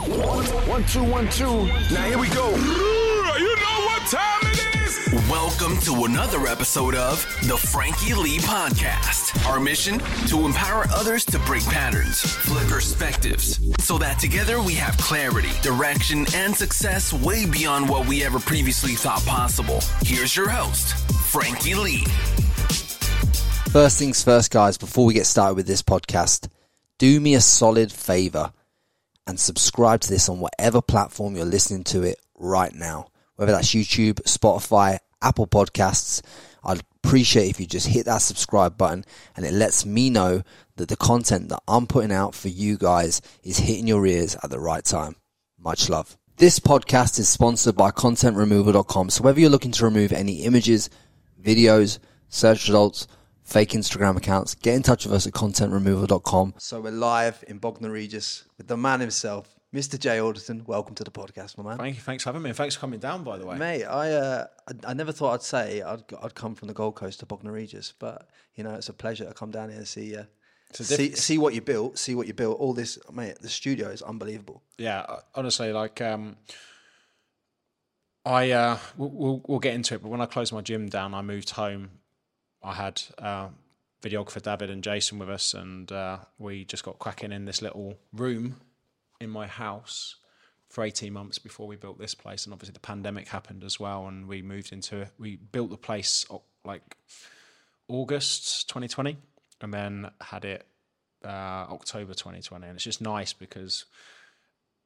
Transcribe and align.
One, 0.00 0.82
two, 0.84 1.04
one, 1.04 1.28
two. 1.28 1.66
Now 1.92 2.04
here 2.04 2.18
we 2.18 2.28
go. 2.30 2.48
You 2.48 3.56
know 3.56 3.80
what 3.84 4.02
time 4.08 4.40
it 4.44 4.86
is? 4.86 5.28
Welcome 5.28 5.76
to 5.80 6.06
another 6.06 6.46
episode 6.46 6.94
of 6.94 7.22
the 7.42 7.58
Frankie 7.58 8.14
Lee 8.14 8.38
Podcast. 8.38 9.46
Our 9.46 9.60
mission 9.60 9.98
to 10.28 10.46
empower 10.46 10.86
others 10.94 11.26
to 11.26 11.38
break 11.40 11.64
patterns, 11.64 12.22
flip 12.22 12.66
perspectives, 12.68 13.60
so 13.84 13.98
that 13.98 14.18
together 14.18 14.62
we 14.62 14.72
have 14.74 14.96
clarity, 14.96 15.50
direction, 15.60 16.24
and 16.34 16.56
success 16.56 17.12
way 17.12 17.44
beyond 17.44 17.86
what 17.86 18.08
we 18.08 18.24
ever 18.24 18.38
previously 18.38 18.92
thought 18.92 19.22
possible. 19.26 19.80
Here's 20.00 20.34
your 20.34 20.48
host, 20.48 20.94
Frankie 21.26 21.74
Lee. 21.74 22.04
First 23.70 23.98
things 23.98 24.24
first, 24.24 24.50
guys, 24.50 24.78
before 24.78 25.04
we 25.04 25.12
get 25.12 25.26
started 25.26 25.56
with 25.56 25.66
this 25.66 25.82
podcast, 25.82 26.48
do 26.96 27.20
me 27.20 27.34
a 27.34 27.40
solid 27.42 27.92
favor 27.92 28.50
and 29.30 29.38
subscribe 29.40 30.00
to 30.00 30.10
this 30.10 30.28
on 30.28 30.40
whatever 30.40 30.82
platform 30.82 31.36
you're 31.36 31.44
listening 31.44 31.84
to 31.84 32.02
it 32.02 32.18
right 32.34 32.74
now, 32.74 33.06
whether 33.36 33.52
that's 33.52 33.74
YouTube, 33.74 34.14
Spotify, 34.22 34.98
Apple 35.22 35.46
Podcasts. 35.46 36.20
I'd 36.64 36.82
appreciate 37.02 37.48
if 37.48 37.60
you 37.60 37.66
just 37.66 37.86
hit 37.86 38.06
that 38.06 38.18
subscribe 38.18 38.76
button 38.76 39.04
and 39.36 39.46
it 39.46 39.54
lets 39.54 39.86
me 39.86 40.10
know 40.10 40.42
that 40.76 40.88
the 40.88 40.96
content 40.96 41.48
that 41.48 41.62
I'm 41.68 41.86
putting 41.86 42.12
out 42.12 42.34
for 42.34 42.48
you 42.48 42.76
guys 42.76 43.22
is 43.44 43.58
hitting 43.58 43.86
your 43.86 44.04
ears 44.04 44.36
at 44.42 44.50
the 44.50 44.60
right 44.60 44.84
time. 44.84 45.14
Much 45.58 45.88
love. 45.88 46.18
This 46.36 46.58
podcast 46.58 47.18
is 47.20 47.28
sponsored 47.28 47.76
by 47.76 47.92
contentremoval.com. 47.92 49.10
So 49.10 49.22
whether 49.22 49.38
you're 49.38 49.48
looking 49.48 49.72
to 49.72 49.84
remove 49.84 50.12
any 50.12 50.42
images, 50.42 50.90
videos, 51.40 52.00
search 52.28 52.66
results, 52.66 53.06
fake 53.50 53.70
Instagram 53.70 54.16
accounts, 54.16 54.54
get 54.54 54.74
in 54.76 54.82
touch 54.82 55.04
with 55.04 55.12
us 55.12 55.26
at 55.26 55.32
contentremoval.com. 55.32 56.54
So 56.58 56.80
we're 56.80 56.92
live 56.92 57.42
in 57.48 57.58
Bognor 57.58 57.90
Regis 57.90 58.44
with 58.56 58.68
the 58.68 58.76
man 58.76 59.00
himself, 59.00 59.56
Mr. 59.74 59.98
Jay 59.98 60.20
Alderton. 60.20 60.64
Welcome 60.66 60.94
to 60.94 61.04
the 61.04 61.10
podcast, 61.10 61.58
my 61.58 61.64
man. 61.64 61.78
Thank 61.78 61.96
you. 61.96 62.00
Thanks 62.00 62.22
for 62.22 62.28
having 62.28 62.42
me. 62.42 62.52
Thanks 62.52 62.76
for 62.76 62.80
coming 62.80 63.00
down, 63.00 63.24
by 63.24 63.38
the 63.38 63.46
way. 63.46 63.58
Mate, 63.58 63.84
I, 63.84 64.12
uh, 64.12 64.46
I 64.68 64.90
I 64.90 64.94
never 64.94 65.10
thought 65.10 65.34
I'd 65.34 65.42
say 65.42 65.82
I'd 65.82 66.04
I'd 66.22 66.34
come 66.36 66.54
from 66.54 66.68
the 66.68 66.74
Gold 66.74 66.94
Coast 66.94 67.20
to 67.20 67.26
Bognor 67.26 67.52
Regis, 67.52 67.92
but 67.98 68.28
you 68.54 68.62
know 68.62 68.74
it's 68.74 68.88
a 68.88 68.92
pleasure 68.92 69.24
to 69.24 69.34
come 69.34 69.50
down 69.50 69.68
here 69.68 69.78
and 69.78 69.88
see 69.88 70.16
uh, 70.16 70.24
a 70.78 70.84
see 70.84 71.16
see 71.16 71.36
what 71.36 71.52
you 71.52 71.60
built, 71.60 71.98
see 71.98 72.14
what 72.14 72.28
you 72.28 72.34
built. 72.34 72.58
All 72.60 72.72
this, 72.72 72.98
mate. 73.12 73.36
The 73.40 73.48
studio 73.48 73.88
is 73.88 74.00
unbelievable. 74.00 74.62
Yeah, 74.78 75.00
uh, 75.00 75.20
honestly, 75.34 75.72
like 75.72 76.00
um, 76.00 76.36
I 78.24 78.52
uh, 78.52 78.78
we'll, 78.96 79.10
we'll 79.10 79.42
we'll 79.48 79.58
get 79.58 79.74
into 79.74 79.94
it. 79.94 80.02
But 80.02 80.08
when 80.08 80.20
I 80.20 80.26
closed 80.26 80.52
my 80.52 80.60
gym 80.60 80.88
down, 80.88 81.14
I 81.14 81.22
moved 81.22 81.50
home. 81.50 81.90
I 82.62 82.74
had 82.74 83.02
uh, 83.18 83.48
videographer 84.02 84.42
David 84.42 84.70
and 84.70 84.82
Jason 84.82 85.18
with 85.18 85.30
us, 85.30 85.54
and 85.54 85.90
uh, 85.90 86.18
we 86.38 86.64
just 86.64 86.84
got 86.84 86.98
cracking 86.98 87.32
in 87.32 87.44
this 87.44 87.62
little 87.62 87.98
room 88.12 88.56
in 89.20 89.30
my 89.30 89.46
house 89.46 90.16
for 90.70 90.84
18 90.84 91.12
months 91.12 91.38
before 91.38 91.66
we 91.66 91.76
built 91.76 91.98
this 91.98 92.14
place 92.14 92.44
and 92.46 92.52
obviously 92.52 92.72
the 92.72 92.80
pandemic 92.80 93.28
happened 93.28 93.64
as 93.64 93.78
well 93.80 94.06
and 94.06 94.28
we 94.28 94.40
moved 94.40 94.72
into 94.72 95.00
it. 95.00 95.08
we 95.18 95.36
built 95.36 95.68
the 95.68 95.76
place 95.76 96.24
like 96.64 96.96
august 97.88 98.68
2020 98.68 99.16
and 99.60 99.74
then 99.74 100.08
had 100.20 100.44
it 100.44 100.64
uh, 101.24 101.66
october 101.68 102.14
2020 102.14 102.66
and 102.66 102.76
it's 102.76 102.84
just 102.84 103.00
nice 103.00 103.32
because 103.32 103.84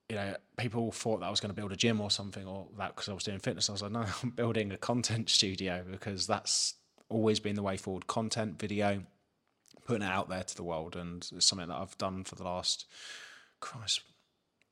you 0.09 0.17
know 0.17 0.35
people 0.57 0.91
thought 0.91 1.21
that 1.21 1.27
i 1.27 1.31
was 1.31 1.39
going 1.39 1.55
to 1.55 1.61
build 1.61 1.71
a 1.71 1.77
gym 1.77 2.01
or 2.01 2.11
something 2.11 2.47
or 2.47 2.67
that 2.79 2.97
because 2.97 3.09
i 3.11 3.13
was 3.13 3.23
doing 3.23 3.39
fitness 3.39 3.69
i 3.69 3.73
was 3.73 3.83
like 3.83 3.93
no 3.93 4.05
i'm 4.23 4.31
building 4.31 4.73
a 4.73 4.79
content 4.79 5.29
studio 5.29 5.85
because 5.89 6.27
that's 6.27 6.75
always 7.15 7.41
been 7.41 7.55
the 7.55 7.63
way 7.63 7.77
forward 7.77 8.07
content 8.07 8.59
video 8.59 9.03
putting 9.87 10.03
it 10.03 10.11
out 10.11 10.29
there 10.29 10.43
to 10.43 10.57
the 10.57 10.63
world 10.65 10.97
and 10.97 11.29
it's 11.35 11.47
something 11.47 11.69
that 11.69 11.77
i've 11.77 11.97
done 11.99 12.25
for 12.25 12.35
the 12.35 12.43
last 12.45 12.87
christ 13.61 14.01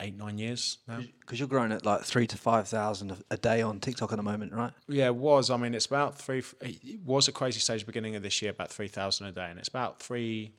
eight 0.00 0.16
nine 0.16 0.38
years 0.38 0.78
now 0.88 1.00
Because 1.20 1.38
you're 1.38 1.48
growing 1.48 1.70
at 1.70 1.86
like 1.86 2.02
three 2.02 2.26
to 2.26 2.36
five 2.36 2.66
thousand 2.66 3.16
a- 3.30 3.36
day 3.36 3.62
on 3.62 3.78
TikTok 3.78 4.10
at 4.12 4.16
the 4.16 4.22
moment, 4.24 4.52
right? 4.52 4.72
Yeah, 4.88 5.06
it 5.06 5.14
was. 5.14 5.48
I 5.48 5.56
mean, 5.56 5.74
it's 5.74 5.86
about 5.86 6.18
three. 6.18 6.42
It 6.60 7.00
was 7.04 7.28
a 7.28 7.32
crazy 7.32 7.60
stage 7.60 7.86
beginning 7.86 8.16
of 8.16 8.22
this 8.24 8.42
year, 8.42 8.50
about 8.50 8.70
three 8.72 8.88
thousand 8.88 9.28
a 9.28 9.32
day, 9.32 9.46
and 9.48 9.58
it's 9.60 9.68
about 9.68 10.00
three, 10.02 10.54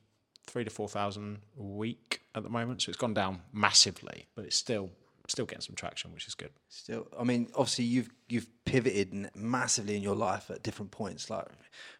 three 0.46 0.64
to 0.64 0.70
four 0.70 0.88
thousand 0.88 1.40
a 1.60 1.62
week 1.62 2.22
at 2.34 2.42
the 2.42 2.48
moment. 2.48 2.80
So 2.82 2.88
it's 2.90 2.96
gone 2.98 3.12
down 3.12 3.42
massively, 3.52 4.26
but 4.34 4.46
it's 4.46 4.56
still 4.56 4.88
still 5.28 5.46
getting 5.46 5.62
some 5.62 5.74
traction, 5.74 6.12
which 6.12 6.26
is 6.28 6.34
good. 6.34 6.50
Still, 6.68 7.06
I 7.18 7.24
mean, 7.24 7.48
obviously 7.54 7.84
you've 7.86 8.10
you've 8.28 8.46
pivoted 8.64 9.30
massively 9.34 9.96
in 9.96 10.02
your 10.02 10.16
life 10.16 10.50
at 10.50 10.62
different 10.62 10.90
points, 10.90 11.30
like 11.30 11.46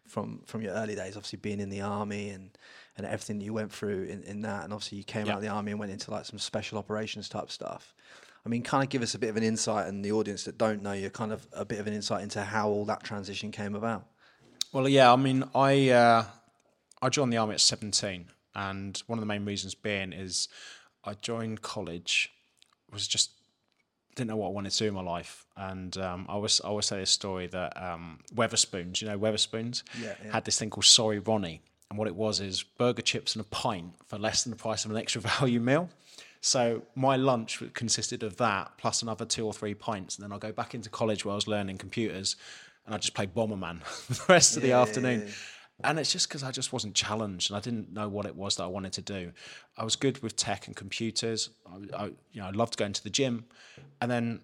from 0.07 0.41
from 0.45 0.61
your 0.61 0.73
early 0.73 0.95
days, 0.95 1.15
obviously 1.15 1.39
being 1.39 1.59
in 1.59 1.69
the 1.69 1.81
army 1.81 2.29
and 2.29 2.57
and 2.97 3.05
everything 3.05 3.41
you 3.41 3.51
went 3.53 3.71
through 3.71 4.03
in, 4.03 4.23
in 4.23 4.41
that, 4.41 4.63
and 4.63 4.71
obviously 4.73 4.97
you 4.99 5.03
came 5.03 5.25
Yeah. 5.25 5.33
out 5.33 5.37
of 5.37 5.43
the 5.43 5.49
army 5.49 5.71
and 5.71 5.79
went 5.79 5.91
into 5.91 6.11
like 6.11 6.25
some 6.25 6.39
special 6.39 6.77
operations 6.77 7.27
type 7.27 7.51
stuff. 7.51 7.93
I 8.45 8.49
mean, 8.49 8.61
kind 8.61 8.83
of 8.83 8.89
give 8.89 9.01
us 9.01 9.15
a 9.15 9.19
bit 9.19 9.29
of 9.31 9.37
an 9.37 9.43
insight, 9.43 9.87
and 9.87 10.05
the 10.05 10.11
audience 10.11 10.43
that 10.43 10.57
don't 10.57 10.83
know 10.83 10.93
you, 10.93 11.09
kind 11.09 11.33
of 11.33 11.47
a 11.51 11.65
bit 11.65 11.79
of 11.79 11.87
an 11.87 11.93
insight 11.93 12.21
into 12.21 12.43
how 12.43 12.69
all 12.69 12.85
that 12.85 13.03
transition 13.03 13.51
came 13.51 13.73
about. 13.75 14.05
Well, 14.71 14.87
yeah, 14.87 15.11
I 15.11 15.15
mean, 15.15 15.43
I 15.55 15.89
uh, 15.89 16.25
I 17.01 17.09
joined 17.09 17.33
the 17.33 17.37
army 17.37 17.55
at 17.55 17.61
seventeen, 17.61 18.27
and 18.53 19.01
one 19.07 19.17
of 19.17 19.21
the 19.21 19.25
main 19.25 19.45
reasons 19.45 19.73
being 19.73 20.13
is 20.13 20.47
I 21.03 21.15
joined 21.15 21.63
college 21.63 22.31
was 22.91 23.07
just 23.07 23.31
didn't 24.15 24.29
know 24.29 24.37
what 24.37 24.47
I 24.47 24.51
wanted 24.51 24.71
to 24.71 24.77
do 24.77 24.87
in 24.87 24.93
my 24.93 25.01
life, 25.01 25.45
and 25.57 25.97
um, 25.97 26.25
I 26.29 26.33
always 26.33 26.61
I 26.61 26.67
always 26.67 26.85
say 26.85 26.99
this 26.99 27.09
story 27.11 27.47
that 27.47 27.81
um, 27.81 28.19
Wetherspoons, 28.33 29.01
you 29.01 29.07
know 29.09 29.17
Wetherspoons, 29.19 29.83
Yeah, 30.01 30.13
yeah. 30.23 30.31
had 30.31 30.45
this 30.45 30.57
thing 30.57 30.69
called 30.69 30.85
Sorry 30.85 31.19
Ronnie, 31.19 31.61
and 31.89 31.99
what 31.99 32.07
it 32.07 32.15
was 32.15 32.39
is 32.39 32.63
burger 32.63 33.01
chips 33.01 33.35
and 33.35 33.43
a 33.43 33.47
pint 33.49 33.91
for 34.07 34.17
less 34.17 34.43
than 34.43 34.51
the 34.51 34.57
price 34.57 34.85
of 34.85 34.91
an 34.91 34.97
extra 34.97 35.19
value 35.39 35.59
meal. 35.59 35.89
So 36.39 36.83
my 36.95 37.15
lunch 37.15 37.61
consisted 37.73 38.21
of 38.21 38.37
that 38.37 38.71
plus 38.77 39.01
another 39.01 39.25
two 39.25 39.45
or 39.45 39.53
three 39.53 39.73
pints, 39.73 40.15
and 40.15 40.23
then 40.23 40.31
I'll 40.31 40.39
go 40.39 40.51
back 40.51 40.75
into 40.75 40.89
college 40.89 41.25
where 41.25 41.33
I 41.33 41.35
was 41.35 41.47
learning 41.47 41.77
computers, 41.79 42.35
and 42.85 42.93
I 42.95 42.97
just 42.99 43.15
play 43.15 43.27
Bomberman 43.27 43.79
the 44.07 44.33
rest 44.33 44.55
of 44.55 44.61
the 44.63 44.71
afternoon. 44.73 45.27
And 45.83 45.99
it's 45.99 46.11
just 46.11 46.29
because 46.29 46.41
I 46.43 46.51
just 46.51 46.71
wasn't 46.71 46.95
challenged, 46.95 47.51
and 47.51 47.57
I 47.57 47.59
didn't 47.59 47.91
know 47.91 48.07
what 48.07 48.25
it 48.25 48.35
was 48.35 48.55
that 48.55 48.63
I 48.63 48.67
wanted 48.67 48.93
to 48.93 49.01
do. 49.01 49.31
I 49.77 49.83
was 49.83 49.95
good 49.95 50.23
with 50.23 50.35
tech 50.37 50.67
and 50.67 50.75
computers. 50.75 51.49
I, 51.67 52.03
I 52.03 52.05
you 52.31 52.41
know, 52.41 52.47
I 52.47 52.51
loved 52.51 52.77
going 52.77 52.93
to 52.93 53.03
the 53.03 53.09
gym, 53.09 53.45
and 54.01 54.09
then 54.09 54.41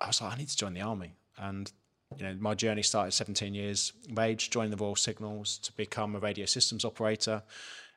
I 0.00 0.08
was 0.08 0.20
like, 0.20 0.34
I 0.34 0.36
need 0.36 0.48
to 0.48 0.56
join 0.56 0.74
the 0.74 0.82
army. 0.82 1.14
And 1.38 1.72
you 2.16 2.24
know, 2.24 2.36
my 2.38 2.54
journey 2.54 2.82
started 2.82 3.12
17 3.12 3.54
years 3.54 3.92
of 4.10 4.18
age, 4.18 4.50
joined 4.50 4.72
the 4.72 4.76
Royal 4.76 4.96
Signals 4.96 5.58
to 5.58 5.72
become 5.72 6.14
a 6.14 6.18
radio 6.18 6.46
systems 6.46 6.84
operator. 6.84 7.42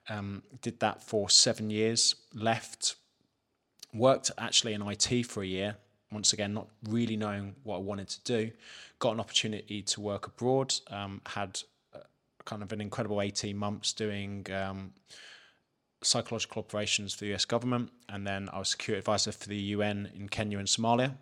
Um, 0.09 0.43
did 0.61 0.79
that 0.79 1.03
for 1.03 1.29
seven 1.29 1.69
years. 1.69 2.15
Left, 2.33 2.95
worked 3.93 4.31
actually 4.37 4.73
in 4.73 4.81
IT 4.81 5.25
for 5.25 5.43
a 5.43 5.47
year. 5.47 5.75
Once 6.11 6.33
again, 6.33 6.53
not 6.53 6.67
really 6.89 7.15
knowing 7.15 7.55
what 7.63 7.77
I 7.77 7.79
wanted 7.79 8.09
to 8.09 8.23
do. 8.23 8.51
Got 8.99 9.13
an 9.13 9.19
opportunity 9.19 9.81
to 9.81 10.01
work 10.01 10.27
abroad. 10.27 10.73
Um, 10.89 11.21
had 11.25 11.61
kind 12.45 12.63
of 12.63 12.71
an 12.71 12.81
incredible 12.81 13.21
18 13.21 13.55
months 13.55 13.93
doing 13.93 14.45
um, 14.53 14.93
psychological 16.03 16.61
operations 16.61 17.13
for 17.13 17.25
the 17.25 17.33
US 17.33 17.45
government. 17.45 17.91
And 18.09 18.25
then 18.25 18.49
I 18.51 18.59
was 18.59 18.69
security 18.69 18.99
advisor 18.99 19.31
for 19.31 19.47
the 19.47 19.57
UN 19.57 20.11
in 20.15 20.29
Kenya 20.29 20.57
and 20.57 20.67
Somalia. 20.67 21.15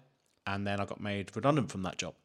And 0.48 0.66
then 0.66 0.80
I 0.80 0.86
got 0.86 1.02
made 1.02 1.36
redundant 1.36 1.72
from 1.72 1.84
that 1.84 1.98
job. 1.98 2.16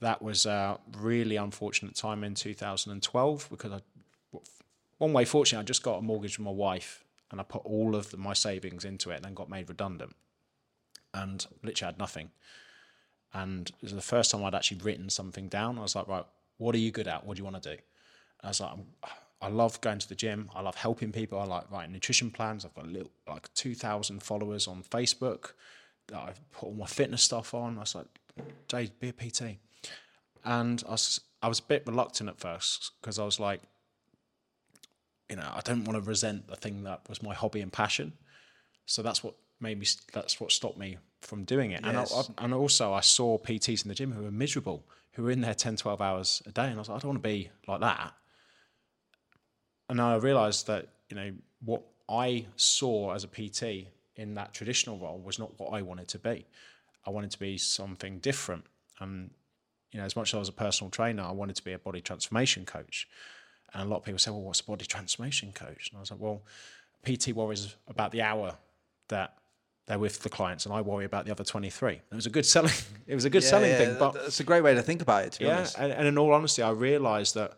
That 0.00 0.22
was 0.22 0.44
a 0.44 0.78
really 0.96 1.36
unfortunate 1.36 1.94
time 1.94 2.24
in 2.24 2.34
2012 2.34 3.48
because 3.50 3.72
I, 3.72 4.38
one 4.98 5.12
way, 5.12 5.24
fortunately, 5.24 5.62
I 5.62 5.66
just 5.66 5.82
got 5.82 5.98
a 5.98 6.02
mortgage 6.02 6.36
from 6.36 6.46
my 6.46 6.50
wife 6.50 7.04
and 7.30 7.40
I 7.40 7.44
put 7.44 7.64
all 7.64 7.94
of 7.94 8.10
the, 8.10 8.16
my 8.16 8.32
savings 8.32 8.84
into 8.84 9.10
it 9.10 9.16
and 9.16 9.24
then 9.24 9.34
got 9.34 9.48
made 9.48 9.68
redundant 9.68 10.14
and 11.12 11.46
literally 11.62 11.92
had 11.92 11.98
nothing. 11.98 12.30
And 13.32 13.68
it 13.68 13.82
was 13.82 13.92
the 13.92 14.00
first 14.00 14.30
time 14.30 14.44
I'd 14.44 14.54
actually 14.54 14.80
written 14.80 15.10
something 15.10 15.48
down. 15.48 15.78
I 15.78 15.82
was 15.82 15.96
like, 15.96 16.08
right, 16.08 16.24
what 16.58 16.74
are 16.74 16.78
you 16.78 16.90
good 16.90 17.08
at? 17.08 17.24
What 17.24 17.36
do 17.36 17.40
you 17.40 17.44
want 17.44 17.62
to 17.62 17.76
do? 17.76 17.82
And 18.44 18.48
I 18.48 18.50
was 18.50 18.60
like, 18.60 18.72
I'm, 18.72 18.84
I 19.40 19.48
love 19.48 19.80
going 19.80 19.98
to 19.98 20.08
the 20.08 20.14
gym. 20.14 20.50
I 20.54 20.60
love 20.60 20.74
helping 20.74 21.12
people. 21.12 21.38
I 21.38 21.44
like 21.44 21.70
writing 21.70 21.92
nutrition 21.92 22.30
plans. 22.30 22.66
I've 22.66 22.74
got 22.74 22.84
a 22.84 22.88
little, 22.88 23.10
like 23.26 23.52
2,000 23.54 24.22
followers 24.22 24.68
on 24.68 24.82
Facebook 24.82 25.52
that 26.08 26.18
I've 26.18 26.50
put 26.52 26.66
all 26.66 26.74
my 26.74 26.86
fitness 26.86 27.22
stuff 27.22 27.54
on. 27.54 27.78
I 27.78 27.80
was 27.80 27.94
like, 27.94 28.06
Jay, 28.68 28.90
be 29.00 29.08
a 29.08 29.12
PT. 29.14 29.56
And 30.44 30.82
I 30.86 30.90
was, 30.90 31.22
I 31.42 31.48
was 31.48 31.58
a 31.58 31.62
bit 31.62 31.84
reluctant 31.86 32.28
at 32.28 32.38
first 32.38 32.92
because 33.00 33.18
I 33.18 33.24
was 33.24 33.40
like, 33.40 33.62
you 35.30 35.36
know, 35.36 35.50
I 35.54 35.60
don't 35.64 35.84
want 35.84 36.02
to 36.02 36.06
resent 36.06 36.48
the 36.48 36.56
thing 36.56 36.84
that 36.84 37.00
was 37.08 37.22
my 37.22 37.32
hobby 37.32 37.62
and 37.62 37.72
passion. 37.72 38.12
So 38.84 39.02
that's 39.02 39.24
what 39.24 39.36
made 39.58 39.78
me, 39.78 39.86
that's 40.12 40.38
what 40.38 40.52
stopped 40.52 40.76
me 40.76 40.98
from 41.22 41.44
doing 41.44 41.70
it. 41.70 41.80
And, 41.82 41.96
I, 41.96 42.02
I, 42.02 42.22
and 42.44 42.52
also, 42.52 42.92
I 42.92 43.00
saw 43.00 43.38
PTs 43.38 43.84
in 43.86 43.88
the 43.88 43.94
gym 43.94 44.12
who 44.12 44.22
were 44.22 44.30
miserable, 44.30 44.84
who 45.12 45.22
were 45.22 45.30
in 45.30 45.40
there 45.40 45.54
10, 45.54 45.76
12 45.76 46.02
hours 46.02 46.42
a 46.44 46.50
day. 46.50 46.66
And 46.66 46.74
I 46.74 46.78
was 46.78 46.90
like, 46.90 46.96
I 46.96 46.98
don't 47.00 47.10
want 47.12 47.22
to 47.22 47.28
be 47.28 47.50
like 47.66 47.80
that. 47.80 48.12
And 49.88 50.00
I 50.00 50.16
realized 50.16 50.66
that, 50.66 50.88
you 51.10 51.16
know, 51.16 51.32
what 51.64 51.82
I 52.08 52.46
saw 52.56 53.14
as 53.14 53.24
a 53.24 53.28
PT 53.28 53.88
in 54.16 54.34
that 54.34 54.54
traditional 54.54 54.98
role 54.98 55.18
was 55.18 55.38
not 55.38 55.58
what 55.58 55.72
I 55.72 55.82
wanted 55.82 56.08
to 56.08 56.18
be. 56.18 56.46
I 57.06 57.10
wanted 57.10 57.30
to 57.32 57.38
be 57.38 57.58
something 57.58 58.18
different. 58.18 58.64
And, 59.00 59.30
you 59.92 59.98
know, 59.98 60.06
as 60.06 60.16
much 60.16 60.30
as 60.30 60.34
I 60.34 60.38
was 60.38 60.48
a 60.48 60.52
personal 60.52 60.90
trainer, 60.90 61.22
I 61.22 61.32
wanted 61.32 61.56
to 61.56 61.64
be 61.64 61.72
a 61.72 61.78
body 61.78 62.00
transformation 62.00 62.64
coach. 62.64 63.08
And 63.72 63.82
a 63.82 63.86
lot 63.86 63.98
of 63.98 64.04
people 64.04 64.18
say, 64.18 64.30
well, 64.30 64.42
what's 64.42 64.60
a 64.60 64.64
body 64.64 64.84
transformation 64.86 65.52
coach? 65.52 65.90
And 65.90 65.98
I 65.98 66.00
was 66.00 66.10
like, 66.10 66.20
well, 66.20 66.42
PT 67.04 67.32
worries 67.32 67.74
about 67.88 68.12
the 68.12 68.22
hour 68.22 68.56
that 69.08 69.36
they're 69.86 69.98
with 69.98 70.22
the 70.22 70.30
clients, 70.30 70.64
and 70.64 70.74
I 70.74 70.80
worry 70.80 71.04
about 71.04 71.26
the 71.26 71.30
other 71.30 71.44
23. 71.44 71.92
It 71.92 72.02
was 72.14 72.26
a 72.26 72.30
good 72.30 72.46
selling. 72.46 72.72
It 73.06 73.14
was 73.14 73.26
a 73.26 73.30
good 73.30 73.42
selling 73.42 73.74
thing, 73.76 73.96
but 73.98 74.16
it's 74.16 74.40
a 74.40 74.44
great 74.44 74.62
way 74.62 74.72
to 74.72 74.80
think 74.80 75.02
about 75.02 75.26
it. 75.26 75.32
To 75.32 75.40
be 75.40 75.44
yeah, 75.44 75.56
honest, 75.58 75.78
and, 75.78 75.92
and 75.92 76.08
in 76.08 76.16
all 76.16 76.32
honesty, 76.32 76.62
I 76.62 76.70
realised 76.70 77.34
that 77.34 77.52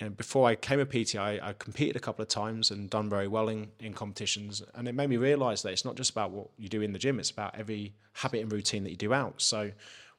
know, 0.00 0.10
before 0.10 0.48
I 0.48 0.56
came 0.56 0.80
a 0.80 0.86
PT, 0.86 1.16
I, 1.16 1.38
I 1.42 1.52
competed 1.52 1.96
a 1.96 2.00
couple 2.00 2.22
of 2.22 2.28
times 2.28 2.70
and 2.70 2.90
done 2.90 3.08
very 3.08 3.28
well 3.28 3.48
in, 3.48 3.68
in 3.78 3.92
competitions, 3.92 4.62
and 4.74 4.88
it 4.88 4.94
made 4.94 5.08
me 5.08 5.16
realise 5.16 5.62
that 5.62 5.72
it's 5.72 5.84
not 5.84 5.94
just 5.94 6.10
about 6.10 6.30
what 6.32 6.48
you 6.58 6.68
do 6.68 6.82
in 6.82 6.92
the 6.92 6.98
gym; 6.98 7.20
it's 7.20 7.30
about 7.30 7.54
every 7.56 7.94
habit 8.14 8.40
and 8.40 8.52
routine 8.52 8.82
that 8.84 8.90
you 8.90 8.96
do 8.96 9.12
out. 9.14 9.40
So, 9.40 9.70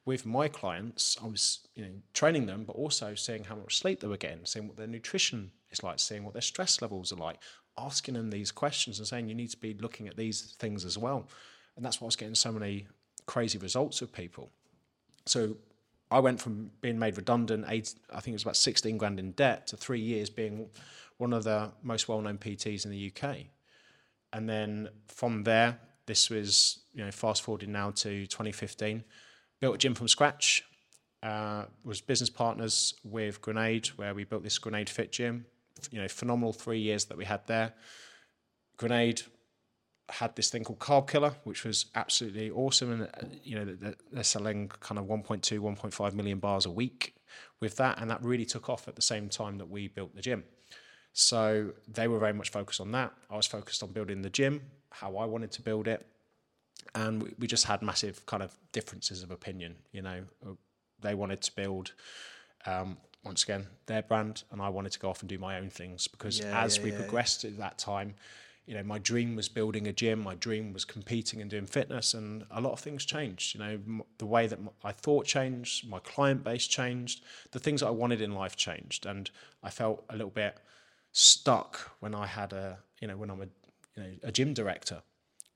with 0.04 0.24
my 0.24 0.48
clients, 0.48 1.18
I 1.22 1.26
was 1.26 1.66
you 1.74 1.84
know 1.84 1.92
training 2.14 2.46
them, 2.46 2.64
but 2.64 2.74
also 2.74 3.14
seeing 3.14 3.44
how 3.44 3.56
much 3.56 3.76
sleep 3.76 4.00
they 4.00 4.08
were 4.08 4.16
getting, 4.16 4.44
seeing 4.46 4.66
what 4.66 4.76
their 4.76 4.86
nutrition 4.86 5.50
is 5.70 5.82
like, 5.82 5.98
seeing 5.98 6.24
what 6.24 6.32
their 6.32 6.42
stress 6.42 6.80
levels 6.80 7.12
are 7.12 7.16
like, 7.16 7.38
asking 7.76 8.14
them 8.14 8.30
these 8.30 8.50
questions 8.50 8.98
and 8.98 9.06
saying 9.06 9.28
you 9.28 9.34
need 9.34 9.50
to 9.50 9.58
be 9.58 9.74
looking 9.74 10.08
at 10.08 10.16
these 10.16 10.56
things 10.58 10.86
as 10.86 10.96
well, 10.96 11.28
and 11.76 11.84
that's 11.84 12.00
why 12.00 12.06
I 12.06 12.08
was 12.08 12.16
getting 12.16 12.34
so 12.34 12.52
many 12.52 12.86
crazy 13.26 13.58
results 13.58 14.00
with 14.00 14.12
people. 14.12 14.50
So 15.26 15.56
I 16.10 16.20
went 16.20 16.40
from 16.40 16.70
being 16.80 16.98
made 16.98 17.16
redundant, 17.16 17.64
eight, 17.68 17.94
I 18.10 18.20
think 18.20 18.32
it 18.32 18.36
was 18.36 18.42
about 18.42 18.56
16 18.56 18.96
grand 18.96 19.18
in 19.18 19.32
debt, 19.32 19.66
to 19.68 19.76
three 19.76 20.00
years 20.00 20.30
being 20.30 20.68
one 21.18 21.32
of 21.32 21.44
the 21.44 21.72
most 21.82 22.08
well 22.08 22.20
known 22.20 22.38
PTs 22.38 22.84
in 22.84 22.90
the 22.90 23.12
UK. 23.12 23.46
And 24.32 24.48
then 24.48 24.88
from 25.08 25.44
there, 25.44 25.78
this 26.06 26.30
was, 26.30 26.80
you 26.92 27.04
know, 27.04 27.10
fast 27.10 27.42
forwarding 27.42 27.72
now 27.72 27.90
to 27.90 28.26
2015, 28.26 29.02
built 29.60 29.74
a 29.74 29.78
gym 29.78 29.94
from 29.94 30.08
scratch, 30.08 30.62
uh, 31.22 31.64
was 31.84 32.00
business 32.00 32.30
partners 32.30 32.94
with 33.02 33.40
Grenade, 33.40 33.88
where 33.96 34.14
we 34.14 34.24
built 34.24 34.44
this 34.44 34.58
Grenade 34.58 34.88
Fit 34.88 35.10
gym. 35.10 35.46
You 35.90 36.00
know, 36.00 36.08
phenomenal 36.08 36.52
three 36.52 36.78
years 36.78 37.06
that 37.06 37.18
we 37.18 37.24
had 37.24 37.46
there. 37.46 37.74
Grenade 38.76 39.22
had 40.08 40.36
this 40.36 40.50
thing 40.50 40.64
called 40.64 40.78
Carb 40.78 41.08
Killer, 41.08 41.34
which 41.44 41.64
was 41.64 41.86
absolutely 41.94 42.50
awesome. 42.50 42.92
And, 42.92 43.02
uh, 43.02 43.36
you 43.42 43.56
know, 43.56 43.94
they're 44.12 44.24
selling 44.24 44.68
kind 44.68 44.98
of 44.98 45.06
1.2, 45.06 45.58
1.5 45.58 46.14
million 46.14 46.38
bars 46.38 46.64
a 46.66 46.70
week 46.70 47.16
with 47.60 47.76
that. 47.76 48.00
And 48.00 48.10
that 48.10 48.22
really 48.24 48.44
took 48.44 48.68
off 48.68 48.86
at 48.88 48.96
the 48.96 49.02
same 49.02 49.28
time 49.28 49.58
that 49.58 49.68
we 49.68 49.88
built 49.88 50.14
the 50.14 50.22
gym. 50.22 50.44
So 51.12 51.72
they 51.88 52.08
were 52.08 52.18
very 52.18 52.34
much 52.34 52.50
focused 52.50 52.80
on 52.80 52.92
that. 52.92 53.12
I 53.30 53.36
was 53.36 53.46
focused 53.46 53.82
on 53.82 53.90
building 53.92 54.22
the 54.22 54.30
gym, 54.30 54.60
how 54.90 55.16
I 55.16 55.24
wanted 55.24 55.50
to 55.52 55.62
build 55.62 55.88
it. 55.88 56.06
And 56.94 57.34
we 57.38 57.46
just 57.46 57.64
had 57.64 57.82
massive 57.82 58.24
kind 58.26 58.42
of 58.42 58.56
differences 58.72 59.22
of 59.22 59.30
opinion. 59.30 59.76
You 59.92 60.02
know, 60.02 60.24
they 61.00 61.14
wanted 61.14 61.42
to 61.42 61.54
build, 61.54 61.92
um, 62.64 62.98
once 63.24 63.42
again, 63.42 63.66
their 63.86 64.02
brand, 64.02 64.44
and 64.52 64.62
I 64.62 64.68
wanted 64.68 64.92
to 64.92 64.98
go 64.98 65.10
off 65.10 65.20
and 65.20 65.28
do 65.28 65.38
my 65.38 65.58
own 65.58 65.70
things 65.70 66.06
because 66.06 66.40
Yeah, 66.40 66.62
as 66.64 66.76
yeah, 66.76 66.84
we 66.84 66.90
yeah, 66.90 66.96
progressed 66.96 67.44
at 67.44 67.58
that 67.58 67.78
time, 67.78 68.14
you 68.66 68.74
know, 68.74 68.82
my 68.82 68.98
dream 68.98 69.36
was 69.36 69.48
building 69.48 69.86
a 69.86 69.92
gym. 69.92 70.20
My 70.20 70.34
dream 70.34 70.72
was 70.72 70.84
competing 70.84 71.40
and 71.40 71.48
doing 71.48 71.66
fitness, 71.66 72.14
and 72.14 72.44
a 72.50 72.60
lot 72.60 72.72
of 72.72 72.80
things 72.80 73.04
changed. 73.04 73.54
You 73.54 73.60
know, 73.60 73.72
m- 73.72 74.02
the 74.18 74.26
way 74.26 74.48
that 74.48 74.58
m- 74.58 74.70
I 74.82 74.92
thought 74.92 75.24
changed, 75.24 75.88
my 75.88 76.00
client 76.00 76.42
base 76.42 76.66
changed, 76.66 77.22
the 77.52 77.60
things 77.60 77.80
that 77.80 77.86
I 77.86 77.90
wanted 77.90 78.20
in 78.20 78.32
life 78.34 78.56
changed, 78.56 79.06
and 79.06 79.30
I 79.62 79.70
felt 79.70 80.04
a 80.10 80.14
little 80.14 80.30
bit 80.30 80.58
stuck 81.12 81.92
when 82.00 82.14
I 82.14 82.26
had 82.26 82.52
a, 82.52 82.78
you 83.00 83.06
know, 83.06 83.16
when 83.16 83.30
I'm 83.30 83.40
a, 83.42 83.46
you 83.96 84.02
know, 84.02 84.10
a 84.24 84.32
gym 84.32 84.52
director. 84.52 85.02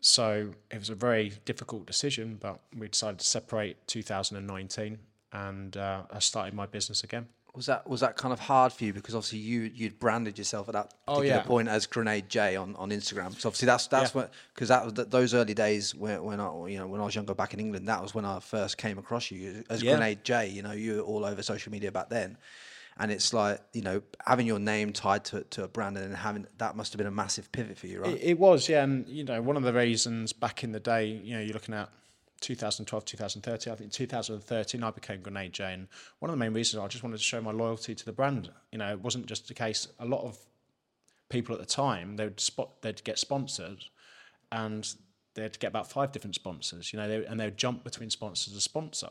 So 0.00 0.54
it 0.70 0.78
was 0.78 0.88
a 0.88 0.94
very 0.94 1.32
difficult 1.44 1.86
decision, 1.86 2.38
but 2.40 2.60
we 2.76 2.88
decided 2.88 3.18
to 3.18 3.26
separate 3.26 3.86
2019, 3.88 4.98
and 5.32 5.76
uh, 5.76 6.04
I 6.10 6.20
started 6.20 6.54
my 6.54 6.66
business 6.66 7.04
again. 7.04 7.26
Was 7.54 7.66
that 7.66 7.88
was 7.88 8.00
that 8.00 8.16
kind 8.16 8.32
of 8.32 8.38
hard 8.40 8.72
for 8.72 8.84
you 8.84 8.92
because 8.92 9.14
obviously 9.14 9.40
you 9.40 9.62
you'd 9.74 9.98
branded 9.98 10.38
yourself 10.38 10.68
at 10.68 10.74
that 10.74 10.94
Oh, 11.08 11.16
particular 11.16 11.40
yeah. 11.40 11.46
point 11.46 11.68
as 11.68 11.86
Grenade 11.86 12.28
J 12.28 12.56
on, 12.56 12.76
on 12.76 12.90
Instagram. 12.90 13.38
So 13.40 13.48
obviously 13.48 13.66
that's 13.66 13.86
that's 13.88 14.14
Yeah. 14.14 14.22
what 14.22 14.32
because 14.54 14.68
that 14.68 14.84
was 14.84 14.92
th- 14.94 15.08
those 15.08 15.34
early 15.34 15.54
days 15.54 15.94
when 15.94 16.22
when 16.22 16.40
I 16.40 16.66
you 16.68 16.78
know 16.78 16.86
when 16.86 17.00
I 17.00 17.04
was 17.04 17.14
younger 17.14 17.34
back 17.34 17.52
in 17.54 17.60
England. 17.60 17.88
That 17.88 18.00
was 18.02 18.14
when 18.14 18.24
I 18.24 18.38
first 18.40 18.78
came 18.78 18.98
across 18.98 19.30
you 19.30 19.64
as 19.68 19.82
Yeah. 19.82 19.92
Grenade 19.96 20.22
J. 20.24 20.48
You 20.48 20.62
know 20.62 20.72
you 20.72 20.96
were 20.96 21.02
all 21.02 21.24
over 21.24 21.42
social 21.42 21.72
media 21.72 21.90
back 21.90 22.08
then. 22.08 22.36
And 22.98 23.10
it's 23.10 23.32
like 23.32 23.60
you 23.72 23.80
know 23.82 24.02
having 24.26 24.46
your 24.46 24.58
name 24.58 24.92
tied 24.92 25.24
to, 25.26 25.42
to 25.44 25.64
a 25.64 25.68
brand 25.68 25.96
and 25.96 26.14
having 26.14 26.46
that 26.58 26.76
must 26.76 26.92
have 26.92 26.98
been 26.98 27.06
a 27.06 27.10
massive 27.10 27.50
pivot 27.50 27.78
for 27.78 27.86
you, 27.86 28.02
right? 28.02 28.14
It, 28.14 28.22
it 28.22 28.38
was, 28.38 28.68
yeah, 28.68 28.84
and 28.84 29.08
you 29.08 29.24
know, 29.24 29.40
one 29.40 29.56
of 29.56 29.62
the 29.62 29.72
reasons 29.72 30.32
back 30.34 30.62
in 30.62 30.72
the 30.72 30.80
day, 30.80 31.06
you 31.06 31.34
know, 31.34 31.40
you're 31.40 31.54
looking 31.54 31.74
at 31.74 31.88
2012, 32.40 33.04
2013. 33.04 33.72
I 33.72 33.76
think 33.76 33.92
2013 33.92 34.82
I 34.82 34.90
became 34.90 35.20
Grenade 35.20 35.52
J, 35.52 35.74
and 35.74 35.88
one 36.18 36.30
of 36.30 36.32
the 36.32 36.38
main 36.44 36.52
reasons 36.52 36.82
I 36.82 36.88
just 36.88 37.04
wanted 37.04 37.18
to 37.18 37.22
show 37.22 37.40
my 37.40 37.52
loyalty 37.52 37.94
to 37.94 38.04
the 38.04 38.12
brand. 38.12 38.50
You 38.72 38.78
know, 38.78 38.90
it 38.90 39.00
wasn't 39.00 39.26
just 39.26 39.48
the 39.48 39.54
case. 39.54 39.88
A 39.98 40.06
lot 40.06 40.24
of 40.24 40.38
people 41.28 41.54
at 41.54 41.60
the 41.60 41.66
time 41.66 42.16
they 42.16 42.24
would 42.24 42.40
spot 42.40 42.82
they'd 42.82 43.04
get 43.04 43.18
sponsored, 43.18 43.84
and 44.52 44.94
they'd 45.34 45.58
get 45.58 45.68
about 45.68 45.90
five 45.90 46.12
different 46.12 46.34
sponsors. 46.34 46.92
You 46.92 46.98
know, 46.98 47.08
they, 47.08 47.24
and 47.26 47.38
they 47.38 47.46
would 47.46 47.58
jump 47.58 47.84
between 47.84 48.10
sponsor 48.10 48.50
to 48.50 48.60
sponsor. 48.60 49.10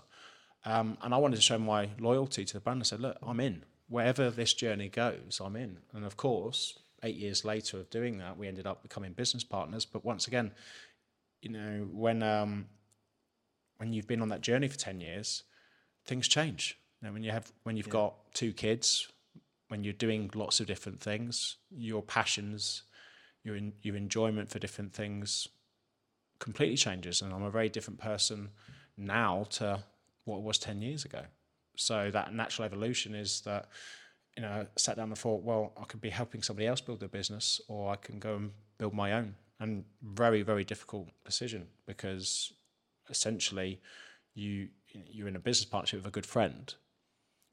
Um, 0.66 0.98
and 1.02 1.14
I 1.14 1.18
wanted 1.18 1.38
to 1.38 1.42
show 1.42 1.58
my 1.58 1.90
loyalty 2.00 2.46
to 2.46 2.54
the 2.54 2.60
brand. 2.60 2.82
I 2.82 2.84
said, 2.84 3.00
look, 3.00 3.18
I'm 3.24 3.40
in. 3.40 3.64
Wherever 3.88 4.30
this 4.30 4.54
journey 4.54 4.90
goes, 4.90 5.42
I'm 5.44 5.56
in. 5.56 5.78
And 5.94 6.06
of 6.06 6.18
course, 6.18 6.78
eight 7.04 7.16
years 7.16 7.46
later 7.46 7.78
of 7.78 7.90
doing 7.90 8.18
that, 8.18 8.38
we 8.38 8.48
ended 8.48 8.68
up 8.68 8.84
becoming 8.84 9.14
business 9.14 9.44
partners. 9.44 9.86
But 9.86 10.04
once 10.06 10.28
again, 10.28 10.52
you 11.42 11.50
know, 11.50 11.88
when 11.92 12.22
um, 12.22 12.68
when 13.80 13.92
you've 13.92 14.08
been 14.08 14.22
on 14.22 14.30
that 14.30 14.42
journey 14.42 14.68
for 14.68 14.78
ten 14.78 15.02
years, 15.02 15.44
things 16.06 16.28
change. 16.28 16.78
Know, 17.02 17.14
when 17.14 17.24
you 17.24 17.32
have 17.32 17.52
when 17.64 17.78
you've 17.78 17.90
got 17.90 18.16
two 18.34 18.54
kids, 18.54 19.08
when 19.70 19.84
you're 19.84 19.94
doing 19.94 20.30
lots 20.36 20.60
of 20.60 20.68
different 20.68 21.00
things, 21.00 21.56
your 21.72 22.02
passions, 22.02 22.84
your 23.44 23.56
in, 23.56 23.74
your 23.82 23.96
enjoyment 23.96 24.50
for 24.50 24.60
different 24.60 24.94
things 24.94 25.48
completely 26.40 26.78
changes. 26.78 27.22
And 27.22 27.34
I'm 27.34 27.44
a 27.44 27.52
very 27.52 27.70
different 27.70 28.00
person 28.00 28.50
now 28.98 29.46
to 29.52 29.84
what 30.26 30.38
it 30.38 30.44
was 30.44 30.58
10 30.58 30.82
years 30.82 31.06
ago. 31.06 31.22
So 31.76 32.12
that 32.12 32.34
natural 32.34 32.66
evolution 32.66 33.16
is 33.16 33.42
that, 33.42 33.68
you 34.36 34.44
know, 34.44 34.50
I 34.50 34.68
sat 34.78 34.98
down 34.98 35.10
and 35.10 35.18
thought, 35.18 35.44
well, 35.44 35.74
I 35.80 35.86
could 35.86 36.02
be 36.02 36.10
helping 36.10 36.42
somebody 36.42 36.68
else 36.68 36.82
build 36.82 37.00
their 37.00 37.10
business 37.10 37.62
or 37.68 37.92
I 37.92 37.96
can 37.96 38.20
go 38.20 38.36
and 38.36 38.52
build 38.78 38.94
my 38.94 39.14
own. 39.14 39.36
And 39.60 39.84
very, 40.02 40.42
very 40.42 40.64
difficult 40.64 41.10
decision 41.26 41.68
because 41.86 42.54
essentially 43.10 43.80
you 44.34 44.70
you're 45.12 45.28
in 45.28 45.36
a 45.36 45.40
business 45.40 45.66
partnership 45.66 46.00
with 46.00 46.08
a 46.08 46.12
good 46.12 46.26
friend 46.26 46.76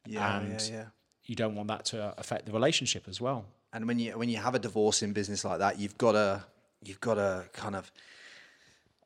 yeah, 0.06 0.38
and 0.38 0.61
yeah, 0.61 0.76
yeah. 0.76 0.85
you 1.25 1.35
don't 1.35 1.55
want 1.55 1.69
that 1.69 1.85
to 1.87 2.14
affect 2.19 2.47
the 2.47 2.53
relationship 2.53 3.05
as 3.08 3.20
well. 3.20 3.44
And 3.73 3.87
when 3.87 3.99
you 3.99 4.17
when 4.17 4.29
you 4.29 4.38
have 4.38 4.55
a 4.55 4.58
divorce 4.58 5.03
in 5.03 5.12
business 5.12 5.44
like 5.44 5.58
that, 5.58 5.79
you've 5.79 5.99
got 5.99 6.12
to 6.12 6.44
you've 6.82 7.00
got 7.00 7.14
to 7.14 7.44
kind 7.53 7.76
of 7.76 7.91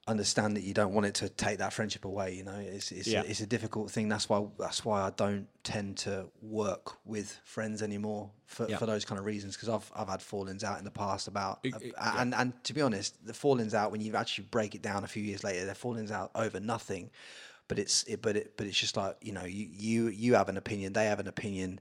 understand 0.09 0.57
that 0.57 0.63
you 0.63 0.75
don't 0.75 0.93
want 0.93 1.07
it 1.07 1.15
to 1.15 1.29
take 1.29 1.59
that 1.59 1.73
friendship 1.73 2.05
away. 2.05 2.35
You 2.35 2.45
know, 2.45 2.57
it's 2.59 2.91
it's, 2.91 3.07
Yeah. 3.07 3.23
a, 3.23 3.25
it's 3.25 3.41
a 3.41 3.47
difficult 3.47 3.91
thing. 3.91 4.09
That's 4.09 4.29
why 4.29 4.45
that's 4.59 4.85
why 4.85 5.03
I 5.03 5.11
don't 5.11 5.47
tend 5.63 5.99
to 5.99 6.27
work 6.43 6.97
with 7.07 7.39
friends 7.45 7.83
anymore 7.83 8.31
for, 8.47 8.69
Yeah. 8.69 8.79
for 8.79 8.87
those 8.87 9.05
kind 9.05 9.19
of 9.19 9.25
reasons. 9.25 9.57
Because 9.57 9.69
I've 9.69 9.91
I've 9.95 10.09
had 10.09 10.23
fallings 10.23 10.65
out 10.65 10.79
in 10.79 10.85
the 10.85 10.91
past 10.91 11.29
about 11.29 11.61
It- 11.63 11.75
it- 11.81 11.95
uh, 11.97 12.15
and 12.19 12.35
and 12.35 12.65
to 12.65 12.73
be 12.75 12.81
honest, 12.83 13.25
the 13.25 13.35
fallings 13.35 13.75
out 13.75 13.93
when 13.93 14.01
you 14.01 14.17
actually 14.17 14.45
break 14.51 14.75
it 14.75 14.83
down 14.83 15.05
a 15.05 15.09
few 15.09 15.23
years 15.23 15.45
later, 15.45 15.65
they're 15.67 15.75
fallings 15.75 16.11
out 16.11 16.31
over 16.35 16.59
nothing. 16.61 17.11
But 17.69 17.79
it's 17.79 18.03
it, 18.05 18.21
but 18.21 18.37
it 18.37 18.57
but 18.57 18.67
it's 18.67 18.79
just 18.79 18.97
like 18.97 19.17
you 19.21 19.33
know 19.33 19.45
you 19.45 19.69
you 19.71 20.09
you 20.09 20.35
have 20.35 20.49
an 20.49 20.57
opinion, 20.57 20.93
they 20.93 21.07
have 21.07 21.21
an 21.21 21.29
opinion 21.29 21.81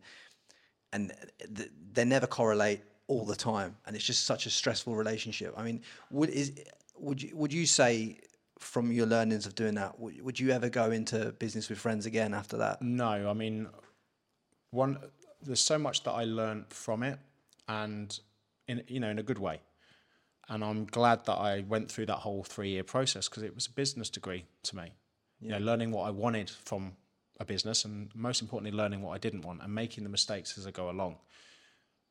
and 0.93 1.13
th- 1.55 1.71
they 1.93 2.05
never 2.05 2.27
correlate 2.27 2.81
all 3.07 3.25
the 3.25 3.35
time, 3.35 3.75
and 3.88 3.95
it's 3.95 4.05
just 4.05 4.23
such 4.25 4.45
a 4.45 4.49
stressful 4.51 4.95
relationship. 4.95 5.53
I 5.57 5.63
mean, 5.63 5.81
would 6.11 6.29
is 6.29 6.51
would 6.99 7.21
you 7.21 7.35
would 7.35 7.53
you 7.53 7.65
say 7.65 8.19
from 8.59 8.91
your 8.91 9.05
learnings 9.05 9.45
of 9.45 9.55
doing 9.55 9.75
that, 9.75 9.99
would, 9.99 10.21
would 10.21 10.39
you 10.39 10.51
ever 10.51 10.69
go 10.69 10.91
into 10.91 11.31
business 11.39 11.69
with 11.69 11.79
friends 11.79 12.05
again 12.05 12.33
after 12.33 12.57
that? 12.57 12.81
No, 12.81 13.29
I 13.29 13.33
mean, 13.33 13.67
one. 14.71 14.97
There's 15.41 15.61
so 15.61 15.79
much 15.79 16.03
that 16.03 16.11
I 16.11 16.25
learned 16.25 16.65
from 16.69 17.01
it, 17.03 17.17
and 17.67 18.17
in 18.67 18.83
you 18.87 18.99
know 18.99 19.09
in 19.09 19.19
a 19.19 19.23
good 19.23 19.39
way. 19.39 19.61
And 20.49 20.63
I'm 20.63 20.85
glad 20.85 21.25
that 21.25 21.35
I 21.35 21.61
went 21.61 21.91
through 21.91 22.07
that 22.07 22.17
whole 22.17 22.43
three 22.43 22.69
year 22.69 22.83
process 22.83 23.29
because 23.29 23.43
it 23.43 23.53
was 23.53 23.67
a 23.67 23.71
business 23.71 24.09
degree 24.09 24.45
to 24.63 24.75
me. 24.75 24.93
You 25.39 25.51
know, 25.51 25.59
learning 25.59 25.91
what 25.91 26.05
I 26.05 26.11
wanted 26.11 26.49
from 26.49 26.97
a 27.39 27.45
business, 27.45 27.85
and 27.85 28.13
most 28.13 28.41
importantly, 28.41 28.75
learning 28.77 29.01
what 29.01 29.13
I 29.13 29.17
didn't 29.19 29.41
want 29.41 29.61
and 29.63 29.73
making 29.73 30.03
the 30.03 30.09
mistakes 30.09 30.57
as 30.57 30.67
I 30.67 30.71
go 30.71 30.89
along. 30.89 31.17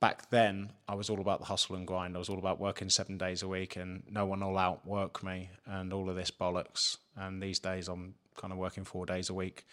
Back 0.01 0.31
then, 0.31 0.73
I 0.87 0.95
was 0.95 1.11
all 1.11 1.21
about 1.21 1.41
the 1.41 1.47
hustle 1.47 1.75
and 1.75 1.87
grind. 1.87 2.15
I 2.15 2.19
was 2.19 2.29
all 2.29 2.39
about 2.39 2.61
working 2.61 2.89
seven 2.89 3.19
days 3.19 3.43
a 3.43 3.49
week, 3.49 3.75
and 3.75 4.05
no 4.09 4.27
one 4.27 4.41
will 4.41 4.57
outwork 4.57 5.25
me, 5.25 5.51
and 5.67 5.93
all 5.93 6.09
of 6.09 6.15
this 6.15 6.31
bollocks. 6.31 6.99
And 7.17 7.43
these 7.43 7.59
days, 7.59 7.89
I'm 7.89 8.15
kind 8.37 8.53
of 8.53 8.59
working 8.59 8.85
four 8.85 9.07
days 9.07 9.29
a 9.29 9.35
week, 9.35 9.67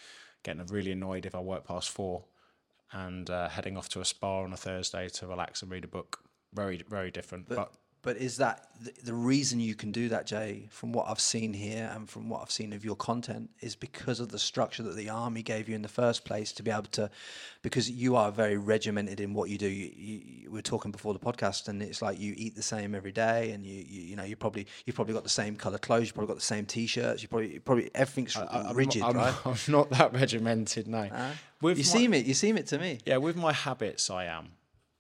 getting 0.43 0.65
really 0.65 0.91
annoyed 0.91 1.27
if 1.27 1.35
I 1.35 1.39
work 1.39 1.65
past 1.65 1.89
four, 1.89 2.25
and 2.91 3.29
uh, 3.29 3.49
heading 3.49 3.77
off 3.77 3.89
to 3.89 4.01
a 4.01 4.05
spa 4.05 4.41
on 4.41 4.51
a 4.51 4.57
Thursday 4.57 5.09
to 5.09 5.27
relax 5.27 5.61
and 5.61 5.71
read 5.71 5.83
a 5.83 5.87
book. 5.87 6.19
Very, 6.53 6.81
very 6.89 7.11
different. 7.11 7.47
But, 7.47 7.71
but 8.05 8.15
is 8.17 8.37
that 8.37 8.67
the, 8.81 8.93
the 9.03 9.13
reason 9.13 9.59
you 9.59 9.75
can 9.75 9.91
do 9.91 10.07
that, 10.09 10.25
Jay? 10.25 10.67
From 10.69 10.93
what 10.93 11.07
I've 11.09 11.19
seen 11.19 11.51
here 11.53 11.91
and 11.93 12.07
from 12.09 12.29
what 12.29 12.41
I've 12.41 12.51
seen 12.51 12.71
of 12.71 12.85
your 12.85 12.95
content, 12.95 13.49
is 13.59 13.75
because 13.75 14.19
of 14.21 14.29
the 14.29 14.39
structure 14.39 14.83
that 14.83 14.95
the 14.95 15.09
army 15.09 15.41
gave 15.41 15.67
you 15.67 15.75
in 15.75 15.81
the 15.81 15.89
first 15.89 16.23
place 16.23 16.53
to 16.53 16.63
be 16.63 16.71
able 16.71 16.83
to, 16.93 17.09
because 17.63 17.89
you 17.91 18.15
are 18.15 18.31
very 18.31 18.55
regimented 18.57 19.19
in 19.19 19.33
what 19.33 19.49
you 19.49 19.57
do. 19.57 19.67
You, 19.67 19.91
you, 19.95 20.21
you- 20.25 20.49
we 20.51 20.59
were 20.59 20.61
talking 20.61 20.91
before 20.91 21.11
the 21.13 21.19
podcast, 21.19 21.67
and 21.67 21.81
it's 21.81 22.01
like 22.01 22.17
you 22.19 22.33
eat 22.37 22.55
the 22.55 22.61
same 22.63 22.95
every 22.95 23.11
day, 23.11 23.51
and 23.51 23.65
you 23.65 23.83
you, 23.85 24.01
you 24.09 24.15
know 24.15 24.23
you 24.23 24.35
probably 24.37 24.67
you've 24.85 24.95
probably 24.95 25.13
got 25.15 25.23
the 25.23 25.29
same 25.41 25.55
color 25.57 25.77
clothes, 25.79 26.07
you 26.07 26.13
probably 26.13 26.27
got 26.27 26.37
the 26.37 26.51
same 26.55 26.65
t-shirts, 26.65 27.21
you 27.23 27.27
probably 27.27 27.59
probably 27.59 27.89
everything's 27.95 28.37
I- 28.37 28.65
I'm 28.69 28.75
rigid, 28.77 29.01
not, 29.01 29.09
I'm, 29.09 29.17
right? 29.17 29.35
I'm 29.45 29.57
not 29.67 29.89
that 29.89 30.13
regimented, 30.13 30.87
no. 30.87 31.09
With 31.61 31.77
you 31.79 31.83
my- 31.83 31.87
seem 31.99 32.13
it. 32.13 32.25
You 32.25 32.33
seem 32.35 32.57
it 32.57 32.67
to 32.67 32.77
me. 32.77 32.99
Yeah, 33.05 33.17
with 33.17 33.35
my 33.35 33.51
habits, 33.51 34.09
I 34.09 34.25
am. 34.25 34.49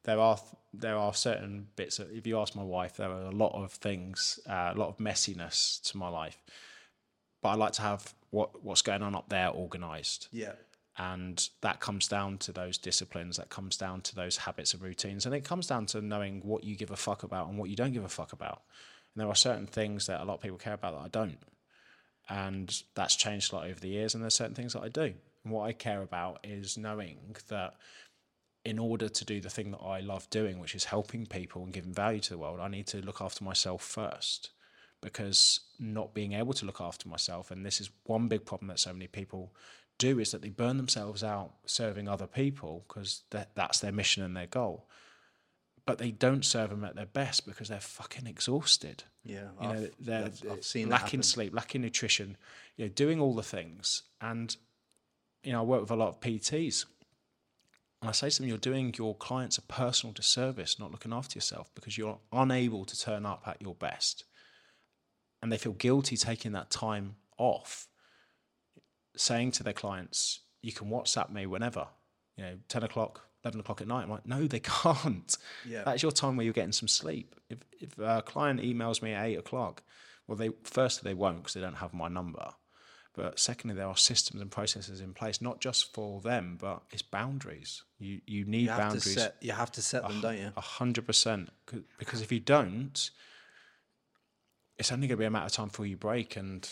There 0.03 0.19
are 0.19 0.37
there 0.79 0.97
are 0.97 1.13
certain 1.13 1.67
bits. 1.75 1.97
That, 1.97 2.11
if 2.11 2.25
you 2.27 2.39
ask 2.39 2.55
my 2.55 2.63
wife, 2.63 2.97
there 2.97 3.09
are 3.09 3.23
a 3.23 3.31
lot 3.31 3.53
of 3.53 3.71
things, 3.71 4.39
uh, 4.47 4.71
a 4.75 4.77
lot 4.77 4.89
of 4.89 4.97
messiness 4.97 5.81
to 5.91 5.97
my 5.97 6.09
life. 6.09 6.37
But 7.41 7.49
I 7.49 7.55
like 7.55 7.73
to 7.73 7.81
have 7.81 8.13
what 8.31 8.63
what's 8.63 8.81
going 8.81 9.01
on 9.01 9.15
up 9.15 9.29
there 9.29 9.49
organised. 9.49 10.27
Yeah. 10.31 10.53
and 10.97 11.49
that 11.61 11.79
comes 11.79 12.07
down 12.07 12.37
to 12.37 12.51
those 12.51 12.77
disciplines 12.77 13.37
that 13.37 13.49
comes 13.49 13.75
down 13.77 14.01
to 14.01 14.15
those 14.15 14.37
habits 14.37 14.73
and 14.73 14.81
routines 14.81 15.25
and 15.25 15.35
it 15.35 15.43
comes 15.43 15.67
down 15.67 15.85
to 15.85 16.01
knowing 16.01 16.41
what 16.43 16.63
you 16.63 16.75
give 16.75 16.91
a 16.91 16.95
fuck 16.95 17.23
about 17.23 17.49
and 17.49 17.57
what 17.57 17.69
you 17.69 17.75
don't 17.75 17.91
give 17.91 18.05
a 18.05 18.09
fuck 18.09 18.31
about 18.33 18.61
and 19.13 19.21
there 19.21 19.27
are 19.27 19.35
certain 19.35 19.67
things 19.67 20.07
that 20.07 20.21
a 20.21 20.23
lot 20.25 20.35
of 20.35 20.41
people 20.41 20.57
care 20.57 20.73
about 20.73 20.93
that 20.93 21.05
i 21.05 21.09
don't 21.09 21.39
and 22.29 22.83
that's 22.95 23.15
changed 23.15 23.51
a 23.51 23.55
lot 23.57 23.67
over 23.67 23.79
the 23.79 23.89
years 23.89 24.13
and 24.13 24.23
there's 24.23 24.33
certain 24.33 24.55
things 24.55 24.71
that 24.73 24.83
i 24.83 24.87
do 24.87 25.13
and 25.43 25.53
what 25.53 25.63
i 25.65 25.73
care 25.73 26.01
about 26.01 26.39
is 26.45 26.77
knowing 26.77 27.35
that 27.49 27.73
in 28.65 28.79
order 28.79 29.07
to 29.07 29.23
do 29.23 29.39
the 29.39 29.49
thing 29.49 29.71
that 29.71 29.77
i 29.95 29.99
love 29.99 30.27
doing 30.29 30.59
which 30.59 30.75
is 30.75 30.85
helping 30.85 31.25
people 31.25 31.63
and 31.63 31.71
giving 31.73 31.93
value 31.93 32.19
to 32.19 32.31
the 32.31 32.37
world 32.37 32.59
i 32.59 32.67
need 32.67 32.87
to 32.87 32.97
look 33.05 33.21
after 33.21 33.43
myself 33.43 33.81
first. 33.83 34.49
Because 35.01 35.59
not 35.77 36.15
being 36.15 36.33
able 36.33 36.53
to 36.53 36.65
look 36.65 36.81
after 36.81 37.07
myself 37.07 37.51
and 37.51 37.63
this 37.63 37.79
is 37.79 37.91
one 38.05 38.27
big 38.27 38.43
problem 38.43 38.69
that 38.69 38.79
so 38.79 38.91
many 38.91 39.05
people 39.05 39.53
do 39.99 40.17
is 40.19 40.31
that 40.31 40.41
they 40.41 40.49
burn 40.49 40.77
themselves 40.77 41.23
out 41.23 41.51
serving 41.65 42.07
other 42.07 42.25
people 42.25 42.83
because 42.87 43.21
that, 43.29 43.51
that's 43.53 43.79
their 43.81 43.91
mission 43.91 44.23
and 44.23 44.35
their 44.35 44.47
goal. 44.47 44.87
But 45.85 45.99
they 45.99 46.09
don't 46.09 46.43
serve 46.43 46.71
them 46.71 46.83
at 46.83 46.95
their 46.95 47.05
best 47.05 47.45
because 47.45 47.67
they're 47.67 47.79
fucking 47.79 48.25
exhausted. 48.25 49.03
Yeah, 49.23 49.49
you 49.61 49.67
I've- 49.69 49.91
they're 49.99 50.25
I've- 50.25 50.49
I've 50.49 50.65
seen 50.65 50.89
lacking 50.89 51.21
sleep 51.21 51.53
lacking 51.53 51.81
nutrition 51.81 52.35
you 52.75 52.85
know 52.85 52.89
doing 52.89 53.19
all 53.19 53.35
the 53.35 53.43
things. 53.43 54.03
And 54.21 54.55
you 55.43 55.51
know 55.51 55.59
i 55.59 55.63
work 55.63 55.81
with 55.81 55.91
a 55.91 55.95
lot 55.95 56.07
of 56.07 56.19
pts 56.19 56.85
and 58.01 58.09
I 58.09 58.11
say 58.11 58.29
to 58.29 58.39
them, 58.39 58.47
you're 58.47 58.57
doing 58.57 58.93
your 58.97 59.15
clients 59.15 59.57
a 59.57 59.61
personal 59.61 60.13
disservice, 60.13 60.79
not 60.79 60.91
looking 60.91 61.13
after 61.13 61.37
yourself 61.37 61.71
because 61.73 61.97
you're 61.97 62.19
unable 62.31 62.85
to 62.85 62.99
turn 62.99 63.25
up 63.25 63.43
at 63.47 63.61
your 63.61 63.75
best. 63.75 64.25
And 65.41 65.51
they 65.51 65.57
feel 65.57 65.73
guilty 65.73 66.17
taking 66.17 66.51
that 66.53 66.69
time 66.69 67.15
off, 67.37 67.87
saying 69.15 69.51
to 69.51 69.63
their 69.63 69.73
clients, 69.73 70.41
you 70.61 70.71
can 70.71 70.89
WhatsApp 70.89 71.31
me 71.31 71.45
whenever, 71.45 71.87
you 72.37 72.43
know, 72.43 72.57
10 72.69 72.83
o'clock, 72.83 73.21
11 73.43 73.59
o'clock 73.59 73.81
at 73.81 73.87
night. 73.87 74.03
I'm 74.03 74.09
like, 74.09 74.25
no, 74.25 74.47
they 74.47 74.59
can't. 74.63 75.35
Yeah. 75.67 75.83
That's 75.83 76.03
your 76.03 76.11
time 76.11 76.35
where 76.35 76.43
you're 76.43 76.53
getting 76.53 76.71
some 76.71 76.87
sleep. 76.87 77.35
If, 77.49 77.59
if 77.79 77.97
a 77.97 78.21
client 78.23 78.61
emails 78.61 79.01
me 79.01 79.13
at 79.13 79.25
8 79.25 79.35
o'clock, 79.39 79.83
well, 80.27 80.35
they 80.35 80.49
firstly, 80.63 81.09
they 81.09 81.13
won't 81.13 81.37
because 81.37 81.53
they 81.53 81.61
don't 81.61 81.75
have 81.75 81.93
my 81.93 82.07
number. 82.07 82.51
But 83.15 83.39
secondly, 83.39 83.75
there 83.75 83.87
are 83.87 83.95
systems 83.97 84.41
and 84.41 84.51
processes 84.51 84.99
in 84.99 85.13
place, 85.13 85.41
not 85.41 85.61
just 85.61 85.93
for 85.93 86.19
them, 86.21 86.57
but 86.59 86.81
it's 86.91 87.01
boundaries. 87.01 87.83
You 87.97 88.19
you 88.25 88.43
need 88.45 88.61
You 88.63 88.67
boundaries. 88.67 89.13
set. 89.13 89.37
You 89.41 89.53
have 89.53 89.71
to 89.73 89.81
set 89.81 90.03
them, 90.07 90.19
don't 90.21 90.37
you? 90.37 90.51
A 90.57 90.61
hundred 90.61 91.05
percent. 91.05 91.49
Because 91.97 92.21
if 92.21 92.31
you 92.31 92.39
don't, 92.41 93.09
it's 94.77 94.91
only 94.91 95.07
going 95.07 95.17
to 95.17 95.21
be 95.21 95.25
a 95.25 95.29
matter 95.31 95.45
of 95.45 95.51
time 95.51 95.67
before 95.67 95.85
you 95.85 95.97
break. 95.97 96.35
And 96.35 96.67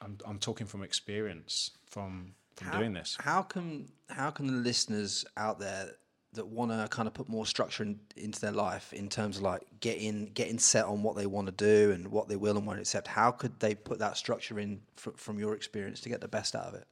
I'm 0.00 0.18
I'm 0.26 0.38
talking 0.38 0.66
from 0.66 0.82
experience 0.82 1.70
from 1.88 2.34
from 2.56 2.68
How- 2.68 2.78
doing 2.78 2.92
this. 2.94 3.16
How 3.20 3.42
can 3.42 3.88
how 4.08 4.30
can 4.30 4.46
the 4.46 4.52
listeners 4.54 5.24
out 5.36 5.58
there 5.60 5.92
that 6.34 6.46
want 6.46 6.70
to 6.70 6.86
kind 6.88 7.08
of 7.08 7.14
put 7.14 7.28
more 7.28 7.46
structure 7.46 7.82
in, 7.82 7.98
into 8.16 8.40
their 8.40 8.52
life 8.52 8.92
in 8.92 9.08
terms 9.08 9.38
of 9.38 9.42
like 9.42 9.62
getting 9.80 10.26
getting 10.34 10.58
set 10.58 10.84
on 10.84 11.02
what 11.02 11.16
they 11.16 11.26
want 11.26 11.46
to 11.46 11.52
do 11.52 11.92
and 11.92 12.08
what 12.08 12.28
they 12.28 12.36
will 12.36 12.56
and 12.56 12.66
won't 12.66 12.80
accept? 12.80 13.08
How 13.08 13.30
could 13.30 13.58
they 13.60 13.74
put 13.74 13.98
that 13.98 14.16
structure 14.16 14.58
in 14.58 14.80
fr- 14.96 15.10
from 15.16 15.38
your 15.38 15.54
experience 15.54 16.00
to 16.00 16.08
get 16.08 16.20
the 16.20 16.28
best 16.28 16.54
out 16.54 16.66
of 16.66 16.74
it? 16.74 16.86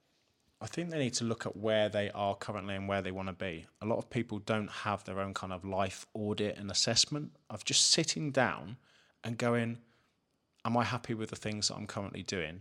I 0.61 0.67
think 0.67 0.91
they 0.91 0.99
need 0.99 1.15
to 1.15 1.25
look 1.25 1.45
at 1.45 1.57
where 1.57 1.89
they 1.89 2.09
are 2.11 2.37
currently 2.37 2.77
and 2.77 2.87
where 2.87 3.03
they 3.03 3.11
want 3.11 3.27
to 3.27 3.35
be. 3.35 3.67
A 3.81 3.87
lot 3.87 3.99
of 3.99 4.09
people 4.09 4.39
don't 4.39 4.71
have 4.71 5.03
their 5.03 5.19
own 5.19 5.35
kind 5.35 5.53
of 5.53 5.65
life 5.65 6.07
audit 6.15 6.57
and 6.57 6.71
assessment 6.71 7.33
of 7.51 7.65
just 7.65 7.91
sitting 7.91 8.31
down 8.31 8.77
and 9.25 9.37
going, 9.37 9.79
Am 10.65 10.77
I 10.77 10.85
happy 10.85 11.15
with 11.15 11.31
the 11.31 11.37
things 11.37 11.69
that 11.69 11.75
I'm 11.75 11.89
currently 11.89 12.23
doing? 12.23 12.61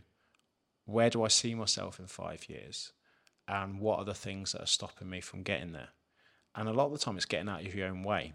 Where 0.86 1.12
do 1.12 1.24
I 1.24 1.28
see 1.28 1.54
myself 1.54 2.00
in 2.00 2.08
five 2.08 2.50
years? 2.50 2.92
And 3.48 3.80
what 3.80 4.00
are 4.00 4.06
the 4.06 4.16
things 4.16 4.54
that 4.54 4.64
are 4.64 4.68
stopping 4.68 5.08
me 5.08 5.22
from 5.22 5.44
getting 5.44 5.72
there? 5.72 5.90
And 6.56 6.68
a 6.68 6.74
lot 6.74 6.88
of 6.88 6.94
the 6.94 7.00
time, 7.00 7.16
it's 7.18 7.26
getting 7.26 7.50
out 7.50 7.66
of 7.66 7.74
your 7.74 7.88
own 7.88 8.04
way. 8.04 8.34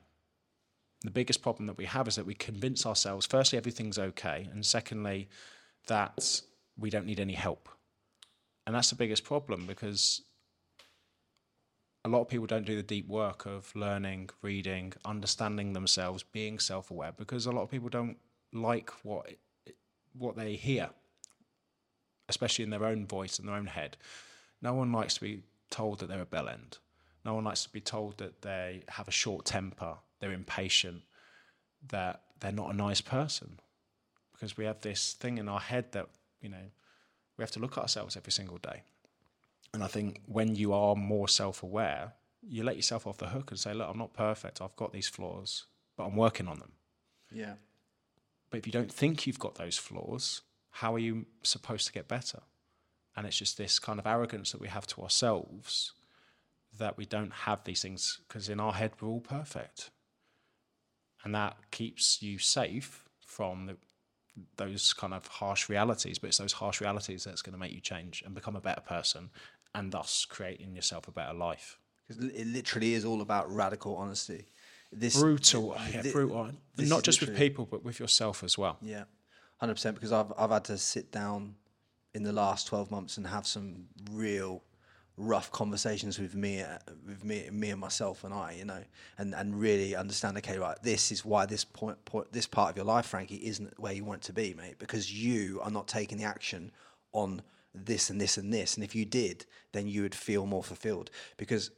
The 1.02 1.10
biggest 1.10 1.42
problem 1.42 1.66
that 1.66 1.76
we 1.76 1.84
have 1.84 2.08
is 2.08 2.16
that 2.16 2.26
we 2.26 2.34
convince 2.34 2.86
ourselves, 2.86 3.26
firstly, 3.26 3.58
everything's 3.58 3.98
okay. 3.98 4.48
And 4.50 4.64
secondly, 4.64 5.28
that 5.86 6.42
we 6.78 6.90
don't 6.90 7.06
need 7.06 7.20
any 7.20 7.34
help. 7.34 7.68
And 8.66 8.74
that's 8.74 8.90
the 8.90 8.96
biggest 8.96 9.24
problem 9.24 9.66
because 9.66 10.22
a 12.04 12.08
lot 12.08 12.20
of 12.20 12.28
people 12.28 12.46
don't 12.46 12.64
do 12.64 12.76
the 12.76 12.82
deep 12.82 13.08
work 13.08 13.46
of 13.46 13.74
learning, 13.74 14.30
reading, 14.42 14.92
understanding 15.04 15.72
themselves, 15.72 16.22
being 16.22 16.58
self-aware 16.58 17.12
because 17.12 17.46
a 17.46 17.52
lot 17.52 17.62
of 17.62 17.70
people 17.70 17.88
don't 17.88 18.16
like 18.52 18.90
what 19.02 19.30
what 20.18 20.36
they 20.36 20.54
hear, 20.54 20.88
especially 22.28 22.62
in 22.62 22.70
their 22.70 22.84
own 22.84 23.06
voice 23.06 23.38
and 23.38 23.48
their 23.48 23.56
own 23.56 23.66
head. 23.66 23.96
No 24.62 24.72
one 24.72 24.92
likes 24.92 25.14
to 25.14 25.20
be 25.20 25.42
told 25.70 25.98
that 25.98 26.08
they're 26.08 26.22
a 26.22 26.26
bell 26.26 26.48
end. 26.48 26.78
No 27.26 27.34
one 27.34 27.42
likes 27.42 27.64
to 27.64 27.70
be 27.70 27.80
told 27.80 28.18
that 28.18 28.42
they 28.42 28.84
have 28.86 29.08
a 29.08 29.10
short 29.10 29.44
temper, 29.44 29.96
they're 30.20 30.32
impatient, 30.32 31.02
that 31.88 32.22
they're 32.38 32.52
not 32.52 32.72
a 32.72 32.76
nice 32.76 33.00
person. 33.00 33.58
Because 34.32 34.56
we 34.56 34.64
have 34.64 34.80
this 34.80 35.14
thing 35.14 35.38
in 35.38 35.48
our 35.48 35.58
head 35.58 35.90
that, 35.90 36.06
you 36.40 36.48
know, 36.48 36.70
we 37.36 37.42
have 37.42 37.50
to 37.50 37.58
look 37.58 37.76
at 37.76 37.82
ourselves 37.82 38.16
every 38.16 38.30
single 38.30 38.58
day. 38.58 38.82
And 39.74 39.82
I 39.82 39.88
think 39.88 40.20
when 40.26 40.54
you 40.54 40.72
are 40.72 40.94
more 40.94 41.26
self 41.26 41.64
aware, 41.64 42.12
you 42.48 42.62
let 42.62 42.76
yourself 42.76 43.08
off 43.08 43.18
the 43.18 43.26
hook 43.26 43.50
and 43.50 43.58
say, 43.58 43.74
look, 43.74 43.88
I'm 43.90 43.98
not 43.98 44.12
perfect. 44.12 44.62
I've 44.62 44.76
got 44.76 44.92
these 44.92 45.08
flaws, 45.08 45.64
but 45.96 46.04
I'm 46.04 46.14
working 46.14 46.46
on 46.46 46.60
them. 46.60 46.72
Yeah. 47.32 47.54
But 48.50 48.58
if 48.58 48.66
you 48.66 48.72
don't 48.72 48.92
think 48.92 49.26
you've 49.26 49.40
got 49.40 49.56
those 49.56 49.76
flaws, 49.76 50.42
how 50.70 50.94
are 50.94 51.00
you 51.00 51.26
supposed 51.42 51.88
to 51.88 51.92
get 51.92 52.06
better? 52.06 52.42
And 53.16 53.26
it's 53.26 53.36
just 53.36 53.58
this 53.58 53.80
kind 53.80 53.98
of 53.98 54.06
arrogance 54.06 54.52
that 54.52 54.60
we 54.60 54.68
have 54.68 54.86
to 54.86 55.02
ourselves 55.02 55.92
that 56.78 56.96
we 56.96 57.06
don't 57.06 57.32
have 57.32 57.64
these 57.64 57.82
things 57.82 58.20
because 58.26 58.48
in 58.48 58.60
our 58.60 58.72
head 58.72 58.92
we're 59.00 59.08
all 59.08 59.20
perfect. 59.20 59.90
And 61.24 61.34
that 61.34 61.56
keeps 61.70 62.22
you 62.22 62.38
safe 62.38 63.04
from 63.26 63.66
the, 63.66 63.76
those 64.56 64.92
kind 64.92 65.12
of 65.12 65.26
harsh 65.26 65.68
realities, 65.68 66.18
but 66.18 66.28
it's 66.28 66.38
those 66.38 66.52
harsh 66.52 66.80
realities 66.80 67.24
that's 67.24 67.42
going 67.42 67.52
to 67.54 67.58
make 67.58 67.72
you 67.72 67.80
change 67.80 68.22
and 68.24 68.34
become 68.34 68.54
a 68.54 68.60
better 68.60 68.80
person 68.80 69.30
and 69.74 69.92
thus 69.92 70.24
creating 70.24 70.74
yourself 70.74 71.08
a 71.08 71.10
better 71.10 71.34
life. 71.34 71.78
Because 72.06 72.24
it 72.24 72.46
literally 72.46 72.94
is 72.94 73.04
all 73.04 73.20
about 73.20 73.52
radical 73.52 73.96
honesty. 73.96 74.46
This 74.92 75.18
Brutal, 75.20 75.76
yeah, 75.92 76.02
brutal. 76.12 76.50
this 76.76 76.88
Not 76.88 77.02
just 77.02 77.20
with 77.20 77.36
people, 77.36 77.66
but 77.66 77.84
with 77.84 77.98
yourself 77.98 78.44
as 78.44 78.56
well. 78.56 78.78
Yeah, 78.80 79.04
hundred 79.58 79.74
percent. 79.74 79.96
Because 79.96 80.12
I've 80.12 80.32
I've 80.38 80.50
had 80.50 80.64
to 80.66 80.78
sit 80.78 81.10
down 81.10 81.56
in 82.14 82.22
the 82.22 82.32
last 82.32 82.68
twelve 82.68 82.90
months 82.90 83.16
and 83.16 83.26
have 83.26 83.46
some 83.46 83.86
real 84.12 84.62
rough 85.16 85.50
conversations 85.50 86.18
with 86.18 86.34
me, 86.34 86.60
uh, 86.60 86.78
with 87.06 87.24
me, 87.24 87.48
me 87.50 87.70
and 87.70 87.80
myself 87.80 88.24
and 88.24 88.34
I, 88.34 88.52
you 88.52 88.64
know, 88.64 88.82
and 89.18 89.34
and 89.34 89.58
really 89.58 89.96
understand. 89.96 90.36
Okay, 90.38 90.58
right, 90.58 90.76
this 90.82 91.10
is 91.10 91.24
why 91.24 91.46
this 91.46 91.64
point, 91.64 92.04
point 92.04 92.32
this 92.32 92.46
part 92.46 92.70
of 92.70 92.76
your 92.76 92.84
life, 92.84 93.06
Frankie, 93.06 93.46
isn't 93.46 93.78
where 93.80 93.92
you 93.92 94.04
want 94.04 94.22
it 94.22 94.26
to 94.26 94.32
be, 94.32 94.54
mate. 94.54 94.78
Because 94.78 95.12
you 95.12 95.60
are 95.62 95.70
not 95.70 95.88
taking 95.88 96.18
the 96.18 96.24
action 96.24 96.70
on 97.12 97.42
this 97.74 98.10
and 98.10 98.20
this 98.20 98.36
and 98.36 98.52
this. 98.52 98.74
And 98.74 98.84
if 98.84 98.94
you 98.94 99.04
did, 99.04 99.46
then 99.72 99.86
you 99.86 100.02
would 100.02 100.14
feel 100.14 100.46
more 100.46 100.62
fulfilled. 100.62 101.10
Because 101.36 101.70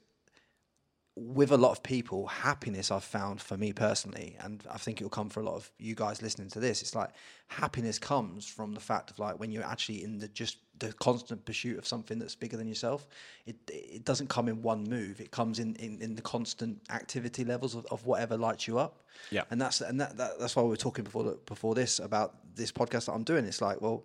with 1.19 1.51
a 1.51 1.57
lot 1.57 1.73
of 1.73 1.83
people, 1.83 2.27
happiness 2.27 2.91
I've 2.91 3.05
found 3.05 3.41
for 3.41 3.57
me 3.57 3.73
personally, 3.73 4.37
and 4.41 4.63
I 4.71 4.79
think 4.79 5.01
it'll 5.01 5.11
come 5.11 5.29
for 5.29 5.41
a 5.41 5.45
lot 5.45 5.57
of 5.57 5.71
you 5.79 5.95
guys 5.95 6.23
listening 6.23 6.49
to 6.51 6.61
this. 6.61 6.81
It's 6.81 6.95
like 6.95 7.11
happiness 7.49 7.99
comes 7.99 8.47
from 8.47 8.73
the 8.73 8.81
fact 8.81 9.11
of 9.11 9.19
like 9.19 9.41
when 9.41 9.51
you're 9.51 9.65
actually 9.65 10.05
in 10.05 10.19
the 10.19 10.29
just 10.29 10.59
the 10.79 10.93
constant 10.95 11.45
pursuit 11.45 11.79
of 11.79 11.87
something 11.87 12.19
that's 12.19 12.35
bigger 12.35 12.57
than 12.57 12.69
yourself. 12.69 13.07
It 13.47 13.57
it 13.69 14.05
doesn't 14.05 14.29
come 14.29 14.49
in 14.49 14.63
one 14.63 14.85
move. 14.85 15.21
It 15.21 15.31
comes 15.31 15.59
in 15.59 15.75
in, 15.77 16.01
in 16.01 16.15
the 16.15 16.23
constant 16.23 16.81
activity 16.91 17.45
levels 17.45 17.75
of, 17.75 17.87
of 17.91 18.07
whatever 18.07 18.37
lights 18.37 18.67
you 18.69 18.79
up. 18.79 19.03
Yeah. 19.31 19.45
and 19.51 19.61
that's 19.61 19.81
and 19.81 20.01
that, 20.01 20.17
that 20.17 20.39
that's 20.39 20.55
why 20.57 20.63
we 20.63 20.69
were 20.69 20.77
talking 20.77 21.05
before 21.05 21.37
before 21.47 21.75
this 21.75 21.99
about 21.99 22.35
this 22.55 22.73
podcast 22.73 23.07
that 23.07 23.13
I'm 23.13 23.25
doing. 23.25 23.45
It's 23.45 23.61
like 23.61 23.81
well. 23.81 24.05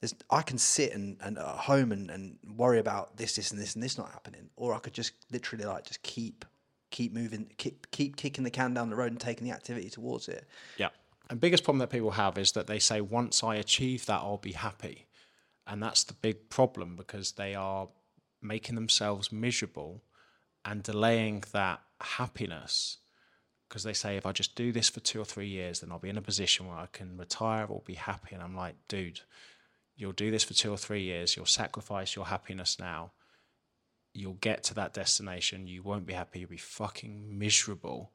There's, 0.00 0.14
I 0.30 0.40
can 0.40 0.56
sit 0.56 0.94
and, 0.94 1.18
and 1.20 1.36
at 1.36 1.44
home 1.44 1.92
and, 1.92 2.10
and 2.10 2.38
worry 2.56 2.78
about 2.78 3.18
this, 3.18 3.36
this, 3.36 3.50
and 3.50 3.60
this, 3.60 3.74
and 3.74 3.82
this 3.84 3.98
not 3.98 4.10
happening, 4.10 4.48
or 4.56 4.72
I 4.72 4.78
could 4.78 4.94
just 4.94 5.12
literally 5.30 5.66
like 5.66 5.84
just 5.84 6.02
keep, 6.02 6.46
keep 6.90 7.12
moving, 7.12 7.50
keep 7.58 7.90
keep 7.90 8.16
kicking 8.16 8.42
the 8.42 8.50
can 8.50 8.72
down 8.72 8.88
the 8.88 8.96
road 8.96 9.12
and 9.12 9.20
taking 9.20 9.46
the 9.46 9.52
activity 9.52 9.90
towards 9.90 10.26
it. 10.28 10.48
Yeah. 10.78 10.88
and 11.28 11.38
biggest 11.38 11.64
problem 11.64 11.80
that 11.80 11.90
people 11.90 12.12
have 12.12 12.38
is 12.38 12.52
that 12.52 12.66
they 12.66 12.78
say 12.78 13.02
once 13.02 13.44
I 13.44 13.56
achieve 13.56 14.06
that, 14.06 14.22
I'll 14.22 14.38
be 14.38 14.52
happy, 14.52 15.06
and 15.66 15.82
that's 15.82 16.04
the 16.04 16.14
big 16.14 16.48
problem 16.50 16.96
because 16.96 17.32
they 17.32 17.54
are 17.54 17.88
making 18.42 18.74
themselves 18.74 19.30
miserable 19.30 20.02
and 20.64 20.82
delaying 20.82 21.44
that 21.52 21.80
happiness 22.00 22.98
because 23.70 23.84
they 23.84 23.92
say 23.92 24.16
if 24.16 24.26
I 24.26 24.32
just 24.32 24.56
do 24.56 24.72
this 24.72 24.88
for 24.88 24.98
two 24.98 25.20
or 25.20 25.24
three 25.24 25.46
years, 25.46 25.78
then 25.78 25.92
I'll 25.92 26.00
be 26.00 26.08
in 26.08 26.18
a 26.18 26.22
position 26.22 26.66
where 26.66 26.76
I 26.76 26.88
can 26.92 27.16
retire 27.16 27.66
or 27.66 27.82
be 27.86 27.94
happy. 27.94 28.34
And 28.34 28.42
I'm 28.42 28.56
like, 28.56 28.74
dude, 28.88 29.20
you'll 29.96 30.10
do 30.10 30.32
this 30.32 30.42
for 30.42 30.54
two 30.54 30.72
or 30.72 30.76
three 30.76 31.02
years, 31.02 31.36
you'll 31.36 31.46
sacrifice 31.46 32.16
your 32.16 32.26
happiness 32.26 32.78
now, 32.80 33.12
you'll 34.12 34.34
get 34.34 34.64
to 34.64 34.74
that 34.74 34.92
destination, 34.92 35.68
you 35.68 35.84
won't 35.84 36.04
be 36.04 36.14
happy, 36.14 36.40
you'll 36.40 36.50
be 36.50 36.56
fucking 36.56 37.38
miserable. 37.38 38.10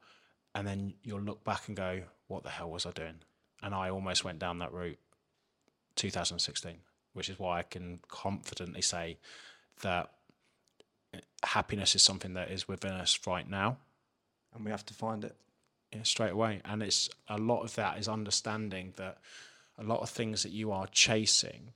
And 0.53 0.67
then 0.67 0.95
you'll 1.03 1.21
look 1.21 1.45
back 1.45 1.67
and 1.67 1.77
go, 1.77 2.01
what 2.27 2.43
the 2.43 2.49
hell 2.49 2.69
was 2.69 2.85
I 2.85 2.91
doing? 2.91 3.21
And 3.63 3.73
I 3.73 3.89
almost 3.89 4.25
went 4.25 4.39
down 4.39 4.59
that 4.59 4.73
route 4.73 4.99
2016, 5.95 6.79
which 7.15 7.29
is 7.29 7.39
why 7.39 7.59
I 7.59 7.63
can 7.63 7.99
confidently 8.07 8.81
say 8.81 9.17
that 9.81 10.11
happiness 11.43 11.95
is 11.95 12.03
something 12.03 12.33
that 12.33 12.51
is 12.51 12.67
within 12.67 12.91
us 12.91 13.19
right 13.25 13.49
now 13.49 13.77
and 14.53 14.63
we 14.63 14.71
have 14.71 14.85
to 14.85 14.93
find 14.93 15.23
it. 15.23 15.35
Yeah, 15.93 16.03
straight 16.03 16.31
away. 16.31 16.61
And 16.65 16.81
it's 16.81 17.09
a 17.27 17.37
lot 17.37 17.63
of 17.63 17.75
that 17.75 17.99
is 17.99 18.07
understanding 18.07 18.93
that 18.97 19.19
a 19.77 19.83
lot 19.83 20.01
of 20.01 20.09
things 20.09 20.43
that 20.43 20.51
you 20.51 20.71
are 20.71 20.87
chasing 20.87 21.73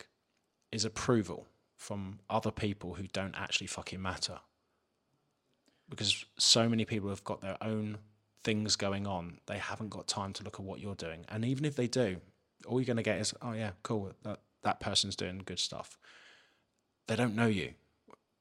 is 0.72 0.86
approval 0.86 1.46
from 1.76 2.20
other 2.30 2.52
people 2.52 2.96
who 2.96 3.08
don't 3.08 3.36
actually 3.38 3.68
fucking 3.68 4.02
matter. 4.02 4.40
Because 5.90 6.26
so 6.38 6.70
many 6.70 6.86
people 6.86 7.10
have 7.10 7.24
got 7.24 7.42
their 7.42 7.58
own 7.62 7.98
things 8.44 8.76
going 8.76 9.06
on, 9.06 9.40
they 9.48 9.58
haven't 9.58 9.90
got 9.90 10.08
time 10.08 10.34
to 10.34 10.44
look 10.44 10.60
at 10.60 10.66
what 10.66 10.80
you're 10.80 10.96
doing. 10.96 11.26
And 11.30 11.44
even 11.44 11.66
if 11.66 11.76
they 11.76 11.88
do, 11.88 12.18
all 12.66 12.80
you're 12.80 12.86
going 12.86 12.98
to 12.98 13.04
get 13.04 13.20
is, 13.20 13.34
oh, 13.42 13.54
yeah, 13.54 13.72
cool, 13.84 14.12
that, 14.24 14.40
that 14.64 14.80
person's 14.80 15.16
doing 15.16 15.42
good 15.46 15.60
stuff. 15.60 15.98
They 17.08 17.16
don't 17.16 17.36
know 17.36 17.48
you. 17.48 17.74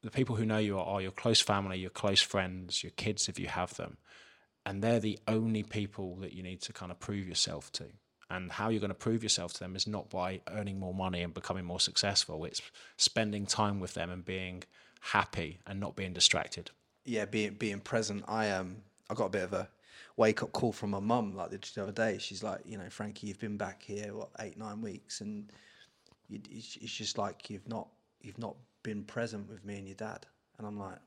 The 0.01 0.11
people 0.11 0.35
who 0.35 0.45
know 0.45 0.57
you 0.57 0.77
are, 0.77 0.85
are 0.85 1.01
your 1.01 1.11
close 1.11 1.41
family, 1.41 1.79
your 1.79 1.89
close 1.89 2.21
friends, 2.21 2.83
your 2.83 2.91
kids, 2.91 3.27
if 3.27 3.39
you 3.39 3.47
have 3.47 3.75
them 3.75 3.97
and 4.65 4.83
they're 4.83 4.99
the 4.99 5.19
only 5.27 5.63
people 5.63 6.15
that 6.17 6.33
you 6.33 6.43
need 6.43 6.61
to 6.61 6.73
kind 6.73 6.91
of 6.91 6.99
prove 6.99 7.27
yourself 7.27 7.71
to. 7.73 7.85
And 8.29 8.51
how 8.51 8.69
you're 8.69 8.79
going 8.79 8.89
to 8.89 8.95
prove 8.95 9.23
yourself 9.23 9.53
to 9.53 9.59
them 9.59 9.75
is 9.75 9.87
not 9.87 10.11
by 10.11 10.41
earning 10.51 10.79
more 10.79 10.93
money 10.93 11.23
and 11.23 11.33
becoming 11.33 11.65
more 11.65 11.79
successful. 11.79 12.45
It's 12.45 12.61
spending 12.95 13.47
time 13.47 13.79
with 13.79 13.95
them 13.95 14.11
and 14.11 14.23
being 14.23 14.63
happy 15.01 15.59
and 15.65 15.79
not 15.79 15.95
being 15.95 16.13
distracted. 16.13 16.69
Yeah, 17.03 17.25
being 17.25 17.53
being 17.53 17.79
present. 17.79 18.25
I 18.27 18.51
um 18.51 18.83
I 19.09 19.15
got 19.15 19.25
a 19.25 19.31
bit 19.31 19.43
of 19.43 19.53
a 19.53 19.69
wake 20.15 20.43
up 20.43 20.51
call 20.51 20.71
from 20.71 20.91
my 20.91 20.99
mum 20.99 21.35
like 21.35 21.49
the 21.49 21.81
other 21.81 21.91
day. 21.91 22.19
She's 22.19 22.43
like, 22.43 22.59
you 22.65 22.77
know, 22.77 22.89
Frankie, 22.91 23.25
you've 23.25 23.39
been 23.39 23.57
back 23.57 23.81
here 23.81 24.13
what 24.13 24.29
eight 24.39 24.57
nine 24.57 24.81
weeks, 24.81 25.21
and 25.21 25.51
it's, 26.29 26.77
it's 26.81 26.93
just 26.93 27.17
like 27.17 27.49
you've 27.49 27.67
not 27.67 27.87
you've 28.21 28.37
not 28.37 28.55
been 28.83 29.03
present 29.03 29.49
with 29.49 29.65
me 29.65 29.77
and 29.77 29.87
your 29.87 29.95
dad. 29.95 30.25
And 30.57 30.67
I'm 30.67 30.77
like, 30.77 30.99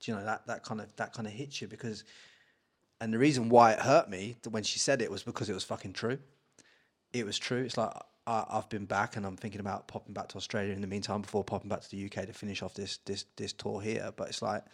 do 0.00 0.10
you 0.10 0.16
know 0.16 0.24
that 0.24 0.46
that 0.46 0.64
kind 0.64 0.80
of 0.80 0.94
that 0.96 1.12
kind 1.12 1.26
of 1.26 1.32
hits 1.32 1.60
you 1.60 1.68
because 1.68 2.04
and 3.00 3.12
the 3.12 3.18
reason 3.18 3.48
why 3.48 3.72
it 3.72 3.80
hurt 3.80 4.10
me 4.10 4.36
when 4.50 4.62
she 4.62 4.78
said 4.78 5.00
it 5.02 5.10
was 5.10 5.22
because 5.22 5.48
it 5.48 5.54
was 5.54 5.64
fucking 5.64 5.92
true. 5.92 6.18
It 7.12 7.24
was 7.24 7.38
true. 7.38 7.62
It's 7.62 7.76
like 7.76 7.92
I, 8.26 8.44
have 8.50 8.68
been 8.68 8.84
back 8.84 9.16
and 9.16 9.24
I'm 9.24 9.36
thinking 9.36 9.60
about 9.60 9.88
popping 9.88 10.12
back 10.12 10.28
to 10.28 10.36
Australia 10.36 10.72
in 10.72 10.80
the 10.80 10.86
meantime 10.86 11.22
before 11.22 11.44
popping 11.44 11.68
back 11.68 11.80
to 11.80 11.90
the 11.90 12.04
UK 12.04 12.26
to 12.26 12.32
finish 12.32 12.62
off 12.62 12.74
this 12.74 12.98
this 13.06 13.24
this 13.36 13.52
tour 13.52 13.80
here. 13.80 14.12
But 14.16 14.28
it's 14.28 14.42
like, 14.42 14.64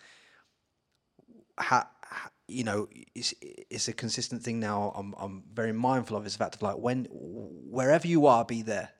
ha, 1.58 1.88
ha, 2.02 2.30
you 2.48 2.64
know, 2.64 2.88
it's 3.14 3.34
it's 3.42 3.88
a 3.88 3.92
consistent 3.92 4.42
thing 4.42 4.58
now. 4.58 4.92
I'm 4.96 5.14
I'm 5.18 5.44
very 5.52 5.72
mindful 5.72 6.16
of. 6.16 6.24
It's 6.24 6.34
the 6.34 6.44
fact 6.44 6.56
of 6.56 6.62
like 6.62 6.76
when 6.76 7.06
wherever 7.10 8.06
you 8.06 8.26
are, 8.26 8.44
be 8.44 8.62
there. 8.62 8.90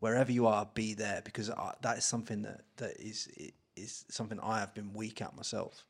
Wherever 0.00 0.30
you 0.30 0.46
are, 0.46 0.68
be 0.74 0.94
there 0.94 1.22
because 1.24 1.50
I, 1.50 1.74
that 1.82 1.98
is 1.98 2.04
something 2.04 2.42
that 2.42 2.62
that 2.76 3.00
is 3.00 3.28
is 3.76 4.04
something 4.08 4.38
I 4.40 4.60
have 4.60 4.74
been 4.74 4.92
weak 4.92 5.22
at 5.22 5.36
myself. 5.36 5.84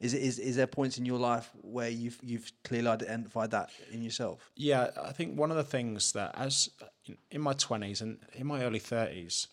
Is, 0.00 0.12
is 0.12 0.38
is 0.38 0.56
there 0.56 0.66
points 0.66 0.98
in 0.98 1.06
your 1.06 1.18
life 1.18 1.50
where 1.62 1.88
you've 1.88 2.18
you've 2.22 2.50
clearly 2.64 2.88
identified 2.88 3.52
that 3.52 3.70
in 3.92 4.02
yourself? 4.02 4.50
Yeah, 4.56 4.90
I 5.00 5.12
think 5.12 5.38
one 5.38 5.50
of 5.50 5.56
the 5.56 5.64
things 5.64 6.12
that 6.12 6.34
as 6.36 6.68
in 7.30 7.40
my 7.40 7.52
twenties 7.52 8.00
and 8.00 8.18
in 8.34 8.46
my 8.46 8.64
early 8.64 8.80
thirties, 8.80 9.46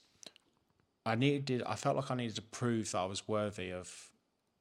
I 1.05 1.15
needed 1.15 1.63
I 1.65 1.75
felt 1.75 1.95
like 1.95 2.09
I 2.09 2.15
needed 2.15 2.35
to 2.35 2.41
prove 2.41 2.91
that 2.91 2.99
I 2.99 3.05
was 3.05 3.27
worthy 3.27 3.71
of 3.71 4.11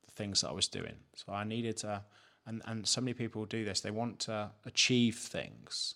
the 0.05 0.13
things 0.13 0.43
that 0.43 0.51
I 0.51 0.53
was 0.53 0.69
doing. 0.69 0.97
So 1.15 1.33
I 1.33 1.45
needed 1.45 1.79
to, 1.79 2.05
and 2.47 2.61
and 2.67 2.87
so 2.87 3.01
many 3.01 3.15
people 3.15 3.47
do 3.47 3.65
this. 3.65 3.81
They 3.81 3.91
want 3.91 4.21
to 4.21 4.51
achieve 4.67 5.17
things 5.17 5.95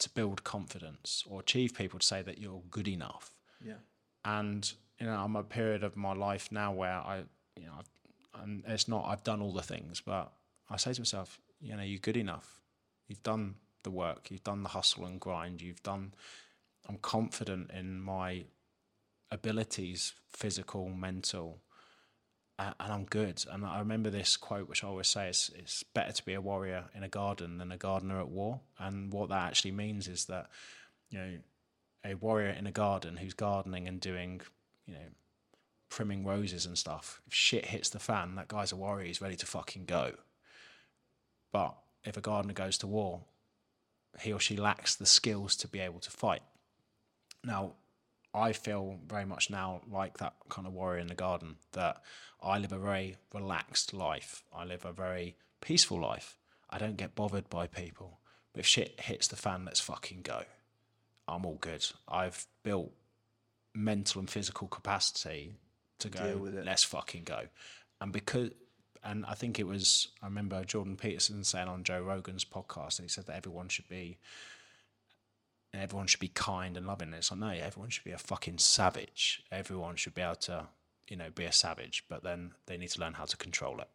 to 0.00 0.10
build 0.10 0.44
confidence 0.44 1.24
or 1.28 1.40
achieve 1.40 1.74
people 1.74 1.98
to 1.98 2.06
say 2.06 2.22
that 2.22 2.38
you're 2.38 2.62
good 2.70 2.88
enough. 2.88 3.32
Yeah. 3.64 3.74
And 4.24 4.70
you 4.98 5.06
know, 5.06 5.14
I'm 5.14 5.36
a 5.36 5.42
period 5.42 5.82
of 5.82 5.96
my 5.96 6.12
life 6.12 6.52
now 6.52 6.72
where 6.72 6.92
I, 6.92 7.22
you 7.56 7.66
know, 7.66 7.72
I've 7.78 7.88
and 8.42 8.64
it's 8.66 8.88
not 8.88 9.06
I've 9.06 9.24
done 9.24 9.40
all 9.40 9.52
the 9.52 9.62
things, 9.62 10.00
but 10.00 10.32
I 10.68 10.76
say 10.76 10.92
to 10.92 11.00
myself, 11.00 11.40
you 11.60 11.76
know, 11.76 11.82
you're 11.82 11.98
good 11.98 12.16
enough. 12.16 12.60
You've 13.08 13.22
done 13.22 13.56
the 13.82 13.90
work. 13.90 14.30
You've 14.30 14.44
done 14.44 14.62
the 14.62 14.70
hustle 14.70 15.04
and 15.04 15.20
grind. 15.20 15.60
You've 15.62 15.82
done. 15.82 16.14
I'm 16.88 16.98
confident 16.98 17.70
in 17.72 18.00
my 18.00 18.44
abilities, 19.30 20.14
physical, 20.30 20.88
mental, 20.88 21.58
and 22.60 22.92
I'm 22.92 23.04
good. 23.04 23.44
And 23.50 23.64
I 23.64 23.78
remember 23.78 24.10
this 24.10 24.36
quote, 24.36 24.68
which 24.68 24.84
I 24.84 24.88
always 24.88 25.08
say: 25.08 25.28
it's, 25.28 25.50
"It's 25.54 25.82
better 25.82 26.12
to 26.12 26.24
be 26.24 26.34
a 26.34 26.40
warrior 26.40 26.84
in 26.94 27.02
a 27.02 27.08
garden 27.08 27.58
than 27.58 27.72
a 27.72 27.76
gardener 27.76 28.20
at 28.20 28.28
war." 28.28 28.60
And 28.78 29.12
what 29.12 29.28
that 29.30 29.46
actually 29.46 29.72
means 29.72 30.08
is 30.08 30.26
that, 30.26 30.50
you 31.10 31.18
know, 31.18 31.38
a 32.04 32.14
warrior 32.14 32.50
in 32.50 32.66
a 32.66 32.72
garden 32.72 33.16
who's 33.16 33.34
gardening 33.34 33.88
and 33.88 34.00
doing, 34.00 34.40
you 34.86 34.94
know, 34.94 35.08
trimming 35.90 36.24
roses 36.24 36.66
and 36.66 36.78
stuff. 36.78 37.20
If 37.26 37.34
shit 37.34 37.66
hits 37.66 37.90
the 37.90 37.98
fan, 37.98 38.34
that 38.36 38.48
guy's 38.48 38.72
a 38.72 38.76
warrior. 38.76 39.06
He's 39.06 39.20
ready 39.20 39.36
to 39.36 39.46
fucking 39.46 39.86
go. 39.86 40.14
But 41.52 41.76
if 42.04 42.16
a 42.16 42.20
gardener 42.20 42.54
goes 42.54 42.78
to 42.78 42.86
war, 42.86 43.24
he 44.20 44.32
or 44.32 44.40
she 44.40 44.56
lacks 44.56 44.94
the 44.94 45.06
skills 45.06 45.56
to 45.56 45.68
be 45.68 45.80
able 45.80 46.00
to 46.00 46.10
fight. 46.10 46.42
Now, 47.44 47.74
I 48.32 48.52
feel 48.52 48.98
very 49.06 49.24
much 49.24 49.50
now 49.50 49.80
like 49.90 50.18
that 50.18 50.34
kind 50.48 50.66
of 50.66 50.72
warrior 50.72 51.00
in 51.00 51.08
the 51.08 51.14
garden, 51.14 51.56
that 51.72 52.02
I 52.42 52.58
live 52.58 52.72
a 52.72 52.78
very 52.78 53.16
relaxed 53.34 53.92
life. 53.92 54.44
I 54.54 54.64
live 54.64 54.84
a 54.84 54.92
very 54.92 55.36
peaceful 55.60 56.00
life. 56.00 56.36
I 56.68 56.78
don't 56.78 56.96
get 56.96 57.14
bothered 57.14 57.50
by 57.50 57.66
people. 57.66 58.20
But 58.52 58.60
if 58.60 58.66
shit 58.66 59.00
hits 59.00 59.28
the 59.28 59.36
fan, 59.36 59.64
let's 59.64 59.80
fucking 59.80 60.22
go. 60.22 60.42
I'm 61.28 61.44
all 61.44 61.58
good. 61.60 61.86
I've 62.08 62.46
built 62.62 62.92
mental 63.74 64.20
and 64.20 64.30
physical 64.30 64.68
capacity 64.68 65.54
to 65.98 66.08
go. 66.08 66.48
Let's 66.64 66.84
fucking 66.84 67.24
go. 67.24 67.42
And 68.00 68.12
because, 68.12 68.50
and 69.04 69.24
I 69.26 69.34
think 69.34 69.58
it 69.58 69.66
was, 69.66 70.08
I 70.22 70.26
remember 70.26 70.64
Jordan 70.64 70.96
Peterson 70.96 71.44
saying 71.44 71.68
on 71.68 71.84
Joe 71.84 72.00
Rogan's 72.00 72.44
podcast, 72.44 72.98
and 72.98 73.04
he 73.04 73.12
said 73.12 73.26
that 73.26 73.36
everyone 73.36 73.68
should 73.68 73.88
be, 73.88 74.18
everyone 75.72 76.06
should 76.06 76.20
be 76.20 76.28
kind 76.28 76.76
and 76.76 76.86
loving. 76.86 77.12
It's 77.12 77.30
like, 77.30 77.40
no, 77.40 77.48
everyone 77.48 77.90
should 77.90 78.04
be 78.04 78.12
a 78.12 78.18
fucking 78.18 78.58
savage. 78.58 79.42
Everyone 79.50 79.96
should 79.96 80.14
be 80.14 80.22
able 80.22 80.34
to, 80.36 80.66
you 81.08 81.16
know, 81.16 81.30
be 81.34 81.44
a 81.44 81.52
savage, 81.52 82.04
but 82.08 82.22
then 82.22 82.52
they 82.66 82.76
need 82.76 82.90
to 82.90 83.00
learn 83.00 83.14
how 83.14 83.24
to 83.24 83.36
control 83.36 83.80
it. 83.80 83.88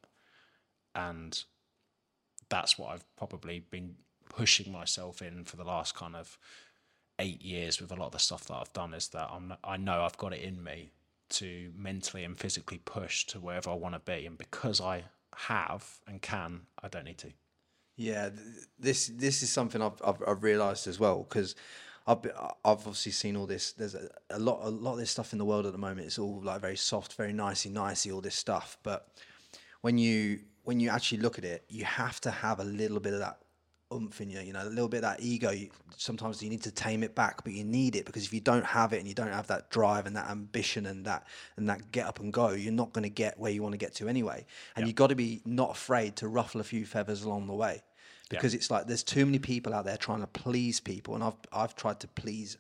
And 0.94 1.44
that's 2.50 2.78
what 2.78 2.92
I've 2.92 3.16
probably 3.16 3.60
been 3.60 3.96
pushing 4.30 4.72
myself 4.72 5.22
in 5.22 5.44
for 5.44 5.58
the 5.58 5.64
last 5.64 5.96
kind 5.96 6.16
of 6.16 6.38
eight 7.20 7.42
years 7.42 7.80
with 7.82 7.92
a 7.92 7.96
lot 7.96 8.08
of 8.08 8.12
the 8.12 8.20
stuff 8.20 8.46
that 8.46 8.56
I've 8.56 8.74
done 8.74 8.94
is 8.94 9.08
that 9.10 9.30
I'm 9.32 9.54
I 9.64 9.78
know 9.78 10.04
I've 10.04 10.18
got 10.18 10.34
it 10.34 10.42
in 10.42 10.64
me 10.64 10.92
to 11.30 11.72
mentally 11.76 12.24
and 12.24 12.38
physically 12.38 12.80
push 12.84 13.26
to 13.28 13.40
wherever 13.40 13.70
I 13.70 13.76
want 13.76 13.96
to 13.96 14.00
be. 14.00 14.26
And 14.26 14.38
because 14.38 14.80
I 14.80 15.06
have 15.36 16.00
and 16.08 16.22
can, 16.22 16.62
I 16.82 16.88
don't 16.88 17.06
need 17.06 17.18
to. 17.20 17.32
Yeah, 17.96 18.30
this 18.78 19.08
this 19.08 19.42
is 19.42 19.52
something 19.52 19.82
I've 19.82 20.02
I've, 20.04 20.22
I've 20.28 20.44
realised 20.44 20.88
as 20.88 21.00
well 21.00 21.26
because 21.28 21.56
I've 22.08 22.22
been, 22.22 22.34
I've 22.36 22.52
obviously 22.64 23.14
seen 23.14 23.36
all 23.36 23.48
this. 23.48 23.72
There's 23.72 23.96
a, 23.96 24.10
a, 24.30 24.40
lot 24.40 24.60
a 24.64 24.70
lot 24.70 24.94
of 24.94 25.00
this 25.00 25.12
stuff 25.12 25.32
in 25.32 25.40
the 25.40 25.46
world 25.46 25.66
at 25.66 25.72
the 25.72 25.78
moment. 25.78 26.02
It's 26.02 26.20
all 26.20 26.42
like 26.44 26.62
very 26.62 26.76
soft, 26.76 27.14
very 27.14 27.34
nicey 27.34 27.70
nicey, 27.70 28.12
all 28.12 28.22
this 28.22 28.36
stuff. 28.36 28.78
But 28.84 29.08
when 29.82 29.98
you 29.98 30.42
when 30.64 30.80
you 30.80 30.90
actually 30.90 31.20
look 31.20 31.38
at 31.38 31.46
it, 31.46 31.64
you 31.70 31.86
have 31.86 32.20
to 32.22 32.32
have 32.32 32.60
a 32.60 32.64
little 32.64 33.00
bit 33.00 33.14
of 33.14 33.20
that 33.20 33.40
oomph 33.94 34.20
in 34.22 34.30
you, 34.30 34.40
you 34.40 34.54
know, 34.54 34.64
a 34.64 34.70
little 34.70 34.88
bit 34.88 34.98
of 34.98 35.04
that 35.04 35.22
ego. 35.22 35.52
You, 35.52 35.70
sometimes 35.96 36.42
you 36.42 36.50
need 36.50 36.64
to 36.64 36.72
tame 36.72 37.04
it 37.04 37.16
back, 37.16 37.44
but 37.44 37.54
you 37.54 37.64
need 37.64 37.96
it 37.96 38.06
because 38.06 38.26
if 38.26 38.34
you 38.34 38.40
don't 38.40 38.66
have 38.66 38.94
it 38.94 39.00
and 39.00 39.08
you 39.08 39.14
don't 39.14 39.32
have 39.32 39.48
that 39.48 39.70
drive 39.70 40.06
and 40.06 40.16
that 40.16 40.30
ambition 40.30 40.86
and 40.86 41.06
that 41.06 41.28
and 41.58 41.70
that 41.70 41.92
get 41.92 42.06
up 42.06 42.20
and 42.20 42.34
go, 42.34 42.50
you're 42.50 42.74
not 42.74 42.94
going 42.94 43.04
to 43.04 43.10
get 43.10 43.40
where 43.40 43.52
you 43.52 43.62
want 43.62 43.74
to 43.74 43.78
get 43.78 43.94
to 43.96 44.08
anyway. 44.08 44.46
And 44.76 44.88
you've 44.88 44.96
got 44.96 45.08
to 45.08 45.16
be 45.16 45.42
not 45.46 45.72
afraid 45.72 46.16
to 46.18 46.28
ruffle 46.28 46.62
a 46.62 46.64
few 46.64 46.86
feathers 46.86 47.24
along 47.24 47.48
the 47.48 47.54
way, 47.54 47.84
because 48.30 48.54
it's 48.54 48.72
like 48.72 48.88
there's 48.88 49.04
too 49.04 49.26
many 49.26 49.40
people 49.40 49.74
out 49.74 49.86
there 49.86 49.98
trying 49.98 50.22
to 50.22 50.28
please 50.28 50.80
people, 50.80 51.16
and 51.16 51.24
I've 51.24 51.38
I've 51.54 51.76
tried 51.76 52.00
to 52.02 52.08
please 52.08 52.58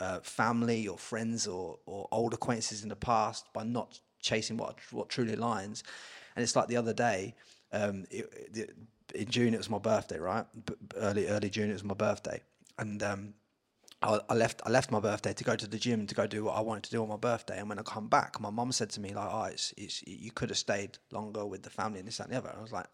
uh, 0.00 0.20
family 0.20 0.86
or 0.86 0.96
friends 0.96 1.46
or 1.46 1.78
or 1.86 2.08
old 2.12 2.34
acquaintances 2.34 2.82
in 2.82 2.88
the 2.88 2.96
past 2.96 3.52
by 3.52 3.64
not 3.64 4.00
chasing 4.20 4.56
what 4.56 4.78
what 4.92 5.08
truly 5.08 5.34
aligns. 5.34 5.82
And 6.36 6.42
it's 6.44 6.54
like 6.54 6.68
the 6.68 6.76
other 6.76 6.92
day 6.92 7.34
um, 7.72 8.04
it, 8.10 8.50
it, 8.54 8.76
in 9.14 9.28
June 9.28 9.54
it 9.54 9.58
was 9.58 9.70
my 9.70 9.78
birthday, 9.78 10.18
right? 10.18 10.46
Early 10.96 11.28
early 11.28 11.50
June 11.50 11.70
it 11.70 11.74
was 11.74 11.84
my 11.84 11.94
birthday, 11.94 12.40
and 12.78 13.02
um, 13.02 13.34
I, 14.02 14.20
I 14.28 14.34
left 14.34 14.62
I 14.64 14.70
left 14.70 14.90
my 14.90 15.00
birthday 15.00 15.32
to 15.32 15.44
go 15.44 15.56
to 15.56 15.66
the 15.66 15.78
gym 15.78 16.06
to 16.06 16.14
go 16.14 16.26
do 16.26 16.44
what 16.44 16.56
I 16.56 16.60
wanted 16.60 16.84
to 16.84 16.90
do 16.90 17.02
on 17.02 17.08
my 17.08 17.16
birthday. 17.16 17.58
And 17.58 17.68
when 17.68 17.78
I 17.78 17.82
come 17.82 18.08
back, 18.08 18.40
my 18.40 18.50
mum 18.50 18.72
said 18.72 18.90
to 18.90 19.00
me 19.00 19.14
like, 19.14 19.28
"Oh, 19.30 19.44
it's, 19.44 19.74
it's 19.76 20.06
you 20.06 20.30
could 20.30 20.50
have 20.50 20.58
stayed 20.58 20.98
longer 21.10 21.44
with 21.44 21.62
the 21.62 21.70
family 21.70 21.98
and 21.98 22.06
this 22.08 22.18
that, 22.18 22.24
and 22.28 22.32
the 22.34 22.38
other." 22.38 22.50
And 22.50 22.58
I 22.58 22.62
was 22.62 22.72
like, 22.72 22.86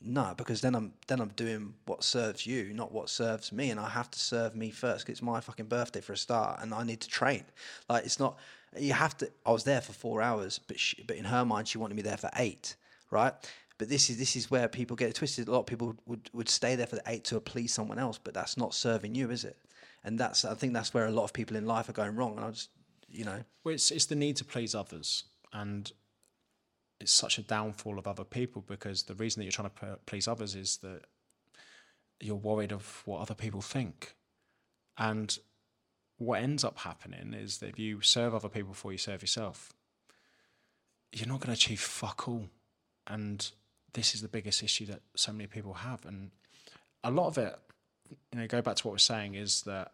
"No, 0.00 0.34
because 0.36 0.60
then 0.60 0.74
I'm 0.74 0.94
then 1.06 1.20
I'm 1.20 1.28
doing 1.30 1.74
what 1.86 2.02
serves 2.04 2.46
you, 2.46 2.72
not 2.74 2.92
what 2.92 3.10
serves 3.10 3.52
me, 3.52 3.70
and 3.70 3.78
I 3.80 3.88
have 3.88 4.10
to 4.10 4.18
serve 4.18 4.54
me 4.56 4.70
first. 4.70 5.06
'cause 5.06 5.12
it's 5.14 5.22
my 5.22 5.40
fucking 5.40 5.66
birthday 5.66 6.00
for 6.00 6.12
a 6.14 6.16
start, 6.16 6.60
and 6.62 6.74
I 6.74 6.82
need 6.84 7.00
to 7.02 7.08
train. 7.08 7.44
Like 7.88 8.04
it's 8.04 8.18
not 8.18 8.38
you 8.76 8.92
have 8.92 9.16
to. 9.18 9.30
I 9.46 9.52
was 9.52 9.64
there 9.64 9.80
for 9.80 9.92
four 9.92 10.20
hours, 10.20 10.58
but 10.58 10.80
she, 10.80 11.02
but 11.04 11.16
in 11.16 11.24
her 11.26 11.44
mind, 11.44 11.68
she 11.68 11.78
wanted 11.78 11.94
me 11.94 12.02
there 12.02 12.16
for 12.16 12.30
eight, 12.36 12.76
right? 13.10 13.34
But 13.78 13.88
this 13.88 14.08
is 14.08 14.18
this 14.18 14.36
is 14.36 14.50
where 14.50 14.68
people 14.68 14.96
get 14.96 15.14
twisted. 15.14 15.48
A 15.48 15.52
lot 15.52 15.60
of 15.60 15.66
people 15.66 15.96
would, 16.06 16.30
would 16.32 16.48
stay 16.48 16.76
there 16.76 16.86
for 16.86 16.96
the 16.96 17.02
eight 17.06 17.24
to 17.24 17.40
please 17.40 17.72
someone 17.72 17.98
else, 17.98 18.18
but 18.18 18.34
that's 18.34 18.56
not 18.56 18.74
serving 18.74 19.14
you, 19.14 19.30
is 19.30 19.44
it? 19.44 19.58
And 20.04 20.18
that's 20.18 20.44
I 20.44 20.54
think 20.54 20.74
that's 20.74 20.94
where 20.94 21.06
a 21.06 21.10
lot 21.10 21.24
of 21.24 21.32
people 21.32 21.56
in 21.56 21.66
life 21.66 21.88
are 21.88 21.92
going 21.92 22.14
wrong. 22.14 22.36
And 22.36 22.44
I 22.44 22.50
just 22.50 22.70
you 23.08 23.24
know 23.24 23.42
Well, 23.64 23.74
it's, 23.74 23.90
it's 23.90 24.06
the 24.06 24.14
need 24.14 24.36
to 24.36 24.44
please 24.44 24.74
others, 24.74 25.24
and 25.52 25.90
it's 27.00 27.12
such 27.12 27.38
a 27.38 27.42
downfall 27.42 27.98
of 27.98 28.06
other 28.06 28.24
people 28.24 28.62
because 28.66 29.04
the 29.04 29.14
reason 29.14 29.40
that 29.40 29.44
you're 29.44 29.52
trying 29.52 29.70
to 29.70 29.98
please 30.06 30.28
others 30.28 30.54
is 30.54 30.78
that 30.78 31.02
you're 32.20 32.36
worried 32.36 32.72
of 32.72 33.02
what 33.06 33.20
other 33.20 33.34
people 33.34 33.60
think, 33.60 34.14
and 34.96 35.38
what 36.16 36.40
ends 36.40 36.62
up 36.62 36.78
happening 36.78 37.34
is 37.34 37.58
that 37.58 37.70
if 37.70 37.78
you 37.78 38.00
serve 38.00 38.36
other 38.36 38.48
people 38.48 38.70
before 38.70 38.92
you 38.92 38.98
serve 38.98 39.20
yourself, 39.20 39.72
you're 41.12 41.26
not 41.26 41.40
going 41.40 41.48
to 41.48 41.60
achieve 41.60 41.80
fuck 41.80 42.28
all, 42.28 42.48
and 43.08 43.50
this 43.94 44.14
is 44.14 44.20
the 44.20 44.28
biggest 44.28 44.62
issue 44.62 44.86
that 44.86 45.00
so 45.16 45.32
many 45.32 45.46
people 45.46 45.72
have, 45.74 46.04
and 46.04 46.30
a 47.02 47.10
lot 47.10 47.28
of 47.28 47.38
it, 47.38 47.56
you 48.10 48.38
know, 48.38 48.46
go 48.46 48.60
back 48.60 48.76
to 48.76 48.86
what 48.86 48.92
we're 48.92 48.98
saying 48.98 49.34
is 49.34 49.62
that 49.62 49.92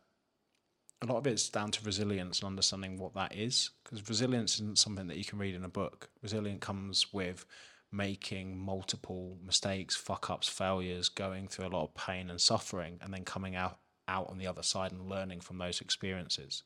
a 1.02 1.06
lot 1.06 1.16
of 1.16 1.26
it's 1.26 1.48
down 1.48 1.70
to 1.70 1.84
resilience 1.84 2.40
and 2.40 2.46
understanding 2.46 2.98
what 2.98 3.14
that 3.14 3.34
is. 3.34 3.70
Because 3.82 4.06
resilience 4.08 4.54
isn't 4.56 4.78
something 4.78 5.06
that 5.08 5.16
you 5.16 5.24
can 5.24 5.38
read 5.38 5.54
in 5.54 5.64
a 5.64 5.68
book. 5.68 6.10
Resilience 6.22 6.60
comes 6.60 7.12
with 7.12 7.46
making 7.92 8.58
multiple 8.58 9.36
mistakes 9.44 9.96
fuck 9.96 10.30
ups 10.30 10.48
failures 10.48 11.08
going 11.08 11.48
through 11.48 11.66
a 11.66 11.74
lot 11.74 11.82
of 11.82 11.94
pain 11.94 12.30
and 12.30 12.40
suffering 12.40 12.98
and 13.02 13.12
then 13.12 13.24
coming 13.24 13.56
out 13.56 13.78
out 14.06 14.28
on 14.28 14.38
the 14.38 14.46
other 14.46 14.62
side 14.62 14.92
and 14.92 15.08
learning 15.08 15.40
from 15.40 15.58
those 15.58 15.80
experiences. 15.80 16.62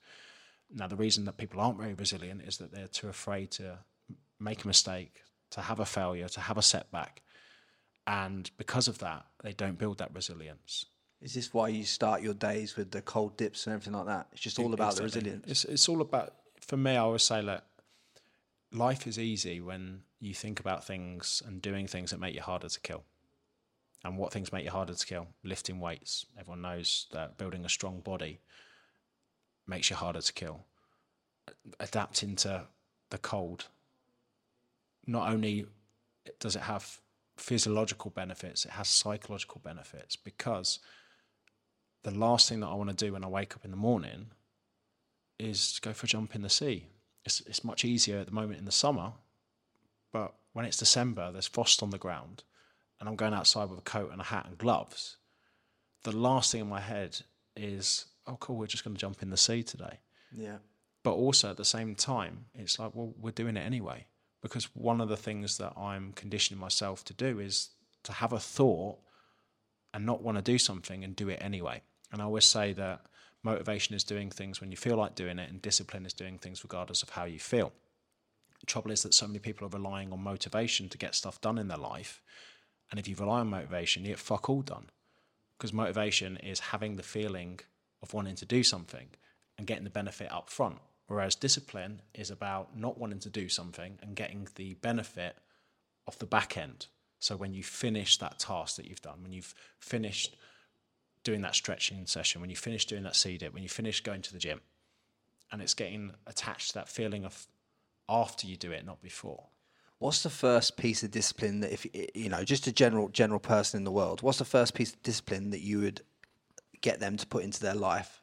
Now 0.71 0.87
the 0.87 0.97
reason 0.97 1.25
that 1.27 1.37
people 1.37 1.61
aren't 1.61 1.79
very 1.79 1.95
resilient 1.95 2.43
is 2.43 2.59
that 2.59 2.73
they're 2.73 2.89
too 2.89 3.09
afraid 3.09 3.51
to 3.53 3.79
make 4.41 4.65
a 4.65 4.67
mistake 4.67 5.23
to 5.55 5.61
have 5.61 5.81
a 5.81 5.87
failure 5.87 6.29
to 6.29 6.41
have 6.41 6.59
a 6.59 6.63
setback 6.63 7.23
and 8.07 8.51
because 8.59 8.87
of 8.89 8.99
that 8.99 9.25
they 9.43 9.53
don't 9.53 9.79
build 9.79 9.99
that 9.99 10.15
resilience 10.15 10.87
is 11.25 11.33
this 11.33 11.55
why 11.55 11.69
you 11.69 11.85
start 11.85 12.21
your 12.21 12.35
days 12.35 12.77
with 12.77 12.91
the 12.91 13.01
cold 13.01 13.39
dips 13.39 13.67
and 13.67 13.73
everything 13.73 13.95
like 13.95 14.07
that? 14.07 14.29
It's 14.33 14.43
just 14.43 14.59
all 14.59 14.75
about 14.75 14.95
the 14.95 15.05
resilience. 15.05 15.51
It's 15.51 15.65
it's 15.65 15.89
all 15.89 16.03
about 16.03 16.35
for 16.61 16.77
me. 16.77 16.93
I 16.93 16.99
always 16.99 17.23
say 17.23 17.43
that 17.43 17.65
life 18.71 19.07
is 19.07 19.19
easy 19.19 19.59
when 19.61 20.03
you 20.21 20.35
think 20.35 20.61
about 20.61 20.85
things 20.85 21.43
and 21.47 21.63
doing 21.63 21.87
things 21.87 22.11
that 22.11 22.21
make 22.21 22.35
you 22.35 22.43
harder 22.43 22.69
to 22.69 22.81
kill. 22.81 23.05
And 24.05 24.19
what 24.19 24.35
things 24.35 24.53
make 24.53 24.67
you 24.67 24.71
harder 24.71 24.93
to 24.93 25.07
kill? 25.07 25.29
Lifting 25.43 25.81
weights. 25.81 26.27
Everyone 26.39 26.61
knows 26.61 27.07
that 27.13 27.39
building 27.39 27.65
a 27.65 27.71
strong 27.71 28.01
body 28.01 28.41
makes 29.67 29.89
you 29.89 29.97
harder 29.97 30.21
to 30.21 30.33
kill. 30.35 30.67
Adapting 31.81 32.37
to 32.37 32.67
the 33.09 33.19
cold. 33.19 33.69
Not 35.07 35.33
only 35.33 35.67
does 36.41 36.57
it 36.57 36.63
have 36.63 37.01
physiological 37.37 38.11
benefits, 38.11 38.65
it 38.65 38.73
has 38.73 38.89
psychological 38.89 39.61
benefits 39.63 40.17
because 40.17 40.79
the 42.03 42.11
last 42.11 42.49
thing 42.49 42.61
that 42.61 42.69
I 42.69 42.75
want 42.75 42.91
to 42.91 42.97
do 42.97 43.13
when 43.13 43.25
I 43.25 43.29
wake 43.29 43.55
up 43.55 43.65
in 43.65 43.71
the 43.71 43.77
morning 43.77 44.27
is 45.39 45.73
to 45.75 45.81
go 45.81 45.93
for 45.93 46.07
a 46.07 46.09
jump 46.09 46.35
in 46.35 46.43
the 46.43 46.49
sea. 46.49 46.87
It's, 47.25 47.41
it's 47.41 47.65
much 47.65 47.85
easier 47.85 48.19
at 48.19 48.27
the 48.27 48.33
moment 48.33 48.59
in 48.59 48.67
the 48.67 48.73
summer, 48.73 49.13
but 50.13 50.35
when 50.53 50.65
it's 50.65 50.77
December, 50.77 51.33
there's 51.33 51.49
frost 51.49 51.83
on 51.83 51.91
the 51.91 51.99
ground, 51.99 52.45
and 53.01 53.09
I'm 53.09 53.17
going 53.17 53.35
outside 53.35 53.69
with 53.71 53.79
a 53.79 53.83
coat 53.83 54.13
and 54.13 54.21
a 54.21 54.25
hat 54.25 54.47
and 54.47 54.57
gloves. 54.57 55.17
The 56.05 56.13
last 56.13 56.53
thing 56.53 56.61
in 56.61 56.69
my 56.69 56.81
head 56.81 57.19
is, 57.57 58.07
oh, 58.27 58.37
cool, 58.37 58.57
we're 58.57 58.67
just 58.67 58.85
going 58.85 58.95
to 58.95 59.01
jump 59.01 59.23
in 59.23 59.31
the 59.31 59.37
sea 59.37 59.63
today. 59.63 59.99
Yeah. 60.33 60.59
But 61.03 61.13
also 61.13 61.51
at 61.51 61.57
the 61.57 61.65
same 61.65 61.95
time, 61.95 62.47
it's 62.55 62.79
like, 62.79 62.93
well, 62.95 63.15
we're 63.21 63.31
doing 63.31 63.57
it 63.57 63.67
anyway. 63.67 64.07
Because 64.45 64.67
one 64.77 65.01
of 65.01 65.09
the 65.09 65.17
things 65.17 65.57
that 65.57 65.73
I'm 65.75 66.13
conditioning 66.13 66.61
myself 66.61 67.03
to 67.07 67.15
do 67.15 67.41
is 67.41 67.71
to 68.03 68.13
have 68.13 68.35
a 68.35 68.39
thought 68.39 68.99
and 69.95 70.05
not 70.05 70.23
want 70.23 70.37
to 70.37 70.43
do 70.43 70.59
something 70.59 71.03
and 71.03 71.17
do 71.17 71.31
it 71.31 71.39
anyway. 71.41 71.81
And 72.13 72.21
I 72.21 72.27
always 72.27 72.45
say 72.45 72.75
that 72.75 73.07
motivation 73.43 73.95
is 73.95 74.05
doing 74.05 74.31
things 74.31 74.61
when 74.61 74.71
you 74.71 74.77
feel 74.77 74.97
like 74.99 75.15
doing 75.15 75.39
it, 75.39 75.49
and 75.49 75.63
discipline 75.63 76.05
is 76.05 76.13
doing 76.13 76.37
things 76.37 76.63
regardless 76.63 77.03
of 77.03 77.09
how 77.09 77.25
you 77.25 77.39
feel. 77.39 77.73
The 78.61 78.67
trouble 78.67 78.91
is 78.91 79.03
that 79.03 79.15
so 79.15 79.27
many 79.27 79.39
people 79.39 79.67
are 79.67 79.71
relying 79.71 80.13
on 80.13 80.23
motivation 80.23 80.91
to 80.91 80.99
get 80.99 81.15
stuff 81.15 81.41
done 81.41 81.57
in 81.57 81.69
their 81.69 81.79
life. 81.79 82.21
And 82.91 83.01
if 83.01 83.09
you 83.09 83.17
rely 83.17 83.41
on 83.41 83.49
motivation, 83.49 84.03
you 84.03 84.11
get 84.11 84.19
fuck 84.19 84.51
all 84.51 84.61
done. 84.61 84.91
Because 85.57 85.73
motivation 85.73 86.37
is 86.37 86.61
having 86.61 86.97
the 86.97 87.03
feeling 87.03 87.61
of 88.03 88.13
wanting 88.13 88.37
to 88.37 88.45
do 88.45 88.63
something 88.63 89.09
and 89.57 89.67
getting 89.67 89.85
the 89.85 89.91
benefit 89.91 90.31
up 90.31 90.51
front. 90.51 90.81
Whereas 91.07 91.35
discipline 91.35 92.03
is 92.15 92.31
about 92.31 92.77
not 92.77 92.99
wanting 92.99 93.19
to 93.21 93.31
do 93.31 93.49
something 93.49 93.99
and 94.03 94.17
getting 94.17 94.49
the 94.55 94.75
benefit 94.75 95.37
off 96.07 96.19
the 96.19 96.27
back 96.27 96.57
end. 96.57 96.87
So 97.19 97.37
when 97.37 97.55
you 97.55 97.63
finish 97.63 98.19
that 98.19 98.39
task 98.39 98.77
that 98.77 98.87
you've 98.87 99.03
done, 99.03 99.23
when 99.23 99.33
you've 99.33 99.55
finished 99.79 100.37
doing 101.23 101.43
that 101.43 101.55
stretching 101.55 102.07
session, 102.07 102.41
when 102.41 102.51
you 102.51 102.57
finish 102.57 102.85
doing 102.85 103.03
that 103.05 103.17
C 103.17 103.39
dip, 103.39 103.53
when 103.53 103.63
you 103.63 103.69
finish 103.69 104.03
going 104.03 104.23
to 104.23 104.33
the 104.33 104.39
gym, 104.39 104.61
and 105.53 105.63
it's 105.63 105.75
getting 105.75 106.13
attached 106.27 106.69
to 106.69 106.75
that 106.75 106.89
feeling 106.89 107.25
of 107.25 107.47
after 108.09 108.47
you 108.47 108.57
do 108.57 108.73
it, 108.73 108.85
not 108.85 109.01
before. 109.03 109.45
What's 109.99 110.23
the 110.23 110.31
first 110.31 110.77
piece 110.77 111.03
of 111.03 111.11
discipline 111.11 111.61
that 111.61 111.73
if 111.73 111.87
you 112.15 112.29
know, 112.29 112.45
just 112.45 112.67
a 112.67 112.73
general 112.73 113.09
general 113.09 113.41
person 113.41 113.79
in 113.79 113.85
the 113.85 113.93
world, 113.93 114.23
what's 114.23 114.39
the 114.39 114.45
first 114.45 114.75
piece 114.75 114.93
of 114.93 115.03
discipline 115.03 115.51
that 115.51 115.61
you 115.61 115.81
would 115.81 116.03
get 116.81 117.01
them 117.01 117.17
to 117.17 117.27
put 117.27 117.45
into 117.45 117.61
their 117.61 117.75
life 117.75 118.21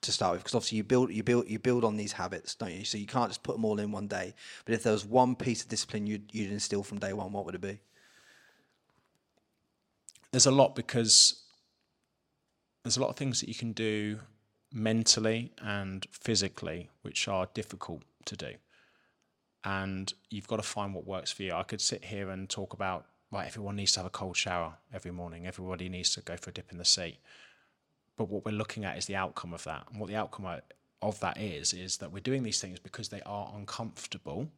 to 0.00 0.12
start 0.12 0.32
with? 0.32 0.42
Because 0.42 0.54
obviously 0.54 0.78
you 0.78 0.84
build 0.84 1.12
you 1.12 1.22
build 1.22 1.48
you 1.48 1.58
build 1.58 1.84
on 1.84 1.96
these 1.96 2.12
habits, 2.12 2.54
don't 2.54 2.72
you? 2.72 2.84
So 2.84 2.98
you 2.98 3.06
can't 3.06 3.30
just 3.30 3.42
put 3.42 3.56
them 3.56 3.64
all 3.64 3.78
in 3.78 3.92
one 3.92 4.06
day. 4.06 4.34
But 4.64 4.74
if 4.74 4.82
there 4.82 4.92
was 4.92 5.04
one 5.04 5.36
piece 5.36 5.62
of 5.62 5.68
discipline 5.68 6.06
you'd 6.06 6.32
you'd 6.32 6.50
instill 6.50 6.82
from 6.82 6.98
day 6.98 7.12
one, 7.12 7.32
what 7.32 7.44
would 7.44 7.54
it 7.54 7.60
be? 7.60 7.80
there's 10.34 10.46
a 10.46 10.50
lot 10.50 10.74
because 10.74 11.44
there's 12.82 12.96
a 12.96 13.00
lot 13.00 13.08
of 13.08 13.14
things 13.14 13.38
that 13.38 13.48
you 13.48 13.54
can 13.54 13.70
do 13.70 14.18
mentally 14.72 15.52
and 15.62 16.08
physically 16.10 16.90
which 17.02 17.28
are 17.28 17.46
difficult 17.54 18.02
to 18.24 18.34
do 18.36 18.50
and 19.62 20.12
you've 20.30 20.48
got 20.48 20.56
to 20.56 20.62
find 20.62 20.92
what 20.92 21.06
works 21.06 21.30
for 21.30 21.44
you 21.44 21.54
i 21.54 21.62
could 21.62 21.80
sit 21.80 22.06
here 22.06 22.30
and 22.30 22.50
talk 22.50 22.72
about 22.72 23.06
right 23.30 23.46
everyone 23.46 23.76
needs 23.76 23.92
to 23.92 24.00
have 24.00 24.06
a 24.08 24.10
cold 24.10 24.36
shower 24.36 24.74
every 24.92 25.12
morning 25.12 25.46
everybody 25.46 25.88
needs 25.88 26.12
to 26.12 26.20
go 26.20 26.36
for 26.36 26.50
a 26.50 26.52
dip 26.52 26.72
in 26.72 26.78
the 26.78 26.84
sea 26.84 27.16
but 28.16 28.28
what 28.28 28.44
we're 28.44 28.52
looking 28.52 28.84
at 28.84 28.96
is 28.96 29.06
the 29.06 29.16
outcome 29.16 29.52
of 29.52 29.64
that. 29.64 29.84
And 29.90 30.00
what 30.00 30.08
the 30.08 30.16
outcome 30.16 30.46
of 31.02 31.20
that 31.20 31.38
is 31.38 31.72
is 31.72 31.98
that 31.98 32.12
we're 32.12 32.20
doing 32.20 32.42
these 32.42 32.60
things 32.60 32.78
because 32.78 33.08
they 33.08 33.20
are 33.22 33.52
uncomfortable 33.54 34.48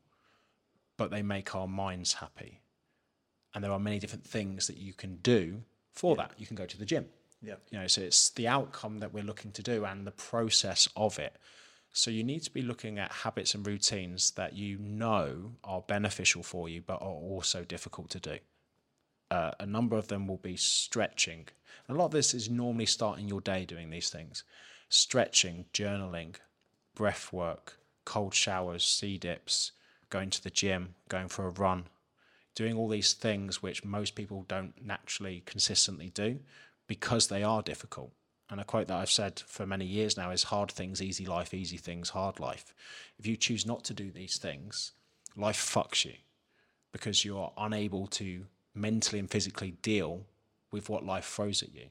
but 0.97 1.11
they 1.11 1.23
make 1.23 1.55
our 1.55 1.69
minds 1.69 2.15
happy. 2.15 2.61
And 3.55 3.63
there 3.63 3.73
are 3.73 3.79
many 3.79 3.99
different 3.99 4.25
things 4.25 4.67
that 4.67 4.79
you 4.79 4.95
can 4.95 5.17
do 5.17 5.63
for 5.93 6.17
that. 6.17 6.33
You 6.39 6.47
can 6.47 6.57
go 6.57 6.67
to 6.67 6.79
the 6.79 6.85
gym. 6.85 7.07
Yeah. 7.43 7.57
you 7.71 7.79
know 7.79 7.87
so 7.87 8.01
it's 8.01 8.31
the 8.31 8.49
outcome 8.49 8.99
that 9.01 9.13
we're 9.13 9.23
looking 9.23 9.53
to 9.53 9.63
do 9.63 9.85
and 9.85 10.07
the 10.07 10.11
process 10.11 10.89
of 10.97 11.19
it. 11.19 11.37
So 11.93 12.11
you 12.11 12.25
need 12.25 12.43
to 12.45 12.51
be 12.51 12.63
looking 12.63 12.99
at 12.99 13.13
habits 13.13 13.55
and 13.55 13.67
routines 13.67 14.33
that 14.33 14.55
you 14.55 14.79
know 14.79 15.53
are 15.63 15.83
beneficial 15.83 16.43
for 16.43 16.69
you 16.69 16.83
but 16.83 16.95
are 16.95 17.09
also 17.09 17.65
difficult 17.65 18.11
to 18.11 18.21
do 18.21 18.39
uh, 19.31 19.51
a 19.59 19.67
number 19.67 19.97
of 19.97 20.09
them 20.09 20.27
will 20.27 20.39
be 20.39 20.57
stretching 20.57 21.47
a 21.89 21.95
lot 21.95 22.07
of 22.07 22.11
this 22.13 22.35
is 22.35 22.51
normally 22.51 22.87
starting 22.87 23.29
your 23.29 23.41
day 23.41 23.65
doing 23.65 23.91
these 23.91 24.11
things 24.11 24.45
stretching 24.89 25.65
journaling 25.73 26.35
breath 26.95 27.33
work 27.33 27.79
cold 28.05 28.35
showers 28.35 28.85
sea 28.85 29.19
dips 29.19 29.73
going 30.11 30.31
to 30.31 30.43
the 30.43 30.51
gym 30.51 30.95
going 31.09 31.29
for 31.29 31.47
a 31.47 31.51
run 31.51 31.85
doing 32.57 32.75
all 32.75 32.89
these 32.89 33.13
things 33.13 33.63
which 33.63 33.85
most 33.85 34.17
people 34.17 34.45
don't 34.49 34.75
naturally 34.85 35.43
consistently 35.47 36.11
do 36.11 36.41
because 36.89 37.29
they 37.29 37.45
are 37.45 37.63
difficult. 37.63 38.11
And 38.49 38.61
a 38.61 38.65
quote 38.65 38.89
that 38.89 38.97
I've 38.97 39.11
said 39.11 39.43
for 39.47 39.67
many 39.67 39.85
years 39.85 40.17
now 40.17 40.31
is 40.31 40.45
hard 40.45 40.73
things, 40.73 41.03
easy 41.03 41.27
life, 41.27 41.53
easy 41.53 41.77
things, 41.77 42.11
hard 42.11 42.41
life. 42.41 42.75
If 43.19 43.27
you 43.27 43.37
choose 43.37 43.67
not 43.67 43.85
to 43.85 43.95
do 43.95 44.11
these 44.11 44.39
things, 44.39 44.93
life 45.37 45.59
fucks 45.59 46.05
you 46.05 46.15
because 46.93 47.25
you're 47.25 47.53
unable 47.59 48.07
to 48.07 48.47
mentally 48.77 49.19
and 49.19 49.31
physically 49.31 49.73
deal 49.83 50.25
with 50.71 50.89
what 50.89 51.05
life 51.05 51.25
throws 51.27 51.63
at 51.63 51.75
you. 51.75 51.87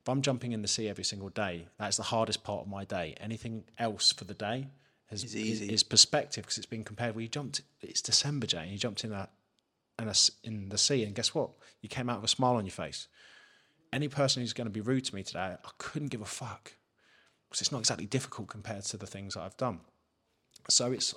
If 0.00 0.08
I'm 0.08 0.22
jumping 0.22 0.52
in 0.52 0.62
the 0.62 0.68
sea 0.68 0.88
every 0.88 1.04
single 1.04 1.30
day, 1.30 1.66
that's 1.78 1.96
the 1.96 2.04
hardest 2.04 2.44
part 2.44 2.62
of 2.62 2.68
my 2.68 2.84
day. 2.84 3.14
Anything 3.20 3.64
else 3.78 4.12
for 4.12 4.24
the 4.24 4.34
day 4.34 4.68
is, 5.10 5.24
Is 5.24 5.36
easy. 5.36 5.72
is 5.72 5.82
perspective 5.82 6.44
because 6.44 6.58
it's 6.58 6.66
been 6.66 6.84
compared. 6.84 7.14
Well, 7.14 7.22
you 7.22 7.28
jumped, 7.28 7.62
it's 7.80 8.02
December, 8.02 8.46
Jay, 8.46 8.58
and 8.62 8.70
you 8.70 8.78
jumped 8.78 9.02
in 9.04 9.10
that 9.10 9.32
and 9.98 10.08
a 10.08 10.10
s 10.10 10.30
in 10.44 10.68
the 10.68 10.78
sea, 10.78 11.04
and 11.04 11.14
guess 11.14 11.34
what? 11.34 11.50
You 11.80 11.88
came 11.88 12.10
out 12.10 12.20
with 12.20 12.30
a 12.30 12.34
smile 12.34 12.56
on 12.56 12.66
your 12.66 12.72
face. 12.72 13.08
Any 13.92 14.08
person 14.08 14.42
who's 14.42 14.52
going 14.52 14.66
to 14.66 14.70
be 14.70 14.80
rude 14.80 15.04
to 15.06 15.14
me 15.14 15.22
today, 15.22 15.56
I 15.64 15.70
couldn't 15.78 16.08
give 16.08 16.20
a 16.20 16.26
fuck 16.26 16.72
because 17.48 17.62
it's 17.62 17.72
not 17.72 17.78
exactly 17.78 18.06
difficult 18.06 18.48
compared 18.48 18.84
to 18.84 18.96
the 18.96 19.06
things 19.06 19.34
that 19.34 19.40
I've 19.42 19.56
done. 19.56 19.80
So 20.68 20.92
it's 20.92 21.14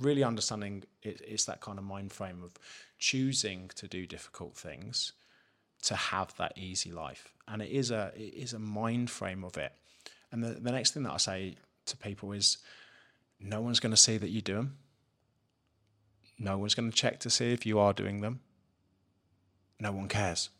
really 0.00 0.24
understanding 0.24 0.84
it, 1.02 1.20
it's 1.26 1.44
that 1.44 1.60
kind 1.60 1.78
of 1.78 1.84
mind 1.84 2.12
frame 2.12 2.42
of 2.42 2.54
choosing 2.98 3.70
to 3.76 3.86
do 3.86 4.06
difficult 4.06 4.56
things 4.56 5.12
to 5.82 5.94
have 5.94 6.34
that 6.36 6.56
easy 6.56 6.90
life, 6.90 7.34
and 7.46 7.60
it 7.60 7.70
is 7.70 7.90
a 7.90 8.12
it 8.16 8.34
is 8.34 8.52
a 8.52 8.58
mind 8.58 9.10
frame 9.10 9.44
of 9.44 9.56
it. 9.56 9.72
And 10.32 10.42
the, 10.42 10.48
the 10.60 10.72
next 10.72 10.94
thing 10.94 11.04
that 11.04 11.12
I 11.12 11.18
say 11.18 11.56
to 11.86 11.96
people 11.96 12.32
is, 12.32 12.58
no 13.38 13.60
one's 13.60 13.78
going 13.78 13.92
to 13.92 13.96
see 13.96 14.16
that 14.16 14.30
you 14.30 14.40
do 14.40 14.54
them. 14.54 14.76
No 16.38 16.58
one's 16.58 16.74
going 16.74 16.90
to 16.90 16.96
check 16.96 17.20
to 17.20 17.30
see 17.30 17.52
if 17.52 17.64
you 17.64 17.78
are 17.78 17.92
doing 17.92 18.20
them. 18.20 18.40
No 19.78 19.92
one 19.92 20.08
cares. 20.08 20.50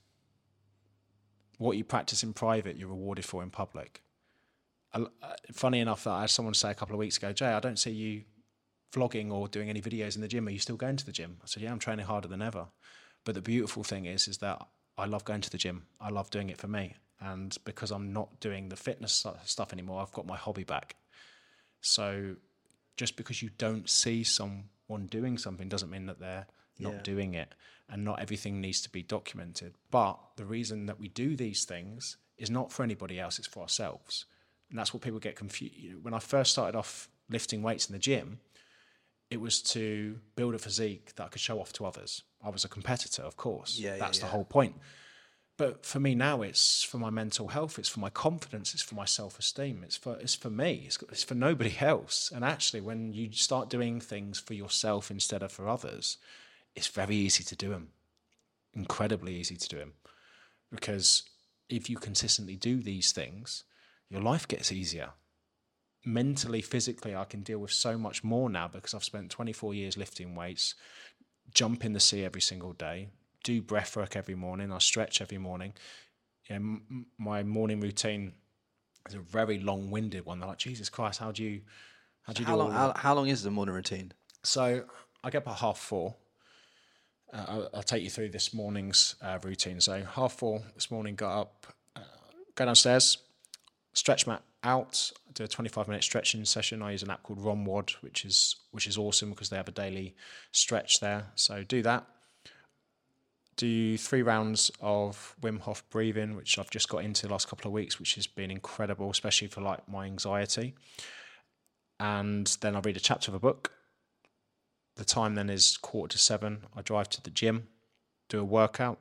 What 1.59 1.77
you 1.77 1.83
practice 1.85 2.23
in 2.23 2.35
private, 2.35 2.77
you're 2.77 2.89
rewarded 2.89 3.25
for 3.25 3.43
in 3.43 3.51
public. 3.51 4.03
Uh, 4.93 5.07
funny 5.53 5.81
enough, 5.81 6.05
that 6.05 6.11
I 6.11 6.21
had 6.21 6.31
someone 6.31 6.55
say 6.55 6.71
a 6.71 6.75
couple 6.75 6.95
of 6.95 7.01
weeks 7.01 7.17
ago, 7.17 7.33
Jay, 7.33 7.47
I 7.47 7.59
don't 7.59 7.79
see 7.79 7.91
you 7.91 8.23
vlogging 8.95 9.33
or 9.33 9.49
doing 9.49 9.69
any 9.69 9.81
videos 9.83 10.15
in 10.17 10.23
the 10.23 10.29
gym. 10.29 10.47
Are 10.47 10.51
you 10.51 10.59
still 10.59 10.77
going 10.77 10.97
to 10.97 11.07
the 11.07 11.13
gym? 11.13 11.39
I 11.43 11.47
said, 11.47 11.63
Yeah, 11.63 11.73
I'm 11.73 11.79
training 11.79 12.07
harder 12.07 12.29
than 12.29 12.43
ever. 12.43 12.67
But 13.25 13.35
the 13.35 13.43
beautiful 13.43 13.83
thing 13.85 14.05
is, 14.05 14.29
is 14.29 14.39
that 14.39 14.67
I 14.97 15.07
love 15.07 15.25
going 15.25 15.41
to 15.43 15.51
the 15.51 15.59
gym. 15.59 15.87
I 16.01 16.11
love 16.11 16.31
doing 16.31 16.51
it 16.51 16.59
for 16.59 16.69
me. 16.69 16.95
And 17.21 17.57
because 17.65 17.91
I'm 17.91 18.13
not 18.13 18.41
doing 18.41 18.69
the 18.69 18.77
fitness 18.77 19.25
stuff 19.45 19.73
anymore, 19.73 20.03
I've 20.03 20.13
got 20.13 20.27
my 20.27 20.37
hobby 20.37 20.65
back. 20.65 20.97
So 21.81 22.37
just 22.97 23.17
because 23.17 23.43
you 23.43 23.51
don't 23.59 23.89
see 23.89 24.25
someone 24.25 25.07
doing 25.11 25.39
something 25.39 25.69
doesn't 25.69 25.91
mean 25.91 26.07
that 26.07 26.21
they're 26.21 26.47
not 26.79 26.95
Yeah. 26.95 27.03
doing 27.03 27.35
it. 27.35 27.55
And 27.89 28.05
not 28.05 28.21
everything 28.21 28.61
needs 28.61 28.81
to 28.83 28.91
be 28.91 29.03
documented. 29.03 29.75
But 29.91 30.19
the 30.37 30.47
reason 30.47 30.87
that 30.87 30.99
we 30.99 31.09
do 31.09 31.37
these 31.37 31.65
things 31.65 32.17
is 32.37 32.51
not 32.51 32.73
for 32.73 32.83
anybody 32.83 33.21
else, 33.21 33.39
it's 33.39 33.49
for 33.49 33.63
ourselves. 33.63 34.27
And 34.71 34.79
that's 34.79 34.93
what 34.93 35.03
people 35.03 35.21
get 35.21 35.37
confused. 35.37 36.03
When 36.03 36.15
I 36.15 36.19
first 36.19 36.53
started 36.53 36.77
off 36.77 37.09
lifting 37.29 37.63
weights 37.63 37.89
in 37.89 37.93
the 37.93 37.99
gym, 37.99 38.41
it 39.35 39.41
was 39.41 39.61
to 39.61 40.21
build 40.37 40.55
a 40.55 40.59
physique 40.59 41.13
that 41.17 41.25
I 41.25 41.29
could 41.29 41.41
show 41.41 41.59
off 41.61 41.73
to 41.73 41.85
others. 41.85 42.23
I 42.43 42.51
was 42.51 42.65
a 42.65 42.69
competitor, 42.69 43.23
of 43.23 43.37
course. 43.37 43.77
Yeah, 43.77 43.95
yeah, 43.95 43.99
That's 43.99 44.21
the 44.21 44.27
yeah. 44.27 44.31
whole 44.31 44.45
point. 44.45 44.77
But 45.57 45.85
for 45.85 45.99
me 45.99 46.15
now, 46.15 46.43
it's 46.43 46.85
for 46.85 46.99
my 46.99 47.11
mental 47.11 47.49
health, 47.49 47.77
it's 47.77 47.89
for 47.89 47.99
my 47.99 48.11
confidence, 48.11 48.75
it's 48.75 48.83
for 48.83 48.95
my 48.95 49.05
self 49.05 49.37
esteem, 49.41 49.83
it's 49.85 49.97
for 49.97 50.17
it's 50.21 50.37
for 50.37 50.51
me, 50.51 50.85
it's, 50.87 50.99
it's 51.11 51.25
for 51.25 51.35
nobody 51.35 51.75
else. 51.81 52.31
And 52.33 52.45
actually, 52.45 52.81
when 52.81 53.13
you 53.13 53.33
start 53.33 53.71
doing 53.71 54.01
things 54.01 54.39
for 54.39 54.55
yourself 54.55 55.11
instead 55.11 55.43
of 55.43 55.51
for 55.51 55.69
others, 55.69 56.17
it's 56.77 56.87
very 56.87 57.17
easy 57.17 57.43
to 57.43 57.57
do 57.57 57.71
them, 57.71 57.89
incredibly 58.73 59.35
easy 59.35 59.57
to 59.57 59.69
do 59.69 59.79
them, 59.79 59.95
because 60.71 61.25
if 61.69 61.91
you 61.91 61.97
consistently 61.97 62.55
do 62.55 62.81
these 62.81 63.11
things, 63.11 63.65
your 64.09 64.21
life 64.21 64.47
gets 64.47 64.71
easier 64.71 65.11
mentally, 66.05 66.61
physically, 66.63 67.15
I 67.15 67.25
can 67.25 67.43
deal 67.43 67.59
with 67.59 67.73
so 67.73 67.97
much 67.99 68.23
more 68.25 68.49
now 68.51 68.69
because 68.69 68.95
I've 68.95 69.05
spent 69.05 69.31
24 69.31 69.75
years 69.75 69.97
lifting 69.97 70.35
weights, 70.35 70.75
jump 71.53 71.85
in 71.85 71.93
the 71.93 72.01
sea 72.01 72.25
every 72.25 72.41
single 72.41 72.73
day, 72.73 73.09
do 73.43 73.61
breath 73.63 73.97
work 73.97 74.17
every 74.17 74.35
morning, 74.35 74.73
I 74.73 74.79
stretch 74.79 75.21
every 75.21 75.39
morning. 75.39 75.75
Yeah, 76.49 76.57
m- 76.57 76.83
m- 76.91 77.07
my 77.19 77.43
morning 77.43 77.81
routine 77.81 78.33
is 79.09 79.15
a 79.15 79.19
very 79.19 79.59
long-winded 79.59 80.25
one. 80.27 80.41
They're 80.41 80.49
like, 80.49 80.59
Jesus 80.59 80.89
Christ, 80.89 81.21
how 81.21 81.33
do 81.33 81.43
you, 81.43 81.61
how 82.23 82.33
do 82.33 82.43
you 82.43 82.47
How 82.47 82.55
do 82.55 82.59
long? 82.59 82.73
all 82.73 82.89
that?" 82.89 82.97
How, 82.97 83.09
how 83.09 83.15
long 83.15 83.29
is 83.29 83.43
the 83.43 83.51
morning 83.51 83.75
routine? 83.75 84.13
So 84.43 84.85
I 85.23 85.31
get 85.31 85.39
up 85.39 85.49
at 85.49 85.57
half 85.57 85.79
four. 85.79 86.15
Uh, 87.33 87.45
I'll, 87.49 87.71
I'll 87.75 87.83
take 87.83 88.03
you 88.03 88.11
through 88.11 88.31
this 88.31 88.53
morning's 88.55 89.17
uh, 89.23 89.39
routine. 89.43 89.81
So 89.81 90.03
half 90.05 90.35
four 90.35 90.63
this 90.75 90.91
morning, 90.91 91.15
got 91.15 91.41
up, 91.41 91.67
uh, 91.97 92.01
go 92.55 92.65
downstairs, 92.67 93.19
stretch 93.93 94.27
mat 94.27 94.43
out, 94.65 95.11
do 95.35 95.45
a 95.45 95.49
25 95.49 95.89
minute 95.89 96.03
stretching 96.03 96.45
session. 96.45 96.83
I 96.83 96.93
use 96.93 97.03
an 97.03 97.11
app 97.11 97.23
called 97.23 97.41
ROMWOD, 97.41 97.93
which 98.03 98.25
is 98.25 98.57
which 98.71 98.87
is 98.87 98.99
awesome 98.99 99.31
because 99.31 99.51
they 99.51 99.57
have 99.57 99.69
a 99.69 99.73
daily 99.73 100.15
stretch 100.53 101.01
there. 101.01 101.27
So 101.35 101.63
do 101.63 101.83
that. 101.83 102.07
Do 103.57 103.97
three 103.97 104.23
rounds 104.23 104.71
of 104.81 105.37
Wim 105.41 105.61
Hof 105.61 105.89
breathing, 105.91 106.35
which 106.35 106.59
I've 106.59 106.71
just 106.71 106.89
got 106.89 107.05
into 107.05 107.27
the 107.27 107.33
last 107.33 107.47
couple 107.47 107.69
of 107.69 107.73
weeks, 107.73 108.01
which 108.01 108.17
has 108.17 108.27
been 108.27 108.51
incredible, 108.51 109.11
especially 109.11 109.47
for 109.47 109.61
like 109.61 109.89
my 109.89 110.07
anxiety. 110.07 110.75
And 112.01 112.47
then 112.61 112.75
I 112.75 112.81
read 112.81 112.97
a 112.97 113.01
chapter 113.01 113.31
of 113.31 113.37
a 113.37 113.39
book 113.39 113.71
the 114.97 115.05
time 115.05 115.35
then 115.35 115.51
is 115.51 115.77
quarter 115.77 116.13
to 116.13 116.19
seven. 116.19 116.67
I 116.77 116.83
drive 116.83 117.09
to 117.11 117.23
the 117.23 117.31
gym, 117.31 117.69
do 118.29 118.41
a 118.41 118.45
workout, 118.45 118.99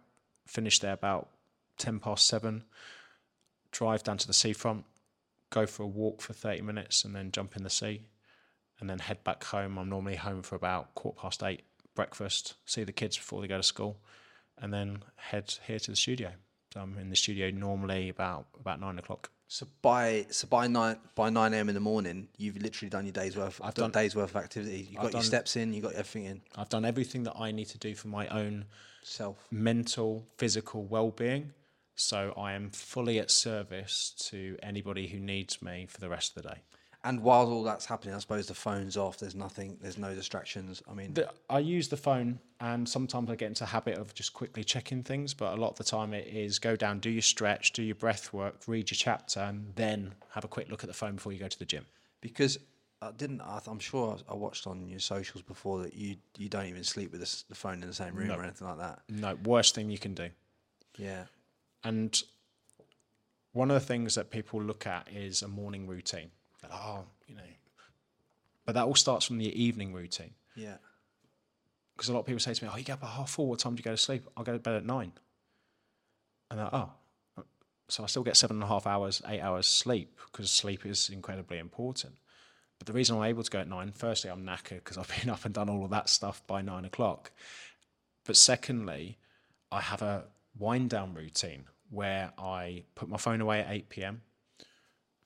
finish 0.48 0.80
there 0.80 0.94
about 0.94 1.30
10 1.78 2.00
past 2.00 2.28
seven, 2.28 2.64
drive 3.72 4.04
down 4.04 4.18
to 4.18 4.28
the 4.28 4.34
seafront, 4.34 4.86
go 5.54 5.66
for 5.66 5.84
a 5.84 5.88
walk 5.88 6.22
for 6.22 6.34
30 6.34 6.62
minutes, 6.62 7.06
and 7.06 7.16
then 7.16 7.32
jump 7.32 7.56
in 7.56 7.64
the 7.64 7.70
sea, 7.70 8.08
and 8.80 8.90
then 8.90 9.00
head 9.00 9.24
back 9.24 9.44
home. 9.46 9.78
I'm 9.78 9.90
normally 9.90 10.16
home 10.16 10.42
for 10.42 10.56
about 10.56 10.96
quarter 10.96 11.20
past 11.22 11.44
eight, 11.44 11.62
breakfast, 11.96 12.56
see 12.66 12.84
the 12.84 12.92
kids 12.92 13.18
before 13.18 13.40
they 13.42 13.48
go 13.48 13.58
to 13.58 13.64
school, 13.64 13.98
and 14.58 14.74
then 14.74 15.04
head 15.16 15.54
here 15.68 15.80
to 15.80 15.92
the 15.92 15.98
studio. 15.98 16.32
So 16.74 16.82
I'm 16.82 16.98
in 16.98 17.10
the 17.12 17.16
studio 17.16 17.52
normally 17.52 18.10
about 18.10 18.48
about 18.60 18.80
nine 18.80 18.98
o'clock. 18.98 19.30
So 19.48 19.68
by 19.84 20.26
so 20.32 20.48
by 20.48 20.66
nine 20.66 20.98
by 21.14 21.30
nine 21.30 21.54
a.m. 21.54 21.70
in 21.70 21.76
the 21.76 21.82
morning, 21.82 22.30
you've 22.38 22.58
literally 22.58 22.90
done 22.90 23.06
your 23.06 23.14
day's 23.14 23.38
worth. 23.38 23.62
I've 23.64 23.76
done 23.76 23.92
done- 23.92 24.02
days 24.02 24.16
worth 24.16 24.32
of 24.32 24.38
activity. 24.38 24.88
You've 24.90 25.02
got 25.02 25.14
your 25.14 25.22
steps 25.22 25.56
in. 25.56 25.74
You've 25.74 25.84
got 25.84 25.94
everything 25.94 26.26
in. 26.26 26.42
I've 26.56 26.70
done 26.70 26.84
everything 26.86 27.24
that 27.26 27.36
I 27.38 27.52
need 27.52 27.68
to 27.68 27.78
do 27.78 27.94
for 27.94 28.08
my 28.08 28.28
own 28.30 28.66
Self. 29.04 29.38
mental, 29.52 30.26
physical 30.38 30.84
well-being. 30.86 31.54
So 31.96 32.34
I 32.38 32.54
am 32.54 32.70
fully 32.72 33.20
at 33.20 33.30
service 33.32 34.14
to 34.30 34.58
anybody 34.64 35.08
who 35.08 35.20
needs 35.20 35.62
me 35.62 35.86
for 35.88 36.00
the 36.00 36.10
rest 36.10 36.36
of 36.36 36.44
the 36.44 36.50
day. 36.50 36.62
And 37.06 37.22
while 37.22 37.52
all 37.52 37.64
that's 37.64 37.86
happening, 37.86 38.16
I 38.16 38.20
suppose 38.20 38.48
the 38.48 38.54
phone's 38.54 38.96
off. 38.96 39.18
There's 39.18 39.36
nothing. 39.36 39.78
There's 39.82 39.98
no 39.98 40.16
distractions. 40.16 40.82
I 40.90 40.94
mean, 40.94 41.14
The, 41.14 41.30
I 41.50 41.60
use 41.60 41.90
the 41.90 41.98
phone, 41.98 42.40
and 42.62 42.88
sometimes 42.88 43.30
I 43.30 43.36
get 43.36 43.48
into 43.48 43.66
a 43.66 43.68
habit 43.68 43.98
of 43.98 44.14
just 44.14 44.34
quickly 44.34 44.64
checking 44.64 45.04
things. 45.04 45.34
But 45.34 45.58
a 45.58 45.60
lot 45.60 45.72
of 45.72 45.78
the 45.78 45.84
time, 45.84 46.14
it 46.14 46.28
is 46.28 46.60
go 46.60 46.78
down, 46.78 47.00
do 47.00 47.10
your 47.10 47.22
stretch, 47.22 47.74
do 47.74 47.84
your 47.84 47.96
breath 47.96 48.32
work, 48.32 48.56
read 48.68 48.90
your 48.90 48.96
chapter, 48.96 49.42
and 49.42 49.74
then 49.76 50.16
have 50.30 50.46
a 50.46 50.48
quick 50.48 50.70
look 50.70 50.82
at 50.84 50.88
the 50.88 50.94
phone 50.94 51.16
before 51.16 51.34
you 51.34 51.40
go 51.40 51.50
to 51.50 51.60
the 51.60 51.66
gym. 51.66 51.86
because 52.22 52.58
I 53.02 53.12
didn't. 53.12 53.42
I, 53.42 53.60
I'm 53.68 53.80
sure 53.80 54.18
I 54.30 54.34
watched 54.34 54.66
on 54.66 54.88
your 54.88 55.02
socials 55.02 55.42
before 55.42 55.82
that 55.84 55.94
you 55.94 56.16
you 56.38 56.48
don't 56.48 56.68
even 56.68 56.86
sleep 56.86 57.12
with 57.12 57.20
the, 57.20 57.44
the 57.50 57.56
phone 57.56 57.82
in 57.82 57.88
the 57.90 57.94
same 57.94 58.16
room 58.16 58.32
or 58.32 58.42
anything 58.42 58.66
like 58.66 58.78
that. 58.78 59.02
No, 59.10 59.36
worst 59.44 59.76
thing 59.76 59.90
you 59.90 59.98
can 60.00 60.14
do. 60.14 60.30
Yeah. 60.98 61.26
And 61.84 62.22
one 63.52 63.70
of 63.70 63.76
the 63.76 63.86
things 63.86 64.16
that 64.16 64.32
people 64.32 64.62
look 64.62 64.88
at 64.88 65.08
is 65.14 65.42
a 65.42 65.48
morning 65.48 65.88
routine. 65.88 66.32
Oh, 66.72 67.04
you 67.28 67.36
know, 67.36 67.42
but 68.66 68.74
that 68.76 68.86
all 68.86 68.96
starts 68.96 69.26
from 69.26 69.38
the 69.38 69.62
evening 69.62 69.94
routine. 69.94 70.32
Yeah. 70.56 70.78
because 71.96 72.10
a 72.10 72.14
lot 72.14 72.22
of 72.22 72.26
people 72.26 72.40
say 72.40 72.54
to 72.54 72.64
me, 72.64 72.70
"Oh, 72.74 72.78
you 72.78 72.84
get 72.84 72.94
up 72.94 73.04
at 73.04 73.10
half 73.10 73.30
four. 73.32 73.48
What 73.48 73.60
time 73.60 73.76
do 73.76 73.80
you 73.80 73.84
go 73.84 73.92
to 73.92 73.98
sleep?" 73.98 74.26
I'll 74.38 74.44
go 74.44 74.54
to 74.54 74.60
bed 74.60 74.76
at 74.76 74.86
nine. 74.86 75.12
And 76.50 76.60
they're, 76.60 76.74
oh, 76.74 76.92
so 77.90 78.04
I 78.04 78.08
still 78.08 78.24
get 78.24 78.38
seven 78.38 78.58
and 78.58 78.64
a 78.64 78.68
half 78.68 78.88
hours, 78.88 79.22
eight 79.28 79.42
hours 79.42 79.66
sleep 79.68 80.20
because 80.32 80.50
sleep 80.52 80.86
is 80.86 81.10
incredibly 81.10 81.58
important. 81.58 82.16
But 82.80 82.88
the 82.88 82.94
reason 82.94 83.18
I'm 83.18 83.24
able 83.24 83.44
to 83.44 83.52
go 83.52 83.60
at 83.60 83.68
nine, 83.68 83.92
firstly, 83.92 84.30
I'm 84.30 84.46
knackered 84.46 84.84
because 84.84 84.98
I've 84.98 85.12
been 85.22 85.30
up 85.30 85.46
and 85.46 85.54
done 85.54 85.70
all 85.70 85.84
of 85.84 85.92
that 85.92 86.10
stuff 86.10 86.46
by 86.48 86.62
nine 86.62 86.86
o'clock. 86.86 87.32
But 88.26 88.38
secondly, 88.38 89.18
I 89.72 89.82
have 89.82 90.02
a 90.02 90.26
wind 90.58 90.90
down 90.92 91.14
routine 91.14 91.66
where 91.94 92.32
I 92.38 92.84
put 92.96 93.08
my 93.10 93.18
phone 93.18 93.42
away 93.42 93.60
at 93.60 93.68
eight 93.70 93.90
p.m. 93.90 94.22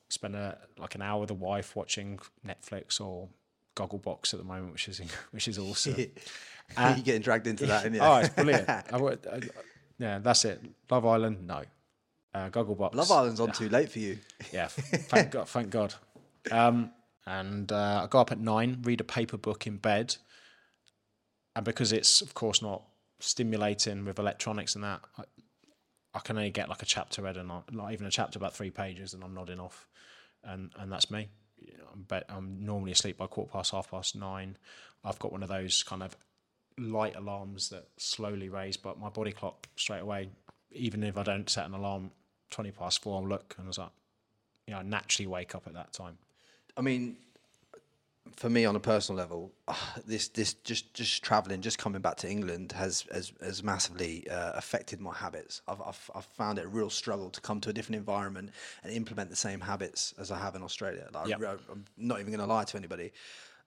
Spend 0.09 0.35
a, 0.35 0.57
like 0.77 0.95
an 0.95 1.01
hour 1.01 1.19
with 1.19 1.27
the 1.27 1.33
wife 1.33 1.75
watching 1.75 2.19
Netflix 2.45 3.01
or 3.01 3.27
Gogglebox 3.75 4.33
at 4.33 4.39
the 4.39 4.45
moment, 4.45 4.73
which 4.73 4.87
is 4.87 4.99
which 5.31 5.47
is 5.47 5.57
awesome. 5.57 5.95
You're 6.77 6.95
getting 6.97 7.21
dragged 7.21 7.47
into 7.47 7.65
that, 7.67 7.85
is 7.85 7.99
Oh, 8.01 8.17
it's 8.17 8.29
brilliant. 8.29 8.69
I 8.69 8.83
I, 8.91 9.39
yeah, 9.99 10.19
that's 10.19 10.43
it. 10.45 10.61
Love 10.89 11.05
Island, 11.05 11.47
no. 11.47 11.63
Uh, 12.33 12.49
Gogglebox. 12.49 12.93
Love 12.93 13.11
Island's 13.11 13.39
on 13.39 13.51
too 13.51 13.69
late 13.69 13.89
for 13.89 13.99
you. 13.99 14.19
Yeah, 14.51 14.67
thank 14.67 15.31
God. 15.31 15.47
Thank 15.47 15.69
God. 15.69 15.93
Um, 16.51 16.91
and 17.25 17.71
uh, 17.71 18.01
I 18.03 18.07
go 18.07 18.19
up 18.19 18.31
at 18.31 18.39
nine, 18.39 18.81
read 18.83 19.01
a 19.01 19.05
paper 19.05 19.37
book 19.37 19.65
in 19.65 19.77
bed, 19.77 20.15
and 21.55 21.65
because 21.65 21.91
it's 21.91 22.21
of 22.21 22.33
course 22.33 22.61
not 22.61 22.83
stimulating 23.19 24.05
with 24.05 24.19
electronics 24.19 24.75
and 24.75 24.83
that, 24.83 25.01
I, 26.17 26.19
can 26.19 26.37
only 26.37 26.49
get 26.49 26.69
like 26.69 26.81
a 26.81 26.85
chapter 26.85 27.21
read 27.21 27.37
and 27.37 27.47
not, 27.47 27.73
not 27.73 27.93
even 27.93 28.05
a 28.07 28.11
chapter 28.11 28.37
about 28.37 28.55
three 28.55 28.69
pages, 28.69 29.13
and 29.13 29.23
I'm 29.23 29.33
nodding 29.33 29.59
off, 29.59 29.87
and 30.43 30.71
and 30.79 30.91
that's 30.91 31.09
me. 31.11 31.29
Know, 31.61 32.05
I'm, 32.11 32.23
I'm 32.29 32.65
normally 32.65 32.91
asleep 32.91 33.17
by 33.17 33.27
quarter 33.27 33.51
past, 33.51 33.71
half 33.71 33.91
past 33.91 34.15
nine. 34.15 34.57
I've 35.03 35.19
got 35.19 35.31
one 35.31 35.43
of 35.43 35.49
those 35.49 35.83
kind 35.83 36.03
of 36.03 36.15
light 36.77 37.15
alarms 37.15 37.69
that 37.69 37.87
slowly 37.97 38.49
raise, 38.49 38.77
but 38.77 38.99
my 38.99 39.09
body 39.09 39.31
clock 39.31 39.67
straight 39.75 40.01
away, 40.01 40.29
even 40.71 41.03
if 41.03 41.17
I 41.17 41.23
don't 41.23 41.49
set 41.49 41.65
an 41.65 41.73
alarm, 41.73 42.11
twenty 42.49 42.71
past 42.71 43.01
four, 43.01 43.21
I'll 43.21 43.27
look 43.27 43.55
and 43.57 43.65
I 43.65 43.67
was 43.67 43.77
like, 43.77 43.89
you 44.67 44.73
know, 44.73 44.79
I 44.79 44.83
naturally 44.83 45.27
wake 45.27 45.55
up 45.55 45.67
at 45.67 45.73
that 45.73 45.93
time. 45.93 46.17
I 46.75 46.81
mean, 46.81 47.17
for 48.35 48.49
me 48.49 48.65
on 48.65 48.75
a 48.75 48.79
personal 48.79 49.17
level, 49.17 49.53
ah, 49.67 49.95
this 50.05 50.27
this 50.29 50.53
just 50.53 50.93
just 50.93 51.23
traveling, 51.23 51.61
just 51.61 51.77
coming 51.77 52.01
back 52.01 52.17
to 52.17 52.29
England 52.29 52.71
has 52.73 53.05
has, 53.11 53.31
has 53.41 53.63
massively 53.63 54.29
uh, 54.29 54.51
affected 54.55 54.99
my 54.99 55.13
habits. 55.13 55.61
I've, 55.67 55.81
I've 55.81 56.11
I've 56.15 56.25
found 56.25 56.59
it 56.59 56.65
a 56.65 56.67
real 56.67 56.89
struggle 56.89 57.29
to 57.29 57.41
come 57.41 57.61
to 57.61 57.69
a 57.69 57.73
different 57.73 57.97
environment 57.97 58.51
and 58.83 58.93
implement 58.93 59.29
the 59.29 59.35
same 59.35 59.61
habits 59.61 60.13
as 60.19 60.31
I 60.31 60.37
have 60.39 60.55
in 60.55 60.63
Australia. 60.63 61.07
Like, 61.13 61.27
Yep. 61.29 61.41
I, 61.43 61.71
I'm 61.71 61.85
not 61.97 62.19
even 62.19 62.31
going 62.31 62.45
to 62.47 62.53
lie 62.53 62.63
to 62.65 62.77
anybody. 62.77 63.11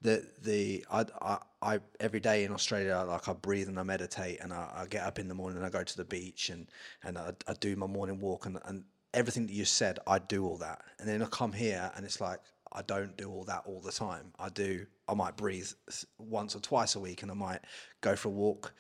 The 0.03 0.27
the 0.42 0.85
I, 0.90 1.05
I 1.20 1.38
I 1.62 1.81
every 1.99 2.20
day 2.20 2.44
in 2.44 2.53
Australia 2.53 3.05
like 3.07 3.29
I 3.29 3.33
breathe 3.33 3.68
and 3.68 3.79
I 3.79 3.83
meditate 3.83 4.40
and 4.40 4.53
I, 4.53 4.70
I 4.75 4.87
get 4.87 5.05
up 5.05 5.18
in 5.18 5.29
the 5.29 5.35
morning 5.35 5.59
and 5.59 5.66
I 5.66 5.70
go 5.70 5.85
to 5.85 5.96
the 5.96 6.05
beach 6.05 6.51
and 6.51 6.68
and 7.03 7.18
I, 7.18 7.33
I 7.46 7.55
do 7.61 7.77
my 7.77 7.87
morning 7.87 8.18
walk 8.20 8.46
and 8.46 8.59
and 8.64 8.85
everything 9.12 9.46
that 9.46 9.53
you 9.53 9.64
said 9.64 9.99
I 10.07 10.18
do 10.20 10.46
all 10.46 10.57
that 10.59 10.83
and 10.99 11.09
then 11.09 11.20
I 11.23 11.27
come 11.27 11.53
here 11.53 11.90
and 11.96 12.05
it's 12.07 12.20
like 12.20 12.40
I 12.72 12.83
don't 12.83 13.16
do 13.16 13.30
all 13.30 13.44
that 13.44 13.62
all 13.66 13.80
the 13.80 13.92
time. 13.92 14.33
I 14.38 14.48
do 14.48 14.87
I 15.09 15.14
might 15.14 15.37
breathe 15.37 15.70
once 16.18 16.54
or 16.54 16.61
twice 16.61 16.94
a 16.94 17.00
week 17.00 17.22
and 17.22 17.30
I 17.30 17.35
might 17.35 17.61
go 18.00 18.14
for 18.16 18.28
a 18.28 18.33
walk 18.33 18.72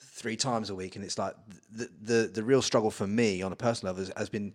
three 0.00 0.36
times 0.36 0.70
a 0.70 0.74
week 0.74 0.96
and 0.96 1.04
it's 1.04 1.18
like 1.18 1.34
the 1.70 1.88
the 2.00 2.30
the 2.32 2.42
real 2.42 2.62
struggle 2.62 2.90
for 2.90 3.06
me 3.06 3.42
on 3.42 3.52
a 3.52 3.56
personal 3.56 3.94
level 3.94 4.04
has, 4.06 4.12
has 4.16 4.28
been 4.28 4.52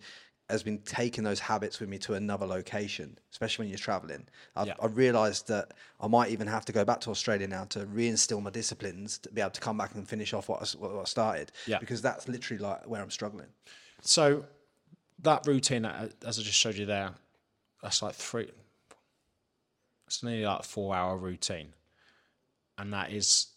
has 0.50 0.62
been 0.62 0.78
taking 0.80 1.24
those 1.24 1.40
habits 1.40 1.80
with 1.80 1.88
me 1.88 1.96
to 1.96 2.12
another 2.14 2.44
location, 2.46 3.18
especially 3.32 3.62
when 3.64 3.70
you're 3.70 3.78
traveling. 3.78 4.26
I've, 4.54 4.66
Yeah. 4.66 4.74
I 4.80 4.86
realised 4.86 5.48
that 5.48 5.72
I 5.98 6.06
might 6.06 6.30
even 6.32 6.46
have 6.46 6.66
to 6.66 6.72
go 6.72 6.84
back 6.84 7.00
to 7.02 7.10
Australia 7.10 7.48
now 7.48 7.64
to 7.70 7.86
reinstill 7.86 8.42
my 8.42 8.50
disciplines 8.50 9.16
to 9.18 9.30
be 9.30 9.40
able 9.40 9.52
to 9.52 9.60
come 9.60 9.78
back 9.78 9.94
and 9.94 10.06
finish 10.06 10.34
off 10.34 10.50
what 10.50 10.60
I, 10.62 10.78
what 10.78 11.00
I 11.00 11.04
started. 11.04 11.50
Yeah. 11.66 11.78
Because 11.78 12.02
that's 12.02 12.28
literally 12.28 12.62
like 12.62 12.86
where 12.86 13.00
I'm 13.00 13.10
struggling. 13.10 13.48
So 14.02 14.44
that 15.22 15.46
routine, 15.46 15.86
uh, 15.86 16.10
as 16.26 16.38
I 16.38 16.42
just 16.42 16.58
showed 16.58 16.74
you 16.74 16.84
there, 16.84 17.12
that's 17.82 18.02
like 18.02 18.14
three. 18.14 18.50
It's 20.06 20.22
nearly 20.22 20.44
like 20.44 20.60
a 20.60 20.64
four-hour 20.64 21.16
routine, 21.16 21.74
and 22.78 22.92
that 22.92 23.12
is 23.12 23.48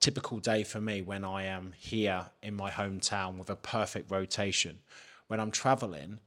typical 0.00 0.38
day 0.38 0.64
for 0.64 0.80
me 0.80 1.00
when 1.00 1.24
I 1.24 1.44
am 1.44 1.72
here 1.78 2.26
in 2.42 2.54
my 2.54 2.70
hometown 2.70 3.38
with 3.38 3.48
a 3.48 3.56
perfect 3.56 4.10
rotation. 4.10 4.80
When 5.28 5.38
I'm 5.38 5.52
traveling, 5.52 6.18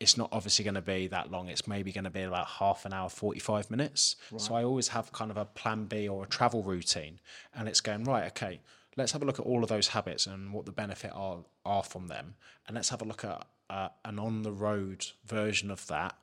it's 0.00 0.16
not 0.16 0.28
obviously 0.32 0.64
going 0.64 0.74
to 0.74 0.82
be 0.82 1.06
that 1.06 1.30
long. 1.30 1.48
It's 1.48 1.66
maybe 1.66 1.92
going 1.92 2.04
to 2.04 2.10
be 2.10 2.22
about 2.22 2.46
half 2.46 2.84
an 2.84 2.92
hour, 2.92 3.08
45 3.08 3.70
minutes. 3.70 4.16
So 4.36 4.54
I 4.54 4.64
always 4.64 4.88
have 4.88 5.12
kind 5.12 5.30
of 5.30 5.36
a 5.36 5.44
plan 5.44 5.84
B 5.84 6.08
or 6.08 6.24
a 6.24 6.26
travel 6.26 6.62
routine. 6.62 7.20
And 7.54 7.68
it's 7.68 7.80
going, 7.80 8.04
right, 8.04 8.26
okay, 8.26 8.60
let's 8.96 9.12
have 9.12 9.22
a 9.22 9.24
look 9.24 9.38
at 9.38 9.46
all 9.46 9.62
of 9.62 9.68
those 9.68 9.88
habits 9.88 10.26
and 10.26 10.52
what 10.52 10.66
the 10.66 10.72
benefit 10.72 11.12
are, 11.14 11.38
are 11.64 11.82
from 11.82 12.08
them. 12.08 12.34
And 12.66 12.74
let's 12.74 12.90
have 12.90 13.00
a 13.00 13.06
look 13.06 13.24
at 13.24 13.46
uh, 13.70 13.88
an 14.04 14.18
on 14.18 14.42
the 14.42 14.52
road 14.52 15.06
version 15.24 15.70
of 15.70 15.86
that 15.86 16.14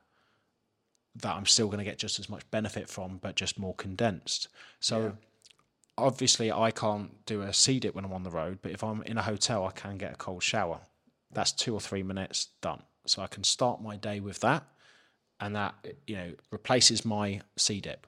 that 1.16 1.34
I'm 1.34 1.46
still 1.46 1.66
going 1.66 1.78
to 1.78 1.84
get 1.84 1.98
just 1.98 2.18
as 2.18 2.28
much 2.28 2.48
benefit 2.50 2.88
from, 2.88 3.18
but 3.18 3.36
just 3.36 3.58
more 3.58 3.74
condensed. 3.74 4.48
So 4.80 5.16
obviously 5.96 6.50
I 6.50 6.70
can't 6.70 7.24
do 7.26 7.42
a 7.42 7.52
sea 7.52 7.78
dip 7.80 7.94
when 7.94 8.04
I'm 8.04 8.12
on 8.12 8.24
the 8.24 8.30
road, 8.30 8.58
but 8.62 8.72
if 8.72 8.82
I'm 8.82 9.02
in 9.02 9.18
a 9.18 9.22
hotel, 9.22 9.64
I 9.64 9.70
can 9.70 9.96
get 9.98 10.12
a 10.12 10.16
cold 10.16 10.42
shower. 10.42 10.80
That's 11.32 11.52
two 11.52 11.74
or 11.74 11.80
three 11.80 12.02
minutes 12.02 12.48
done. 12.60 12.82
So 13.06 13.22
I 13.22 13.26
can 13.26 13.44
start 13.44 13.82
my 13.82 13.96
day 13.96 14.20
with 14.20 14.40
that, 14.40 14.64
and 15.40 15.54
that 15.56 15.74
you 16.06 16.16
know 16.16 16.32
replaces 16.50 17.04
my 17.04 17.40
sea 17.56 17.80
dip. 17.80 18.06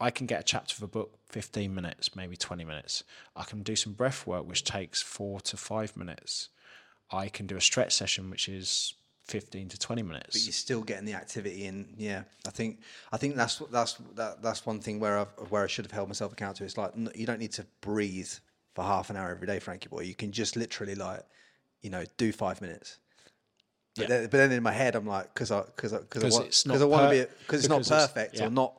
I 0.00 0.10
can 0.10 0.26
get 0.26 0.40
a 0.40 0.44
chapter 0.44 0.74
of 0.76 0.82
a 0.82 0.88
book 0.88 1.18
15 1.28 1.74
minutes, 1.74 2.16
maybe 2.16 2.34
20 2.36 2.64
minutes. 2.64 3.04
I 3.36 3.44
can 3.44 3.62
do 3.62 3.76
some 3.76 3.92
breath 3.92 4.26
work, 4.26 4.48
which 4.48 4.64
takes 4.64 5.02
four 5.02 5.40
to 5.42 5.56
five 5.56 5.96
minutes. 5.96 6.48
I 7.10 7.28
can 7.28 7.46
do 7.46 7.56
a 7.56 7.60
stretch 7.60 7.94
session, 7.94 8.30
which 8.30 8.48
is 8.48 8.94
15 9.30 9.68
to 9.68 9.78
20 9.78 10.02
minutes. 10.02 10.36
But 10.36 10.42
you're 10.42 10.52
still 10.52 10.82
getting 10.82 11.04
the 11.04 11.14
activity 11.14 11.64
in. 11.66 11.94
Yeah, 11.96 12.24
I 12.46 12.50
think 12.50 12.80
I 13.12 13.16
think 13.16 13.36
that's 13.36 13.62
that's 13.70 13.94
that, 14.16 14.42
that's 14.42 14.66
one 14.66 14.80
thing 14.80 15.00
where 15.00 15.18
I 15.18 15.24
where 15.48 15.62
I 15.64 15.66
should 15.68 15.84
have 15.86 15.92
held 15.92 16.08
myself 16.08 16.32
accountable 16.32 16.58
to. 16.58 16.64
It's 16.64 16.76
like 16.76 16.92
you 17.14 17.26
don't 17.26 17.38
need 17.38 17.52
to 17.52 17.66
breathe 17.80 18.30
for 18.74 18.84
half 18.84 19.10
an 19.10 19.16
hour 19.16 19.30
every 19.30 19.46
day, 19.46 19.58
Frankie 19.58 19.88
boy. 19.88 20.00
You 20.00 20.14
can 20.14 20.32
just 20.32 20.56
literally 20.56 20.94
like, 20.94 21.22
you 21.82 21.90
know, 21.90 22.04
do 22.16 22.32
five 22.32 22.60
minutes. 22.60 22.98
But, 23.96 24.02
Yeah. 24.02 24.08
then, 24.08 24.22
but 24.24 24.32
then 24.32 24.52
in 24.52 24.62
my 24.62 24.72
head, 24.72 24.94
I'm 24.94 25.06
like, 25.06 25.32
because 25.34 25.50
I 25.50 25.62
because 25.62 25.92
because 25.92 26.24
I 26.24 26.28
want 26.38 26.62
because 26.64 26.82
I 26.82 26.84
want 26.84 27.10
to 27.12 27.24
be 27.24 27.30
because 27.46 27.60
it's 27.60 27.68
not 27.68 27.78
because 27.78 27.90
it's- 27.90 28.06
perfect 28.08 28.36
yeah. 28.36 28.46
or 28.46 28.50
not. 28.50 28.74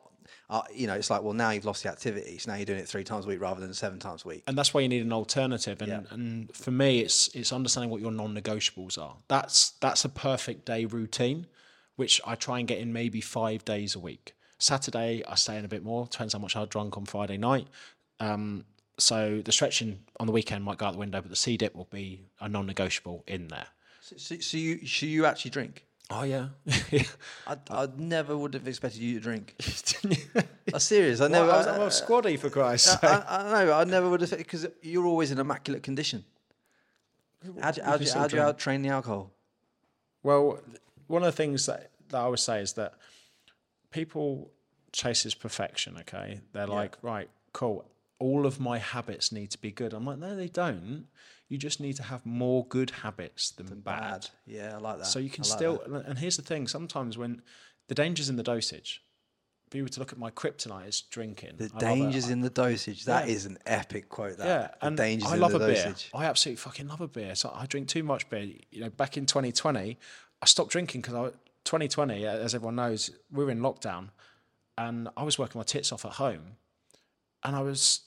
Uh, 0.52 0.60
you 0.74 0.86
know, 0.86 0.92
it's 0.94 1.08
like 1.08 1.22
well 1.22 1.32
now 1.32 1.48
you've 1.50 1.64
lost 1.64 1.82
the 1.82 1.88
activity, 1.88 2.36
so 2.36 2.50
now 2.50 2.56
you're 2.58 2.66
doing 2.66 2.78
it 2.78 2.86
three 2.86 3.04
times 3.04 3.24
a 3.24 3.28
week 3.28 3.40
rather 3.40 3.60
than 3.60 3.72
seven 3.72 3.98
times 3.98 4.24
a 4.24 4.28
week. 4.28 4.42
and 4.46 4.56
that's 4.58 4.74
why 4.74 4.82
you 4.82 4.88
need 4.88 5.00
an 5.02 5.12
alternative. 5.12 5.80
And, 5.80 5.88
Yeah. 5.90 6.00
and 6.10 6.54
for 6.54 6.70
me, 6.70 7.00
it's 7.00 7.28
it's 7.34 7.52
understanding 7.54 7.90
what 7.90 8.02
your 8.02 8.12
non-negotiables 8.12 8.98
are. 8.98 9.16
That's 9.28 9.70
that's 9.80 10.04
a 10.04 10.10
perfect 10.10 10.66
day 10.66 10.84
routine, 10.84 11.46
which 11.96 12.20
I 12.26 12.34
try 12.34 12.58
and 12.58 12.68
get 12.68 12.78
in 12.78 12.92
maybe 12.92 13.20
five 13.22 13.64
days 13.64 13.94
a 13.94 13.98
week. 13.98 14.34
Saturday, 14.58 15.22
I 15.26 15.36
stay 15.36 15.56
in 15.56 15.64
a 15.64 15.68
bit 15.68 15.82
more. 15.82 16.06
Depends 16.10 16.34
how 16.34 16.38
much 16.38 16.54
I 16.54 16.64
drunk 16.66 16.96
on 16.98 17.06
Friday 17.06 17.38
night. 17.38 17.66
Um, 18.20 18.66
so 18.98 19.40
the 19.42 19.52
stretching 19.52 20.00
on 20.20 20.26
the 20.26 20.32
weekend 20.32 20.64
might 20.64 20.76
go 20.78 20.84
out 20.86 20.92
the 20.92 20.98
window, 20.98 21.20
but 21.22 21.30
the 21.30 21.36
sea 21.36 21.56
dip 21.56 21.74
will 21.74 21.88
be 21.90 22.26
a 22.40 22.48
non-negotiable 22.48 23.24
in 23.26 23.48
there. 23.48 23.68
So, 24.02 24.16
so, 24.18 24.38
so 24.38 24.56
you 24.58 24.86
so 24.86 25.06
you 25.06 25.24
actually 25.24 25.50
drink? 25.50 25.86
Oh 26.14 26.22
yeah, 26.24 26.48
I, 27.46 27.56
I 27.70 27.88
never 27.96 28.36
would 28.36 28.52
have 28.54 28.68
expected 28.68 29.00
you 29.00 29.14
to 29.14 29.20
drink. 29.20 29.54
I'm 30.74 30.78
serious. 30.80 31.20
I 31.20 31.28
never. 31.28 31.50
I 31.50 31.56
was, 31.58 31.66
I- 31.66 31.76
I 31.76 31.84
was 31.84 32.02
squaddy 32.02 32.38
for 32.38 32.50
Christ's 32.50 32.92
sake. 32.92 33.04
I, 33.04 33.24
I 33.28 33.64
know. 33.64 33.72
I 33.72 33.84
never 33.84 34.08
would 34.10 34.20
have 34.20 34.36
because 34.36 34.66
you're 34.82 35.06
always 35.06 35.30
in 35.30 35.38
immaculate 35.38 35.82
condition. 35.82 36.24
How 37.60 37.70
do 37.70 37.80
you, 37.80 37.84
how 37.84 37.96
do 37.96 38.04
how 38.10 38.26
do 38.28 38.36
you 38.36 38.42
drink. 38.42 38.56
outtrain 38.56 38.82
the 38.82 38.90
alcohol? 38.90 39.32
Well, 40.22 40.60
one 41.06 41.22
of 41.22 41.26
the 41.26 41.36
things 41.36 41.66
that, 41.66 41.90
that 42.10 42.18
I 42.18 42.28
would 42.28 42.38
say 42.38 42.60
is 42.60 42.74
that 42.74 42.94
people 43.90 44.50
chase 44.92 45.22
this 45.24 45.34
perfection, 45.34 45.96
okay? 46.00 46.40
They're 46.52 46.66
like, 46.66 46.96
right, 47.02 47.28
cool. 47.52 47.84
All 48.18 48.46
of 48.46 48.60
my 48.60 48.78
habits 48.78 49.32
need 49.32 49.50
to 49.50 49.58
be 49.58 49.72
good. 49.72 49.92
I'm 49.92 50.04
like, 50.06 50.18
no, 50.18 50.36
they 50.36 50.46
don't. 50.48 51.06
You 51.52 51.58
just 51.58 51.80
need 51.80 51.96
to 51.96 52.02
have 52.04 52.24
more 52.24 52.64
good 52.66 52.88
habits 52.90 53.50
than, 53.50 53.66
bad. 53.80 53.82
Bad. 53.84 54.28
Yeah, 54.46 54.74
I 54.76 54.78
like 54.78 54.98
that. 55.00 55.06
So 55.06 55.18
you 55.18 55.28
can 55.28 55.42
like 55.44 55.52
still, 55.52 55.82
that. 55.86 56.06
and 56.06 56.18
here's 56.18 56.38
the 56.38 56.42
thing 56.42 56.66
sometimes 56.66 57.18
when 57.18 57.42
the 57.88 57.94
danger's 57.94 58.30
in 58.30 58.36
the 58.36 58.42
dosage, 58.42 59.02
if 59.66 59.74
you 59.74 59.82
were 59.82 59.90
to 59.90 60.00
look 60.00 60.12
at 60.12 60.18
my 60.18 60.30
kryptonite, 60.30 60.86
it's 60.86 61.02
drinking. 61.02 61.56
The 61.58 61.70
I 61.74 61.78
dangers 61.78 62.30
in 62.30 62.40
the 62.40 62.48
dosage. 62.48 63.04
That 63.04 63.28
is 63.28 63.44
Yeah. 63.44 63.50
an 63.50 63.58
epic 63.66 64.08
quote. 64.08 64.38
That. 64.38 64.46
Yeah, 64.46 64.68
the 64.80 64.86
and 64.86 64.96
dangers 64.96 65.28
I 65.30 65.34
in 65.34 65.40
the 65.40 65.46
a 65.46 65.58
beer. 65.58 65.68
dosage. 65.74 66.10
I 66.14 66.24
absolutely 66.24 66.56
fucking 66.56 66.88
love 66.88 67.02
a 67.02 67.08
beer. 67.08 67.34
So 67.34 67.52
I 67.54 67.66
drink 67.66 67.88
too 67.88 68.02
much 68.02 68.30
beer. 68.30 68.50
You 68.70 68.80
know, 68.84 68.88
back 68.90 69.18
in 69.18 69.26
2020, 69.26 69.98
I 70.40 70.46
stopped 70.46 70.70
drinking 70.70 71.02
because 71.02 71.14
I 71.14 71.30
2020, 71.64 72.24
as 72.26 72.54
everyone 72.54 72.76
knows, 72.76 73.10
we 73.30 73.44
were 73.44 73.50
in 73.50 73.60
lockdown, 73.60 74.08
and 74.78 75.10
I 75.18 75.22
was 75.22 75.38
working 75.38 75.58
my 75.58 75.64
tits 75.64 75.92
off 75.92 76.06
at 76.06 76.12
home, 76.12 76.56
and 77.44 77.54
I 77.54 77.60
was 77.60 78.00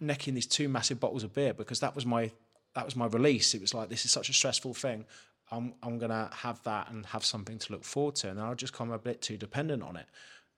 necking 0.00 0.34
these 0.34 0.46
two 0.46 0.68
massive 0.68 1.00
bottles 1.00 1.24
of 1.24 1.34
beer 1.34 1.54
because 1.54 1.80
that 1.80 1.94
was 1.94 2.06
my 2.06 2.30
that 2.74 2.84
was 2.84 2.96
my 2.96 3.06
release. 3.06 3.54
It 3.54 3.60
was 3.60 3.74
like 3.74 3.88
this 3.88 4.04
is 4.04 4.10
such 4.10 4.28
a 4.28 4.32
stressful 4.32 4.74
thing. 4.74 5.04
I'm 5.50 5.74
I'm 5.82 5.98
gonna 5.98 6.30
have 6.32 6.62
that 6.64 6.90
and 6.90 7.06
have 7.06 7.24
something 7.24 7.58
to 7.58 7.72
look 7.72 7.84
forward 7.84 8.16
to, 8.16 8.30
and 8.30 8.38
then 8.38 8.44
I 8.44 8.54
just 8.54 8.72
become 8.72 8.90
a 8.90 8.98
bit 8.98 9.22
too 9.22 9.36
dependent 9.36 9.82
on 9.82 9.96
it, 9.96 10.06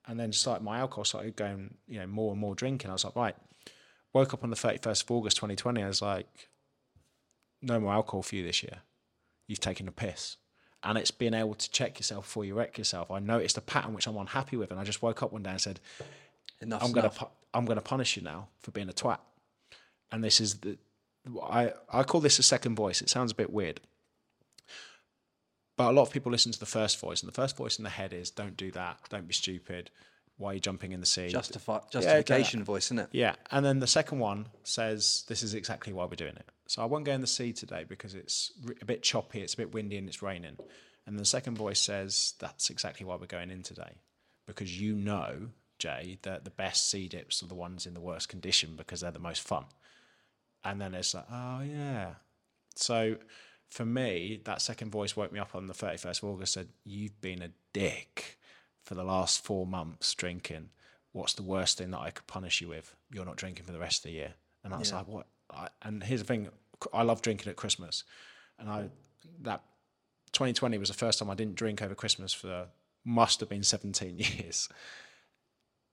and 0.07 0.19
then 0.19 0.31
started 0.31 0.63
my 0.63 0.79
alcohol 0.79 1.03
started 1.05 1.35
going 1.35 1.75
you 1.87 1.99
know 1.99 2.07
more 2.07 2.31
and 2.31 2.39
more 2.39 2.55
drinking. 2.55 2.89
I 2.89 2.93
was 2.93 3.05
like 3.05 3.15
right, 3.15 3.35
woke 4.13 4.33
up 4.33 4.43
on 4.43 4.49
the 4.49 4.55
31st 4.55 5.03
of 5.03 5.11
August 5.11 5.37
2020. 5.37 5.83
I 5.83 5.87
was 5.87 6.01
like, 6.01 6.49
no 7.61 7.79
more 7.79 7.93
alcohol 7.93 8.23
for 8.23 8.35
you 8.35 8.43
this 8.43 8.63
year. 8.63 8.79
You've 9.47 9.59
taken 9.59 9.87
a 9.87 9.91
piss. 9.91 10.37
And 10.83 10.97
it's 10.97 11.11
being 11.11 11.33
able 11.33 11.55
to 11.55 11.71
check 11.71 11.99
yourself 11.99 12.25
before 12.25 12.45
you 12.45 12.53
wreck 12.53 12.77
yourself. 12.77 13.09
I 13.09 13.19
noticed 13.19 13.57
a 13.57 13.61
pattern 13.61 13.93
which 13.93 14.07
I'm 14.07 14.15
unhappy 14.15 14.57
with, 14.57 14.71
and 14.71 14.79
I 14.79 14.83
just 14.83 15.01
woke 15.01 15.23
up 15.23 15.33
one 15.33 15.43
day 15.43 15.51
and 15.51 15.61
said, 15.61 15.79
Enough. 16.61 16.83
I'm 16.83 16.91
gonna 16.91 17.09
pu- 17.09 17.27
I'm 17.57 17.65
gonna 17.65 17.81
punish 17.81 18.15
you 18.15 18.23
now 18.23 18.49
for 18.59 18.71
being 18.71 18.89
a 18.89 18.93
twat. 18.93 19.19
And 20.11 20.23
this 20.23 20.39
is 20.39 20.59
the 20.59 20.77
I 21.41 21.73
I 21.91 22.03
call 22.03 22.21
this 22.21 22.39
a 22.39 22.43
second 22.43 22.75
voice. 22.75 23.01
It 23.01 23.09
sounds 23.09 23.31
a 23.31 23.35
bit 23.35 23.51
weird. 23.51 23.81
But 25.75 25.91
a 25.91 25.91
lot 25.91 26.03
of 26.03 26.11
people 26.11 26.31
listen 26.31 26.51
to 26.51 26.59
the 26.59 26.65
first 26.65 26.99
voice, 26.99 27.21
and 27.21 27.27
the 27.27 27.35
first 27.35 27.55
voice 27.55 27.77
in 27.77 27.83
the 27.83 27.89
head 27.91 28.11
is 28.11 28.31
don't 28.31 28.57
do 28.57 28.71
that, 28.71 28.97
don't 29.09 29.27
be 29.27 29.33
stupid, 29.33 29.91
why 30.37 30.51
are 30.51 30.53
you 30.55 30.59
jumping 30.59 30.91
in 30.91 30.99
the 30.99 31.05
sea? 31.05 31.27
Justify, 31.27 31.75
Yeah, 31.75 31.89
justification 31.91 32.63
voice, 32.63 32.87
isn't 32.87 32.99
it? 32.99 33.09
Yeah, 33.11 33.35
and 33.51 33.63
then 33.63 33.79
the 33.79 33.87
second 33.87 34.17
one 34.17 34.47
says 34.63 35.23
this 35.27 35.43
is 35.43 35.53
exactly 35.53 35.93
why 35.93 36.05
we're 36.05 36.15
doing 36.15 36.35
it. 36.35 36.49
So 36.67 36.81
I 36.81 36.85
won't 36.85 37.05
go 37.05 37.11
in 37.11 37.21
the 37.21 37.27
sea 37.27 37.53
today 37.53 37.85
because 37.87 38.15
it's 38.15 38.51
a 38.81 38.85
bit 38.85 39.03
choppy, 39.03 39.41
it's 39.41 39.53
a 39.53 39.57
bit 39.57 39.73
windy, 39.73 39.97
and 39.97 40.07
it's 40.07 40.23
raining. 40.23 40.57
And 41.05 41.17
the 41.17 41.25
second 41.25 41.57
voice 41.57 41.79
says 41.79 42.33
that's 42.39 42.69
exactly 42.69 43.05
why 43.05 43.15
we're 43.15 43.27
going 43.27 43.51
in 43.51 43.63
today 43.63 43.97
because 44.47 44.79
you 44.79 44.95
know, 44.95 45.49
Jay, 45.79 46.17
that 46.23 46.43
the 46.43 46.51
best 46.51 46.89
sea 46.89 47.07
dips 47.07 47.41
are 47.43 47.47
the 47.47 47.55
ones 47.55 47.85
in 47.85 47.93
the 47.93 48.01
worst 48.01 48.29
condition 48.29 48.75
because 48.75 49.01
they're 49.01 49.11
the 49.11 49.19
most 49.19 49.41
fun. 49.41 49.65
And 50.63 50.81
then 50.81 50.93
it's 50.93 51.13
like, 51.13 51.25
oh 51.31 51.61
yeah. 51.61 52.15
So 52.75 53.17
for 53.69 53.85
me, 53.85 54.41
that 54.45 54.61
second 54.61 54.91
voice 54.91 55.15
woke 55.15 55.31
me 55.31 55.39
up 55.39 55.55
on 55.55 55.67
the 55.67 55.73
31st 55.73 56.23
of 56.23 56.29
August. 56.29 56.53
Said, 56.53 56.69
"You've 56.83 57.19
been 57.21 57.41
a 57.41 57.51
dick 57.73 58.39
for 58.83 58.95
the 58.95 59.03
last 59.03 59.43
four 59.43 59.65
months 59.65 60.13
drinking. 60.13 60.69
What's 61.11 61.33
the 61.33 61.43
worst 61.43 61.77
thing 61.77 61.91
that 61.91 61.99
I 61.99 62.11
could 62.11 62.27
punish 62.27 62.61
you 62.61 62.69
with? 62.69 62.95
You're 63.11 63.25
not 63.25 63.35
drinking 63.35 63.65
for 63.65 63.71
the 63.71 63.79
rest 63.79 63.99
of 63.99 64.03
the 64.03 64.11
year." 64.11 64.33
And 64.63 64.73
I 64.73 64.77
was 64.77 64.93
like, 64.93 65.07
"What?" 65.07 65.27
I, 65.51 65.69
and 65.81 66.03
here's 66.03 66.21
the 66.21 66.27
thing: 66.27 66.49
I 66.93 67.03
love 67.03 67.21
drinking 67.21 67.49
at 67.49 67.55
Christmas, 67.55 68.03
and 68.59 68.69
I 68.69 68.89
that 69.41 69.63
2020 70.31 70.77
was 70.77 70.89
the 70.89 70.95
first 70.95 71.19
time 71.19 71.29
I 71.29 71.35
didn't 71.35 71.55
drink 71.55 71.81
over 71.81 71.95
Christmas 71.95 72.33
for 72.33 72.67
must 73.03 73.39
have 73.39 73.49
been 73.49 73.63
17 73.63 74.19
years. 74.39 74.69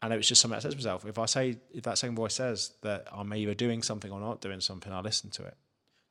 And 0.04 0.12
it 0.12 0.16
was 0.18 0.28
just 0.28 0.40
something 0.42 0.56
I 0.56 0.60
said 0.60 0.72
to 0.72 0.76
myself. 0.76 1.06
If 1.06 1.18
I 1.18 1.24
say, 1.24 1.56
if 1.72 1.84
that 1.84 1.96
second 1.96 2.14
voice 2.16 2.34
says 2.34 2.74
that 2.82 3.08
I'm 3.10 3.32
either 3.32 3.54
doing 3.54 3.82
something 3.82 4.10
or 4.12 4.20
not 4.20 4.42
doing 4.42 4.60
something, 4.60 4.92
I 4.92 5.00
listen 5.00 5.30
to 5.30 5.44
it. 5.44 5.54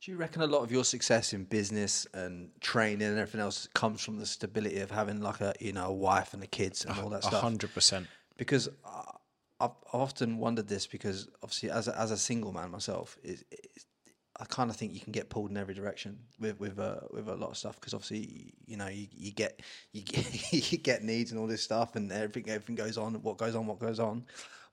Do 0.03 0.11
you 0.11 0.17
reckon 0.17 0.41
a 0.41 0.47
lot 0.47 0.63
of 0.63 0.71
your 0.71 0.83
success 0.83 1.31
in 1.31 1.43
business 1.43 2.07
and 2.13 2.49
training 2.59 3.07
and 3.07 3.19
everything 3.19 3.39
else 3.41 3.67
comes 3.75 4.01
from 4.03 4.17
the 4.17 4.25
stability 4.25 4.79
of 4.79 4.89
having 4.91 5.21
like 5.21 5.41
a 5.41 5.53
you 5.59 5.73
know 5.73 5.85
a 5.85 5.93
wife 5.93 6.33
and 6.33 6.41
the 6.41 6.47
kids 6.47 6.83
and 6.85 6.99
all 6.99 7.09
that 7.09 7.19
A 7.19 7.27
stuff? 7.27 7.41
hundred 7.41 7.73
percent. 7.73 8.07
Because 8.37 8.67
I- 8.83 9.11
I've, 9.59 9.71
often 9.93 10.39
wondered 10.39 10.67
this 10.67 10.87
because 10.87 11.29
obviously 11.43 11.69
as 11.69 11.87
a, 11.87 11.97
as 11.97 12.09
a 12.11 12.17
single 12.17 12.51
man 12.51 12.71
myself, 12.71 13.17
it, 13.23 13.43
it, 13.51 13.67
I 14.39 14.45
kind 14.45 14.71
of 14.71 14.75
think 14.75 14.93
you 14.93 14.99
can 14.99 15.11
get 15.11 15.29
pulled 15.29 15.51
in 15.51 15.57
every 15.57 15.75
direction 15.75 16.17
with 16.39 16.59
with 16.59 16.79
uh, 16.79 17.01
with 17.11 17.27
a 17.27 17.35
lot 17.35 17.51
of 17.51 17.57
stuff 17.57 17.79
because 17.79 17.93
obviously 17.93 18.53
you 18.65 18.77
know 18.77 18.87
you, 18.87 19.07
you 19.11 19.31
get 19.31 19.61
you 19.91 20.01
get 20.01 20.53
you 20.71 20.77
get 20.77 21.03
needs 21.03 21.31
and 21.31 21.39
all 21.39 21.47
this 21.47 21.61
stuff 21.61 21.95
and 21.95 22.11
everything 22.11 22.49
everything 22.49 22.75
goes 22.75 22.97
on 22.97 23.13
what 23.21 23.37
goes 23.37 23.55
on 23.55 23.67
what 23.67 23.79
goes 23.79 23.99
on, 23.99 24.25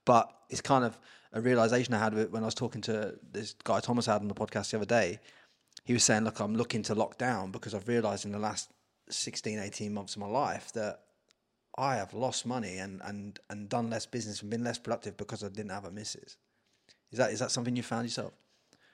but 0.05 0.33
it's 0.49 0.61
kind 0.61 0.83
of 0.83 0.97
a 1.33 1.41
realization 1.41 1.93
I 1.93 1.99
had 1.99 2.31
when 2.31 2.43
I 2.43 2.45
was 2.45 2.55
talking 2.55 2.81
to 2.83 3.15
this 3.31 3.53
guy 3.63 3.79
Thomas 3.79 4.05
had 4.05 4.21
on 4.21 4.27
the 4.27 4.33
podcast 4.33 4.71
the 4.71 4.77
other 4.77 4.85
day. 4.85 5.19
He 5.83 5.93
was 5.93 6.03
saying, 6.03 6.25
look, 6.25 6.39
I'm 6.39 6.55
looking 6.55 6.83
to 6.83 6.95
lock 6.95 7.17
down 7.17 7.51
because 7.51 7.73
I've 7.73 7.87
realized 7.87 8.25
in 8.25 8.31
the 8.31 8.39
last 8.39 8.69
16, 9.09 9.57
18 9.57 9.93
months 9.93 10.15
of 10.15 10.21
my 10.21 10.27
life 10.27 10.71
that 10.73 10.99
I 11.77 11.95
have 11.95 12.13
lost 12.13 12.45
money 12.45 12.77
and, 12.77 13.01
and, 13.03 13.39
and 13.49 13.67
done 13.67 13.89
less 13.89 14.05
business 14.05 14.41
and 14.41 14.51
been 14.51 14.63
less 14.63 14.77
productive 14.77 15.17
because 15.17 15.43
I 15.43 15.47
didn't 15.47 15.71
have 15.71 15.85
a 15.85 15.91
missus. 15.91 16.37
Is 17.11 17.17
that 17.17 17.31
is 17.31 17.39
that 17.39 17.51
something 17.51 17.75
you 17.75 17.83
found 17.83 18.05
yourself? 18.05 18.33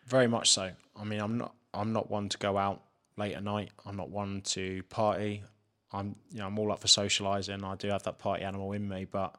Very 0.08 0.28
much 0.28 0.52
so. 0.52 0.72
I 0.96 1.04
mean, 1.04 1.20
I'm 1.20 1.38
not. 1.38 1.54
I'm 1.74 1.94
not 1.94 2.10
one 2.10 2.30
to 2.30 2.38
go 2.38 2.58
out 2.58 2.82
late 3.18 3.36
at 3.36 3.44
night. 3.44 3.72
I'm 3.86 3.98
not 3.98 4.10
one 4.10 4.42
to 4.46 4.82
party. 4.84 5.44
I'm. 5.92 6.16
You 6.32 6.40
know, 6.40 6.48
I'm 6.48 6.58
all 6.58 6.72
up 6.72 6.80
for 6.80 6.88
socialising. 6.88 7.64
I 7.64 7.76
do 7.76 7.90
have 7.90 8.04
that 8.04 8.18
party 8.18 8.44
animal 8.44 8.72
in 8.72 8.88
me, 8.88 9.06
but 9.06 9.36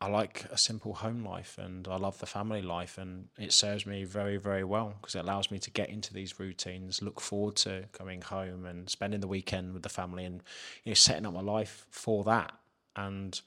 I 0.00 0.08
like 0.08 0.46
a 0.50 0.56
simple 0.56 0.94
home 0.94 1.22
life, 1.24 1.58
and 1.58 1.86
I 1.86 1.96
love 1.96 2.18
the 2.18 2.26
family 2.26 2.62
life, 2.62 2.96
and 2.96 3.28
it 3.38 3.52
serves 3.52 3.84
me 3.86 4.04
very, 4.04 4.38
very 4.38 4.64
well 4.64 4.94
because 5.00 5.14
it 5.14 5.20
allows 5.20 5.50
me 5.50 5.58
to 5.58 5.70
get 5.70 5.90
into 5.90 6.14
these 6.14 6.38
routines, 6.40 7.02
look 7.02 7.20
forward 7.20 7.56
to 7.56 7.84
coming 7.92 8.22
home 8.22 8.64
and 8.66 8.88
spending 8.88 9.20
the 9.20 9.28
weekend 9.28 9.74
with 9.74 9.82
the 9.82 9.88
family, 9.90 10.24
and 10.24 10.42
you 10.84 10.90
know, 10.90 10.94
setting 10.94 11.26
up 11.26 11.34
my 11.34 11.40
life 11.40 11.86
for 11.90 12.24
that. 12.24 12.52
And 12.94 13.38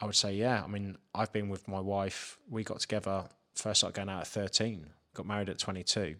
I 0.00 0.06
would 0.06 0.14
say, 0.16 0.34
yeah. 0.34 0.62
I 0.62 0.66
mean, 0.66 0.98
I've 1.14 1.32
been 1.32 1.48
with 1.48 1.66
my 1.66 1.80
wife. 1.80 2.38
We 2.48 2.62
got 2.62 2.80
together 2.80 3.28
first 3.54 3.80
started 3.80 3.96
going 3.96 4.08
out 4.08 4.20
at 4.20 4.26
13, 4.26 4.86
got 5.14 5.26
married 5.26 5.48
at 5.48 5.58
22. 5.58 6.16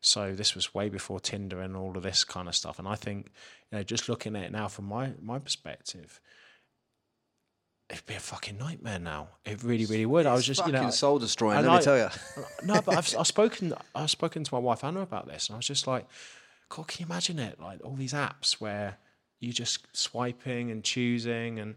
So 0.00 0.34
this 0.34 0.54
was 0.54 0.74
way 0.74 0.88
before 0.88 1.20
Tinder 1.20 1.60
and 1.60 1.76
all 1.76 1.96
of 1.96 2.02
this 2.02 2.24
kind 2.24 2.48
of 2.48 2.56
stuff. 2.56 2.78
And 2.78 2.88
I 2.88 2.96
think, 2.96 3.26
you 3.70 3.78
know, 3.78 3.84
just 3.84 4.08
looking 4.08 4.34
at 4.34 4.42
it 4.42 4.52
now 4.52 4.68
from 4.68 4.86
my 4.86 5.12
my 5.20 5.38
perspective, 5.38 6.20
it'd 7.88 8.06
be 8.06 8.14
a 8.14 8.20
fucking 8.20 8.58
nightmare 8.58 8.98
now. 8.98 9.28
It 9.44 9.62
really, 9.62 9.86
really 9.86 10.06
would. 10.06 10.26
I 10.26 10.34
was 10.34 10.44
just, 10.44 10.66
you 10.66 10.72
know, 10.72 10.90
soul 10.90 11.18
destroying. 11.18 11.64
Let 11.64 11.78
me 11.78 11.84
tell 11.84 11.98
you. 11.98 12.08
no, 12.64 12.80
but 12.80 12.96
I've, 12.96 13.14
I've 13.18 13.26
spoken 13.26 13.74
I've 13.94 14.10
spoken 14.10 14.42
to 14.42 14.54
my 14.54 14.58
wife 14.58 14.82
Anna 14.82 15.02
about 15.02 15.28
this, 15.28 15.48
and 15.48 15.54
I 15.54 15.58
was 15.58 15.66
just 15.66 15.86
like, 15.86 16.06
God, 16.68 16.88
can 16.88 17.00
you 17.00 17.06
imagine 17.06 17.38
it? 17.38 17.60
Like 17.60 17.80
all 17.84 17.94
these 17.94 18.14
apps 18.14 18.54
where 18.54 18.98
you're 19.38 19.52
just 19.52 19.86
swiping 19.96 20.70
and 20.70 20.82
choosing, 20.82 21.60
and 21.60 21.76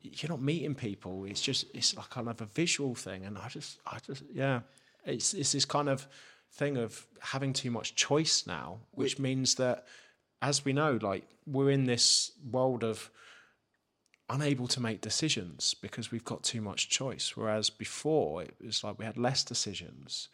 you're 0.00 0.30
not 0.30 0.40
meeting 0.40 0.74
people. 0.74 1.24
It's 1.24 1.42
just 1.42 1.66
it's 1.74 1.96
like 1.96 2.08
kind 2.08 2.28
of 2.28 2.40
a 2.40 2.46
visual 2.46 2.94
thing, 2.94 3.24
and 3.24 3.36
I 3.36 3.48
just 3.48 3.78
I 3.86 3.98
just 4.06 4.22
yeah, 4.32 4.60
it's 5.08 5.34
it's 5.34 5.52
this 5.52 5.64
kind 5.64 5.88
of 5.88 6.06
thing 6.52 6.76
of 6.76 7.06
having 7.20 7.52
too 7.52 7.70
much 7.70 7.94
choice 7.94 8.46
now, 8.46 8.78
which 8.92 9.16
mm. 9.16 9.20
means 9.20 9.56
that 9.56 9.86
as 10.40 10.64
we 10.64 10.72
know, 10.72 10.98
like 11.02 11.24
we're 11.46 11.70
in 11.70 11.84
this 11.84 12.32
world 12.50 12.84
of 12.84 13.10
unable 14.30 14.68
to 14.68 14.80
make 14.80 15.00
decisions 15.00 15.74
because 15.74 16.10
we've 16.10 16.24
got 16.24 16.42
too 16.42 16.60
much 16.60 16.88
choice. 16.88 17.36
Whereas 17.36 17.70
before 17.70 18.42
it 18.42 18.54
was 18.64 18.84
like 18.84 18.98
we 18.98 19.04
had 19.04 19.16
less 19.16 19.42
decisions 19.42 20.28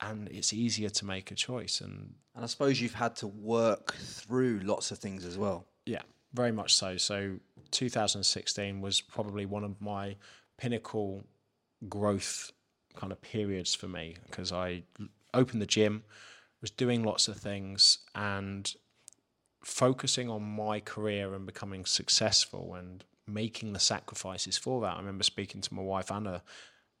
and 0.00 0.28
it's 0.28 0.52
easier 0.52 0.88
to 0.88 1.04
make 1.04 1.30
a 1.30 1.34
choice. 1.34 1.80
And 1.80 2.14
And 2.34 2.44
I 2.44 2.46
suppose 2.46 2.80
you've 2.80 2.94
had 2.94 3.16
to 3.16 3.26
work 3.26 3.94
through 3.94 4.60
lots 4.64 4.90
of 4.90 4.98
things 4.98 5.24
as 5.24 5.36
well. 5.36 5.66
yeah, 5.86 6.02
very 6.32 6.52
much 6.52 6.74
so. 6.74 6.96
So 6.96 7.38
2016 7.70 8.80
was 8.80 9.00
probably 9.00 9.46
one 9.46 9.64
of 9.64 9.80
my 9.80 10.16
pinnacle 10.58 11.24
growth 11.88 12.52
kind 12.96 13.12
of 13.12 13.20
periods 13.20 13.74
for 13.74 13.88
me 13.88 14.16
because 14.26 14.52
I 14.52 14.82
opened 15.32 15.62
the 15.62 15.66
gym, 15.66 16.04
was 16.60 16.70
doing 16.70 17.02
lots 17.02 17.28
of 17.28 17.36
things 17.36 17.98
and 18.14 18.72
focusing 19.62 20.30
on 20.30 20.42
my 20.42 20.80
career 20.80 21.34
and 21.34 21.46
becoming 21.46 21.84
successful 21.84 22.74
and 22.74 23.04
making 23.26 23.72
the 23.72 23.78
sacrifices 23.78 24.56
for 24.56 24.80
that. 24.82 24.94
I 24.94 24.98
remember 24.98 25.24
speaking 25.24 25.60
to 25.60 25.74
my 25.74 25.82
wife 25.82 26.10
Anna, 26.10 26.42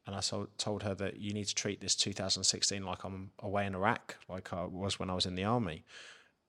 and 0.06 0.14
I 0.14 0.20
told 0.58 0.82
her 0.82 0.94
that 0.94 1.18
you 1.18 1.32
need 1.32 1.46
to 1.46 1.54
treat 1.54 1.80
this 1.80 1.94
2016 1.94 2.84
like 2.84 3.04
I'm 3.04 3.30
away 3.38 3.66
in 3.66 3.74
Iraq, 3.74 4.16
like 4.28 4.52
I 4.52 4.64
was 4.64 4.98
when 4.98 5.08
I 5.08 5.14
was 5.14 5.24
in 5.24 5.34
the 5.34 5.44
army. 5.44 5.84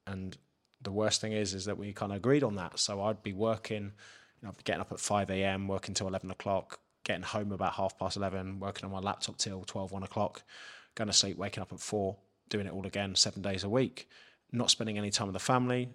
And 0.05 0.37
the 0.81 0.91
worst 0.91 1.21
thing 1.21 1.31
is, 1.31 1.53
is 1.53 1.65
that 1.65 1.77
we 1.77 1.93
kind 1.93 2.11
of 2.11 2.17
agreed 2.17 2.43
on 2.43 2.55
that. 2.55 2.79
So 2.79 3.01
I'd 3.01 3.23
be 3.23 3.31
working, 3.33 3.83
you 3.83 4.43
know, 4.43 4.49
I'd 4.49 4.57
be 4.57 4.63
getting 4.63 4.81
up 4.81 4.91
at 4.91 4.99
5 4.99 5.29
a.m., 5.29 5.69
working 5.69 5.93
till 5.93 6.07
11 6.07 6.31
o'clock, 6.31 6.79
getting 7.05 7.23
home 7.23 7.53
about 7.53 7.73
half 7.73 7.97
past 7.97 8.17
11, 8.17 8.59
working 8.59 8.83
on 8.85 8.91
my 8.91 8.99
laptop 8.99 9.37
till 9.37 9.63
12, 9.63 9.93
1 9.93 10.03
o'clock, 10.03 10.43
going 10.95 11.07
to 11.07 11.13
sleep, 11.13 11.37
waking 11.37 11.61
up 11.61 11.71
at 11.71 11.79
4, 11.79 12.17
doing 12.49 12.65
it 12.65 12.73
all 12.73 12.85
again 12.85 13.15
seven 13.15 13.41
days 13.41 13.63
a 13.63 13.69
week, 13.69 14.09
not 14.51 14.69
spending 14.69 14.97
any 14.97 15.11
time 15.11 15.27
with 15.27 15.33
the 15.33 15.39
family, 15.39 15.89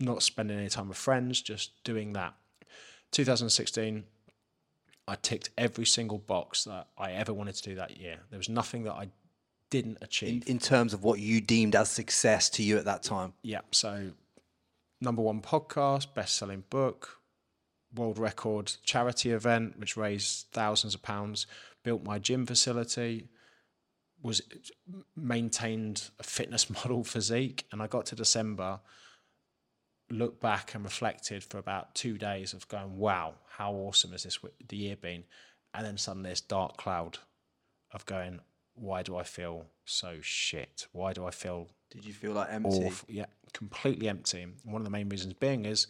not 0.00 0.22
spending 0.22 0.58
any 0.58 0.68
time 0.68 0.88
with 0.88 0.96
friends, 0.96 1.40
just 1.40 1.84
doing 1.84 2.14
that. 2.14 2.34
2016, 3.12 4.04
I 5.06 5.14
ticked 5.16 5.50
every 5.58 5.84
single 5.84 6.18
box 6.18 6.64
that 6.64 6.88
I 6.96 7.12
ever 7.12 7.32
wanted 7.34 7.54
to 7.56 7.62
do 7.62 7.74
that 7.76 7.98
year. 7.98 8.20
There 8.30 8.38
was 8.38 8.48
nothing 8.48 8.84
that 8.84 8.94
I 8.94 9.08
didn't 9.68 9.98
achieve. 10.00 10.44
In, 10.46 10.52
in 10.54 10.58
terms 10.58 10.94
of 10.94 11.04
what 11.04 11.18
you 11.18 11.40
deemed 11.40 11.76
as 11.76 11.90
success 11.90 12.48
to 12.50 12.62
you 12.62 12.78
at 12.78 12.86
that 12.86 13.02
time. 13.02 13.34
Yeah. 13.42 13.60
So, 13.70 14.12
number 15.00 15.20
one 15.20 15.42
podcast, 15.42 16.14
best 16.14 16.36
selling 16.36 16.64
book, 16.70 17.18
world 17.94 18.18
record 18.18 18.72
charity 18.82 19.30
event, 19.30 19.78
which 19.78 19.96
raised 19.96 20.46
thousands 20.52 20.94
of 20.94 21.02
pounds, 21.02 21.46
built 21.82 22.02
my 22.04 22.18
gym 22.18 22.46
facility, 22.46 23.28
was 24.22 24.40
maintained 25.16 26.10
a 26.18 26.22
fitness 26.22 26.70
model 26.84 27.04
physique. 27.04 27.64
And 27.72 27.82
I 27.82 27.86
got 27.86 28.06
to 28.06 28.14
December, 28.14 28.80
looked 30.10 30.40
back 30.40 30.74
and 30.74 30.84
reflected 30.84 31.42
for 31.42 31.58
about 31.58 31.94
two 31.94 32.18
days 32.18 32.52
of 32.52 32.68
going, 32.68 32.96
wow, 32.96 33.34
how 33.56 33.72
awesome 33.72 34.12
has 34.12 34.22
this 34.22 34.38
the 34.68 34.76
year 34.76 34.96
been? 34.96 35.24
And 35.74 35.86
then 35.86 35.96
suddenly 35.96 36.30
this 36.30 36.40
dark 36.40 36.76
cloud 36.76 37.18
of 37.92 38.06
going, 38.06 38.40
why 38.74 39.02
do 39.02 39.16
I 39.16 39.22
feel 39.22 39.66
so 39.84 40.18
shit? 40.20 40.86
Why 40.92 41.12
do 41.12 41.26
I 41.26 41.30
feel 41.30 41.68
Did 41.90 42.04
you 42.04 42.12
feel 42.12 42.32
like 42.32 42.48
empty? 42.50 42.86
awful. 42.86 43.08
Yeah, 43.08 43.26
completely 43.52 44.08
empty. 44.08 44.46
One 44.64 44.80
of 44.80 44.84
the 44.84 44.90
main 44.90 45.08
reasons 45.08 45.34
being 45.34 45.64
is 45.64 45.86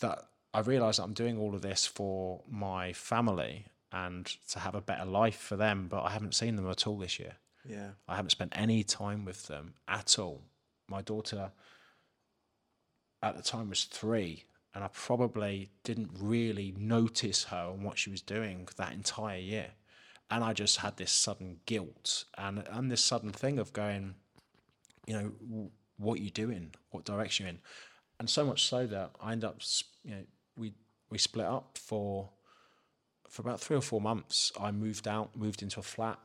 that 0.00 0.24
I 0.54 0.60
realise 0.60 0.98
that 0.98 1.04
I'm 1.04 1.14
doing 1.14 1.38
all 1.38 1.54
of 1.54 1.62
this 1.62 1.86
for 1.86 2.42
my 2.48 2.92
family 2.92 3.66
and 3.90 4.26
to 4.48 4.58
have 4.58 4.74
a 4.74 4.80
better 4.80 5.04
life 5.04 5.38
for 5.38 5.56
them, 5.56 5.86
but 5.88 6.02
I 6.02 6.10
haven't 6.10 6.34
seen 6.34 6.56
them 6.56 6.68
at 6.68 6.86
all 6.86 6.98
this 6.98 7.18
year. 7.18 7.36
Yeah. 7.68 7.90
I 8.08 8.16
haven't 8.16 8.30
spent 8.30 8.52
any 8.54 8.82
time 8.82 9.24
with 9.24 9.46
them 9.46 9.74
at 9.88 10.18
all. 10.18 10.42
My 10.88 11.02
daughter 11.02 11.52
at 13.22 13.36
the 13.36 13.42
time 13.42 13.68
was 13.68 13.84
three, 13.84 14.44
and 14.74 14.82
I 14.82 14.88
probably 14.88 15.70
didn't 15.84 16.10
really 16.18 16.74
notice 16.76 17.44
her 17.44 17.70
and 17.72 17.84
what 17.84 17.98
she 17.98 18.10
was 18.10 18.20
doing 18.20 18.68
that 18.76 18.92
entire 18.92 19.38
year. 19.38 19.70
And 20.30 20.42
I 20.42 20.54
just 20.54 20.78
had 20.78 20.96
this 20.96 21.12
sudden 21.12 21.60
guilt 21.66 22.24
and, 22.38 22.64
and 22.70 22.90
this 22.90 23.04
sudden 23.04 23.30
thing 23.30 23.58
of 23.58 23.72
going, 23.72 24.14
you 25.06 25.14
know, 25.14 25.70
what 25.98 26.20
you 26.20 26.30
doing, 26.30 26.74
what 26.90 27.04
direction 27.04 27.46
you 27.46 27.50
in, 27.50 27.58
and 28.18 28.28
so 28.28 28.44
much 28.44 28.64
so 28.64 28.86
that 28.86 29.10
I 29.20 29.32
end 29.32 29.44
up, 29.44 29.60
you 30.04 30.12
know, 30.12 30.22
we 31.12 31.18
split 31.18 31.46
up 31.46 31.78
for 31.78 32.30
for 33.28 33.42
about 33.42 33.60
three 33.60 33.76
or 33.76 33.82
four 33.82 34.00
months. 34.00 34.50
I 34.60 34.72
moved 34.72 35.06
out, 35.06 35.36
moved 35.36 35.62
into 35.62 35.78
a 35.78 35.82
flat, 35.82 36.18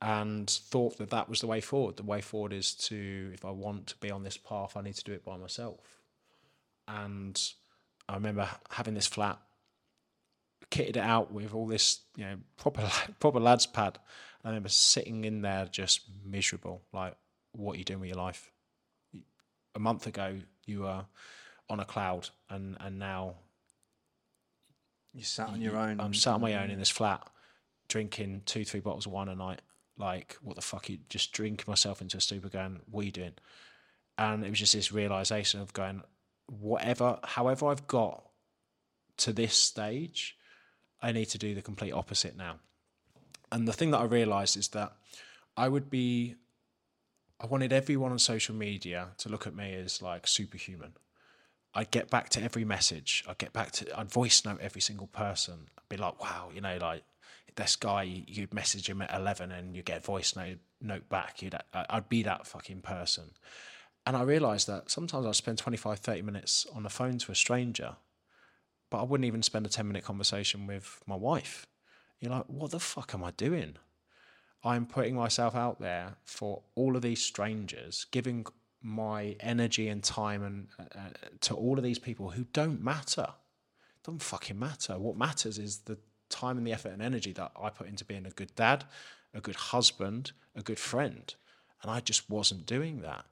and 0.00 0.48
thought 0.48 0.98
that 0.98 1.10
that 1.10 1.28
was 1.28 1.40
the 1.40 1.46
way 1.46 1.60
forward. 1.60 1.96
The 1.96 2.02
way 2.02 2.20
forward 2.20 2.52
is 2.52 2.74
to, 2.74 3.30
if 3.32 3.44
I 3.44 3.50
want 3.50 3.88
to 3.88 3.96
be 3.98 4.10
on 4.10 4.24
this 4.24 4.36
path, 4.36 4.76
I 4.76 4.82
need 4.82 4.94
to 4.96 5.04
do 5.04 5.12
it 5.12 5.24
by 5.24 5.36
myself. 5.36 6.00
And 6.88 7.40
I 8.08 8.14
remember 8.14 8.48
having 8.70 8.94
this 8.94 9.06
flat, 9.06 9.38
kitted 10.70 10.96
it 10.96 10.98
out 10.98 11.32
with 11.32 11.54
all 11.54 11.66
this, 11.66 12.00
you 12.16 12.24
know, 12.24 12.36
proper 12.56 12.88
proper 13.20 13.40
lads 13.40 13.66
pad. 13.66 13.98
I 14.44 14.48
remember 14.48 14.68
sitting 14.68 15.24
in 15.24 15.42
there 15.42 15.66
just 15.70 16.02
miserable, 16.24 16.82
like, 16.92 17.16
what 17.52 17.76
are 17.76 17.78
you 17.78 17.84
doing 17.84 18.00
with 18.00 18.10
your 18.10 18.18
life? 18.18 18.50
A 19.74 19.78
month 19.78 20.06
ago, 20.06 20.36
you 20.66 20.80
were 20.80 21.04
on 21.70 21.80
a 21.80 21.84
cloud, 21.84 22.28
and 22.50 22.76
and 22.80 22.98
now 22.98 23.36
You 25.14 25.22
sat 25.22 25.48
on 25.48 25.60
your 25.60 25.76
own. 25.76 26.00
I'm 26.00 26.12
sat 26.12 26.34
on 26.34 26.40
my 26.40 26.54
own 26.54 26.70
in 26.70 26.76
mm. 26.76 26.80
this 26.80 26.90
flat, 26.90 27.26
drinking 27.88 28.42
two, 28.46 28.64
three 28.64 28.80
bottles 28.80 29.06
of 29.06 29.12
wine 29.12 29.28
a 29.28 29.34
night. 29.34 29.62
Like, 29.96 30.36
what 30.42 30.56
the 30.56 30.62
fuck? 30.62 30.88
You 30.88 30.98
just 31.08 31.32
drinking 31.32 31.66
myself 31.68 32.00
into 32.02 32.16
a 32.16 32.20
stupor, 32.20 32.48
going, 32.48 32.80
"What 32.90 33.02
are 33.02 33.04
you 33.04 33.12
doing?" 33.12 33.34
And 34.18 34.44
it 34.44 34.50
was 34.50 34.58
just 34.58 34.74
this 34.74 34.92
realization 34.92 35.60
of 35.60 35.72
going, 35.72 36.02
whatever, 36.46 37.18
however 37.24 37.66
I've 37.66 37.86
got 37.86 38.24
to 39.18 39.32
this 39.32 39.54
stage, 39.54 40.36
I 41.02 41.12
need 41.12 41.26
to 41.26 41.38
do 41.38 41.54
the 41.54 41.62
complete 41.62 41.92
opposite 41.92 42.36
now. 42.36 42.56
And 43.50 43.68
the 43.68 43.72
thing 43.72 43.90
that 43.90 43.98
I 43.98 44.04
realized 44.04 44.56
is 44.56 44.68
that 44.68 44.92
I 45.56 45.68
would 45.68 45.90
be, 45.90 46.36
I 47.40 47.46
wanted 47.46 47.72
everyone 47.72 48.12
on 48.12 48.18
social 48.18 48.54
media 48.54 49.08
to 49.18 49.28
look 49.28 49.46
at 49.46 49.54
me 49.54 49.74
as 49.74 50.02
like 50.02 50.26
superhuman. 50.26 50.94
I'd 51.74 51.90
get 51.90 52.10
back 52.10 52.28
to 52.30 52.42
every 52.42 52.64
message. 52.64 53.24
I'd 53.28 53.38
get 53.38 53.52
back 53.52 53.72
to, 53.72 53.98
I'd 53.98 54.10
voice 54.10 54.44
note 54.44 54.60
every 54.60 54.80
single 54.80 55.08
person. 55.08 55.68
I'd 55.76 55.88
be 55.88 55.96
like, 55.96 56.22
wow, 56.22 56.50
you 56.54 56.60
know, 56.60 56.78
like 56.80 57.02
this 57.56 57.76
guy, 57.76 58.02
you'd 58.02 58.54
message 58.54 58.88
him 58.88 59.02
at 59.02 59.14
11 59.14 59.52
and 59.52 59.76
you 59.76 59.82
get 59.82 60.04
voice 60.04 60.36
note, 60.36 60.58
note 60.80 61.08
back. 61.08 61.42
You'd, 61.42 61.56
I'd 61.72 62.08
be 62.08 62.22
that 62.22 62.46
fucking 62.46 62.82
person. 62.82 63.30
And 64.06 64.16
I 64.16 64.22
realized 64.22 64.66
that 64.68 64.90
sometimes 64.90 65.26
I'd 65.26 65.34
spend 65.34 65.58
25, 65.58 65.98
30 65.98 66.22
minutes 66.22 66.66
on 66.74 66.82
the 66.82 66.90
phone 66.90 67.18
to 67.18 67.32
a 67.32 67.34
stranger, 67.34 67.96
but 68.90 69.00
I 69.00 69.02
wouldn't 69.04 69.26
even 69.26 69.42
spend 69.42 69.66
a 69.66 69.70
10 69.70 69.86
minute 69.86 70.04
conversation 70.04 70.66
with 70.66 71.00
my 71.06 71.16
wife. 71.16 71.66
You're 72.20 72.32
like, 72.32 72.44
what 72.46 72.70
the 72.70 72.80
fuck 72.80 73.14
am 73.14 73.24
I 73.24 73.30
doing? 73.32 73.76
I'm 74.62 74.86
putting 74.86 75.14
myself 75.14 75.54
out 75.54 75.80
there 75.80 76.16
for 76.24 76.62
all 76.74 76.96
of 76.96 77.02
these 77.02 77.22
strangers, 77.22 78.06
giving 78.10 78.46
my 78.84 79.34
energy 79.40 79.88
and 79.88 80.04
time 80.04 80.42
and 80.42 80.68
uh, 80.78 81.08
to 81.40 81.54
all 81.54 81.78
of 81.78 81.82
these 81.82 81.98
people 81.98 82.30
who 82.30 82.44
don't 82.52 82.82
matter. 82.82 83.26
Don't 84.04 84.22
fucking 84.22 84.58
matter. 84.58 84.98
What 84.98 85.16
matters 85.16 85.58
is 85.58 85.78
the 85.78 85.96
time 86.28 86.58
and 86.58 86.66
the 86.66 86.72
effort 86.72 86.92
and 86.92 87.00
energy 87.00 87.32
that 87.32 87.52
I 87.60 87.70
put 87.70 87.88
into 87.88 88.04
being 88.04 88.26
a 88.26 88.30
good 88.30 88.54
dad, 88.54 88.84
a 89.32 89.40
good 89.40 89.56
husband, 89.56 90.32
a 90.54 90.62
good 90.62 90.78
friend. 90.78 91.34
And 91.82 91.90
I 91.90 92.00
just 92.00 92.28
wasn't 92.28 92.66
doing 92.66 93.00
that. 93.00 93.24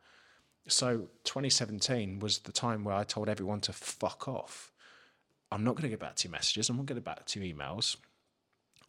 So 0.68 1.09
2017 1.24 2.20
was 2.20 2.38
the 2.40 2.53
time 2.53 2.82
where 2.82 2.94
I 2.94 3.05
told 3.05 3.28
everyone 3.28 3.61
to 3.62 3.72
fuck 3.74 4.26
off. 4.26 4.72
I'm 5.50 5.64
not 5.64 5.72
going 5.72 5.82
to 5.82 5.88
get 5.90 6.00
back 6.00 6.16
to 6.16 6.28
your 6.28 6.32
messages. 6.32 6.70
I'm 6.70 6.76
not 6.76 6.86
going 6.86 6.96
to 6.96 7.00
get 7.03 7.05
back 7.05 7.26
to 7.26 7.40
your 7.40 7.55
emails. 7.55 7.96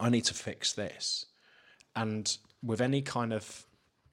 I 0.00 0.08
need 0.08 0.24
to 0.24 0.34
fix 0.34 0.72
this. 0.72 1.26
And 1.94 2.36
with 2.62 2.80
any 2.80 3.02
kind 3.02 3.34
of, 3.34 3.66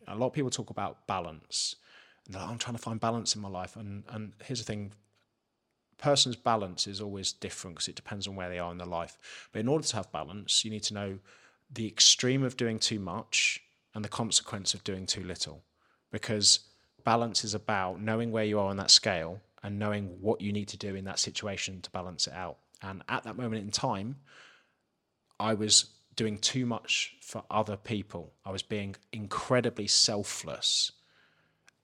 a 0.05 0.15
lot 0.15 0.27
of 0.27 0.33
people 0.33 0.49
talk 0.49 0.69
about 0.69 1.07
balance. 1.07 1.77
I'm 2.39 2.57
trying 2.57 2.75
to 2.75 2.81
find 2.81 2.99
balance 2.99 3.35
in 3.35 3.41
my 3.41 3.49
life. 3.49 3.75
And, 3.75 4.03
and 4.09 4.33
here's 4.43 4.59
the 4.59 4.65
thing 4.65 4.93
person's 5.97 6.35
balance 6.35 6.87
is 6.87 6.99
always 6.99 7.31
different 7.31 7.75
because 7.75 7.87
it 7.87 7.95
depends 7.95 8.27
on 8.27 8.35
where 8.35 8.49
they 8.49 8.59
are 8.59 8.71
in 8.71 8.77
their 8.77 8.87
life. 8.87 9.17
But 9.51 9.59
in 9.59 9.67
order 9.67 9.85
to 9.85 9.95
have 9.95 10.11
balance, 10.11 10.65
you 10.65 10.71
need 10.71 10.83
to 10.83 10.93
know 10.93 11.19
the 11.71 11.87
extreme 11.87 12.43
of 12.43 12.57
doing 12.57 12.79
too 12.79 12.99
much 12.99 13.61
and 13.93 14.03
the 14.03 14.09
consequence 14.09 14.73
of 14.73 14.83
doing 14.83 15.05
too 15.05 15.23
little. 15.23 15.63
Because 16.11 16.61
balance 17.03 17.43
is 17.43 17.53
about 17.53 18.01
knowing 18.01 18.31
where 18.31 18.43
you 18.43 18.59
are 18.59 18.69
on 18.69 18.77
that 18.77 18.91
scale 18.91 19.41
and 19.63 19.77
knowing 19.77 20.07
what 20.19 20.41
you 20.41 20.51
need 20.51 20.67
to 20.69 20.77
do 20.77 20.95
in 20.95 21.05
that 21.05 21.19
situation 21.19 21.81
to 21.81 21.91
balance 21.91 22.27
it 22.27 22.33
out. 22.33 22.57
And 22.81 23.03
at 23.07 23.23
that 23.23 23.37
moment 23.37 23.63
in 23.63 23.71
time, 23.71 24.15
I 25.39 25.53
was 25.53 25.85
doing 26.15 26.37
too 26.37 26.65
much 26.65 27.15
for 27.21 27.43
other 27.49 27.77
people. 27.77 28.33
I 28.45 28.51
was 28.51 28.63
being 28.63 28.95
incredibly 29.13 29.87
selfless. 29.87 30.91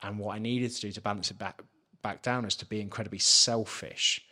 And 0.02 0.20
what 0.20 0.36
I 0.36 0.39
needed 0.39 0.72
to 0.72 0.82
do 0.82 0.91
to 0.91 1.02
balance 1.02 1.32
it 1.32 1.38
back 1.38 1.62
back 2.04 2.22
down 2.22 2.45
is 2.45 2.56
to 2.58 2.66
be 2.66 2.80
incredibly 2.80 3.20
selfish. 3.20 4.26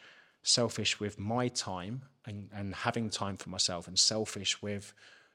Selfish 0.44 1.00
with 1.00 1.20
my 1.20 1.48
time 1.48 2.04
and, 2.26 2.50
and 2.54 2.76
having 2.76 3.10
time 3.10 3.36
for 3.38 3.50
myself, 3.50 3.88
and 3.88 3.98
selfish 3.98 4.62
with 4.62 4.94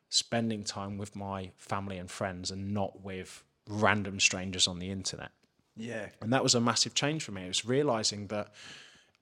spending 0.09 0.65
time 0.65 0.99
with 0.99 1.15
my 1.15 1.51
family 1.57 1.99
and 1.99 2.11
friends 2.11 2.51
and 2.51 2.73
not 2.73 3.03
with 3.03 3.45
random 3.69 4.19
strangers 4.21 4.67
on 4.67 4.79
the 4.79 4.91
internet. 4.91 5.31
Yeah. 5.77 6.09
And 6.21 6.33
that 6.33 6.43
was 6.43 6.55
a 6.55 6.61
massive 6.61 6.95
change 6.95 7.25
for 7.25 7.33
me. 7.33 7.45
It 7.45 7.49
was 7.49 7.65
realizing 7.65 8.27
that 8.29 8.53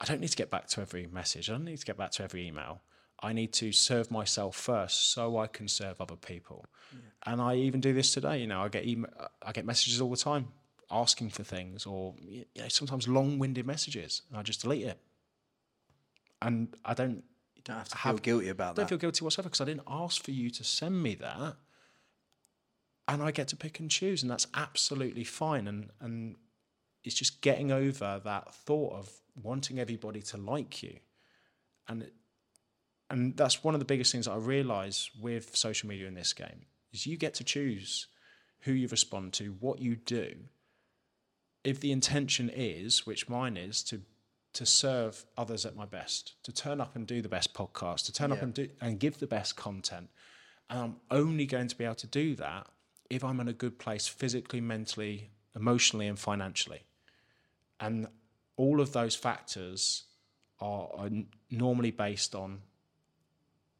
I 0.01 0.05
don't 0.07 0.21
need 0.21 0.29
to 0.31 0.37
get 0.37 0.51
back 0.51 0.67
to 0.69 0.81
every 0.81 1.07
message. 1.07 1.51
I 1.51 1.53
don't 1.53 1.65
need 1.65 1.79
to 1.79 1.87
get 1.87 1.97
back 1.97 2.11
to 2.13 2.25
every 2.25 2.47
email. 2.47 2.81
I 3.23 3.33
need 3.33 3.53
to 3.55 3.73
serve 3.73 4.11
myself 4.11 4.57
first 4.57 5.13
so 5.13 5.39
I 5.39 5.47
can 5.47 5.69
serve 5.69 6.01
other 6.01 6.17
people. 6.17 6.65
Yeah. 6.93 7.33
And 7.33 7.43
I 7.43 7.57
even 7.57 7.81
do 7.81 7.93
this 7.93 8.15
today. 8.15 8.39
You 8.39 8.47
know, 8.47 8.63
I 8.63 8.69
get 8.69 8.87
email, 8.87 9.11
I 9.43 9.53
get 9.53 9.67
messages 9.67 10.01
all 10.01 10.11
the 10.11 10.17
time 10.17 10.49
asking 10.91 11.31
for 11.31 11.43
things 11.43 11.87
or 11.87 12.15
you 12.21 12.45
know, 12.57 12.69
sometimes 12.69 13.07
long-winded 13.09 13.67
messages 13.67 14.23
and 14.29 14.39
I 14.39 14.43
just 14.43 14.63
delete 14.63 14.87
it. 14.87 14.99
And 16.41 16.75
I 16.85 16.95
don't 16.95 17.25
you 17.57 17.63
don't 17.65 17.77
have 17.77 17.89
to 17.89 17.97
have, 17.97 18.17
feel 18.17 18.23
guilty 18.23 18.49
about 18.49 18.67
don't 18.67 18.75
that. 18.75 18.81
Don't 18.83 18.89
feel 18.89 18.99
guilty 18.99 19.25
whatsoever 19.25 19.49
because 19.49 19.61
I 19.61 19.65
didn't 19.65 19.87
ask 19.89 20.23
for 20.23 20.31
you 20.31 20.51
to 20.51 20.65
send 20.65 21.03
me 21.03 21.15
that. 21.17 21.57
And 23.07 23.23
I 23.23 23.31
get 23.31 23.49
to 23.49 23.57
pick 23.57 23.81
and 23.81 23.91
choose 23.91 24.23
and 24.23 24.31
that's 24.31 24.47
absolutely 24.55 25.25
fine 25.25 25.67
and 25.67 25.91
and 26.01 26.37
it's 27.05 27.15
just 27.15 27.41
getting 27.41 27.71
over 27.73 28.21
that 28.25 28.55
thought 28.55 28.95
of 28.95 29.11
wanting 29.43 29.79
everybody 29.79 30.21
to 30.21 30.37
like 30.37 30.83
you. 30.83 30.99
And 31.89 32.03
it, 32.03 32.13
and 33.11 33.37
that's 33.37 33.65
one 33.65 33.75
of 33.75 33.81
the 33.81 33.87
biggest 33.87 34.13
things 34.13 34.27
that 34.27 34.33
I 34.33 34.37
realize 34.37 35.11
with 35.19 35.57
social 35.57 35.89
media 35.89 36.07
in 36.07 36.15
this 36.15 36.33
game 36.33 36.67
is 36.93 37.07
you 37.07 37.17
get 37.17 37.35
to 37.35 37.45
choose 37.45 38.09
who 38.61 38.73
you 38.73 38.89
respond 38.89 39.33
to, 39.35 39.57
what 39.61 39.81
you 39.81 39.97
do. 39.97 40.35
If 41.65 41.81
the 41.81 41.93
intention 41.93 42.51
is, 42.53 43.07
which 43.07 43.29
mine 43.29 43.57
is, 43.57 43.83
to 43.85 44.03
to 44.55 44.67
serve 44.67 45.25
others 45.37 45.65
at 45.67 45.77
my 45.77 45.85
best, 45.85 46.35
to 46.43 46.53
turn 46.53 46.81
up 46.81 46.97
and 46.97 47.07
do 47.07 47.23
the 47.23 47.29
best 47.29 47.55
podcast, 47.55 48.07
to 48.07 48.13
turn 48.13 48.31
yeah. 48.31 48.37
up 48.37 48.43
and 48.43 48.55
do 48.55 48.69
and 48.81 48.99
give 48.99 49.19
the 49.19 49.27
best 49.27 49.57
content. 49.57 50.09
And 50.71 50.81
I'm 50.81 50.97
only 51.11 51.47
going 51.47 51.69
to 51.69 51.77
be 51.77 51.85
able 51.85 51.95
to 51.97 52.07
do 52.07 52.35
that 52.37 52.67
if 53.11 53.25
I'm 53.25 53.41
in 53.41 53.49
a 53.49 53.53
good 53.53 53.79
place 53.79 54.07
physically, 54.07 54.61
mentally, 54.61 55.31
emotionally, 55.55 56.07
and 56.07 56.19
financially. 56.19 56.83
And 57.81 58.09
all 58.57 58.81
of 58.81 58.93
those 58.93 59.15
factors 59.15 60.05
are, 60.61 60.89
are 60.97 61.11
normally 61.51 61.91
based 61.91 62.35
on 62.35 62.61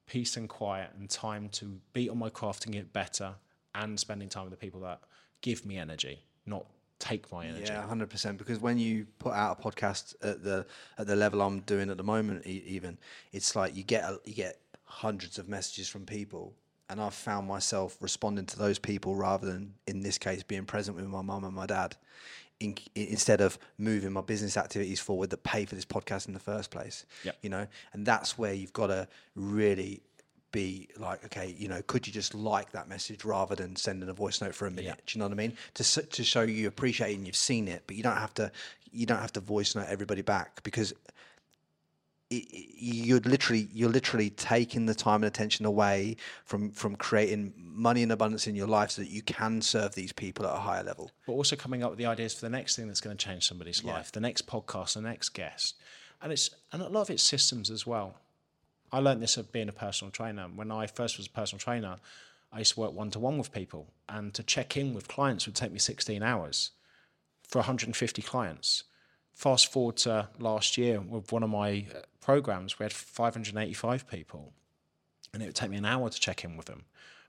peace 0.07 0.37
and 0.37 0.49
quiet 0.49 0.91
and 0.99 1.11
time 1.11 1.49
to 1.51 1.81
be 1.93 2.09
on 2.09 2.19
my 2.19 2.31
craft 2.31 2.65
and 2.65 2.75
get 2.75 2.93
better 2.93 3.35
and 3.75 3.99
spending 3.99 4.29
time 4.29 4.45
with 4.45 4.53
the 4.53 4.57
people 4.57 4.81
that 4.81 5.01
give 5.43 5.67
me 5.67 5.77
energy, 5.77 6.23
not 6.47 6.67
take 6.99 7.31
my 7.33 7.47
energy. 7.47 7.65
Yeah, 7.67 7.87
hundred 7.87 8.11
percent. 8.11 8.39
Because 8.39 8.59
when 8.59 8.79
you 8.79 9.07
put 9.19 9.33
out 9.33 9.59
a 9.59 9.63
podcast 9.63 10.15
at 10.23 10.43
the 10.43 10.67
at 10.99 11.07
the 11.07 11.17
level 11.17 11.43
I'm 11.43 11.61
doing 11.61 11.91
at 11.91 11.97
the 11.97 12.03
moment, 12.03 12.47
even 12.47 12.99
it's 13.33 13.55
like 13.57 13.75
you 13.77 13.83
get 13.83 14.05
a, 14.05 14.21
you 14.25 14.35
get 14.35 14.61
hundreds 14.85 15.39
of 15.39 15.49
messages 15.49 15.89
from 15.89 16.07
people, 16.07 16.55
and 16.89 17.01
I've 17.01 17.15
found 17.15 17.47
myself 17.47 17.97
responding 18.01 18.47
to 18.47 18.59
those 18.59 18.79
people 18.79 19.15
rather 19.15 19.47
than 19.47 19.75
in 19.87 20.01
this 20.01 20.19
case 20.19 20.43
being 20.43 20.65
present 20.65 20.97
with 20.97 21.07
my 21.07 21.23
mum 21.23 21.45
and 21.45 21.55
my 21.55 21.67
dad. 21.67 21.97
In, 22.61 22.77
instead 22.97 23.41
of 23.41 23.57
moving 23.79 24.11
my 24.11 24.21
business 24.21 24.57
activities 24.57 24.99
forward 24.99 25.31
that 25.31 25.45
pay 25.45 25.65
for 25.65 25.77
this 25.77 25.85
podcast 25.85 26.27
in 26.27 26.35
the 26.35 26.41
first 26.41 26.73
place. 26.73 27.07
Yep. 27.23 27.39
You 27.41 27.51
know, 27.51 27.69
and 27.93 28.05
that's 28.05 28.37
where 28.37 28.53
you've 28.53 28.73
got 28.73 28.89
to 28.89 29.07
really 29.37 30.03
be 30.53 30.89
like, 30.97 31.25
okay, 31.27 31.55
you 31.59 31.69
know, 31.69 31.83
could 31.87 32.07
you 32.07 32.13
just 32.13 32.35
like 32.35 32.73
that 32.73 32.89
message 32.89 33.25
rather 33.25 33.55
than 33.55 33.77
sending 33.77 34.09
a 34.09 34.13
voice 34.13 34.41
note 34.41 34.55
for 34.55 34.67
a 34.67 34.71
minute? 34.71 34.85
Yeah. 34.85 34.95
Do 34.95 35.19
you 35.19 35.19
know 35.19 35.27
what 35.27 35.33
I 35.33 35.37
mean? 35.37 35.57
To 35.75 36.03
to 36.03 36.25
show 36.25 36.43
you 36.43 36.69
appreciate 36.69 37.13
it 37.13 37.17
and 37.17 37.27
you've 37.27 37.37
seen 37.37 37.69
it, 37.69 37.83
but 37.87 37.97
you 37.97 38.03
don't 38.03 38.17
have 38.17 38.35
to 38.35 38.51
you 38.91 39.07
don't 39.07 39.21
have 39.21 39.33
to 39.35 39.41
voice 39.41 39.75
note 39.75 39.87
everybody 39.89 40.23
back 40.23 40.63
because 40.63 40.95
it, 42.31 42.47
you're 42.51 43.21
literally 43.21 43.69
you're 43.73 43.91
literally 43.91 44.31
taking 44.31 44.87
the 44.87 44.95
time 44.95 45.17
and 45.17 45.27
attention 45.27 45.65
away 45.65 46.17
from 46.45 46.71
from 46.71 46.97
creating 46.97 47.53
money 47.57 48.03
and 48.03 48.13
abundance 48.13 48.47
in 48.47 48.55
your 48.55 48.67
life 48.67 48.91
so 48.91 49.03
that 49.03 49.11
you 49.11 49.23
can 49.23 49.63
serve 49.63 49.95
these 49.95 50.13
people 50.13 50.47
at 50.47 50.55
a 50.55 50.59
higher 50.59 50.83
level. 50.83 51.11
But 51.27 51.33
also 51.33 51.57
coming 51.57 51.83
up 51.83 51.91
with 51.91 51.99
the 51.99 52.07
ideas 52.07 52.35
for 52.35 52.41
the 52.41 52.51
next 52.51 52.77
thing 52.77 52.87
that's 52.89 53.01
going 53.01 53.17
to 53.17 53.25
change 53.25 53.47
somebody's 53.47 53.83
yeah. 53.83 53.95
life, 53.95 54.13
the 54.13 54.21
next 54.21 54.47
podcast, 54.47 54.95
the 54.95 55.03
next 55.03 55.31
guest, 55.31 55.77
and 56.21 56.33
it's 56.33 56.51
and 56.73 56.83
a 56.83 56.89
lot 56.89 57.03
of 57.03 57.11
it's 57.11 57.23
systems 57.23 57.71
as 57.71 57.87
well. 57.87 58.17
I 58.93 59.01
learned 59.01 59.23
this 59.23 59.37
of 59.37 59.53
being 59.53 59.69
a 59.69 59.73
personal 59.73 60.11
trainer. 60.11 60.45
When 60.55 60.71
I 60.71 60.87
first 60.87 61.19
was 61.19 61.27
a 61.27 61.31
personal 61.31 61.61
trainer, 61.61 61.97
I 62.53 62.61
used 62.61 62.75
to 62.75 62.81
work 62.81 62.93
one 62.93 63.11
to 63.11 63.19
one 63.19 63.39
with 63.39 63.53
people, 63.53 63.93
and 64.09 64.33
to 64.35 64.43
check 64.43 64.77
in 64.77 64.95
with 64.95 65.09
clients 65.09 65.47
would 65.47 65.55
take 65.55 65.73
me 65.73 65.79
16 65.79 66.23
hours 66.23 66.71
for 67.43 67.59
150 67.59 68.23
clients. 68.23 68.85
Fast 69.35 69.71
forward 69.71 69.97
to 69.99 70.29
last 70.39 70.79
year 70.79 71.01
with 71.01 71.31
one 71.31 71.43
of 71.43 71.51
my 71.51 71.87
uh, 71.95 72.01
programs, 72.21 72.79
we 72.79 72.85
had 72.85 72.93
585 72.93 74.09
people, 74.09 74.53
and 75.33 75.43
it 75.43 75.47
would 75.47 75.55
take 75.55 75.71
me 75.71 75.77
an 75.77 75.85
hour 75.85 76.09
to 76.09 76.21
check 76.21 76.45
in 76.45 76.57
with 76.57 76.67
them 76.67 76.85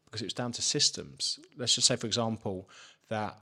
because 0.05 0.21
it 0.21 0.25
was 0.25 0.33
down 0.33 0.51
to 0.53 0.61
systems. 0.61 1.39
Let's 1.55 1.75
just 1.75 1.87
say, 1.87 1.95
for 1.95 2.07
example, 2.07 2.67
that 3.09 3.37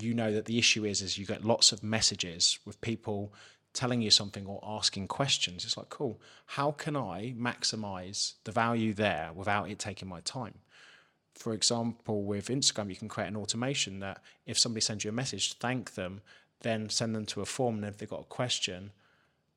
you 0.00 0.14
know 0.14 0.32
that 0.32 0.46
the 0.46 0.58
issue 0.58 0.84
is 0.84 1.02
is 1.02 1.18
you 1.18 1.26
get 1.26 1.44
lots 1.44 1.72
of 1.72 1.82
messages 1.82 2.58
with 2.64 2.80
people 2.80 3.32
telling 3.78 4.02
you 4.02 4.10
something 4.10 4.44
or 4.44 4.58
asking 4.66 5.06
questions. 5.06 5.64
It's 5.64 5.76
like, 5.76 5.88
cool, 5.88 6.20
how 6.46 6.72
can 6.72 6.96
I 6.96 7.32
maximize 7.38 8.34
the 8.42 8.50
value 8.50 8.92
there 8.92 9.30
without 9.32 9.70
it 9.70 9.78
taking 9.78 10.08
my 10.08 10.20
time? 10.22 10.54
For 11.36 11.54
example, 11.54 12.24
with 12.24 12.48
Instagram, 12.48 12.90
you 12.90 12.96
can 12.96 13.08
create 13.08 13.28
an 13.28 13.36
automation 13.36 14.00
that 14.00 14.20
if 14.46 14.58
somebody 14.58 14.80
sends 14.80 15.04
you 15.04 15.10
a 15.10 15.12
message, 15.12 15.54
thank 15.58 15.94
them, 15.94 16.22
then 16.62 16.88
send 16.88 17.14
them 17.14 17.24
to 17.26 17.40
a 17.40 17.46
form. 17.46 17.76
And 17.76 17.84
if 17.84 17.98
they've 17.98 18.10
got 18.10 18.22
a 18.22 18.24
question, 18.24 18.90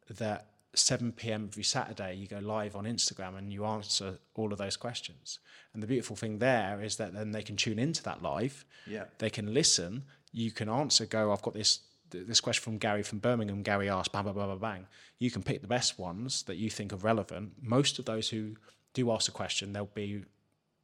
that 0.08 0.46
7 0.76 1.14
p.m. 1.14 1.48
every 1.52 1.64
Saturday, 1.64 2.14
you 2.14 2.28
go 2.28 2.38
live 2.38 2.76
on 2.76 2.86
Instagram 2.86 3.36
and 3.40 3.52
you 3.52 3.66
answer 3.66 4.20
all 4.36 4.52
of 4.52 4.60
those 4.60 4.78
questions. 4.78 5.40
And 5.74 5.82
the 5.82 5.88
beautiful 5.88 6.16
thing 6.16 6.38
there 6.38 6.80
is 6.80 6.98
that 6.98 7.16
then 7.16 7.32
they 7.32 7.42
can 7.42 7.56
tune 7.56 7.80
into 7.80 8.04
that 8.04 8.22
live. 8.22 8.66
Yeah. 8.86 9.06
They 9.18 9.32
can 9.32 9.52
listen. 9.52 10.04
You 10.32 10.52
can 10.52 10.70
answer, 10.70 11.08
go, 11.08 11.32
I've 11.32 11.42
got 11.42 11.56
this 11.56 11.80
this 12.12 12.40
question 12.40 12.64
from 12.64 12.78
Gary 12.78 13.04
from 13.04 13.20
Birmingham. 13.20 13.64
Gary 13.64 13.90
asked, 13.90 14.12
bang, 14.12 14.24
bang, 14.24 14.34
bang, 14.34 14.48
bang, 14.48 14.58
bang. 14.58 14.88
You 15.20 15.32
can 15.32 15.44
pick 15.44 15.62
the 15.62 15.68
best 15.68 15.98
ones 15.98 16.44
that 16.44 16.58
you 16.58 16.70
think 16.70 16.94
are 16.94 16.98
relevant. 16.98 17.54
Most 17.62 18.00
of 18.00 18.06
those 18.06 18.30
who 18.30 18.56
do 18.94 19.12
ask 19.12 19.28
a 19.28 19.32
question, 19.32 19.74
there'll 19.74 19.90
be 19.94 20.24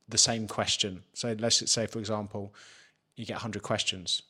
the 0.08 0.18
same 0.18 0.48
question. 0.48 1.04
So 1.14 1.36
let's 1.38 1.70
say, 1.70 1.86
for 1.88 2.00
example, 2.00 2.54
you 3.16 3.26
get 3.26 3.36
100 3.36 3.62
questions, 3.64 4.22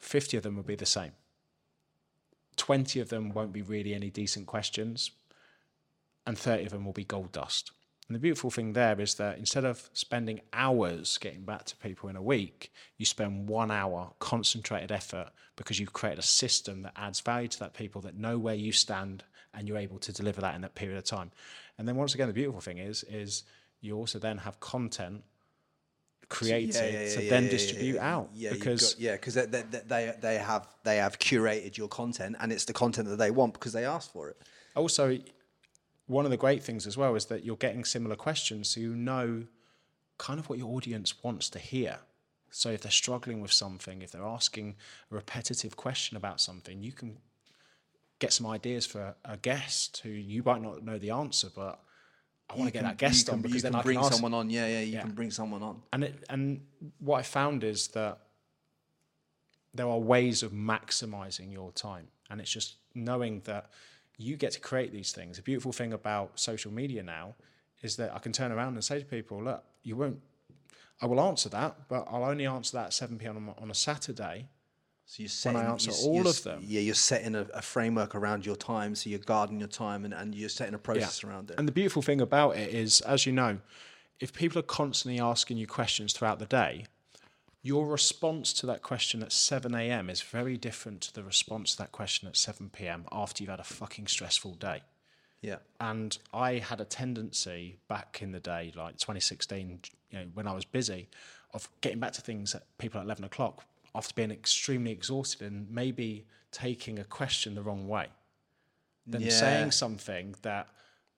50 0.00 0.36
of 0.38 0.42
them 0.42 0.56
will 0.56 0.62
be 0.62 0.76
the 0.76 0.86
same. 0.86 1.12
20 2.56 3.00
of 3.00 3.08
them 3.10 3.32
won't 3.32 3.52
be 3.52 3.62
really 3.62 3.94
any 3.94 4.10
decent 4.10 4.46
questions, 4.46 5.10
and 6.26 6.38
30 6.38 6.66
of 6.66 6.72
them 6.72 6.84
will 6.84 6.92
be 6.92 7.04
gold 7.04 7.32
dust. 7.32 7.70
And 8.08 8.14
the 8.14 8.20
beautiful 8.20 8.50
thing 8.50 8.72
there 8.72 9.00
is 9.00 9.14
that 9.16 9.38
instead 9.38 9.64
of 9.64 9.90
spending 9.92 10.40
hours 10.52 11.18
getting 11.18 11.42
back 11.42 11.64
to 11.64 11.76
people 11.76 12.08
in 12.08 12.14
a 12.14 12.22
week, 12.22 12.72
you 12.98 13.04
spend 13.04 13.48
one 13.48 13.70
hour 13.72 14.12
concentrated 14.20 14.92
effort 14.92 15.30
because 15.56 15.80
you've 15.80 15.92
created 15.92 16.20
a 16.20 16.22
system 16.22 16.82
that 16.82 16.92
adds 16.96 17.18
value 17.20 17.48
to 17.48 17.58
that 17.58 17.74
people 17.74 18.00
that 18.02 18.14
know 18.16 18.38
where 18.38 18.54
you 18.54 18.70
stand 18.70 19.24
and 19.52 19.66
you're 19.66 19.78
able 19.78 19.98
to 19.98 20.12
deliver 20.12 20.40
that 20.40 20.54
in 20.54 20.60
that 20.60 20.74
period 20.76 20.98
of 20.98 21.04
time. 21.04 21.32
And 21.78 21.88
then 21.88 21.96
once 21.96 22.14
again, 22.14 22.28
the 22.28 22.32
beautiful 22.34 22.60
thing 22.60 22.78
is, 22.78 23.02
is 23.04 23.42
you 23.80 23.96
also 23.96 24.18
then 24.20 24.38
have 24.38 24.60
content 24.60 25.24
created 26.28 26.72
to 27.14 27.28
then 27.28 27.48
distribute 27.48 27.98
out 27.98 28.28
Yeah, 28.34 28.50
because 28.52 28.94
got- 28.94 29.00
yeah, 29.00 29.12
because 29.12 29.34
they, 29.34 29.46
they, 29.46 29.62
they 29.86 30.12
they 30.20 30.38
have 30.38 30.66
they 30.84 30.96
have 30.96 31.18
curated 31.18 31.76
your 31.76 31.88
content, 31.88 32.36
and 32.40 32.52
it's 32.52 32.64
the 32.64 32.72
content 32.72 33.08
that 33.08 33.16
they 33.16 33.30
want 33.30 33.52
because 33.54 33.72
they 33.72 33.84
asked 33.84 34.12
for 34.12 34.30
it. 34.30 34.36
also 34.74 35.16
one 36.06 36.24
of 36.24 36.30
the 36.30 36.36
great 36.36 36.62
things 36.62 36.86
as 36.86 36.96
well 36.96 37.14
is 37.14 37.26
that 37.26 37.44
you're 37.44 37.56
getting 37.56 37.84
similar 37.84 38.16
questions 38.16 38.68
so 38.68 38.80
you 38.80 38.94
know 38.94 39.44
kind 40.18 40.38
of 40.40 40.48
what 40.48 40.58
your 40.58 40.68
audience 40.74 41.22
wants 41.22 41.50
to 41.50 41.58
hear 41.58 41.98
so 42.50 42.70
if 42.70 42.80
they're 42.82 42.90
struggling 42.90 43.40
with 43.40 43.52
something 43.52 44.02
if 44.02 44.10
they're 44.12 44.22
asking 44.24 44.76
a 45.10 45.14
repetitive 45.14 45.76
question 45.76 46.16
about 46.16 46.40
something 46.40 46.82
you 46.82 46.92
can 46.92 47.18
get 48.18 48.32
some 48.32 48.46
ideas 48.46 48.86
for 48.86 49.14
a 49.24 49.36
guest 49.36 50.00
who 50.02 50.08
you 50.08 50.42
might 50.44 50.62
not 50.62 50.82
know 50.84 50.98
the 50.98 51.10
answer 51.10 51.48
but 51.54 51.80
i 52.48 52.54
want 52.56 52.66
to 52.68 52.72
get 52.72 52.82
that 52.82 52.96
guest 52.96 53.28
on 53.28 53.36
can, 53.36 53.42
because 53.42 53.62
then 53.62 53.72
can 53.72 53.80
i 53.80 53.82
bring 53.82 53.96
can 53.96 54.04
ask 54.04 54.14
someone 54.14 54.32
on. 54.32 54.48
Yeah, 54.48 54.66
yeah, 54.68 54.80
you 54.80 54.92
Yeah. 54.94 55.00
can 55.02 55.10
bring 55.12 55.30
someone 55.30 55.62
on. 55.62 55.82
and 55.92 56.04
it, 56.04 56.24
and 56.30 56.64
what 56.98 57.18
I 57.18 57.22
found 57.22 57.64
is 57.64 57.88
that 57.88 58.20
there 59.74 59.86
are 59.88 59.98
ways 59.98 60.42
of 60.42 60.52
maximizing 60.52 61.52
your 61.52 61.72
time, 61.72 62.08
and 62.30 62.40
it's 62.40 62.50
just 62.50 62.76
knowing 62.94 63.40
that 63.44 63.70
you 64.16 64.36
get 64.36 64.52
to 64.52 64.60
create 64.60 64.92
these 64.92 65.12
things. 65.12 65.36
The 65.36 65.42
beautiful 65.42 65.72
thing 65.72 65.92
about 65.92 66.38
social 66.40 66.72
media 66.72 67.02
now 67.02 67.34
is 67.82 67.96
that 67.96 68.14
I 68.14 68.18
can 68.18 68.32
turn 68.32 68.50
around 68.52 68.74
and 68.74 68.82
say 68.84 68.98
to 68.98 69.04
people, 69.04 69.42
"Look, 69.44 69.62
you 69.82 69.96
won't. 69.96 70.20
I 71.00 71.06
will 71.06 71.20
answer 71.20 71.48
that, 71.50 71.88
but 71.88 72.06
I'll 72.10 72.24
only 72.24 72.46
answer 72.46 72.78
that 72.78 72.86
at 72.86 72.92
seven 72.94 73.18
pm 73.18 73.50
on, 73.58 73.70
a 73.70 73.74
Saturday." 73.74 74.48
So 75.04 75.22
you're 75.22 75.28
setting, 75.28 75.60
answer 75.60 75.90
you're- 75.90 76.02
all 76.04 76.14
you're 76.16 76.28
of 76.28 76.42
them. 76.42 76.60
Yeah, 76.64 76.80
you're 76.80 76.94
setting 76.94 77.34
a, 77.36 77.42
a 77.54 77.62
framework 77.62 78.14
around 78.14 78.44
your 78.44 78.56
time, 78.56 78.94
so 78.96 79.08
you're 79.10 79.20
guarding 79.20 79.60
your 79.60 79.68
time, 79.68 80.04
and, 80.04 80.12
and 80.12 80.34
you're 80.34 80.48
setting 80.48 80.74
a 80.74 80.78
process 80.78 81.22
around 81.22 81.50
it. 81.50 81.58
And 81.58 81.68
the 81.68 81.72
beautiful 81.72 82.02
thing 82.02 82.20
about 82.20 82.56
it 82.56 82.70
is, 82.74 83.02
as 83.02 83.24
you 83.26 83.32
know, 83.32 83.60
if 84.18 84.32
people 84.32 84.58
are 84.58 84.62
constantly 84.62 85.20
asking 85.20 85.58
you 85.58 85.66
questions 85.66 86.12
throughout 86.12 86.38
the 86.40 86.46
day, 86.46 86.86
your 87.66 87.86
response 87.86 88.52
to 88.52 88.66
that 88.66 88.82
question 88.82 89.22
at 89.24 89.32
7 89.32 89.74
a.m. 89.74 90.08
is 90.08 90.22
very 90.22 90.56
different 90.56 91.00
to 91.00 91.12
the 91.12 91.24
response 91.24 91.72
to 91.72 91.78
that 91.78 91.90
question 91.90 92.28
at 92.28 92.36
7 92.36 92.70
p.m. 92.70 93.04
after 93.10 93.42
you've 93.42 93.50
had 93.50 93.58
a 93.58 93.64
fucking 93.64 94.06
stressful 94.06 94.52
day. 94.54 94.82
yeah, 95.40 95.56
And 95.80 96.16
I 96.32 96.54
had 96.58 96.80
a 96.80 96.84
tendency 96.84 97.78
back 97.88 98.20
in 98.22 98.30
the 98.30 98.38
day, 98.40 98.72
like 98.76 98.98
2016, 98.98 99.80
you 100.10 100.18
know, 100.18 100.26
when 100.34 100.46
I 100.46 100.52
was 100.54 100.64
busy, 100.64 101.08
of 101.54 101.68
getting 101.80 101.98
back 101.98 102.12
to 102.12 102.20
things 102.20 102.54
at 102.54 102.62
people 102.78 103.00
at 103.00 103.04
11 103.04 103.24
o'clock 103.24 103.64
after 103.94 104.14
being 104.14 104.30
extremely 104.30 104.92
exhausted 104.92 105.50
and 105.50 105.68
maybe 105.68 106.24
taking 106.52 106.98
a 107.00 107.04
question 107.04 107.54
the 107.56 107.62
wrong 107.62 107.88
way. 107.88 108.06
Then 109.06 109.22
Yeah. 109.22 109.30
saying 109.30 109.72
something 109.72 110.36
that 110.42 110.68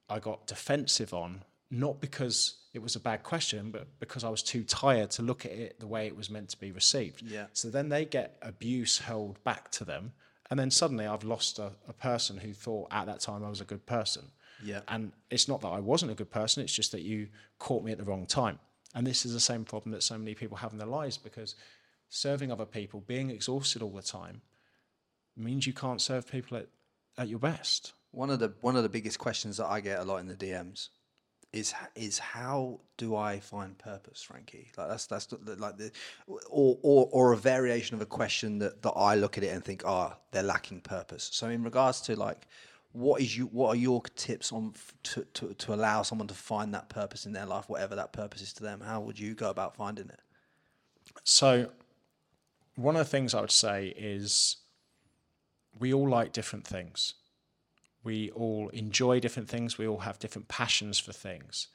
I 0.09 0.19
got 0.19 0.47
defensive 0.47 1.13
on, 1.13 1.45
not 1.71 2.01
because 2.01 2.58
it 2.73 2.81
was 2.81 2.97
a 2.97 3.01
bad 3.01 3.23
question, 3.23 3.71
but 3.71 3.87
because 3.99 4.25
I 4.25 4.29
was 4.29 4.43
too 4.43 4.63
tired 4.63 5.11
to 5.13 5.23
look 5.23 5.45
at 5.47 5.53
it 5.53 5.81
the 5.81 5.87
way 5.87 6.07
it 6.07 6.17
was 6.17 6.29
meant 6.29 6.51
to 6.51 6.61
be 6.61 6.71
received. 6.71 7.23
Yeah. 7.23 7.47
So 7.53 7.71
then 7.71 7.89
they 7.89 8.05
get 8.05 8.37
abuse 8.43 8.99
held 8.99 9.43
back 9.45 9.71
to 9.73 9.85
them. 9.85 10.13
And 10.51 10.59
then 10.59 10.71
suddenly 10.71 11.07
I've 11.07 11.25
lost 11.25 11.59
a, 11.59 11.73
a 11.89 11.93
person 11.93 12.39
who 12.39 12.53
thought 12.53 12.89
at 12.91 13.07
that 13.07 13.21
time 13.21 13.45
I 13.45 13.49
was 13.49 13.61
a 13.61 13.65
good 13.65 13.87
person. 13.87 14.31
Yeah. 14.63 14.81
And 14.89 15.13
it's 15.31 15.49
not 15.49 15.61
that 15.63 15.69
I 15.69 15.81
wasn't 15.81 16.13
a 16.13 16.15
good 16.15 16.31
person, 16.31 16.63
it's 16.63 16.75
just 16.75 16.93
that 16.93 17.03
you 17.03 17.29
caught 17.59 17.85
me 17.85 17.93
at 17.93 17.99
the 17.99 18.05
wrong 18.05 18.27
time. 18.27 18.59
And 18.95 19.07
this 19.07 19.25
is 19.25 19.33
the 19.33 19.41
same 19.41 19.65
problem 19.65 19.93
that 19.93 20.03
so 20.03 20.19
many 20.19 20.35
people 20.35 20.57
have 20.59 20.73
in 20.73 20.79
their 20.79 20.89
lives 20.89 21.19
because 21.19 21.55
serving 22.09 22.51
other 22.51 22.65
people, 22.65 23.01
being 23.01 23.31
exhausted 23.31 23.83
all 23.83 23.91
the 23.91 24.03
time, 24.03 24.41
means 25.37 25.67
you 25.67 25.73
can't 25.73 26.01
serve 26.01 26.31
people 26.31 26.57
at, 26.57 26.67
at 27.17 27.29
your 27.29 27.39
best. 27.39 27.93
one 28.11 28.31
of 28.31 28.39
the 28.39 28.53
one 28.61 28.77
of 28.77 28.83
the 28.83 28.89
biggest 28.89 29.19
questions 29.19 29.59
that 29.59 29.67
I 29.67 29.81
get 29.81 30.01
a 30.01 30.05
lot 30.05 30.19
in 30.19 30.27
the 30.27 30.35
DMs 30.35 30.89
is 31.53 31.75
is 31.95 32.19
how 32.19 32.81
do 32.97 33.17
I 33.17 33.41
find 33.41 33.77
purpose, 33.79 34.23
Frankie? 34.23 34.71
Like 34.77 34.89
that's 34.89 35.07
that's 35.07 35.33
like 35.33 35.79
the 35.79 35.91
or, 36.27 36.79
or 36.83 37.09
or 37.11 37.33
a 37.33 37.37
variation 37.37 37.95
of 37.95 38.03
a 38.03 38.07
question 38.07 38.59
that 38.59 38.83
that 38.83 38.93
I 38.93 39.15
look 39.15 39.39
at 39.39 39.45
it 39.45 39.49
and 39.49 39.65
think, 39.65 39.83
ah, 39.87 40.17
they're 40.31 40.43
lacking 40.43 40.81
purpose. 40.83 41.29
So 41.33 41.49
in 41.49 41.63
regards 41.63 42.01
to 42.03 42.17
like. 42.17 42.47
What 42.93 43.21
is 43.21 43.37
you? 43.37 43.45
What 43.49 43.69
are 43.69 43.77
your 43.77 44.01
tips 44.17 44.51
on 44.51 44.73
f- 44.75 44.95
to, 45.03 45.27
to 45.35 45.53
to 45.53 45.75
allow 45.75 46.01
someone 46.03 46.27
to 46.29 46.35
find 46.35 46.73
that 46.73 46.89
purpose 46.89 47.27
in 47.27 47.33
their 47.33 47.45
life, 47.45 47.69
whatever 47.69 47.95
that 47.97 48.15
purpose 48.15 48.41
is 48.41 48.55
to 48.55 48.63
them? 48.63 48.81
How 48.81 48.99
would 49.01 49.19
you 49.19 49.35
go 49.35 49.51
about 49.51 49.77
finding 49.77 50.09
it? 50.09 50.21
So, 51.23 51.71
one 52.77 52.97
of 52.97 53.01
the 53.01 53.11
things 53.11 53.35
I 53.35 53.43
would 53.43 53.51
say 53.51 53.89
is 53.97 54.57
we 55.79 55.93
all 55.93 56.09
like 56.09 56.33
different 56.33 56.67
things. 56.67 57.15
We 58.05 58.31
all 58.31 58.69
enjoy 58.71 59.21
different 59.21 59.49
things. 59.49 59.77
We 59.79 59.87
all 59.87 59.99
have 59.99 60.19
different 60.19 60.49
passions 60.49 60.99
for 60.99 61.13
things. 61.13 61.69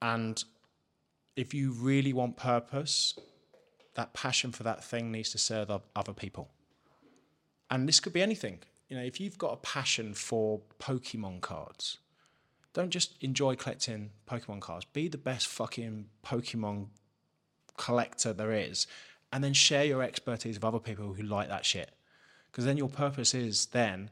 And 0.00 0.42
if 1.34 1.52
you 1.52 1.72
really 1.72 2.12
want 2.12 2.36
purpose, 2.36 3.18
that 3.94 4.14
passion 4.14 4.52
for 4.52 4.62
that 4.62 4.84
thing 4.84 5.10
needs 5.10 5.30
to 5.32 5.38
serve 5.38 5.70
other 5.94 6.12
people. 6.12 6.50
And 7.70 7.88
this 7.88 8.00
could 8.00 8.12
be 8.12 8.22
anything. 8.22 8.60
You 8.88 8.96
know, 8.96 9.02
if 9.02 9.20
you've 9.20 9.38
got 9.38 9.52
a 9.52 9.56
passion 9.56 10.14
for 10.14 10.60
Pokemon 10.78 11.40
cards, 11.40 11.98
don't 12.72 12.90
just 12.90 13.20
enjoy 13.22 13.56
collecting 13.56 14.10
Pokemon 14.30 14.60
cards. 14.60 14.84
Be 14.84 15.08
the 15.08 15.18
best 15.18 15.48
fucking 15.48 16.06
Pokemon 16.24 16.86
collector 17.76 18.32
there 18.32 18.52
is, 18.52 18.86
and 19.32 19.42
then 19.42 19.52
share 19.52 19.84
your 19.84 20.02
expertise 20.02 20.56
with 20.56 20.64
other 20.64 20.78
people 20.78 21.14
who 21.14 21.22
like 21.22 21.48
that 21.48 21.66
shit. 21.66 21.90
Because 22.50 22.64
then 22.64 22.76
your 22.76 22.88
purpose 22.88 23.34
is 23.34 23.66
then 23.66 24.10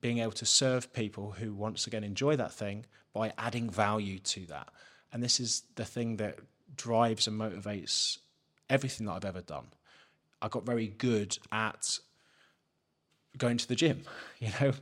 being 0.00 0.18
able 0.18 0.32
to 0.32 0.46
serve 0.46 0.92
people 0.92 1.32
who 1.32 1.52
once 1.52 1.86
again 1.86 2.04
enjoy 2.04 2.36
that 2.36 2.52
thing 2.52 2.86
by 3.12 3.32
adding 3.38 3.70
value 3.70 4.18
to 4.18 4.46
that. 4.46 4.68
And 5.12 5.22
this 5.22 5.40
is 5.40 5.62
the 5.76 5.84
thing 5.84 6.16
that 6.16 6.38
drives 6.76 7.26
and 7.26 7.38
motivates 7.40 8.18
everything 8.68 9.06
that 9.06 9.12
I've 9.12 9.24
ever 9.24 9.40
done. 9.40 9.68
I 10.42 10.48
got 10.48 10.66
very 10.66 10.88
good 10.88 11.38
at 11.50 11.98
going 13.38 13.56
to 13.58 13.68
the 13.68 13.76
gym, 13.76 14.02
you 14.38 14.50
know. 14.60 14.72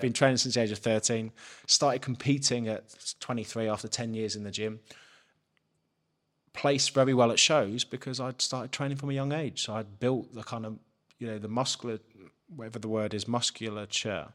Been 0.00 0.12
training 0.12 0.36
since 0.36 0.54
the 0.54 0.60
age 0.60 0.72
of 0.72 0.78
13. 0.78 1.30
Started 1.66 2.02
competing 2.02 2.68
at 2.68 3.14
23 3.20 3.68
after 3.68 3.88
10 3.88 4.12
years 4.12 4.36
in 4.36 4.42
the 4.42 4.50
gym 4.50 4.80
placed 6.58 6.92
very 6.92 7.14
well 7.14 7.30
at 7.30 7.38
shows 7.38 7.84
because 7.84 8.18
I'd 8.18 8.42
started 8.42 8.72
training 8.72 8.96
from 8.96 9.10
a 9.10 9.12
young 9.12 9.32
age. 9.32 9.62
So 9.62 9.74
I'd 9.74 10.00
built 10.00 10.34
the 10.34 10.42
kind 10.42 10.66
of, 10.66 10.76
you 11.20 11.28
know, 11.28 11.38
the 11.38 11.46
muscular, 11.46 12.00
whatever 12.54 12.80
the 12.80 12.88
word 12.88 13.14
is, 13.14 13.28
musculature, 13.28 14.32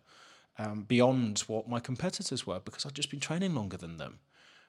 um, 0.58 0.84
beyond 0.84 1.40
what 1.48 1.68
my 1.68 1.80
competitors 1.80 2.46
were 2.46 2.60
because 2.60 2.86
I'd 2.86 2.94
just 2.94 3.10
been 3.10 3.20
training 3.20 3.56
longer 3.56 3.78
than 3.78 3.98
them 3.98 4.20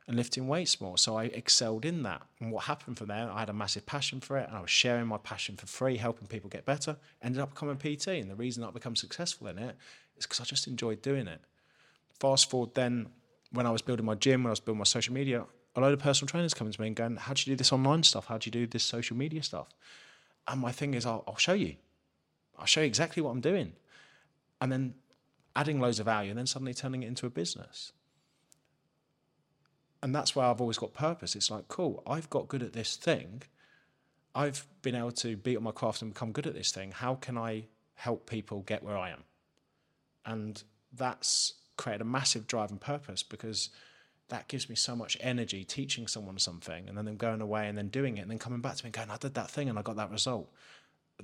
and 0.06 0.16
lifting 0.16 0.46
weights 0.48 0.80
more. 0.80 0.98
So 0.98 1.16
I 1.16 1.24
excelled 1.24 1.84
in 1.84 2.02
that. 2.02 2.22
And 2.40 2.52
what 2.52 2.64
happened 2.64 2.98
from 2.98 3.08
there, 3.08 3.30
I 3.30 3.40
had 3.40 3.48
a 3.48 3.54
massive 3.54 3.86
passion 3.86 4.20
for 4.20 4.36
it 4.36 4.48
and 4.48 4.56
I 4.56 4.60
was 4.60 4.70
sharing 4.70 5.06
my 5.06 5.18
passion 5.18 5.56
for 5.56 5.66
free, 5.66 5.96
helping 5.96 6.26
people 6.26 6.50
get 6.50 6.64
better. 6.64 6.96
Ended 7.22 7.40
up 7.40 7.50
becoming 7.50 7.76
PT. 7.76 8.08
And 8.08 8.30
the 8.30 8.34
reason 8.34 8.64
I 8.64 8.70
become 8.70 8.96
successful 8.96 9.46
in 9.46 9.58
it 9.58 9.76
is 10.16 10.26
because 10.26 10.40
I 10.40 10.44
just 10.44 10.66
enjoyed 10.66 11.00
doing 11.02 11.26
it. 11.26 11.40
Fast 12.20 12.50
forward 12.50 12.74
then, 12.74 13.08
when 13.50 13.66
I 13.66 13.70
was 13.70 13.82
building 13.82 14.04
my 14.04 14.14
gym, 14.14 14.42
when 14.42 14.48
I 14.48 14.50
was 14.50 14.60
building 14.60 14.78
my 14.78 14.84
social 14.84 15.14
media, 15.14 15.44
a 15.76 15.80
load 15.80 15.92
of 15.92 16.00
personal 16.00 16.28
trainers 16.28 16.54
coming 16.54 16.72
to 16.72 16.80
me 16.80 16.88
and 16.88 16.96
going, 16.96 17.16
How 17.16 17.34
do 17.34 17.40
you 17.40 17.54
do 17.54 17.56
this 17.56 17.72
online 17.72 18.02
stuff? 18.02 18.26
How 18.26 18.38
do 18.38 18.46
you 18.46 18.52
do 18.52 18.66
this 18.66 18.82
social 18.82 19.16
media 19.16 19.42
stuff? 19.42 19.68
And 20.46 20.60
my 20.60 20.72
thing 20.72 20.94
is, 20.94 21.06
I'll, 21.06 21.24
I'll 21.26 21.36
show 21.36 21.52
you. 21.52 21.76
I'll 22.58 22.66
show 22.66 22.80
you 22.80 22.86
exactly 22.86 23.22
what 23.22 23.30
I'm 23.30 23.40
doing. 23.40 23.72
And 24.60 24.70
then 24.70 24.94
adding 25.56 25.80
loads 25.80 26.00
of 26.00 26.06
value 26.06 26.30
and 26.30 26.38
then 26.38 26.46
suddenly 26.46 26.74
turning 26.74 27.02
it 27.02 27.06
into 27.06 27.26
a 27.26 27.30
business. 27.30 27.92
And 30.02 30.14
that's 30.14 30.36
where 30.36 30.46
I've 30.46 30.60
always 30.60 30.78
got 30.78 30.92
purpose. 30.92 31.34
It's 31.34 31.50
like, 31.50 31.68
cool, 31.68 32.02
I've 32.06 32.28
got 32.28 32.48
good 32.48 32.62
at 32.62 32.72
this 32.72 32.96
thing. 32.96 33.42
I've 34.34 34.66
been 34.82 34.94
able 34.94 35.12
to 35.12 35.36
beat 35.36 35.56
on 35.56 35.62
my 35.62 35.70
craft 35.70 36.02
and 36.02 36.12
become 36.12 36.32
good 36.32 36.46
at 36.46 36.54
this 36.54 36.72
thing. 36.72 36.92
How 36.92 37.14
can 37.14 37.38
I 37.38 37.64
help 37.94 38.28
people 38.28 38.62
get 38.62 38.82
where 38.82 38.98
I 38.98 39.10
am? 39.10 39.24
And 40.26 40.62
that's 40.92 41.54
created 41.76 42.02
a 42.02 42.04
massive 42.04 42.46
drive 42.46 42.70
and 42.70 42.80
purpose 42.80 43.22
because 43.22 43.70
that 44.28 44.48
gives 44.48 44.68
me 44.68 44.74
so 44.74 44.96
much 44.96 45.16
energy 45.20 45.64
teaching 45.64 46.06
someone 46.06 46.38
something 46.38 46.88
and 46.88 46.96
then 46.96 47.04
them 47.04 47.16
going 47.16 47.40
away 47.40 47.68
and 47.68 47.76
then 47.76 47.88
doing 47.88 48.16
it 48.16 48.22
and 48.22 48.30
then 48.30 48.38
coming 48.38 48.60
back 48.60 48.76
to 48.76 48.84
me 48.84 48.88
and 48.88 48.94
going, 48.94 49.10
I 49.10 49.16
did 49.16 49.34
that 49.34 49.50
thing 49.50 49.68
and 49.68 49.78
I 49.78 49.82
got 49.82 49.96
that 49.96 50.10
result. 50.10 50.50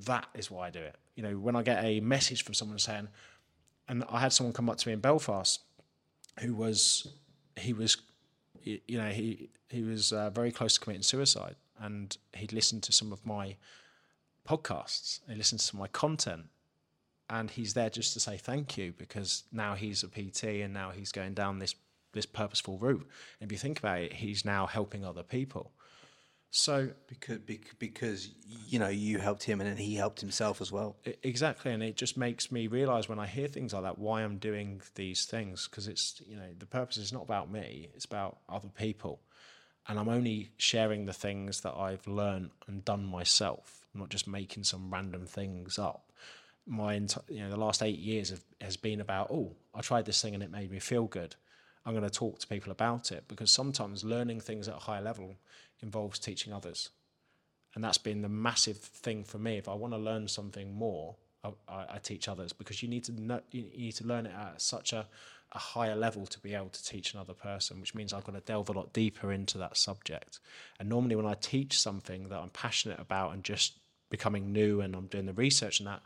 That 0.07 0.27
is 0.35 0.51
why 0.51 0.69
I 0.69 0.71
do 0.71 0.81
it. 0.81 0.97
You 1.17 1.23
know, 1.23 1.39
when 1.39 1.57
I 1.57 1.63
get 1.63 1.85
a 1.85 2.01
message 2.01 2.45
from 2.45 2.55
someone 2.55 2.79
saying, 2.79 3.09
and 3.91 4.05
I 4.09 4.21
had 4.21 4.33
someone 4.33 4.55
come 4.55 4.71
up 4.71 4.79
to 4.79 4.89
me 4.89 4.95
in 4.95 5.01
Belfast 5.01 5.61
who 6.39 6.55
was, 6.55 7.09
he 7.57 7.73
was 7.73 7.97
you 8.63 8.99
know, 8.99 9.09
he 9.09 9.51
he 9.69 9.83
was 9.83 10.13
uh, 10.13 10.31
very 10.31 10.53
close 10.53 10.75
to 10.75 10.81
committing 10.81 11.03
suicide, 11.03 11.57
and 11.79 12.17
he'd 12.35 12.53
listened 12.53 12.83
to 12.85 12.93
some 12.93 13.13
of 13.13 13.25
my 13.25 13.57
podcasts. 14.49 15.21
He 15.29 15.35
listened 15.35 15.61
to 15.61 15.67
some 15.67 15.79
of 15.79 15.83
my 15.83 15.89
content, 15.89 16.47
and 17.29 17.51
he's 17.51 17.75
there 17.75 17.91
just 17.91 18.13
to 18.15 18.21
say 18.21 18.37
thank 18.37 18.77
you 18.77 18.93
because 18.97 19.45
now 19.53 19.75
he's 19.75 20.03
a 20.03 20.09
PT 20.09 20.45
and 20.45 20.75
now 20.75 20.91
he's 20.91 21.13
going 21.13 21.35
down 21.35 21.59
this 21.59 21.75
this 22.13 22.27
purposeful 22.27 22.79
route. 22.79 23.07
And 23.41 23.49
if 23.49 23.53
you 23.53 23.59
think 23.59 23.79
about 23.79 24.01
it, 24.01 24.13
he's 24.15 24.45
now 24.45 24.67
helping 24.67 25.05
other 25.05 25.23
people. 25.23 25.73
So 26.51 26.91
because 27.07 27.39
because 27.79 28.29
you 28.67 28.81
know 28.81 28.89
you 28.89 29.19
helped 29.19 29.45
him 29.45 29.61
and 29.61 29.71
then 29.71 29.77
he 29.77 29.95
helped 29.95 30.21
himself 30.21 30.61
as 30.61 30.73
well. 30.73 30.97
Exactly, 31.23 31.73
and 31.73 31.83
it 31.83 31.97
just 31.97 32.17
makes 32.17 32.51
me 32.51 32.67
realize 32.67 33.09
when 33.09 33.21
I 33.21 33.27
hear 33.29 33.47
things 33.47 33.73
like 33.73 33.85
that 33.85 33.99
why 33.99 34.23
I'm 34.23 34.39
doing 34.39 34.83
these 34.97 35.27
things 35.27 35.69
because 35.69 35.87
it's 35.87 36.21
you 36.27 36.37
know 36.37 36.49
the 36.59 36.67
purpose 36.67 36.97
is 36.97 37.13
not 37.13 37.23
about 37.23 37.53
me; 37.53 37.89
it's 37.95 38.05
about 38.05 38.39
other 38.49 38.69
people, 38.69 39.21
and 39.87 39.97
I'm 39.97 40.09
only 40.09 40.51
sharing 40.57 41.07
the 41.07 41.13
things 41.13 41.61
that 41.61 41.75
I've 41.77 42.07
learned 42.09 42.51
and 42.67 42.85
done 42.85 43.05
myself, 43.05 43.87
not 43.95 44.09
just 44.09 44.27
making 44.27 44.65
some 44.65 44.93
random 44.93 45.27
things 45.27 45.79
up. 45.79 46.11
My 46.67 46.99
enti- 46.99 47.31
you 47.31 47.41
know 47.41 47.51
the 47.51 47.61
last 47.61 47.81
eight 47.81 48.01
years 48.01 48.31
have, 48.31 48.43
has 48.61 48.77
been 48.77 49.01
about 49.01 49.31
oh 49.31 49.55
I 49.73 49.83
tried 49.83 50.05
this 50.05 50.21
thing 50.21 50.35
and 50.35 50.43
it 50.43 50.51
made 50.51 50.73
me 50.73 50.81
feel 50.81 51.05
good. 51.07 51.37
I'm 51.87 51.95
going 51.95 52.05
to 52.05 52.11
talk 52.11 52.39
to 52.41 52.47
people 52.47 52.73
about 52.73 53.11
it 53.11 53.25
because 53.27 53.51
sometimes 53.51 54.05
learning 54.05 54.41
things 54.41 54.69
at 54.69 54.75
a 54.77 54.81
high 54.81 55.01
level 55.01 55.37
involves 55.83 56.19
teaching 56.19 56.53
others 56.53 56.91
and 57.75 57.85
that's 57.85 57.99
been 57.99 58.23
the 58.23 58.29
massive 58.29 58.79
thing 58.79 59.25
for 59.25 59.39
me. 59.39 59.57
If 59.57 59.69
I 59.69 59.75
want 59.75 59.93
to 59.93 59.99
learn 59.99 60.27
something 60.29 60.75
more, 60.75 61.17
I, 61.45 61.51
I, 61.69 61.99
teach 62.03 62.29
others 62.29 62.53
because 62.53 62.83
you 62.83 62.89
need 62.89 63.05
to 63.05 63.13
know, 63.13 63.41
you 63.51 63.65
you 63.73 63.87
need 63.87 63.97
to 63.97 64.07
learn 64.07 64.27
it 64.27 64.35
at 64.35 64.61
such 64.61 64.93
a, 64.93 65.07
a 65.53 65.59
higher 65.59 65.97
level 65.97 66.27
to 66.27 66.39
be 66.41 66.55
able 66.55 66.69
to 66.69 66.85
teach 66.85 67.15
another 67.15 67.33
person, 67.33 67.81
which 67.81 67.95
means 67.95 68.13
I've 68.13 68.25
got 68.25 68.35
to 68.35 68.41
delve 68.41 68.69
a 68.69 68.73
lot 68.73 68.93
deeper 68.93 69.33
into 69.33 69.57
that 69.59 69.77
subject. 69.77 70.41
And 70.79 70.89
normally, 70.89 71.17
when 71.17 71.27
I 71.27 71.35
teach 71.35 71.81
something 71.81 72.29
that 72.29 72.39
I'm 72.39 72.51
passionate 72.51 73.01
about 73.01 73.33
and 73.33 73.43
just 73.43 73.79
becoming 74.11 74.53
new, 74.53 74.81
and 74.81 74.95
I'm 74.95 75.07
doing 75.07 75.27
the 75.27 75.33
research 75.33 75.81
and 75.81 75.87
that, 75.87 76.03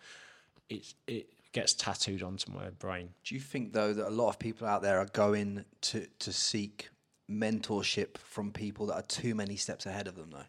it 0.68 0.94
it 1.08 1.28
gets 1.52 1.72
tattooed 1.72 2.22
onto 2.22 2.52
my 2.52 2.70
brain. 2.70 3.08
Do 3.24 3.34
you 3.34 3.40
think 3.40 3.72
though 3.72 3.92
that 3.92 4.06
a 4.06 4.10
lot 4.10 4.28
of 4.28 4.38
people 4.38 4.68
out 4.68 4.82
there 4.82 4.98
are 5.00 5.06
going 5.06 5.64
to 5.80 6.06
to 6.20 6.32
seek 6.32 6.90
mentorship 7.30 8.18
from 8.18 8.52
people 8.52 8.86
that 8.86 8.94
are 8.94 9.02
too 9.02 9.34
many 9.34 9.56
steps 9.56 9.86
ahead 9.86 10.06
of 10.06 10.16
them 10.16 10.30
though? 10.30 10.44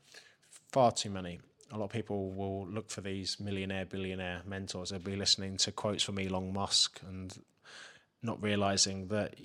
far 0.71 0.91
too 0.91 1.09
many. 1.09 1.39
A 1.71 1.78
lot 1.78 1.86
of 1.86 1.91
people 1.91 2.32
will 2.32 2.67
look 2.67 2.89
for 2.89 2.99
these 2.99 3.39
millionaire, 3.39 3.86
billionaire 3.86 4.41
mentors. 4.45 4.89
They'll 4.89 4.99
be 4.99 5.15
listening 5.15 5.55
to 5.57 5.71
quotes 5.71 6.03
from 6.03 6.19
Elon 6.19 6.51
Musk 6.51 6.99
and 7.07 7.34
not 8.21 8.43
realizing 8.43 9.07
that 9.07 9.36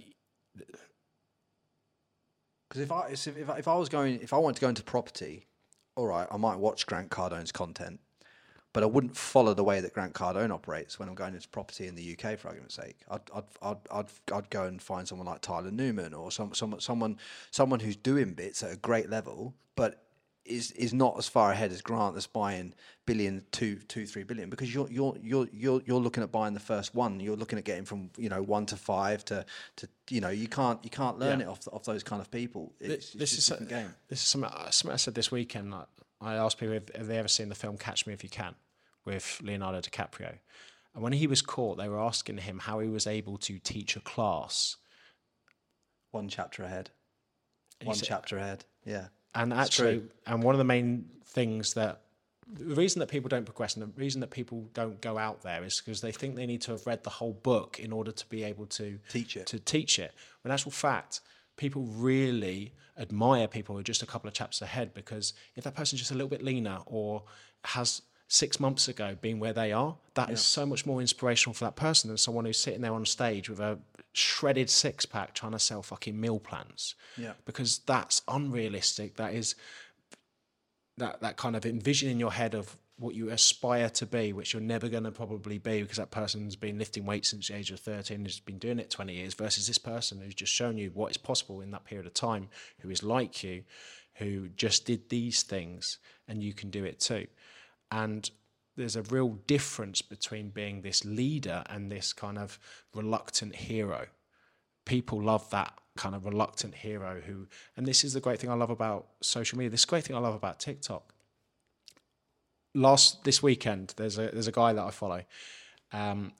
Because 2.68 2.82
if 2.82 2.90
I 2.90 3.08
if 3.10 3.26
if 3.58 3.68
I, 3.68 3.76
was 3.76 3.88
going 3.88 4.20
if 4.20 4.32
I 4.32 4.38
wanted 4.38 4.56
to 4.56 4.60
go 4.60 4.68
into 4.68 4.82
property, 4.82 5.46
all 5.96 6.06
right, 6.06 6.26
I 6.30 6.36
might 6.36 6.58
watch 6.58 6.86
Grant 6.86 7.10
Cardone's 7.10 7.52
content, 7.52 8.00
but 8.72 8.82
I 8.82 8.86
wouldn't 8.86 9.16
follow 9.16 9.54
the 9.54 9.64
way 9.64 9.80
that 9.80 9.92
Grant 9.94 10.12
Cardone 10.14 10.50
operates 10.52 10.98
when 10.98 11.08
I'm 11.08 11.14
going 11.14 11.34
into 11.34 11.48
property 11.48 11.86
in 11.86 11.94
the 11.94 12.12
UK. 12.16 12.38
For 12.38 12.48
argument's 12.48 12.74
sake, 12.76 12.98
I'd 13.10 13.20
I'd 13.34 13.44
I'd 13.62 13.76
I'd, 13.90 14.06
I'd 14.32 14.50
go 14.50 14.64
and 14.64 14.80
find 14.80 15.06
someone 15.08 15.26
like 15.26 15.40
Tyler 15.40 15.70
Newman 15.70 16.14
or 16.14 16.30
some 16.30 16.54
someone 16.54 16.80
someone 16.80 17.18
someone 17.50 17.80
who's 17.80 17.96
doing 17.96 18.34
bits 18.34 18.62
at 18.62 18.72
a 18.72 18.76
great 18.76 19.10
level, 19.10 19.54
but 19.76 20.04
is 20.46 20.70
is 20.72 20.92
not 20.94 21.16
as 21.18 21.28
far 21.28 21.52
ahead 21.52 21.70
as 21.70 21.82
Grant 21.82 22.14
that's 22.14 22.26
buying 22.26 22.72
billion, 23.06 23.44
two, 23.52 23.76
two, 23.76 24.06
three 24.06 24.22
billion 24.22 24.48
because 24.48 24.72
you're 24.74 24.88
you're 24.90 25.14
you're 25.22 25.46
you're 25.52 25.82
you're 25.84 26.00
looking 26.00 26.22
at 26.22 26.32
buying 26.32 26.54
the 26.54 26.60
first 26.60 26.94
one. 26.94 27.20
You're 27.20 27.36
looking 27.36 27.58
at 27.58 27.64
getting 27.64 27.84
from 27.84 28.10
you 28.16 28.28
know 28.30 28.42
one 28.42 28.66
to 28.66 28.76
five 28.76 29.24
to 29.26 29.44
to 29.76 29.88
you 30.08 30.20
know 30.20 30.30
you 30.30 30.48
can't 30.48 30.82
you 30.82 30.90
can't 30.90 31.18
learn 31.18 31.40
Yeah. 31.40 31.46
it 31.46 31.48
off 31.50 31.68
off 31.72 31.84
those 31.84 32.02
kind 32.02 32.22
of 32.22 32.30
people. 32.30 32.72
It's, 32.80 33.12
this 33.12 33.34
it's 33.34 33.50
is 33.50 33.60
a 33.60 33.64
game. 33.64 33.94
this 34.08 34.20
is 34.22 34.26
something, 34.28 34.50
something 34.70 34.92
I 34.94 34.96
said 34.96 35.14
this 35.14 35.30
weekend. 35.30 35.72
Like, 35.72 35.86
I 36.20 36.34
asked 36.34 36.58
people 36.58 36.74
if, 36.74 36.94
have 36.94 37.06
they 37.06 37.18
ever 37.18 37.28
seen 37.28 37.48
the 37.48 37.54
film 37.54 37.78
Catch 37.78 38.06
Me 38.06 38.12
If 38.12 38.22
You 38.22 38.30
Can 38.30 38.54
with 39.04 39.40
Leonardo 39.42 39.80
DiCaprio, 39.80 40.34
and 40.94 41.02
when 41.02 41.12
he 41.12 41.26
was 41.26 41.40
caught, 41.40 41.78
they 41.78 41.88
were 41.88 42.00
asking 42.00 42.38
him 42.38 42.58
how 42.58 42.80
he 42.80 42.88
was 42.88 43.06
able 43.06 43.38
to 43.38 43.58
teach 43.58 43.96
a 43.96 44.00
class 44.00 44.76
One 46.10 46.28
chapter 46.28 46.64
ahead. 46.64 46.90
One 47.84 47.96
said- 47.96 48.08
chapter 48.08 48.36
ahead. 48.36 48.64
Yeah. 48.84 49.08
And 49.34 49.52
actually, 49.52 50.02
and 50.26 50.42
one 50.42 50.54
of 50.54 50.58
the 50.58 50.64
main 50.64 51.08
things 51.24 51.74
that 51.74 52.00
the 52.52 52.74
reason 52.74 52.98
that 52.98 53.06
people 53.08 53.28
don't 53.28 53.44
progress 53.44 53.76
and 53.76 53.82
the 53.82 54.00
reason 54.00 54.20
that 54.22 54.30
people 54.30 54.68
don't 54.74 55.00
go 55.00 55.16
out 55.16 55.42
there 55.42 55.62
is 55.62 55.80
because 55.80 56.00
they 56.00 56.10
think 56.10 56.34
they 56.34 56.46
need 56.46 56.60
to 56.62 56.72
have 56.72 56.84
read 56.84 57.04
the 57.04 57.10
whole 57.10 57.32
book 57.32 57.78
in 57.78 57.92
order 57.92 58.10
to 58.10 58.26
be 58.28 58.42
able 58.42 58.66
to 58.66 58.98
Teach 59.08 59.36
it. 59.36 59.46
To 59.46 59.60
teach 59.60 60.00
it. 60.00 60.12
In 60.44 60.50
actual 60.50 60.72
fact, 60.72 61.20
people 61.60 61.82
really 61.82 62.72
admire 62.98 63.46
people 63.46 63.74
who 63.74 63.80
are 63.80 63.84
just 63.84 64.02
a 64.02 64.06
couple 64.06 64.26
of 64.26 64.32
chaps 64.32 64.62
ahead 64.62 64.94
because 64.94 65.34
if 65.56 65.62
that 65.62 65.74
person's 65.74 66.00
just 66.00 66.10
a 66.10 66.14
little 66.14 66.28
bit 66.28 66.42
leaner 66.42 66.78
or 66.86 67.22
has 67.64 68.00
six 68.28 68.58
months 68.58 68.88
ago 68.88 69.14
been 69.20 69.38
where 69.38 69.52
they 69.52 69.70
are, 69.70 69.94
that 70.14 70.30
is 70.30 70.40
so 70.40 70.64
much 70.64 70.86
more 70.86 71.02
inspirational 71.02 71.52
for 71.52 71.66
that 71.66 71.76
person 71.76 72.08
than 72.08 72.16
someone 72.16 72.46
who's 72.46 72.56
sitting 72.56 72.80
there 72.80 72.94
on 72.94 73.04
stage 73.04 73.50
with 73.50 73.60
a 73.60 73.78
shredded 74.14 74.70
six 74.70 75.04
pack 75.04 75.34
trying 75.34 75.52
to 75.52 75.58
sell 75.58 75.82
fucking 75.82 76.18
meal 76.18 76.40
plans. 76.40 76.94
Yeah. 77.18 77.34
Because 77.44 77.80
that's 77.80 78.22
unrealistic. 78.26 79.16
That 79.16 79.34
is 79.34 79.54
that 80.96 81.20
that 81.20 81.36
kind 81.36 81.56
of 81.56 81.66
envision 81.66 82.08
in 82.08 82.18
your 82.18 82.32
head 82.32 82.54
of 82.54 82.78
what 83.00 83.14
you 83.14 83.30
aspire 83.30 83.88
to 83.88 84.06
be, 84.06 84.32
which 84.32 84.52
you're 84.52 84.62
never 84.62 84.88
going 84.88 85.04
to 85.04 85.10
probably 85.10 85.58
be 85.58 85.82
because 85.82 85.96
that 85.96 86.10
person's 86.10 86.54
been 86.54 86.78
lifting 86.78 87.06
weights 87.06 87.30
since 87.30 87.48
the 87.48 87.56
age 87.56 87.70
of 87.70 87.80
13, 87.80 88.24
has 88.24 88.40
been 88.40 88.58
doing 88.58 88.78
it 88.78 88.90
20 88.90 89.14
years, 89.14 89.34
versus 89.34 89.66
this 89.66 89.78
person 89.78 90.20
who's 90.20 90.34
just 90.34 90.52
shown 90.52 90.78
you 90.78 90.90
what 90.94 91.10
is 91.10 91.16
possible 91.16 91.60
in 91.60 91.70
that 91.70 91.84
period 91.84 92.06
of 92.06 92.14
time, 92.14 92.48
who 92.80 92.90
is 92.90 93.02
like 93.02 93.42
you, 93.42 93.64
who 94.14 94.48
just 94.48 94.84
did 94.84 95.08
these 95.08 95.42
things, 95.42 95.98
and 96.28 96.42
you 96.42 96.52
can 96.52 96.70
do 96.70 96.84
it 96.84 97.00
too. 97.00 97.26
And 97.90 98.30
there's 98.76 98.96
a 98.96 99.02
real 99.02 99.30
difference 99.46 100.02
between 100.02 100.50
being 100.50 100.82
this 100.82 101.04
leader 101.04 101.64
and 101.68 101.90
this 101.90 102.12
kind 102.12 102.38
of 102.38 102.58
reluctant 102.94 103.56
hero 103.56 104.06
people 104.84 105.22
love 105.22 105.48
that 105.50 105.72
kind 105.96 106.14
of 106.14 106.24
reluctant 106.24 106.74
hero 106.74 107.20
who 107.26 107.46
and 107.76 107.86
this 107.86 108.02
is 108.02 108.12
the 108.12 108.20
great 108.20 108.40
thing 108.40 108.50
I 108.50 108.54
love 108.54 108.70
about 108.70 109.06
social 109.20 109.58
media. 109.58 109.70
This 109.70 109.84
great 109.84 110.04
thing 110.04 110.16
I 110.16 110.18
love 110.18 110.34
about 110.34 110.58
TikTok. 110.58 111.14
Last 112.74 113.24
this 113.24 113.42
weekend, 113.42 113.94
there's 113.96 114.18
a 114.18 114.30
there's 114.32 114.46
a 114.46 114.52
guy 114.52 114.72
that 114.72 114.82
I 114.84 114.90
follow. 114.90 115.22
Um 115.92 116.32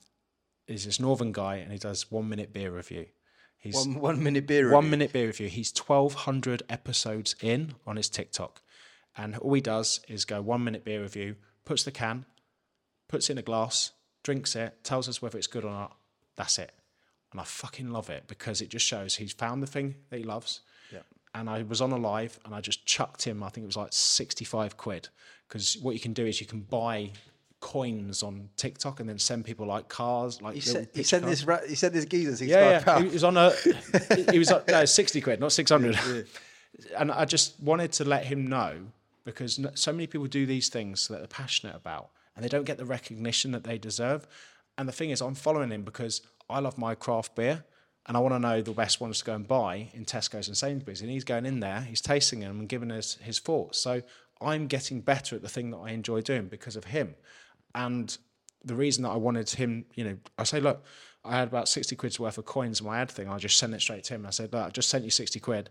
he's 0.67 0.85
this 0.85 0.99
northern 0.99 1.31
guy 1.31 1.55
and 1.57 1.71
he 1.71 1.77
does 1.77 2.09
one 2.11 2.29
minute 2.29 2.53
beer 2.53 2.71
review. 2.71 3.07
He's 3.57 3.75
One 3.75 3.99
one 3.99 4.23
minute 4.23 4.47
beer. 4.47 4.71
one 4.71 4.89
minute 4.89 5.11
beer 5.13 5.27
review. 5.27 5.47
He's 5.47 5.71
twelve 5.71 6.13
hundred 6.13 6.63
episodes 6.69 7.35
in 7.41 7.75
on 7.85 7.95
his 7.97 8.09
TikTok. 8.09 8.61
And 9.17 9.37
all 9.37 9.53
he 9.53 9.61
does 9.61 9.99
is 10.07 10.23
go 10.25 10.41
one 10.41 10.63
minute 10.63 10.85
beer 10.85 11.01
review, 11.01 11.35
puts 11.65 11.83
the 11.83 11.91
can, 11.91 12.25
puts 13.09 13.29
it 13.29 13.33
in 13.33 13.37
a 13.37 13.41
glass, 13.41 13.91
drinks 14.23 14.55
it, 14.55 14.83
tells 14.85 15.09
us 15.09 15.21
whether 15.21 15.37
it's 15.37 15.47
good 15.47 15.65
or 15.65 15.71
not. 15.71 15.97
That's 16.37 16.57
it. 16.57 16.71
And 17.31 17.41
I 17.41 17.43
fucking 17.43 17.91
love 17.91 18.09
it 18.09 18.23
because 18.27 18.61
it 18.61 18.69
just 18.69 18.85
shows 18.85 19.15
he's 19.17 19.33
found 19.33 19.61
the 19.61 19.67
thing 19.67 19.95
that 20.09 20.17
he 20.17 20.23
loves. 20.23 20.61
Yeah. 20.91 20.99
And 21.33 21.49
I 21.49 21.63
was 21.63 21.79
on 21.81 21.91
a 21.91 21.97
live 21.97 22.39
and 22.45 22.53
I 22.53 22.59
just 22.61 22.85
chucked 22.85 23.23
him, 23.23 23.41
I 23.41 23.49
think 23.49 23.63
it 23.63 23.67
was 23.67 23.77
like 23.77 23.93
65 23.93 24.75
quid. 24.77 25.07
Because 25.47 25.77
what 25.81 25.93
you 25.93 25.99
can 25.99 26.13
do 26.13 26.25
is 26.25 26.41
you 26.41 26.47
can 26.47 26.61
buy 26.61 27.11
coins 27.61 28.23
on 28.23 28.49
TikTok 28.57 28.99
and 28.99 29.07
then 29.07 29.17
send 29.19 29.45
people 29.45 29.65
like 29.65 29.87
cars, 29.87 30.41
like 30.41 30.55
He 30.55 30.61
said, 30.61 30.89
he 30.93 31.03
said 31.03 31.21
cards. 31.23 31.45
this. 31.45 31.69
He 31.69 31.75
said 31.75 31.93
this 31.93 32.05
geezer. 32.05 32.35
65 32.35 32.49
Yeah, 32.49 32.69
yeah. 32.71 32.83
pounds. 32.83 33.03
He 33.05 33.09
was 33.13 33.23
on 33.23 33.37
a. 33.37 33.51
he 34.31 34.39
was 34.39 34.51
on, 34.51 34.63
no 34.67 34.83
sixty 34.99 35.21
quid, 35.21 35.39
not 35.39 35.51
six 35.51 35.71
hundred. 35.71 35.97
And 36.97 37.11
I 37.11 37.25
just 37.25 37.59
wanted 37.61 37.91
to 37.93 38.05
let 38.05 38.25
him 38.25 38.47
know 38.47 38.77
because 39.25 39.59
so 39.75 39.91
many 39.91 40.07
people 40.07 40.25
do 40.27 40.45
these 40.45 40.69
things 40.69 41.07
that 41.09 41.17
they're 41.19 41.27
passionate 41.27 41.75
about, 41.75 42.09
and 42.35 42.43
they 42.43 42.47
don't 42.49 42.63
get 42.63 42.77
the 42.77 42.85
recognition 42.85 43.51
that 43.51 43.65
they 43.65 43.77
deserve. 43.77 44.25
And 44.77 44.87
the 44.87 44.93
thing 44.93 45.09
is, 45.11 45.21
I'm 45.21 45.35
following 45.35 45.69
him 45.69 45.83
because 45.83 46.21
I 46.49 46.59
love 46.59 46.77
my 46.77 46.95
craft 46.95 47.35
beer. 47.35 47.65
And 48.07 48.17
I 48.17 48.19
want 48.19 48.33
to 48.33 48.39
know 48.39 48.61
the 48.61 48.71
best 48.71 48.99
ones 48.99 49.19
to 49.19 49.25
go 49.25 49.35
and 49.35 49.47
buy 49.47 49.89
in 49.93 50.05
Tesco's 50.05 50.47
and 50.47 50.57
Sainsbury's. 50.57 51.01
And 51.01 51.09
he's 51.09 51.23
going 51.23 51.45
in 51.45 51.59
there, 51.59 51.81
he's 51.81 52.01
tasting 52.01 52.39
them 52.39 52.59
and 52.59 52.69
giving 52.69 52.91
us 52.91 53.17
his 53.21 53.39
thoughts. 53.39 53.77
So 53.79 54.01
I'm 54.41 54.67
getting 54.67 55.01
better 55.01 55.35
at 55.35 55.43
the 55.43 55.49
thing 55.49 55.71
that 55.71 55.77
I 55.77 55.91
enjoy 55.91 56.21
doing 56.21 56.47
because 56.47 56.75
of 56.75 56.85
him. 56.85 57.15
And 57.75 58.17
the 58.63 58.75
reason 58.75 59.03
that 59.03 59.11
I 59.11 59.17
wanted 59.17 59.49
him, 59.49 59.85
you 59.93 60.03
know, 60.03 60.17
I 60.37 60.43
say, 60.43 60.59
look, 60.59 60.83
I 61.23 61.37
had 61.37 61.47
about 61.47 61.69
60 61.69 61.95
quid's 61.95 62.19
worth 62.19 62.37
of 62.37 62.45
coins 62.45 62.81
in 62.81 62.87
my 62.87 62.99
ad 62.99 63.11
thing. 63.11 63.29
I 63.29 63.37
just 63.37 63.57
sent 63.57 63.73
it 63.73 63.81
straight 63.81 64.03
to 64.05 64.15
him. 64.15 64.25
I 64.25 64.31
said, 64.31 64.51
look, 64.51 64.65
I 64.65 64.69
just 64.69 64.89
sent 64.89 65.03
you 65.03 65.11
60 65.11 65.39
quid. 65.39 65.69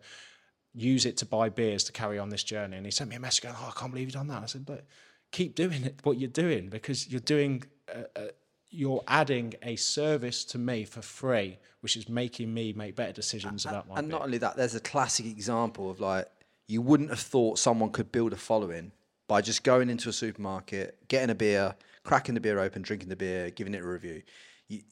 Use 0.73 1.05
it 1.07 1.17
to 1.19 1.27
buy 1.27 1.49
beers 1.49 1.83
to 1.85 1.93
carry 1.93 2.19
on 2.19 2.29
this 2.29 2.45
journey. 2.45 2.77
And 2.77 2.87
he 2.87 2.93
sent 2.93 3.11
me 3.11 3.17
a 3.17 3.21
message 3.21 3.43
going, 3.43 3.57
oh, 3.59 3.73
I 3.75 3.79
can't 3.79 3.91
believe 3.91 4.07
you've 4.07 4.15
done 4.15 4.29
that. 4.29 4.43
I 4.43 4.47
said, 4.47 4.69
look, 4.69 4.85
keep 5.33 5.57
doing 5.57 5.85
it, 5.85 6.01
what 6.05 6.19
you're 6.19 6.31
doing, 6.31 6.69
because 6.69 7.09
you're 7.09 7.21
doing, 7.21 7.65
uh, 7.93 8.29
you're 8.71 9.03
adding 9.09 9.55
a 9.63 9.77
service 9.77 10.45
to 10.47 10.59
me 10.59 10.85
for 10.85 11.03
free, 11.03 11.59
which 11.81 11.97
is 11.97 12.09
making 12.09 12.53
me 12.55 12.73
make 12.73 12.95
better 12.97 13.13
decisions 13.13 13.67
about 13.67 13.89
my 13.89 13.97
and 13.97 14.09
beer. 14.09 14.19
not 14.19 14.25
only 14.25 14.39
that, 14.39 14.57
there's 14.57 14.75
a 14.75 14.81
classic 14.81 15.27
example 15.27 15.91
of 15.91 16.01
like 16.01 16.27
you 16.69 16.81
wouldn't 16.81 17.11
have 17.11 17.21
thought 17.21 17.59
someone 17.59 17.91
could 17.91 18.13
build 18.13 18.33
a 18.33 18.37
following 18.37 18.93
by 19.27 19.41
just 19.41 19.65
going 19.65 19.91
into 19.91 20.09
a 20.09 20.13
supermarket, 20.13 20.99
getting 21.09 21.31
a 21.31 21.35
beer, 21.35 21.75
cracking 22.05 22.35
the 22.35 22.41
beer 22.41 22.59
open, 22.61 22.83
drinking 22.83 23.09
the 23.09 23.17
beer, 23.17 23.51
giving 23.51 23.75
it 23.75 23.83
a 23.83 23.87
review. 23.87 24.23
You, 24.69 24.79
you 24.79 24.83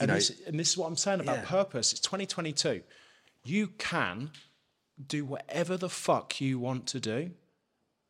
and, 0.00 0.08
know, 0.08 0.14
this, 0.14 0.40
and 0.46 0.58
this 0.58 0.70
is 0.70 0.78
what 0.78 0.86
I'm 0.86 0.96
saying 0.96 1.20
about 1.20 1.38
Yeah. 1.38 1.44
purpose. 1.44 1.92
It's 1.92 2.00
2022. 2.00 2.82
You 3.44 3.68
can 3.78 4.30
do 5.06 5.24
whatever 5.24 5.76
the 5.76 5.88
fuck 5.88 6.40
you 6.40 6.58
want 6.58 6.86
to 6.88 7.00
do 7.00 7.30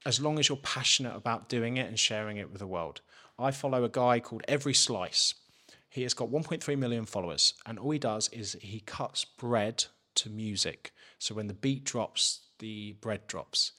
as 0.06 0.20
long 0.20 0.38
as 0.38 0.48
you're 0.48 0.56
passionate 0.58 1.14
about 1.14 1.48
doing 1.48 1.76
it 1.76 1.86
and 1.86 1.98
sharing 1.98 2.36
it 2.36 2.50
with 2.50 2.58
the 2.60 2.66
world. 2.66 3.00
I 3.40 3.50
follow 3.50 3.84
a 3.84 3.88
guy 3.88 4.20
called 4.20 4.42
Every 4.48 4.74
Slice. 4.74 5.34
He 5.88 6.02
has 6.02 6.14
got 6.14 6.28
1.3 6.30 6.78
million 6.78 7.04
followers, 7.06 7.54
and 7.66 7.78
all 7.78 7.90
he 7.90 7.98
does 7.98 8.28
is 8.28 8.56
he 8.60 8.80
cuts 8.80 9.24
bread 9.24 9.84
to 10.16 10.30
music. 10.30 10.92
So 11.18 11.34
when 11.34 11.46
the 11.48 11.54
beat 11.54 11.84
drops, 11.84 12.40
the 12.58 12.92
bread 13.00 13.26
drops. 13.26 13.72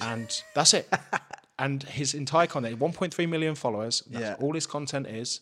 And 0.00 0.28
that's 0.54 0.74
it. 0.74 0.92
and 1.58 1.82
his 1.84 2.14
entire 2.14 2.46
content, 2.48 2.78
1.3 2.78 3.28
million 3.28 3.54
followers, 3.54 4.02
that's 4.08 4.22
Yeah. 4.22 4.36
all 4.44 4.54
his 4.54 4.66
content 4.66 5.06
is. 5.06 5.40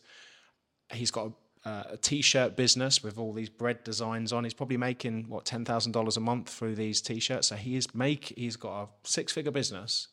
He's 0.92 1.10
got 1.10 1.32
a, 1.64 1.68
uh, 1.68 1.84
a 1.92 1.96
t-shirt 1.96 2.56
business 2.56 3.02
with 3.02 3.16
all 3.16 3.32
these 3.32 3.48
bread 3.48 3.82
designs 3.84 4.32
on. 4.32 4.44
He's 4.44 4.52
probably 4.52 4.76
making 4.76 5.28
what 5.28 5.46
ten 5.46 5.64
thousand 5.64 5.92
dollars 5.92 6.16
a 6.18 6.20
month 6.20 6.50
through 6.50 6.74
these 6.74 7.00
t-shirts. 7.00 7.46
So 7.48 7.56
he 7.56 7.76
is 7.76 7.94
make 7.94 8.34
he's 8.36 8.56
got 8.56 8.82
a 8.82 8.88
six-figure 9.04 9.52
business 9.52 10.08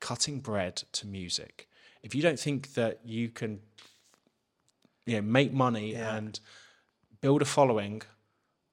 cutting 0.00 0.40
bread 0.40 0.76
to 0.92 1.06
music. 1.06 1.68
If 2.04 2.14
you 2.14 2.20
don't 2.22 2.38
think 2.38 2.74
that 2.74 3.00
you 3.04 3.30
can, 3.30 3.60
you 5.06 5.16
know, 5.16 5.22
make 5.22 5.52
money 5.54 5.96
and 5.96 6.38
build 7.22 7.40
a 7.40 7.46
following 7.46 8.02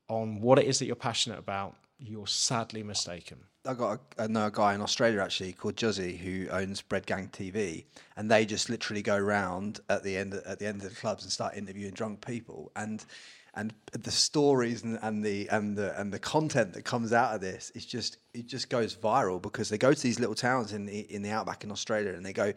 on 0.10 0.42
what 0.42 0.60
it 0.60 0.66
is 0.66 0.80
that 0.80 0.86
you're 0.86 0.96
passionate 0.98 1.40
about, 1.40 1.78
you're 1.98 2.28
sadly 2.28 2.84
mistaken. 2.84 3.40
I 3.66 3.74
got 3.74 4.00
a, 4.18 4.24
I 4.24 4.28
know 4.28 4.48
a 4.48 4.52
guy 4.52 4.74
in 4.74 4.82
Australia 4.82 5.22
actually 5.22 5.54
called 5.54 5.78
Juzzy 5.78 6.18
who 6.18 6.50
owns 6.50 6.82
Bread 6.82 7.06
Gang 7.06 7.30
TV, 7.30 7.86
and 8.18 8.30
they 8.30 8.46
just 8.46 8.70
literally 8.70 9.02
go 9.02 9.18
round 9.18 9.80
at 9.90 10.04
the 10.04 10.18
end 10.18 10.34
at 10.34 10.60
the 10.60 10.68
end 10.68 10.84
of 10.84 10.90
the 10.90 10.96
clubs 10.96 11.24
and 11.24 11.32
start 11.32 11.56
interviewing 11.56 11.94
drunk 11.94 12.26
people, 12.26 12.72
and 12.76 13.06
and 13.54 13.74
the 13.92 14.12
stories 14.12 14.84
and, 14.84 14.98
and 15.02 15.24
the 15.24 15.48
and 15.50 15.78
the 15.78 16.00
and 16.00 16.12
the 16.12 16.20
content 16.20 16.74
that 16.74 16.84
comes 16.84 17.14
out 17.14 17.36
of 17.36 17.42
this 17.42 17.72
is 17.76 17.86
just 17.86 18.18
it 18.34 18.48
just 18.48 18.70
goes 18.70 18.96
viral 18.96 19.42
because 19.42 19.70
they 19.70 19.78
go 19.78 19.94
to 19.94 20.02
these 20.02 20.20
little 20.20 20.36
towns 20.36 20.74
in 20.74 20.86
the 20.86 21.00
in 21.14 21.22
the 21.22 21.30
outback 21.30 21.64
in 21.64 21.72
Australia 21.72 22.14
and 22.14 22.26
they 22.26 22.34
go 22.34 22.52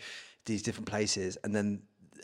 these 0.46 0.62
different 0.62 0.88
places 0.88 1.36
and 1.44 1.54
then 1.54 1.82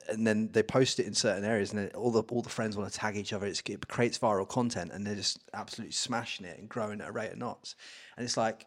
and 0.09 0.27
then 0.27 0.51
they 0.53 0.63
post 0.63 0.99
it 0.99 1.07
in 1.07 1.15
certain 1.15 1.45
areas, 1.45 1.71
and 1.71 1.79
then 1.81 1.91
all 1.95 2.11
the 2.11 2.23
all 2.25 2.43
the 2.43 2.49
friends 2.49 2.77
want 2.77 2.91
to 2.93 2.99
tag 2.99 3.17
each 3.17 3.33
other. 3.33 3.47
It's, 3.47 3.63
it 3.67 3.87
creates 3.89 4.19
viral 4.19 4.49
content, 4.49 4.91
and 4.93 5.07
they're 5.07 5.15
just 5.15 5.39
absolutely 5.55 5.93
smashing 5.93 6.47
it 6.47 6.59
and 6.59 6.69
growing 6.69 7.01
at 7.01 7.09
a 7.09 7.13
rate 7.13 7.33
of 7.33 7.39
knots. 7.39 7.77
And 8.17 8.25
it's 8.25 8.37
like, 8.37 8.67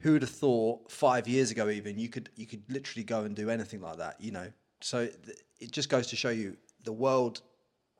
who 0.00 0.12
would 0.12 0.22
have 0.22 0.30
thought 0.30 0.90
five 0.90 1.28
years 1.28 1.50
ago, 1.50 1.68
even 1.68 1.98
you 1.98 2.08
could 2.08 2.30
you 2.34 2.46
could 2.46 2.62
literally 2.68 3.04
go 3.04 3.22
and 3.22 3.34
do 3.36 3.50
anything 3.50 3.80
like 3.80 3.98
that, 3.98 4.20
you 4.20 4.32
know? 4.32 4.48
So 4.80 5.06
th- 5.06 5.38
it 5.60 5.70
just 5.70 5.88
goes 5.88 6.08
to 6.08 6.16
show 6.16 6.30
you 6.30 6.56
the 6.84 6.92
world 6.92 7.42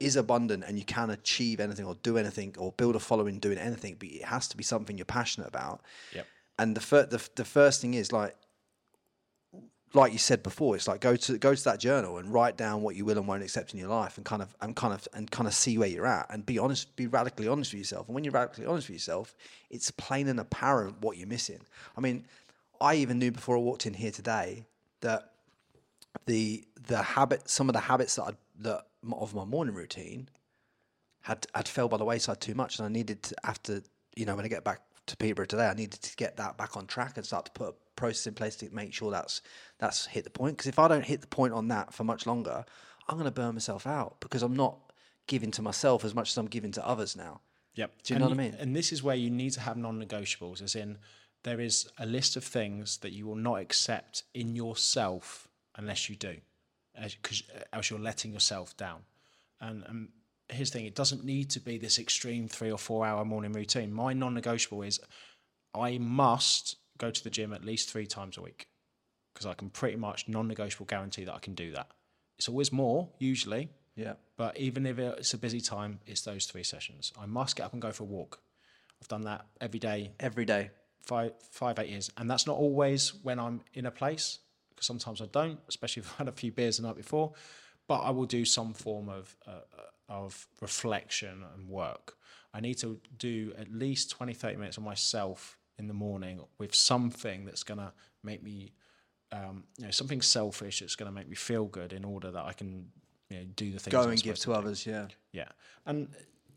is 0.00 0.16
abundant, 0.16 0.64
and 0.66 0.78
you 0.78 0.84
can 0.84 1.10
achieve 1.10 1.60
anything 1.60 1.86
or 1.86 1.94
do 2.02 2.18
anything 2.18 2.54
or 2.58 2.72
build 2.72 2.96
a 2.96 3.00
following 3.00 3.38
doing 3.38 3.58
anything, 3.58 3.96
but 3.98 4.08
it 4.08 4.24
has 4.24 4.48
to 4.48 4.56
be 4.56 4.64
something 4.64 4.98
you're 4.98 5.04
passionate 5.04 5.48
about. 5.48 5.82
Yep. 6.14 6.26
And 6.58 6.76
the 6.76 6.80
fir- 6.80 7.06
the 7.06 7.28
the 7.36 7.44
first 7.44 7.80
thing 7.80 7.94
is 7.94 8.12
like 8.12 8.34
like 9.94 10.12
you 10.12 10.18
said 10.18 10.42
before, 10.42 10.74
it's 10.74 10.88
like 10.88 11.00
go 11.00 11.16
to 11.16 11.38
go 11.38 11.54
to 11.54 11.64
that 11.64 11.78
journal 11.78 12.18
and 12.18 12.32
write 12.32 12.56
down 12.56 12.82
what 12.82 12.96
you 12.96 13.04
will 13.04 13.18
and 13.18 13.26
won't 13.26 13.42
accept 13.42 13.74
in 13.74 13.80
your 13.80 13.88
life, 13.88 14.16
and 14.16 14.24
kind 14.24 14.42
of 14.42 14.54
and 14.60 14.74
kind 14.74 14.94
of 14.94 15.06
and 15.12 15.30
kind 15.30 15.46
of 15.46 15.54
see 15.54 15.76
where 15.76 15.88
you're 15.88 16.06
at, 16.06 16.26
and 16.30 16.46
be 16.46 16.58
honest, 16.58 16.94
be 16.96 17.06
radically 17.06 17.48
honest 17.48 17.72
with 17.72 17.78
yourself. 17.78 18.08
And 18.08 18.14
when 18.14 18.24
you're 18.24 18.32
radically 18.32 18.66
honest 18.66 18.88
with 18.88 18.94
yourself, 18.94 19.34
it's 19.70 19.90
plain 19.90 20.28
and 20.28 20.40
apparent 20.40 21.00
what 21.02 21.18
you're 21.18 21.28
missing. 21.28 21.60
I 21.96 22.00
mean, 22.00 22.24
I 22.80 22.96
even 22.96 23.18
knew 23.18 23.32
before 23.32 23.56
I 23.56 23.60
walked 23.60 23.86
in 23.86 23.94
here 23.94 24.10
today 24.10 24.64
that 25.00 25.32
the 26.26 26.64
the 26.86 27.02
habit, 27.02 27.48
some 27.48 27.68
of 27.68 27.74
the 27.74 27.80
habits 27.80 28.16
that 28.16 28.22
I, 28.22 28.30
that 28.60 28.86
of 29.10 29.34
my 29.34 29.44
morning 29.44 29.74
routine 29.74 30.28
had 31.22 31.46
had 31.54 31.68
fell 31.68 31.88
by 31.88 31.98
the 31.98 32.04
wayside 32.04 32.40
too 32.40 32.54
much, 32.54 32.78
and 32.78 32.86
I 32.86 32.88
needed 32.88 33.22
to 33.24 33.34
after 33.44 33.82
you 34.16 34.24
know 34.24 34.36
when 34.36 34.44
I 34.44 34.48
get 34.48 34.64
back 34.64 34.80
to 35.06 35.16
Peterborough 35.16 35.46
today, 35.46 35.66
I 35.66 35.74
needed 35.74 36.00
to 36.00 36.16
get 36.16 36.36
that 36.38 36.56
back 36.56 36.76
on 36.76 36.86
track 36.86 37.16
and 37.16 37.26
start 37.26 37.46
to 37.46 37.52
put 37.52 37.76
process 37.96 38.26
in 38.26 38.34
place 38.34 38.56
to 38.56 38.68
make 38.72 38.92
sure 38.92 39.10
that's 39.10 39.42
that's 39.78 40.06
hit 40.06 40.24
the 40.24 40.30
point. 40.30 40.56
Because 40.56 40.68
if 40.68 40.78
I 40.78 40.88
don't 40.88 41.04
hit 41.04 41.20
the 41.20 41.26
point 41.26 41.52
on 41.52 41.68
that 41.68 41.92
for 41.92 42.04
much 42.04 42.26
longer, 42.26 42.64
I'm 43.08 43.16
going 43.16 43.24
to 43.24 43.30
burn 43.30 43.54
myself 43.54 43.86
out 43.86 44.20
because 44.20 44.42
I'm 44.42 44.56
not 44.56 44.78
giving 45.26 45.50
to 45.52 45.62
myself 45.62 46.04
as 46.04 46.14
much 46.14 46.30
as 46.30 46.36
I'm 46.36 46.46
giving 46.46 46.72
to 46.72 46.86
others 46.86 47.16
now. 47.16 47.40
Yep. 47.74 48.02
Do 48.02 48.14
you 48.14 48.16
and 48.16 48.22
know 48.22 48.28
what 48.28 48.38
I 48.38 48.50
mean? 48.50 48.56
And 48.58 48.76
this 48.76 48.92
is 48.92 49.02
where 49.02 49.16
you 49.16 49.30
need 49.30 49.52
to 49.52 49.60
have 49.60 49.76
non-negotiables, 49.76 50.60
as 50.62 50.74
in 50.74 50.98
there 51.44 51.60
is 51.60 51.88
a 51.98 52.06
list 52.06 52.36
of 52.36 52.44
things 52.44 52.98
that 52.98 53.12
you 53.12 53.26
will 53.26 53.36
not 53.36 53.60
accept 53.60 54.24
in 54.34 54.54
yourself 54.54 55.48
unless 55.76 56.08
you 56.08 56.16
do, 56.16 56.36
because 56.94 57.42
uh, 57.56 57.62
else 57.72 57.90
you're 57.90 57.98
letting 57.98 58.32
yourself 58.32 58.76
down. 58.76 59.00
And, 59.60 59.84
and 59.88 60.08
here's 60.48 60.70
the 60.70 60.78
thing: 60.78 60.86
it 60.86 60.94
doesn't 60.94 61.24
need 61.24 61.50
to 61.50 61.60
be 61.60 61.78
this 61.78 61.98
extreme 61.98 62.46
three 62.46 62.70
or 62.70 62.78
four 62.78 63.06
hour 63.06 63.24
morning 63.24 63.52
routine. 63.52 63.92
My 63.92 64.12
non-negotiable 64.12 64.82
is 64.82 65.00
I 65.74 65.98
must 65.98 66.76
go 67.02 67.10
to 67.10 67.24
the 67.24 67.30
gym 67.30 67.52
at 67.52 67.64
least 67.64 67.90
three 67.90 68.06
times 68.06 68.38
a 68.38 68.42
week 68.42 68.68
because 69.34 69.44
I 69.46 69.54
can 69.54 69.70
pretty 69.70 69.96
much 69.96 70.28
non-negotiable 70.28 70.86
guarantee 70.86 71.24
that 71.24 71.34
I 71.34 71.38
can 71.40 71.54
do 71.54 71.72
that. 71.72 71.88
It's 72.38 72.48
always 72.48 72.70
more 72.72 73.08
usually, 73.18 73.70
Yeah. 73.96 74.14
but 74.36 74.56
even 74.58 74.86
if 74.86 74.98
it's 74.98 75.34
a 75.34 75.38
busy 75.38 75.60
time, 75.60 76.00
it's 76.06 76.22
those 76.22 76.46
three 76.46 76.62
sessions. 76.62 77.12
I 77.18 77.26
must 77.26 77.56
get 77.56 77.64
up 77.66 77.72
and 77.72 77.82
go 77.82 77.92
for 77.92 78.04
a 78.04 78.06
walk. 78.06 78.40
I've 79.00 79.08
done 79.08 79.22
that 79.22 79.46
every 79.60 79.80
day, 79.80 80.12
Every 80.20 80.44
day. 80.44 80.70
five, 81.00 81.32
five, 81.50 81.78
eight 81.80 81.88
years, 81.90 82.10
and 82.16 82.30
that's 82.30 82.46
not 82.46 82.56
always 82.56 83.14
when 83.24 83.38
I'm 83.40 83.62
in 83.74 83.86
a 83.86 83.90
place. 83.90 84.38
Because 84.70 84.86
sometimes 84.86 85.20
I 85.20 85.26
don't, 85.26 85.58
especially 85.68 86.02
if 86.02 86.08
I've 86.12 86.18
had 86.18 86.28
a 86.28 86.32
few 86.32 86.52
beers 86.52 86.76
the 86.76 86.84
night 86.84 86.96
before. 86.96 87.32
But 87.88 88.00
I 88.00 88.10
will 88.10 88.26
do 88.26 88.44
some 88.44 88.74
form 88.74 89.08
of 89.08 89.36
uh, 89.46 89.60
of 90.08 90.46
reflection 90.60 91.42
and 91.54 91.68
work. 91.68 92.14
I 92.54 92.60
need 92.60 92.78
to 92.78 93.00
do 93.18 93.52
at 93.58 93.72
least 93.72 94.10
20, 94.10 94.34
30 94.34 94.56
minutes 94.56 94.78
on 94.78 94.84
myself 94.84 95.58
in 95.78 95.86
the 95.88 95.94
morning 95.94 96.40
with 96.58 96.74
something 96.74 97.44
that's 97.44 97.62
going 97.62 97.78
to 97.78 97.92
make 98.22 98.42
me, 98.42 98.72
um, 99.32 99.64
you 99.78 99.86
know, 99.86 99.90
something 99.90 100.22
selfish 100.22 100.80
that's 100.80 100.96
going 100.96 101.10
to 101.10 101.14
make 101.14 101.28
me 101.28 101.34
feel 101.34 101.64
good 101.66 101.92
in 101.92 102.04
order 102.04 102.30
that 102.30 102.44
I 102.44 102.52
can, 102.52 102.86
you 103.30 103.38
know, 103.38 103.44
do 103.56 103.70
the 103.72 103.78
things. 103.78 103.92
Go 103.92 104.02
I'm 104.02 104.10
and 104.10 104.22
give 104.22 104.38
to 104.40 104.46
do. 104.46 104.52
others. 104.52 104.86
Yeah. 104.86 105.06
Yeah. 105.32 105.48
And 105.86 106.08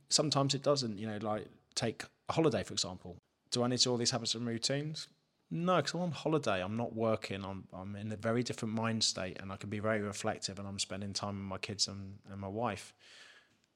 sometimes 0.10 0.54
it 0.54 0.64
doesn't, 0.64 0.98
you 0.98 1.08
know, 1.08 1.18
like 1.22 1.48
take 1.76 2.04
a 2.30 2.34
holiday, 2.34 2.64
for 2.64 2.74
example. 2.74 3.18
Do 3.52 3.64
I 3.64 3.68
need 3.68 3.80
to 3.80 3.90
all 3.92 3.98
these 3.98 4.12
habits 4.12 4.36
and 4.36 4.46
routines? 4.46 5.08
No, 5.52 5.78
because 5.78 5.94
I'm 5.94 6.02
on 6.02 6.12
holiday. 6.12 6.62
I'm 6.64 6.76
not 6.76 6.96
working. 6.96 7.46
I'm, 7.46 7.68
I'm 7.72 7.96
in 7.96 8.12
a 8.12 8.16
very 8.16 8.44
different 8.44 8.74
mind 8.74 9.04
state 9.04 9.38
and 9.40 9.52
I 9.52 9.58
can 9.58 9.70
be 9.70 9.80
very 9.80 10.02
reflective 10.02 10.60
and 10.60 10.68
I'm 10.68 10.80
spending 10.80 11.14
time 11.14 11.36
with 11.36 11.46
my 11.46 11.58
kids 11.58 11.88
and, 11.88 12.18
and 12.30 12.40
my 12.40 12.48
wife. 12.48 12.94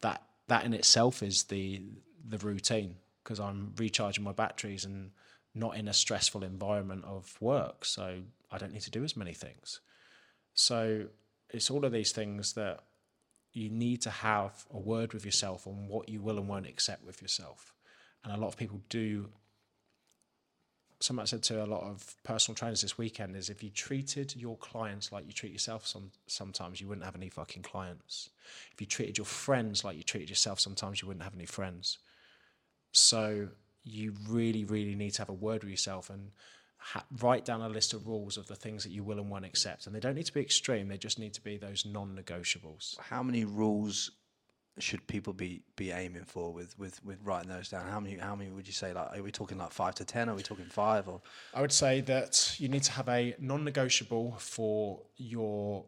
That 0.01 0.23
that 0.47 0.65
in 0.65 0.73
itself 0.73 1.21
is 1.21 1.43
the 1.43 1.81
the 2.27 2.37
routine 2.39 2.95
because 3.23 3.39
I'm 3.39 3.73
recharging 3.77 4.23
my 4.23 4.31
batteries 4.31 4.85
and 4.85 5.11
not 5.55 5.75
in 5.75 5.87
a 5.87 5.93
stressful 5.93 6.43
environment 6.43 7.03
of 7.05 7.35
work. 7.41 7.85
So 7.85 8.21
I 8.51 8.57
don't 8.57 8.73
need 8.73 8.81
to 8.83 8.91
do 8.91 9.03
as 9.03 9.17
many 9.17 9.33
things. 9.33 9.79
So 10.53 11.07
it's 11.49 11.71
all 11.71 11.85
of 11.85 11.91
these 11.91 12.11
things 12.11 12.53
that 12.53 12.81
you 13.53 13.69
need 13.69 14.01
to 14.03 14.09
have 14.09 14.65
a 14.71 14.77
word 14.77 15.13
with 15.13 15.25
yourself 15.25 15.65
on 15.65 15.87
what 15.87 16.07
you 16.09 16.21
will 16.21 16.37
and 16.37 16.47
won't 16.47 16.67
accept 16.67 17.03
with 17.05 17.21
yourself. 17.21 17.73
And 18.23 18.33
a 18.33 18.37
lot 18.37 18.47
of 18.47 18.57
people 18.57 18.81
do. 18.89 19.29
Something 21.01 21.21
I 21.21 21.25
said 21.25 21.43
to 21.43 21.63
a 21.63 21.65
lot 21.65 21.83
of 21.83 22.15
personal 22.23 22.55
trainers 22.57 22.81
this 22.81 22.97
weekend 22.97 23.37
is 23.37 23.49
if 23.49 23.63
you 23.63 23.69
treated 23.69 24.35
your 24.35 24.57
clients 24.57 25.13
like 25.13 25.25
you 25.25 25.31
treat 25.31 25.53
yourself, 25.53 25.87
some 25.87 26.11
sometimes 26.27 26.81
you 26.81 26.87
wouldn't 26.87 27.05
have 27.05 27.15
any 27.15 27.29
fucking 27.29 27.63
clients. 27.63 28.29
If 28.73 28.81
you 28.81 28.87
treated 28.87 29.17
your 29.17 29.25
friends 29.25 29.85
like 29.85 29.95
you 29.95 30.03
treated 30.03 30.29
yourself, 30.29 30.59
sometimes 30.59 31.01
you 31.01 31.07
wouldn't 31.07 31.23
have 31.23 31.35
any 31.35 31.45
friends. 31.45 31.99
So 32.91 33.47
you 33.83 34.13
really, 34.27 34.65
really 34.65 34.95
need 34.95 35.11
to 35.11 35.21
have 35.21 35.29
a 35.29 35.33
word 35.33 35.63
with 35.63 35.71
yourself 35.71 36.09
and 36.09 36.31
ha- 36.77 37.05
write 37.21 37.45
down 37.45 37.61
a 37.61 37.69
list 37.69 37.93
of 37.93 38.07
rules 38.07 38.37
of 38.37 38.47
the 38.47 38.55
things 38.55 38.83
that 38.83 38.91
you 38.91 39.03
will 39.03 39.19
and 39.19 39.29
won't 39.29 39.45
accept. 39.45 39.87
And 39.87 39.95
they 39.95 39.99
don't 39.99 40.15
need 40.15 40.25
to 40.25 40.33
be 40.33 40.41
extreme; 40.41 40.87
they 40.87 40.97
just 40.97 41.19
need 41.19 41.33
to 41.33 41.41
be 41.41 41.57
those 41.57 41.85
non-negotiables. 41.85 42.99
How 42.99 43.23
many 43.23 43.45
rules 43.45 44.11
should 44.77 45.05
people 45.07 45.33
be 45.33 45.61
be 45.75 45.91
aiming 45.91 46.23
for 46.23 46.53
with 46.53 46.77
with 46.79 47.03
with 47.03 47.19
writing 47.23 47.49
those 47.49 47.69
down? 47.69 47.85
How 47.87 47.99
many 47.99 48.17
how 48.17 48.35
many 48.35 48.49
would 48.51 48.67
you 48.67 48.73
say? 48.73 48.93
Like, 48.93 49.17
are 49.17 49.23
we 49.23 49.31
talking 49.31 49.57
like 49.57 49.71
five 49.71 49.95
to 49.95 50.05
ten? 50.05 50.29
Are 50.29 50.35
we 50.35 50.43
talking 50.43 50.65
five 50.65 51.07
or? 51.07 51.21
I 51.53 51.61
would 51.61 51.71
say 51.71 52.01
that 52.01 52.55
you 52.59 52.67
need 52.69 52.83
to 52.83 52.91
have 52.93 53.09
a 53.09 53.35
non-negotiable 53.39 54.35
for 54.39 55.01
your. 55.17 55.85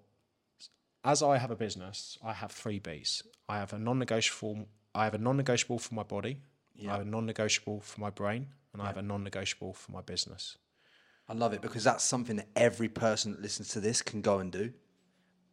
As 1.03 1.23
I 1.23 1.37
have 1.39 1.49
a 1.49 1.55
business, 1.55 2.19
I 2.23 2.33
have 2.33 2.51
three 2.51 2.79
Bs. 2.79 3.23
I 3.49 3.57
have 3.57 3.73
a 3.73 3.79
non-negotiable. 3.79 4.67
I 4.93 5.05
have 5.05 5.15
a 5.15 5.17
non-negotiable 5.17 5.79
for 5.79 5.95
my 5.95 6.03
body. 6.03 6.41
I 6.80 6.91
have 6.91 7.01
a 7.01 7.05
non-negotiable 7.05 7.82
for 7.82 8.01
my 8.01 8.09
brain, 8.09 8.47
and 8.74 8.82
I 8.82 8.88
have 8.88 8.97
a 8.97 9.01
non-negotiable 9.01 9.74
for 9.74 9.91
my 9.91 10.01
business. 10.01 10.57
I 11.30 11.34
love 11.34 11.53
it 11.53 11.61
because 11.61 11.84
that's 11.84 12.03
something 12.03 12.36
that 12.38 12.49
every 12.55 12.89
person 12.89 13.32
that 13.32 13.41
listens 13.41 13.69
to 13.69 13.80
this 13.80 14.01
can 14.01 14.22
go 14.22 14.39
and 14.39 14.51
do. 14.51 14.74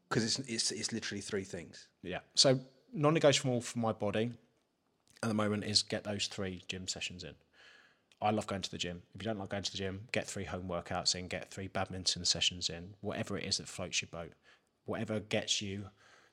Because 0.08 0.24
it's 0.24 0.38
it's 0.48 0.70
it's 0.70 0.92
literally 0.92 1.20
three 1.20 1.44
things. 1.44 1.88
Yeah. 2.02 2.20
So 2.34 2.58
non-negotiable 2.92 3.60
for 3.60 3.78
my 3.78 3.92
body 3.92 4.32
at 5.22 5.28
the 5.28 5.34
moment 5.34 5.64
is 5.64 5.82
get 5.82 6.04
those 6.04 6.26
three 6.26 6.62
gym 6.68 6.88
sessions 6.88 7.24
in. 7.24 7.34
I 8.20 8.30
love 8.30 8.46
going 8.46 8.62
to 8.62 8.70
the 8.70 8.78
gym. 8.78 9.02
If 9.14 9.22
you 9.22 9.26
don't 9.26 9.38
like 9.38 9.50
going 9.50 9.62
to 9.62 9.70
the 9.70 9.78
gym, 9.78 10.08
get 10.10 10.26
three 10.26 10.44
home 10.44 10.68
workouts 10.68 11.14
in, 11.14 11.28
get 11.28 11.52
three 11.52 11.68
badminton 11.68 12.24
sessions 12.24 12.68
in, 12.68 12.94
whatever 13.00 13.38
it 13.38 13.44
is 13.44 13.58
that 13.58 13.68
floats 13.68 14.02
your 14.02 14.08
boat, 14.10 14.32
whatever 14.86 15.20
gets 15.20 15.62
you 15.62 15.84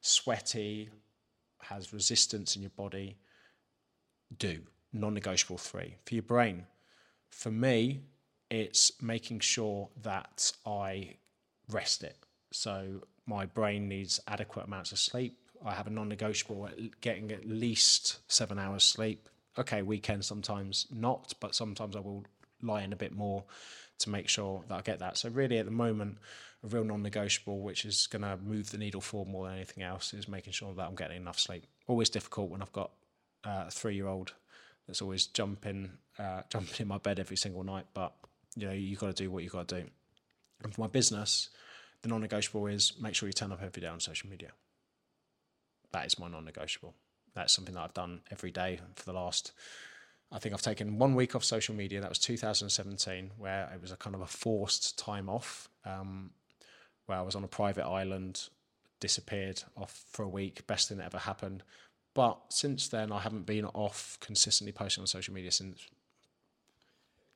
sweaty, 0.02 0.90
has 1.62 1.94
resistance 1.94 2.56
in 2.56 2.62
your 2.64 2.72
body, 2.72 3.18
do 4.38 4.62
non-negotiable 4.96 5.58
three 5.58 5.96
for 6.06 6.16
your 6.16 6.24
brain. 6.24 6.66
For 7.30 7.52
me, 7.52 8.02
it's 8.50 9.02
making 9.02 9.42
sure 9.42 9.90
that 10.02 10.52
I 10.66 11.16
rest 11.70 12.04
it. 12.04 12.18
So 12.52 13.02
my 13.26 13.46
brain 13.46 13.88
needs 13.88 14.20
adequate 14.28 14.66
amounts 14.66 14.92
of 14.92 15.00
sleep. 15.00 15.38
I 15.66 15.74
have 15.74 15.88
a 15.88 15.90
non-negotiable 15.90 16.70
getting 17.02 17.32
at 17.32 17.48
least 17.48 18.20
seven 18.32 18.60
hours 18.60 18.84
sleep. 18.84 19.30
Okay, 19.58 19.82
weekends 19.82 20.28
sometimes 20.28 20.88
not, 20.92 21.34
but 21.40 21.56
sometimes 21.56 21.96
I 21.96 22.00
will 22.00 22.24
lie 22.62 22.84
in 22.84 22.94
a 22.94 22.98
bit 22.98 23.14
more 23.14 23.44
to 24.00 24.10
make 24.10 24.28
sure 24.28 24.64
that 24.68 24.76
I 24.76 24.82
get 24.82 25.00
that. 25.00 25.18
So 25.18 25.30
really, 25.30 25.58
at 25.58 25.66
the 25.66 25.72
moment, 25.72 26.18
a 26.64 26.68
real 26.68 26.84
non-negotiable, 26.84 27.62
which 27.62 27.86
is 27.86 28.08
going 28.08 28.22
to 28.22 28.38
move 28.38 28.70
the 28.70 28.78
needle 28.78 29.02
forward 29.02 29.32
more 29.32 29.46
than 29.46 29.56
anything 29.56 29.84
else, 29.84 30.14
is 30.14 30.28
making 30.28 30.54
sure 30.54 30.74
that 30.74 30.86
I'm 30.86 30.96
getting 30.96 31.18
enough 31.18 31.40
sleep. 31.40 31.66
Always 31.88 32.10
difficult 32.10 32.50
when 32.52 32.62
I've 32.62 32.74
got 32.74 32.92
uh, 33.46 33.66
a 33.68 33.72
three-year-old 33.72 34.34
that's 34.88 35.02
always 35.02 35.28
jumping, 35.28 35.92
uh, 36.20 36.42
jumping 36.50 36.76
in 36.80 36.88
my 36.88 36.98
bed 36.98 37.20
every 37.20 37.38
single 37.38 37.64
night. 37.64 37.86
But 37.94 38.14
you 38.56 38.68
know, 38.68 38.74
you 38.74 38.96
got 38.96 39.16
to 39.16 39.24
do 39.24 39.30
what 39.32 39.44
you 39.44 39.50
got 39.50 39.68
to 39.68 39.82
do. 39.82 39.88
And 40.64 40.74
for 40.74 40.82
my 40.82 40.88
business, 40.88 41.50
the 42.02 42.10
non-negotiable 42.10 42.68
is 42.68 42.94
make 43.00 43.16
sure 43.16 43.28
you 43.28 43.34
turn 43.34 43.52
up 43.52 43.62
every 43.62 43.82
day 43.82 43.88
on 43.88 44.00
social 44.00 44.30
media. 44.30 44.52
That 45.92 46.06
is 46.06 46.20
my 46.20 46.28
non-negotiable. 46.28 46.94
That's 47.34 47.54
something 47.54 47.76
that 47.76 47.82
I've 47.82 47.94
done 47.94 48.22
every 48.32 48.52
day 48.52 48.80
for 48.96 49.06
the 49.06 49.14
last. 49.14 49.52
I 50.32 50.40
think 50.40 50.54
I've 50.54 50.62
taken 50.62 50.98
one 50.98 51.16
week 51.16 51.36
off 51.36 51.44
social 51.44 51.76
media. 51.76 52.02
That 52.02 52.10
was 52.10 52.20
2017, 52.20 53.32
where 53.38 53.70
it 53.74 53.82
was 53.82 53.92
a 53.92 53.98
kind 53.98 54.16
of 54.16 54.22
a 54.22 54.28
forced 54.28 54.98
time 54.98 55.30
off, 55.30 55.70
um, 55.86 56.32
where 57.06 57.18
I 57.18 57.22
was 57.22 57.36
on 57.36 57.44
a 57.44 57.48
private 57.48 57.86
island, 57.86 58.50
disappeared 59.00 59.64
off 59.78 60.04
for 60.10 60.24
a 60.24 60.30
week. 60.30 60.66
Best 60.68 60.90
thing 60.90 60.98
that 60.98 61.06
ever 61.06 61.20
happened. 61.20 61.64
But 62.16 62.40
since 62.50 62.88
then, 62.88 63.12
I 63.12 63.20
haven't 63.20 63.46
been 63.46 63.66
off 63.66 64.18
consistently 64.22 64.72
posting 64.72 65.02
on 65.02 65.08
social 65.08 65.34
media 65.34 65.52
since 65.52 65.86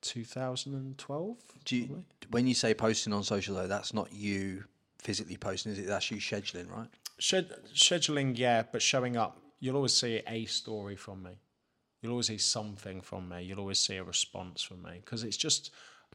2012. 0.02 1.38
Do 1.66 1.76
you, 1.76 2.04
when 2.32 2.48
you 2.48 2.54
say 2.56 2.74
posting 2.74 3.14
on 3.14 3.24
social 3.24 3.56
though, 3.56 3.68
that's 3.68 3.94
not 3.94 4.12
you 4.14 4.64
physically 4.98 5.36
posting, 5.36 5.74
is 5.74 5.80
it? 5.80 5.88
That's 5.88 6.10
you 6.10 6.18
scheduling, 6.18 6.72
right? 6.72 6.88
Shed, 7.20 7.52
scheduling, 7.76 8.38
yeah, 8.38 8.64
but 8.72 8.82
showing 8.82 9.18
up, 9.18 9.42
you'll 9.60 9.76
always 9.76 9.94
see 9.94 10.22
a 10.26 10.46
story 10.46 10.96
from 10.96 11.24
me. 11.24 11.32
You'll 12.02 12.14
always 12.14 12.28
see 12.28 12.38
something 12.38 13.02
from 13.02 13.28
me. 13.28 13.44
You'll 13.44 13.60
always 13.60 13.80
see 13.80 13.98
a 13.98 14.04
response 14.06 14.62
from 14.62 14.82
me 14.82 15.02
because 15.04 15.26
it's 15.26 15.36
just 15.36 15.72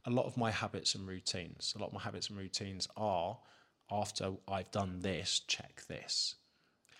a 0.07 0.11
lot 0.11 0.25
of 0.25 0.39
my 0.39 0.51
habits 0.51 0.95
and 0.95 1.07
routines. 1.07 1.75
A 1.77 1.81
lot 1.81 1.89
of 1.89 1.93
my 1.93 2.01
habits 2.01 2.31
and 2.31 2.39
routines 2.39 2.89
are 2.97 3.37
after 3.91 4.33
I've 4.49 4.71
done 4.71 5.01
this, 5.01 5.43
check 5.47 5.83
this. 5.87 6.37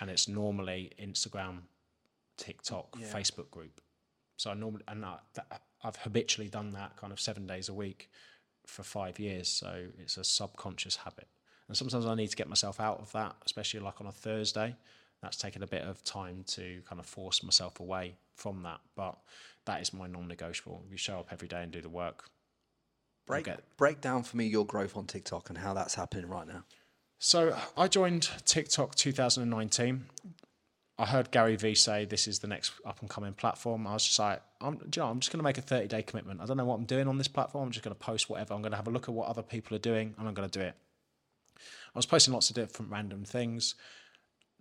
And 0.05 0.11
it's 0.11 0.29
normally 0.29 0.93
Instagram, 1.03 1.61
TikTok, 2.37 2.95
Facebook 3.07 3.51
group. 3.51 3.81
So 4.37 4.51
I 4.51 4.55
normally, 4.55 4.83
and 4.87 5.03
I, 5.03 5.17
that, 5.33 5.63
I've 5.83 5.97
habitually 5.97 6.51
done 6.51 6.73
that 6.73 6.95
kind 6.99 7.11
of 7.11 7.19
seven 7.19 7.47
days 7.47 7.71
a 7.71 7.73
week 7.73 8.11
for 8.67 8.83
five 8.83 9.19
years. 9.19 9.49
So 9.49 9.87
it's 9.99 10.19
a 10.19 10.25
subconscious 10.25 10.97
habit. 10.97 11.27
And 11.69 11.75
sometimes 11.75 12.05
I 12.05 12.15
need 12.15 12.29
to 12.29 12.37
get 12.37 12.51
myself 12.51 12.81
out 12.81 13.01
of 13.01 13.11
that, 13.13 13.35
especially 13.47 13.81
like 13.81 13.99
on 14.03 14.07
a 14.07 14.13
Thursday. 14.13 14.77
That's 15.23 15.39
taken 15.39 15.63
a 15.63 15.67
bit 15.67 15.81
of 15.81 16.05
time 16.05 16.45
to 16.49 16.83
kind 16.87 17.01
of 17.01 17.07
force 17.07 17.43
myself 17.43 17.81
away 17.81 18.17
from 18.35 18.63
that. 18.65 18.81
But 18.95 19.17
that 19.65 19.81
is 19.81 19.95
my 19.95 20.07
non 20.07 20.29
negotiable. 20.29 20.85
You 20.91 20.99
show 20.99 21.19
up 21.21 21.29
every 21.31 21.49
day 21.49 21.63
and 21.63 21.73
do 21.73 21.81
the 21.81 21.89
work. 21.89 22.29
Break 23.27 23.47
get- 23.47 23.77
break 23.79 24.03
down 24.03 24.23
for 24.23 24.37
me 24.37 24.45
your 24.45 24.67
growth 24.67 24.99
on 24.99 25.07
TikTok 25.07 25.49
and 25.49 25.57
how 25.57 25.73
that's 25.73 25.95
happening 25.95 26.27
right 26.29 26.47
now. 26.47 26.65
So 27.27 27.57
I 27.75 27.89
joined 27.89 28.29
TikTok 28.45 28.97
2019. 28.97 30.05
I 30.99 31.07
heard 31.07 31.31
Gary 31.31 31.57
Vee 31.57 31.75
say 31.75 32.05
this 32.05 32.29
is 32.29 32.41
the 32.41 32.47
next 32.47 32.73
up 32.85 33.01
and 33.01 33.09
coming 33.09 33.33
platform. 33.33 33.87
I 33.87 33.95
was 33.95 34.05
just 34.05 34.19
like, 34.19 34.43
I'm, 34.61 34.75
you 34.75 35.01
know, 35.01 35.07
I'm 35.07 35.21
just 35.21 35.33
going 35.33 35.39
to 35.39 35.43
make 35.43 35.57
a 35.57 35.63
30 35.63 35.89
day 35.89 36.03
commitment. 36.03 36.43
I 36.43 36.45
don't 36.45 36.59
know 36.59 36.67
what 36.67 36.75
I'm 36.75 36.85
doing 36.85 37.09
on 37.09 37.17
this 37.17 37.27
platform. 37.27 37.65
I'm 37.65 37.71
just 37.71 37.83
going 37.83 37.97
to 37.97 37.99
post 37.99 38.29
whatever. 38.29 38.53
I'm 38.53 38.61
going 38.61 38.73
to 38.73 38.77
have 38.77 38.89
a 38.89 38.91
look 38.91 39.09
at 39.09 39.15
what 39.15 39.29
other 39.29 39.41
people 39.41 39.75
are 39.75 39.81
doing 39.81 40.15
and 40.19 40.29
I'm 40.29 40.35
going 40.35 40.51
to 40.51 40.59
do 40.59 40.63
it. 40.63 40.75
I 41.57 41.99
was 41.99 42.05
posting 42.05 42.35
lots 42.35 42.51
of 42.51 42.57
different 42.57 42.93
random 42.93 43.25
things. 43.25 43.75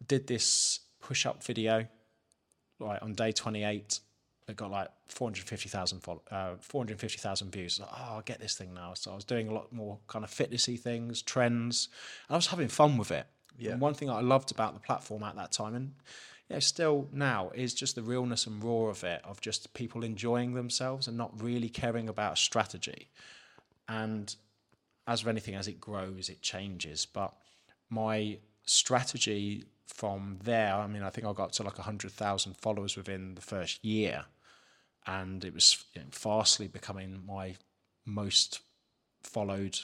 Did 0.08 0.28
this 0.28 0.80
push 1.02 1.26
up 1.26 1.44
video 1.44 1.88
like 2.80 3.04
on 3.04 3.12
day 3.12 3.34
28 3.34 4.00
it 4.48 4.56
got 4.56 4.72
like 4.72 4.90
450,000 5.08 6.00
follow, 6.02 6.22
uh, 6.32 6.56
450,000 6.60 7.52
views. 7.52 7.80
Like, 7.80 7.90
oh, 7.92 8.16
I'll 8.16 8.22
get 8.22 8.40
this 8.40 8.56
thing 8.56 8.74
now. 8.74 8.94
So 8.94 9.12
I 9.12 9.16
was 9.16 9.24
doing 9.24 9.48
a 9.48 9.54
lot 9.54 9.72
more 9.72 10.00
kind 10.08 10.26
of 10.26 10.32
fitnessy 10.32 10.80
things, 10.80 11.22
trends. 11.22 11.90
And 12.28 12.36
I 12.36 12.38
was 12.38 12.48
having 12.48 12.68
fun 12.68 12.98
with 12.98 13.12
it. 13.12 13.26
Yeah. 13.58 13.72
And 13.72 13.82
one 13.82 13.94
thing 13.94 14.10
I 14.10 14.22
loved 14.22 14.52
about 14.52 14.74
the 14.74 14.80
platform 14.80 15.24
at 15.24 15.36
that 15.36 15.52
time, 15.52 15.76
and 15.76 15.94
you 16.50 16.56
know, 16.56 16.60
still 16.60 17.08
now, 17.14 17.52
is 17.54 17.74
just 17.74 17.96
the 17.96 18.02
realness 18.02 18.48
and 18.48 18.64
raw 18.64 18.88
of 18.88 19.04
it, 19.04 19.22
of 19.24 19.40
just 19.42 19.74
people 19.74 20.04
enjoying 20.04 20.54
themselves 20.54 21.08
and 21.08 21.18
not 21.18 21.42
really 21.42 21.70
caring 21.70 22.10
about 22.10 22.38
strategy. 22.38 23.10
And 23.88 24.36
as 25.08 25.24
with 25.24 25.32
anything, 25.32 25.56
as 25.56 25.68
it 25.68 25.80
grows, 25.80 26.30
it 26.30 26.42
changes. 26.42 27.06
But 27.06 27.34
my 27.90 28.40
strategy 28.66 29.66
from 29.94 30.40
there, 30.44 30.74
I 30.76 30.88
mean, 30.88 31.04
I 31.04 31.10
think 31.12 31.28
I 31.28 31.34
got 31.34 31.54
to 31.54 31.64
like 31.64 31.78
100,000 31.78 32.58
followers 32.58 32.98
within 32.98 33.36
the 33.36 33.42
first 33.42 33.84
year. 33.86 34.26
And 35.06 35.46
it 35.46 35.54
was 35.54 35.86
you 35.94 36.02
know, 36.02 36.08
fastly 36.12 36.68
becoming 36.68 37.22
my 37.26 37.56
most 38.06 38.62
followed 39.22 39.80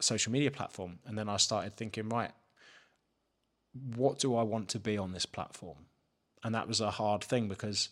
social 0.00 0.32
media 0.32 0.50
platform. 0.50 1.00
And 1.04 1.18
then 1.18 1.28
I 1.28 1.38
started 1.38 1.74
thinking, 1.74 2.08
right, 2.08 2.30
what 3.96 4.20
do 4.20 4.36
I 4.36 4.42
want 4.44 4.68
to 4.70 4.78
be 4.78 4.96
on 4.96 5.12
this 5.12 5.26
platform? 5.26 5.86
And 6.44 6.54
that 6.54 6.68
was 6.68 6.80
a 6.80 6.92
hard 6.92 7.24
thing 7.24 7.48
because 7.48 7.88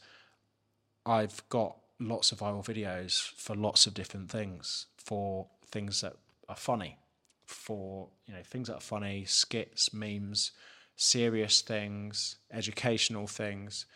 I've 1.05 1.43
got 1.49 1.77
lots 1.99 2.31
of 2.31 2.39
viral 2.39 2.65
videos 2.65 3.33
for 3.37 3.57
lots 3.57 3.87
of 3.87 3.95
different 3.95 4.31
things, 4.31 4.87
for 4.97 5.49
things 5.67 6.01
that 6.03 6.15
are 6.49 6.57
funny, 6.57 6.99
for 7.47 8.09
you 8.27 8.35
know 8.35 8.43
things 8.45 8.69
that 8.69 8.77
are 8.77 8.81
funny, 8.81 9.25
skits, 9.25 9.93
memes, 9.93 10.53
serious 10.97 11.61
things, 11.61 12.37
educational 12.53 13.27
things, 13.27 13.87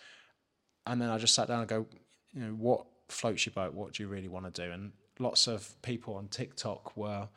and 0.86 1.00
then 1.00 1.10
I 1.10 1.18
just 1.18 1.34
sat 1.34 1.48
down 1.48 1.60
and 1.60 1.68
go, 1.68 1.86
you 2.32 2.42
know, 2.42 2.52
what 2.52 2.86
floats 3.08 3.46
your 3.46 3.52
boat? 3.52 3.74
What 3.74 3.94
do 3.94 4.02
you 4.02 4.08
really 4.08 4.28
want 4.28 4.52
to 4.52 4.66
do? 4.66 4.70
And 4.70 4.92
lots 5.18 5.46
of 5.46 5.80
people 5.82 6.14
on 6.14 6.28
TikTok 6.28 6.96
were 6.96 7.28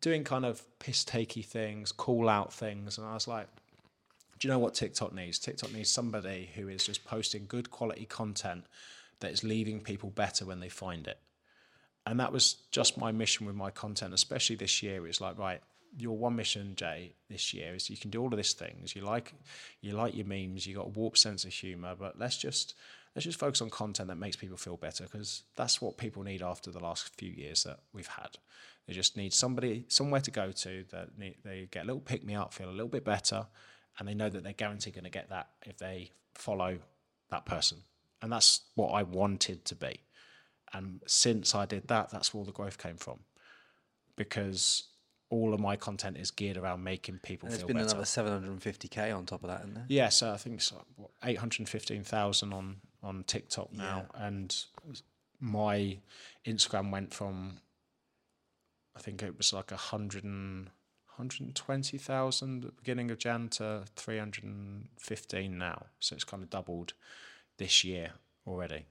doing 0.00 0.24
kind 0.24 0.44
of 0.44 0.62
piss 0.78 1.04
takey 1.04 1.44
things, 1.44 1.92
call 1.92 2.28
out 2.28 2.52
things, 2.52 2.98
and 2.98 3.06
I 3.06 3.14
was 3.14 3.28
like, 3.28 3.48
do 4.38 4.48
you 4.48 4.52
know 4.52 4.58
what 4.58 4.74
TikTok 4.74 5.14
needs? 5.14 5.38
TikTok 5.38 5.72
needs 5.72 5.90
somebody 5.90 6.50
who 6.54 6.68
is 6.68 6.86
just 6.86 7.04
posting 7.04 7.44
good 7.46 7.70
quality 7.70 8.06
content 8.06 8.64
that 9.20 9.32
is 9.32 9.44
leaving 9.44 9.82
people 9.82 10.08
better 10.08 10.46
when 10.46 10.60
they 10.60 10.70
find 10.70 11.06
it. 11.06 11.18
And 12.06 12.18
that 12.18 12.32
was 12.32 12.54
just 12.70 12.96
my 12.96 13.12
mission 13.12 13.46
with 13.46 13.54
my 13.54 13.70
content, 13.70 14.14
especially 14.14 14.56
this 14.56 14.82
year. 14.82 15.06
It's 15.06 15.20
like, 15.20 15.38
right, 15.38 15.60
your 15.96 16.16
one 16.16 16.36
mission, 16.36 16.74
Jay, 16.76 17.14
this 17.28 17.52
year 17.52 17.74
is 17.74 17.90
you 17.90 17.96
can 17.96 18.10
do 18.10 18.20
all 18.20 18.28
of 18.28 18.36
these 18.36 18.52
things. 18.52 18.94
You 18.94 19.02
like 19.02 19.34
you 19.80 19.92
like 19.92 20.14
your 20.14 20.26
memes, 20.26 20.66
you 20.66 20.74
got 20.76 20.86
a 20.86 20.90
warped 20.90 21.18
sense 21.18 21.44
of 21.44 21.52
humor, 21.52 21.94
but 21.98 22.18
let's 22.18 22.36
just 22.36 22.74
let's 23.14 23.24
just 23.24 23.38
focus 23.38 23.60
on 23.60 23.70
content 23.70 24.08
that 24.08 24.16
makes 24.16 24.36
people 24.36 24.56
feel 24.56 24.76
better 24.76 25.04
because 25.04 25.42
that's 25.56 25.80
what 25.80 25.98
people 25.98 26.22
need 26.22 26.42
after 26.42 26.70
the 26.70 26.80
last 26.80 27.14
few 27.16 27.30
years 27.30 27.64
that 27.64 27.80
we've 27.92 28.06
had. 28.06 28.38
They 28.86 28.92
just 28.92 29.16
need 29.16 29.32
somebody 29.32 29.84
somewhere 29.88 30.20
to 30.20 30.30
go 30.30 30.52
to 30.52 30.84
that 30.90 31.18
need, 31.18 31.36
they 31.44 31.68
get 31.70 31.84
a 31.84 31.86
little 31.86 32.00
pick 32.00 32.24
me 32.24 32.34
up, 32.34 32.52
feel 32.52 32.68
a 32.68 32.72
little 32.72 32.88
bit 32.88 33.04
better, 33.04 33.46
and 33.98 34.08
they 34.08 34.14
know 34.14 34.28
that 34.28 34.42
they're 34.42 34.52
guaranteed 34.52 34.94
going 34.94 35.04
to 35.04 35.10
get 35.10 35.28
that 35.30 35.48
if 35.66 35.78
they 35.78 36.10
follow 36.34 36.78
that 37.30 37.46
person. 37.46 37.78
And 38.22 38.30
that's 38.30 38.62
what 38.74 38.90
I 38.90 39.02
wanted 39.02 39.64
to 39.66 39.74
be. 39.74 40.00
And 40.72 41.00
since 41.06 41.54
I 41.54 41.66
did 41.66 41.88
that, 41.88 42.10
that's 42.10 42.32
where 42.32 42.40
all 42.40 42.44
the 42.44 42.52
growth 42.52 42.78
came 42.78 42.96
from. 42.96 43.20
Because 44.16 44.84
all 45.30 45.54
of 45.54 45.60
my 45.60 45.76
content 45.76 46.16
is 46.16 46.30
geared 46.30 46.56
around 46.56 46.84
making 46.84 47.20
people 47.22 47.46
And 47.46 47.52
there's 47.52 47.62
feel 47.62 47.68
been 47.68 47.78
another 47.78 48.02
750k 48.02 49.16
on 49.16 49.26
top 49.26 49.42
of 49.42 49.48
that, 49.48 49.60
isn't 49.60 49.74
there? 49.74 49.86
Yeah, 49.88 50.08
so 50.10 50.32
I 50.32 50.36
think 50.36 50.56
it's 50.56 50.72
like, 50.72 50.82
what, 50.96 51.10
815,000 51.24 52.52
on, 52.52 52.76
on 53.02 53.24
TikTok 53.24 53.72
now. 53.72 54.06
And 54.14 54.54
my 55.40 55.98
Instagram 56.44 56.90
went 56.90 57.14
from, 57.14 57.60
I 58.96 59.00
think 59.00 59.22
it 59.22 59.36
was 59.36 59.52
like 59.52 59.70
100 59.70 60.24
and, 60.24 60.70
120,000 61.20 62.64
at 62.64 62.70
the 62.70 62.76
beginning 62.76 63.10
of 63.10 63.18
Jan 63.18 63.48
to 63.50 63.84
315 63.94 65.58
now. 65.58 65.86
So 65.98 66.14
it's 66.14 66.24
kind 66.24 66.42
of 66.42 66.48
doubled 66.48 66.94
this 67.58 67.84
year 67.84 68.12
already. 68.46 68.86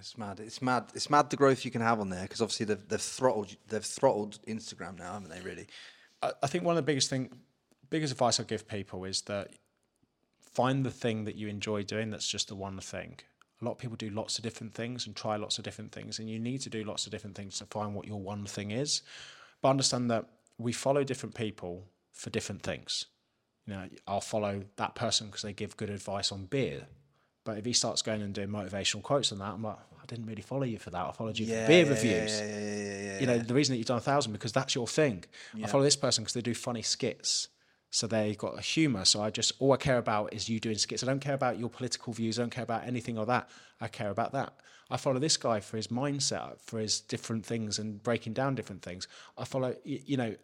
It's 0.00 0.16
mad. 0.16 0.40
It's 0.40 0.62
mad. 0.62 0.86
It's 0.94 1.10
mad 1.10 1.30
the 1.30 1.36
growth 1.36 1.64
you 1.64 1.70
can 1.70 1.82
have 1.82 2.00
on 2.00 2.08
there 2.08 2.22
because 2.22 2.40
obviously 2.40 2.66
they've, 2.66 2.88
they've 2.88 3.00
throttled 3.00 3.56
they've 3.68 3.84
throttled 3.84 4.38
Instagram 4.48 4.98
now, 4.98 5.12
haven't 5.12 5.30
they? 5.30 5.40
Really? 5.40 5.66
I, 6.22 6.32
I 6.42 6.46
think 6.46 6.64
one 6.64 6.72
of 6.72 6.76
the 6.76 6.90
biggest 6.90 7.10
thing, 7.10 7.30
biggest 7.90 8.12
advice 8.12 8.40
I 8.40 8.44
give 8.44 8.66
people 8.66 9.04
is 9.04 9.22
that 9.22 9.48
find 10.40 10.84
the 10.84 10.90
thing 10.90 11.24
that 11.24 11.36
you 11.36 11.48
enjoy 11.48 11.82
doing. 11.82 12.10
That's 12.10 12.28
just 12.28 12.48
the 12.48 12.54
one 12.54 12.80
thing. 12.80 13.18
A 13.60 13.64
lot 13.64 13.72
of 13.72 13.78
people 13.78 13.96
do 13.96 14.08
lots 14.08 14.38
of 14.38 14.44
different 14.44 14.72
things 14.72 15.06
and 15.06 15.14
try 15.14 15.36
lots 15.36 15.58
of 15.58 15.64
different 15.64 15.92
things, 15.92 16.18
and 16.18 16.30
you 16.30 16.38
need 16.38 16.62
to 16.62 16.70
do 16.70 16.82
lots 16.82 17.04
of 17.04 17.12
different 17.12 17.36
things 17.36 17.58
to 17.58 17.66
find 17.66 17.94
what 17.94 18.06
your 18.06 18.18
one 18.18 18.46
thing 18.46 18.70
is. 18.70 19.02
But 19.60 19.68
understand 19.68 20.10
that 20.10 20.24
we 20.56 20.72
follow 20.72 21.04
different 21.04 21.34
people 21.34 21.84
for 22.10 22.30
different 22.30 22.62
things. 22.62 23.04
You 23.66 23.74
know, 23.74 23.88
I'll 24.08 24.22
follow 24.22 24.64
that 24.76 24.94
person 24.94 25.26
because 25.26 25.42
they 25.42 25.52
give 25.52 25.76
good 25.76 25.90
advice 25.90 26.32
on 26.32 26.46
beer. 26.46 26.86
But 27.44 27.58
if 27.58 27.64
he 27.64 27.72
starts 27.72 28.02
going 28.02 28.22
and 28.22 28.34
doing 28.34 28.48
motivational 28.48 29.02
quotes 29.02 29.32
on 29.32 29.38
that, 29.38 29.54
I'm 29.54 29.62
like, 29.62 29.78
didn't 30.10 30.26
really 30.26 30.42
follow 30.42 30.64
you 30.64 30.78
for 30.78 30.90
that. 30.90 31.04
I 31.10 31.12
followed 31.12 31.38
you 31.38 31.46
Yeah, 31.46 31.62
for 31.62 31.68
beer 31.68 31.84
yeah, 31.84 31.90
reviews. 31.90 32.40
yeah, 32.40 32.46
yeah, 32.46 32.58
yeah, 32.58 33.00
yeah, 33.06 33.20
You 33.20 33.26
know, 33.26 33.38
the 33.38 33.54
reason 33.54 33.72
that 33.72 33.78
you've 33.78 33.86
done 33.86 33.98
a 33.98 34.08
thousand 34.12 34.32
because 34.32 34.52
that's 34.52 34.74
your 34.74 34.86
thing. 34.86 35.24
I 35.62 35.66
follow 35.66 35.84
this 35.84 35.96
person 35.96 36.24
because 36.24 36.34
they 36.34 36.42
do 36.42 36.54
funny 36.54 36.82
skits. 36.82 37.48
So 37.92 38.06
they've 38.06 38.38
got 38.38 38.56
a 38.56 38.60
humour. 38.60 39.04
So 39.04 39.20
I 39.22 39.30
just 39.30 39.52
all 39.58 39.72
I 39.72 39.76
care 39.76 39.98
about 39.98 40.32
is 40.32 40.48
you 40.48 40.60
doing 40.60 40.78
skits. 40.78 41.02
I 41.02 41.06
don't 41.06 41.20
care 41.20 41.34
about 41.34 41.58
your 41.58 41.68
political 41.68 42.12
views. 42.12 42.38
I 42.38 42.42
don't 42.42 42.50
care 42.50 42.62
about 42.64 42.86
anything 42.86 43.18
of 43.18 43.26
that. 43.26 43.48
I 43.80 43.88
care 43.88 44.10
about 44.10 44.32
that. 44.32 44.52
I 44.92 44.96
follow 44.96 45.18
this 45.20 45.36
guy 45.36 45.60
for 45.60 45.76
his 45.76 45.88
mindset, 45.88 46.60
for 46.60 46.78
his 46.78 47.00
different 47.00 47.44
things 47.46 47.78
and 47.78 48.02
breaking 48.02 48.32
down 48.34 48.54
different 48.54 48.82
things. 48.82 49.06
I 49.38 49.44
follow, 49.44 49.74
you 49.84 50.16
know, 50.16 50.34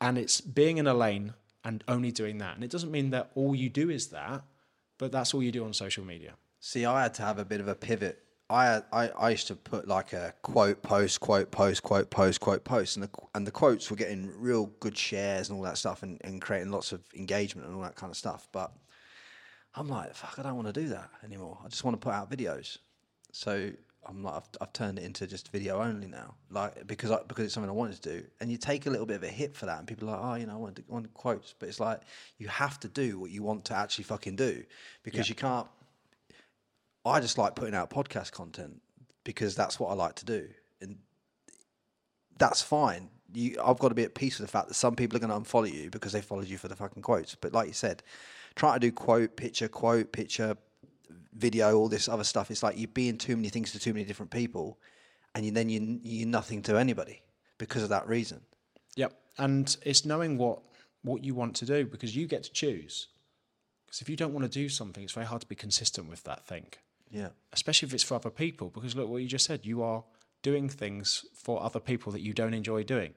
and 0.00 0.18
it's 0.18 0.40
being 0.40 0.78
in 0.78 0.86
a 0.86 0.94
lane 0.94 1.34
and 1.64 1.84
only 1.88 2.10
doing 2.10 2.38
that. 2.38 2.54
And 2.54 2.64
it 2.64 2.70
doesn't 2.70 2.90
mean 2.90 3.10
that 3.10 3.30
all 3.34 3.54
you 3.54 3.68
do 3.68 3.90
is 3.90 4.08
that, 4.08 4.42
but 4.98 5.12
that's 5.12 5.32
all 5.34 5.42
you 5.42 5.52
do 5.52 5.64
on 5.64 5.72
social 5.72 6.04
media. 6.04 6.34
See, 6.60 6.84
I 6.84 7.02
had 7.02 7.14
to 7.14 7.22
have 7.22 7.38
a 7.38 7.44
bit 7.44 7.60
of 7.60 7.68
a 7.68 7.74
pivot. 7.74 8.22
I, 8.52 8.82
I 8.92 9.08
I 9.08 9.30
used 9.30 9.46
to 9.48 9.56
put 9.56 9.88
like 9.88 10.12
a 10.12 10.34
quote 10.42 10.82
post 10.82 11.20
quote 11.20 11.50
post 11.50 11.82
quote 11.82 12.10
post 12.10 12.40
quote 12.40 12.64
post, 12.64 12.96
and 12.96 13.04
the 13.04 13.10
and 13.34 13.46
the 13.46 13.50
quotes 13.50 13.90
were 13.90 13.96
getting 13.96 14.30
real 14.38 14.66
good 14.80 14.96
shares 14.96 15.48
and 15.48 15.56
all 15.56 15.64
that 15.64 15.78
stuff, 15.78 16.02
and, 16.02 16.20
and 16.22 16.40
creating 16.40 16.70
lots 16.70 16.92
of 16.92 17.00
engagement 17.16 17.66
and 17.66 17.76
all 17.76 17.82
that 17.82 17.96
kind 17.96 18.10
of 18.10 18.16
stuff. 18.16 18.48
But 18.52 18.72
I'm 19.74 19.88
like, 19.88 20.14
fuck, 20.14 20.38
I 20.38 20.42
don't 20.42 20.56
want 20.56 20.72
to 20.72 20.80
do 20.80 20.88
that 20.88 21.08
anymore. 21.24 21.58
I 21.64 21.68
just 21.68 21.82
want 21.82 21.98
to 21.98 22.04
put 22.04 22.12
out 22.12 22.30
videos. 22.30 22.78
So 23.32 23.72
I'm 24.04 24.22
like, 24.22 24.34
I've, 24.34 24.48
I've 24.60 24.72
turned 24.72 24.98
it 24.98 25.04
into 25.04 25.26
just 25.26 25.50
video 25.50 25.80
only 25.80 26.06
now, 26.06 26.34
like 26.50 26.86
because 26.86 27.10
I, 27.10 27.20
because 27.26 27.46
it's 27.46 27.54
something 27.54 27.70
I 27.70 27.74
wanted 27.74 28.02
to 28.02 28.20
do. 28.20 28.26
And 28.40 28.50
you 28.50 28.58
take 28.58 28.86
a 28.86 28.90
little 28.90 29.06
bit 29.06 29.16
of 29.16 29.22
a 29.22 29.28
hit 29.28 29.56
for 29.56 29.66
that, 29.66 29.78
and 29.78 29.86
people 29.88 30.10
are 30.10 30.16
like, 30.16 30.24
oh, 30.24 30.34
you 30.34 30.46
know, 30.46 30.54
I 30.54 30.56
want, 30.56 30.76
to, 30.76 30.82
I 30.90 30.92
want 30.92 31.14
quotes, 31.14 31.54
but 31.58 31.68
it's 31.68 31.80
like 31.80 32.02
you 32.36 32.48
have 32.48 32.78
to 32.80 32.88
do 32.88 33.18
what 33.18 33.30
you 33.30 33.42
want 33.42 33.64
to 33.66 33.74
actually 33.74 34.04
fucking 34.04 34.36
do 34.36 34.62
because 35.02 35.28
you 35.28 35.34
can't. 35.34 35.68
I 37.04 37.20
just 37.20 37.38
like 37.38 37.54
putting 37.54 37.74
out 37.74 37.90
podcast 37.90 38.32
content 38.32 38.80
because 39.24 39.54
that's 39.54 39.80
what 39.80 39.90
I 39.90 39.94
like 39.94 40.14
to 40.16 40.24
do, 40.24 40.48
and 40.80 40.98
that's 42.38 42.62
fine. 42.62 43.10
You, 43.34 43.56
I've 43.64 43.78
got 43.78 43.88
to 43.88 43.94
be 43.94 44.02
at 44.02 44.14
peace 44.14 44.38
with 44.38 44.46
the 44.46 44.52
fact 44.52 44.68
that 44.68 44.74
some 44.74 44.94
people 44.94 45.16
are 45.16 45.20
going 45.20 45.30
to 45.30 45.50
unfollow 45.50 45.72
you 45.72 45.90
because 45.90 46.12
they 46.12 46.20
followed 46.20 46.48
you 46.48 46.58
for 46.58 46.68
the 46.68 46.76
fucking 46.76 47.02
quotes. 47.02 47.34
But 47.34 47.52
like 47.52 47.66
you 47.66 47.72
said, 47.72 48.02
trying 48.56 48.74
to 48.74 48.80
do 48.80 48.92
quote, 48.92 49.36
picture, 49.36 49.68
quote, 49.68 50.12
picture, 50.12 50.56
video, 51.34 51.76
all 51.78 51.88
this 51.88 52.08
other 52.08 52.24
stuff. 52.24 52.50
It's 52.50 52.62
like 52.62 52.78
you're 52.78 52.88
being 52.88 53.18
too 53.18 53.36
many 53.36 53.48
things 53.48 53.72
to 53.72 53.78
too 53.78 53.92
many 53.92 54.04
different 54.04 54.30
people, 54.30 54.78
and 55.34 55.44
you, 55.44 55.52
then 55.52 55.68
you 55.68 56.00
you're 56.02 56.28
nothing 56.28 56.62
to 56.62 56.78
anybody 56.78 57.22
because 57.58 57.82
of 57.82 57.88
that 57.88 58.06
reason. 58.06 58.40
Yep. 58.96 59.12
And 59.38 59.76
it's 59.82 60.04
knowing 60.04 60.38
what 60.38 60.60
what 61.02 61.24
you 61.24 61.34
want 61.34 61.56
to 61.56 61.66
do 61.66 61.84
because 61.84 62.14
you 62.14 62.26
get 62.26 62.44
to 62.44 62.52
choose. 62.52 63.08
Because 63.86 64.02
if 64.02 64.08
you 64.08 64.16
don't 64.16 64.32
want 64.32 64.44
to 64.44 64.50
do 64.50 64.68
something, 64.68 65.02
it's 65.02 65.12
very 65.12 65.26
hard 65.26 65.42
to 65.42 65.46
be 65.46 65.54
consistent 65.54 66.08
with 66.08 66.22
that 66.24 66.46
thing, 66.46 66.66
Yeah. 67.12 67.28
especially 67.52 67.88
if 67.88 67.94
it's 67.94 68.02
for 68.02 68.14
other 68.14 68.30
people. 68.30 68.70
Because 68.70 68.96
look, 68.96 69.08
what 69.08 69.18
you 69.18 69.28
just 69.28 69.44
said, 69.44 69.66
you 69.66 69.82
are 69.82 70.02
doing 70.42 70.68
things 70.68 71.24
for 71.34 71.62
other 71.62 71.78
people 71.78 72.10
that 72.12 72.22
you 72.22 72.32
don't 72.32 72.54
enjoy 72.54 72.82
doing. 72.82 73.14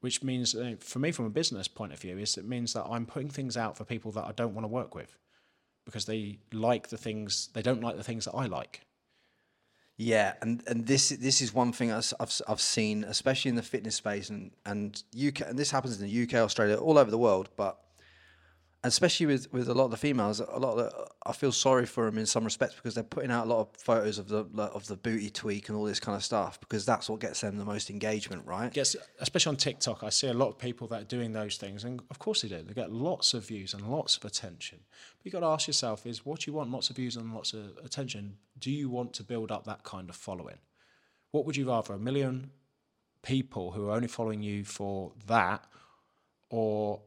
Which 0.00 0.22
means, 0.22 0.54
uh, 0.54 0.74
for 0.78 0.98
me, 0.98 1.10
from 1.10 1.24
a 1.24 1.30
business 1.30 1.66
point 1.68 1.92
of 1.92 2.00
view, 2.00 2.18
is 2.18 2.36
it 2.36 2.44
means 2.44 2.72
that 2.74 2.84
I'm 2.84 3.06
putting 3.06 3.30
things 3.30 3.56
out 3.56 3.76
for 3.76 3.84
people 3.84 4.12
that 4.12 4.24
I 4.26 4.32
don't 4.32 4.54
want 4.54 4.64
to 4.64 4.68
work 4.68 4.94
with, 4.94 5.16
because 5.84 6.04
they 6.04 6.38
like 6.52 6.88
the 6.88 6.96
things 6.96 7.48
they 7.52 7.62
don't 7.62 7.80
like 7.80 7.96
the 7.96 8.04
things 8.04 8.24
that 8.26 8.34
I 8.34 8.46
like. 8.46 8.82
Yeah, 9.96 10.34
and, 10.40 10.62
and 10.68 10.86
this 10.86 11.08
this 11.08 11.40
is 11.40 11.52
one 11.52 11.72
thing 11.72 11.90
I've, 11.90 12.12
I've, 12.20 12.40
I've 12.46 12.60
seen, 12.60 13.02
especially 13.02 13.48
in 13.48 13.56
the 13.56 13.62
fitness 13.62 13.96
space 13.96 14.30
and, 14.30 14.52
and 14.64 15.02
UK, 15.16 15.40
and 15.40 15.58
this 15.58 15.72
happens 15.72 16.00
in 16.00 16.06
the 16.06 16.22
UK, 16.22 16.34
Australia, 16.34 16.76
all 16.76 16.96
over 16.96 17.10
the 17.10 17.18
world, 17.18 17.48
but 17.56 17.80
especially 18.84 19.26
with, 19.26 19.52
with 19.52 19.68
a 19.68 19.74
lot 19.74 19.86
of 19.86 19.90
the 19.90 19.96
females, 19.96 20.40
a 20.40 20.58
lot 20.58 20.72
of 20.72 20.76
the, 20.76 21.06
I 21.26 21.32
feel 21.32 21.50
sorry 21.50 21.84
for 21.84 22.06
them 22.06 22.16
in 22.16 22.26
some 22.26 22.44
respects 22.44 22.76
because 22.76 22.94
they're 22.94 23.02
putting 23.02 23.30
out 23.30 23.46
a 23.46 23.48
lot 23.48 23.60
of 23.60 23.68
photos 23.76 24.18
of 24.18 24.28
the 24.28 24.44
of 24.56 24.86
the 24.86 24.96
booty 24.96 25.30
tweak 25.30 25.68
and 25.68 25.76
all 25.76 25.84
this 25.84 25.98
kind 25.98 26.14
of 26.14 26.24
stuff 26.24 26.60
because 26.60 26.86
that's 26.86 27.10
what 27.10 27.20
gets 27.20 27.40
them 27.40 27.58
the 27.58 27.64
most 27.64 27.90
engagement, 27.90 28.46
right? 28.46 28.72
gets 28.72 28.94
especially 29.20 29.50
on 29.50 29.56
TikTok, 29.56 30.04
I 30.04 30.10
see 30.10 30.28
a 30.28 30.34
lot 30.34 30.48
of 30.48 30.58
people 30.58 30.86
that 30.88 31.02
are 31.02 31.06
doing 31.06 31.32
those 31.32 31.56
things, 31.56 31.84
and 31.84 32.00
of 32.10 32.18
course 32.18 32.42
they 32.42 32.48
do. 32.48 32.62
They 32.62 32.72
get 32.72 32.92
lots 32.92 33.34
of 33.34 33.46
views 33.46 33.74
and 33.74 33.90
lots 33.90 34.16
of 34.16 34.24
attention. 34.24 34.78
But 35.18 35.26
you 35.26 35.32
got 35.32 35.40
to 35.40 35.46
ask 35.46 35.66
yourself: 35.66 36.06
Is 36.06 36.24
what 36.24 36.46
you 36.46 36.52
want 36.52 36.70
lots 36.70 36.88
of 36.88 36.96
views 36.96 37.16
and 37.16 37.34
lots 37.34 37.52
of 37.52 37.78
attention? 37.84 38.36
Do 38.58 38.70
you 38.70 38.88
want 38.88 39.12
to 39.14 39.24
build 39.24 39.50
up 39.50 39.64
that 39.64 39.82
kind 39.82 40.08
of 40.08 40.14
following? 40.14 40.58
What 41.32 41.44
would 41.46 41.56
you 41.56 41.68
rather? 41.68 41.94
A 41.94 41.98
million 41.98 42.52
people 43.22 43.72
who 43.72 43.88
are 43.88 43.92
only 43.92 44.08
following 44.08 44.42
you 44.42 44.64
for 44.64 45.12
that, 45.26 45.64
or 46.48 47.00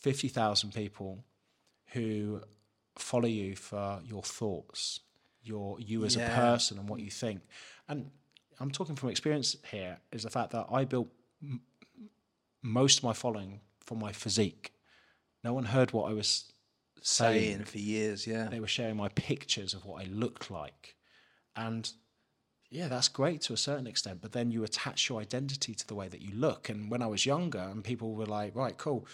fifty 0.00 0.28
thousand 0.28 0.72
people 0.72 1.24
who 1.92 2.42
follow 2.96 3.28
you 3.28 3.56
for 3.56 4.00
your 4.04 4.22
thoughts, 4.22 5.00
your 5.42 5.80
you 5.80 6.04
as 6.04 6.16
a 6.16 6.20
person, 6.20 6.78
and 6.78 6.88
what 6.88 7.00
you 7.00 7.10
think? 7.10 7.42
And 7.88 8.10
I'm 8.60 8.70
talking 8.70 8.96
from 8.96 9.08
experience 9.10 9.56
here. 9.70 9.98
Is 10.12 10.24
the 10.24 10.30
fact 10.30 10.50
that 10.52 10.66
I 10.70 10.84
built 10.84 11.08
m- 11.42 11.60
most 12.62 12.98
of 12.98 13.04
my 13.04 13.12
following 13.12 13.60
from 13.80 13.98
my 13.98 14.12
physique. 14.12 14.72
No 15.44 15.52
one 15.54 15.64
heard 15.64 15.92
what 15.92 16.10
I 16.10 16.14
was 16.14 16.52
saying. 17.00 17.42
Saying 17.42 17.64
for 17.64 17.78
years, 17.78 18.26
yeah. 18.26 18.48
They 18.48 18.60
were 18.60 18.66
sharing 18.66 18.96
my 18.96 19.08
pictures 19.08 19.72
of 19.72 19.84
what 19.84 20.02
I 20.04 20.08
looked 20.08 20.50
like, 20.50 20.96
and 21.56 21.90
yeah, 22.70 22.88
that's 22.88 23.08
great 23.08 23.40
to 23.42 23.54
a 23.54 23.56
certain 23.56 23.86
extent. 23.86 24.20
But 24.20 24.32
then 24.32 24.50
you 24.50 24.62
attach 24.62 25.08
your 25.08 25.20
identity 25.20 25.74
to 25.74 25.86
the 25.86 25.94
way 25.94 26.08
that 26.08 26.20
you 26.20 26.34
look. 26.34 26.68
And 26.68 26.90
when 26.90 27.00
I 27.02 27.06
was 27.06 27.24
younger, 27.24 27.60
and 27.60 27.82
people 27.82 28.14
were 28.14 28.26
like, 28.26 28.54
"Right, 28.54 28.76
cool, 28.76 29.06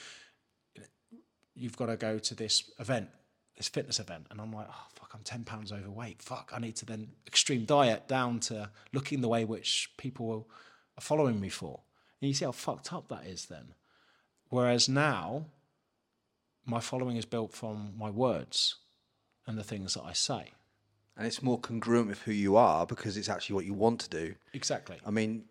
you've 1.55 1.77
got 1.77 1.87
to 1.87 1.97
go 1.97 2.19
to 2.19 2.35
this 2.35 2.71
event, 2.79 3.09
this 3.57 3.69
fitness 3.69 4.01
event," 4.01 4.27
and 4.31 4.41
I'm 4.41 4.53
like, 4.53 4.67
"Oh 4.69 4.87
fuck, 4.95 5.11
I'm 5.15 5.23
ten 5.23 5.45
pounds 5.45 5.73
overweight. 5.73 6.23
Fuck, 6.23 6.53
I 6.55 6.59
need 6.59 6.77
to 6.77 6.87
then 6.87 7.13
extreme 7.27 7.65
diet 7.65 8.09
down 8.09 8.41
to 8.41 8.71
looking 8.93 9.21
the 9.21 9.29
way 9.29 9.45
which 9.45 9.91
people 9.97 10.49
are 10.97 11.03
following 11.03 11.41
me 11.41 11.49
for." 11.49 11.81
And 12.21 12.29
you 12.29 12.35
see 12.35 12.45
how 12.45 12.53
fucked 12.53 12.93
up 12.93 13.09
that 13.09 13.27
is 13.27 13.47
then. 13.47 13.75
Whereas 14.49 14.89
now, 14.89 15.47
my 16.65 16.81
following 16.81 17.17
is 17.17 17.25
built 17.25 17.53
from 17.53 17.95
my 17.99 18.11
words 18.11 18.77
and 19.47 19.59
the 19.59 19.65
things 19.65 19.95
that 19.95 20.05
I 20.05 20.13
say. 20.13 20.53
And 21.17 21.27
it's 21.27 21.43
more 21.43 21.59
congruent 21.61 22.09
with 22.09 22.23
who 22.23 22.33
you 22.33 22.57
are 22.57 22.87
because 22.87 23.17
it's 23.17 23.29
actually 23.29 23.55
what 23.55 23.65
you 23.65 23.75
want 23.75 24.01
to 24.01 24.09
do. 24.09 24.35
Exactly. 24.53 24.99
I 25.07 25.11
mean, 25.11 25.45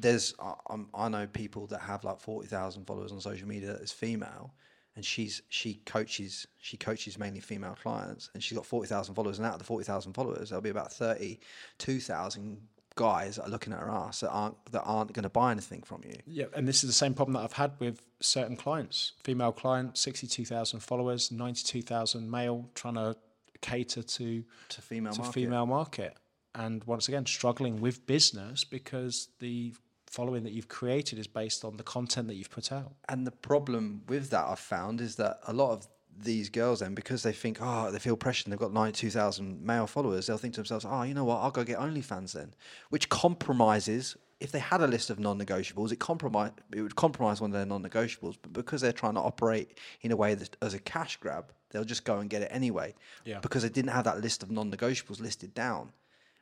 there's 0.00 0.34
uh, 0.38 0.54
um, 0.70 0.88
I, 0.94 1.06
I'm, 1.06 1.12
know 1.12 1.26
people 1.26 1.66
that 1.68 1.80
have 1.80 2.04
like 2.04 2.20
forty 2.20 2.48
thousand 2.48 2.86
followers 2.86 3.12
on 3.12 3.20
social 3.20 3.46
media 3.48 3.72
that 3.72 3.82
is 3.82 3.92
female, 3.92 4.54
and 4.96 5.04
she's 5.04 5.42
she 5.48 5.74
coaches 5.86 6.46
she 6.58 6.76
coaches 6.76 7.18
mainly 7.18 7.40
female 7.40 7.76
clients, 7.80 8.30
and 8.34 8.42
she's 8.42 8.56
got 8.56 8.66
forty 8.66 8.88
thousand 8.88 9.14
followers, 9.14 9.38
and 9.38 9.46
out 9.46 9.54
of 9.54 9.58
the 9.58 9.64
forty 9.64 9.84
thousand 9.84 10.12
followers, 10.14 10.50
there'll 10.50 10.62
be 10.62 10.70
about 10.70 10.92
thirty 10.92 11.40
two 11.78 12.00
thousand 12.00 12.58
guys 12.96 13.36
that 13.36 13.44
are 13.46 13.48
looking 13.50 13.72
at 13.72 13.78
her 13.78 13.88
ass 13.90 14.20
that 14.20 14.30
aren't 14.30 14.56
that 14.72 14.82
aren't 14.82 15.12
going 15.12 15.22
to 15.22 15.28
buy 15.30 15.52
anything 15.52 15.82
from 15.82 16.02
you. 16.04 16.16
Yeah, 16.26 16.46
and 16.54 16.66
this 16.66 16.82
is 16.82 16.90
the 16.90 16.94
same 16.94 17.14
problem 17.14 17.34
that 17.34 17.40
I've 17.40 17.52
had 17.52 17.72
with 17.78 18.02
certain 18.20 18.56
clients. 18.56 19.12
Female 19.22 19.52
client, 19.52 19.96
62,000 19.96 20.80
followers, 20.80 21.30
92,000 21.30 22.30
male, 22.30 22.68
trying 22.74 22.94
to 22.94 23.16
cater 23.62 24.02
to 24.02 24.44
To 24.70 24.82
female 24.82 25.12
to 25.12 25.20
market. 25.20 25.34
female 25.34 25.66
market. 25.66 26.16
And 26.54 26.82
once 26.84 27.06
again, 27.08 27.26
struggling 27.26 27.80
with 27.80 28.06
business 28.06 28.64
because 28.64 29.28
the 29.38 29.72
following 30.10 30.42
that 30.42 30.52
you've 30.52 30.68
created 30.68 31.18
is 31.18 31.26
based 31.28 31.64
on 31.64 31.76
the 31.76 31.82
content 31.84 32.26
that 32.28 32.34
you've 32.34 32.50
put 32.50 32.72
out. 32.72 32.92
And 33.08 33.26
the 33.26 33.30
problem 33.30 34.02
with 34.08 34.30
that 34.30 34.44
I've 34.46 34.58
found 34.58 35.00
is 35.00 35.16
that 35.16 35.38
a 35.46 35.52
lot 35.52 35.70
of 35.72 35.88
these 36.22 36.50
girls 36.50 36.80
then 36.80 36.92
because 36.94 37.22
they 37.22 37.32
think 37.32 37.58
oh 37.62 37.90
they 37.90 37.98
feel 37.98 38.16
pressure 38.16 38.42
and 38.44 38.52
they've 38.52 38.58
got 38.58 38.72
92,000 38.74 39.64
male 39.64 39.86
followers 39.86 40.26
they'll 40.26 40.36
think 40.36 40.52
to 40.52 40.60
themselves 40.60 40.84
oh 40.86 41.02
you 41.02 41.14
know 41.14 41.24
what 41.24 41.36
I'll 41.36 41.52
go 41.52 41.64
get 41.64 41.78
OnlyFans 41.78 42.32
then 42.32 42.52
which 42.90 43.08
compromises 43.08 44.16
if 44.40 44.52
they 44.52 44.58
had 44.58 44.82
a 44.82 44.86
list 44.86 45.08
of 45.08 45.18
non-negotiables 45.18 45.92
it 45.92 45.98
compromise 46.00 46.50
it 46.74 46.82
would 46.82 46.96
compromise 46.96 47.40
one 47.40 47.50
of 47.50 47.54
their 47.54 47.64
non-negotiables 47.64 48.36
but 48.42 48.52
because 48.52 48.82
they're 48.82 48.92
trying 48.92 49.14
to 49.14 49.20
operate 49.20 49.78
in 50.02 50.10
a 50.12 50.16
way 50.16 50.34
that 50.34 50.54
as 50.60 50.74
a 50.74 50.78
cash 50.80 51.16
grab 51.16 51.52
they'll 51.70 51.84
just 51.84 52.04
go 52.04 52.18
and 52.18 52.28
get 52.28 52.42
it 52.42 52.48
anyway 52.50 52.92
Yeah. 53.24 53.38
because 53.40 53.62
they 53.62 53.70
didn't 53.70 53.92
have 53.92 54.04
that 54.04 54.20
list 54.20 54.42
of 54.42 54.50
non-negotiables 54.50 55.20
listed 55.22 55.54
down 55.54 55.92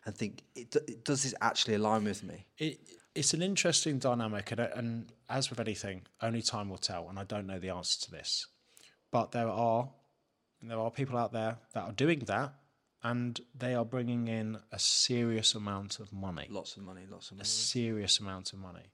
and 0.06 0.14
think 0.14 0.42
it, 0.56 0.74
it, 0.74 1.04
does 1.04 1.22
this 1.22 1.34
actually 1.40 1.74
align 1.74 2.02
with 2.04 2.24
me 2.24 2.46
It, 2.58 2.80
it's 3.14 3.34
an 3.34 3.42
interesting 3.42 3.98
dynamic, 3.98 4.50
and, 4.50 4.60
and 4.60 5.12
as 5.28 5.50
with 5.50 5.60
anything, 5.60 6.02
only 6.22 6.42
time 6.42 6.68
will 6.68 6.78
tell. 6.78 7.08
And 7.08 7.18
I 7.18 7.24
don't 7.24 7.46
know 7.46 7.58
the 7.58 7.70
answer 7.70 8.06
to 8.06 8.10
this, 8.10 8.46
but 9.10 9.32
there 9.32 9.48
are 9.48 9.88
there 10.62 10.78
are 10.78 10.90
people 10.90 11.16
out 11.16 11.32
there 11.32 11.58
that 11.72 11.84
are 11.84 11.92
doing 11.92 12.20
that, 12.20 12.52
and 13.02 13.40
they 13.56 13.74
are 13.74 13.84
bringing 13.84 14.28
in 14.28 14.58
a 14.72 14.78
serious 14.78 15.54
amount 15.54 16.00
of 16.00 16.12
money, 16.12 16.46
lots 16.50 16.76
of 16.76 16.82
money 16.82 17.02
lots 17.10 17.30
of 17.30 17.36
money. 17.36 17.42
a 17.42 17.46
serious 17.46 18.18
amount 18.18 18.52
of 18.52 18.58
money, 18.58 18.92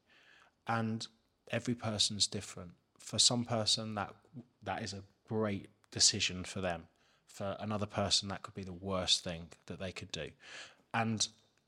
and 0.67 1.07
every 1.51 1.75
person's 1.75 2.27
different. 2.27 2.73
For 2.99 3.19
some 3.19 3.45
person, 3.45 3.95
that 3.95 4.15
that 4.63 4.83
is 4.83 4.93
a 4.93 5.03
great 5.29 5.69
decision 5.91 6.45
for 6.45 6.61
them. 6.61 6.85
For 7.27 7.57
another 7.59 7.87
person, 7.87 8.29
that 8.29 8.43
could 8.43 8.55
be 8.55 8.63
the 8.63 8.73
worst 8.73 9.25
thing 9.25 9.49
that 9.67 9.81
they 9.81 9.93
could 9.93 10.13
do, 10.13 10.31
and 10.93 11.27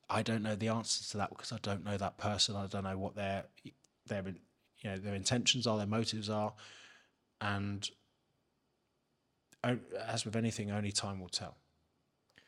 I 0.08 0.22
don't 0.22 0.42
know 0.42 0.54
the 0.54 0.68
answers 0.68 1.08
to 1.10 1.16
that 1.18 1.30
because 1.30 1.52
I 1.52 1.58
don't 1.62 1.84
know 1.84 1.96
that 1.96 2.18
person. 2.18 2.56
I 2.56 2.66
don't 2.66 2.84
know 2.84 2.98
what 2.98 3.16
their 3.16 3.44
their 4.06 4.22
you 4.26 4.90
know 4.90 4.98
their 4.98 5.14
intentions 5.14 5.66
are, 5.66 5.76
their 5.76 5.86
motives 5.86 6.30
are, 6.30 6.52
and 7.40 7.88
as 10.06 10.24
with 10.24 10.36
anything, 10.36 10.70
only 10.70 10.92
time 10.92 11.20
will 11.20 11.28
tell. 11.28 11.56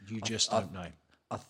You 0.09 0.21
just 0.21 0.53
i 0.53 0.61
don't 0.61 0.73
know. 0.73 0.87
I 1.31 1.37
th- 1.37 1.47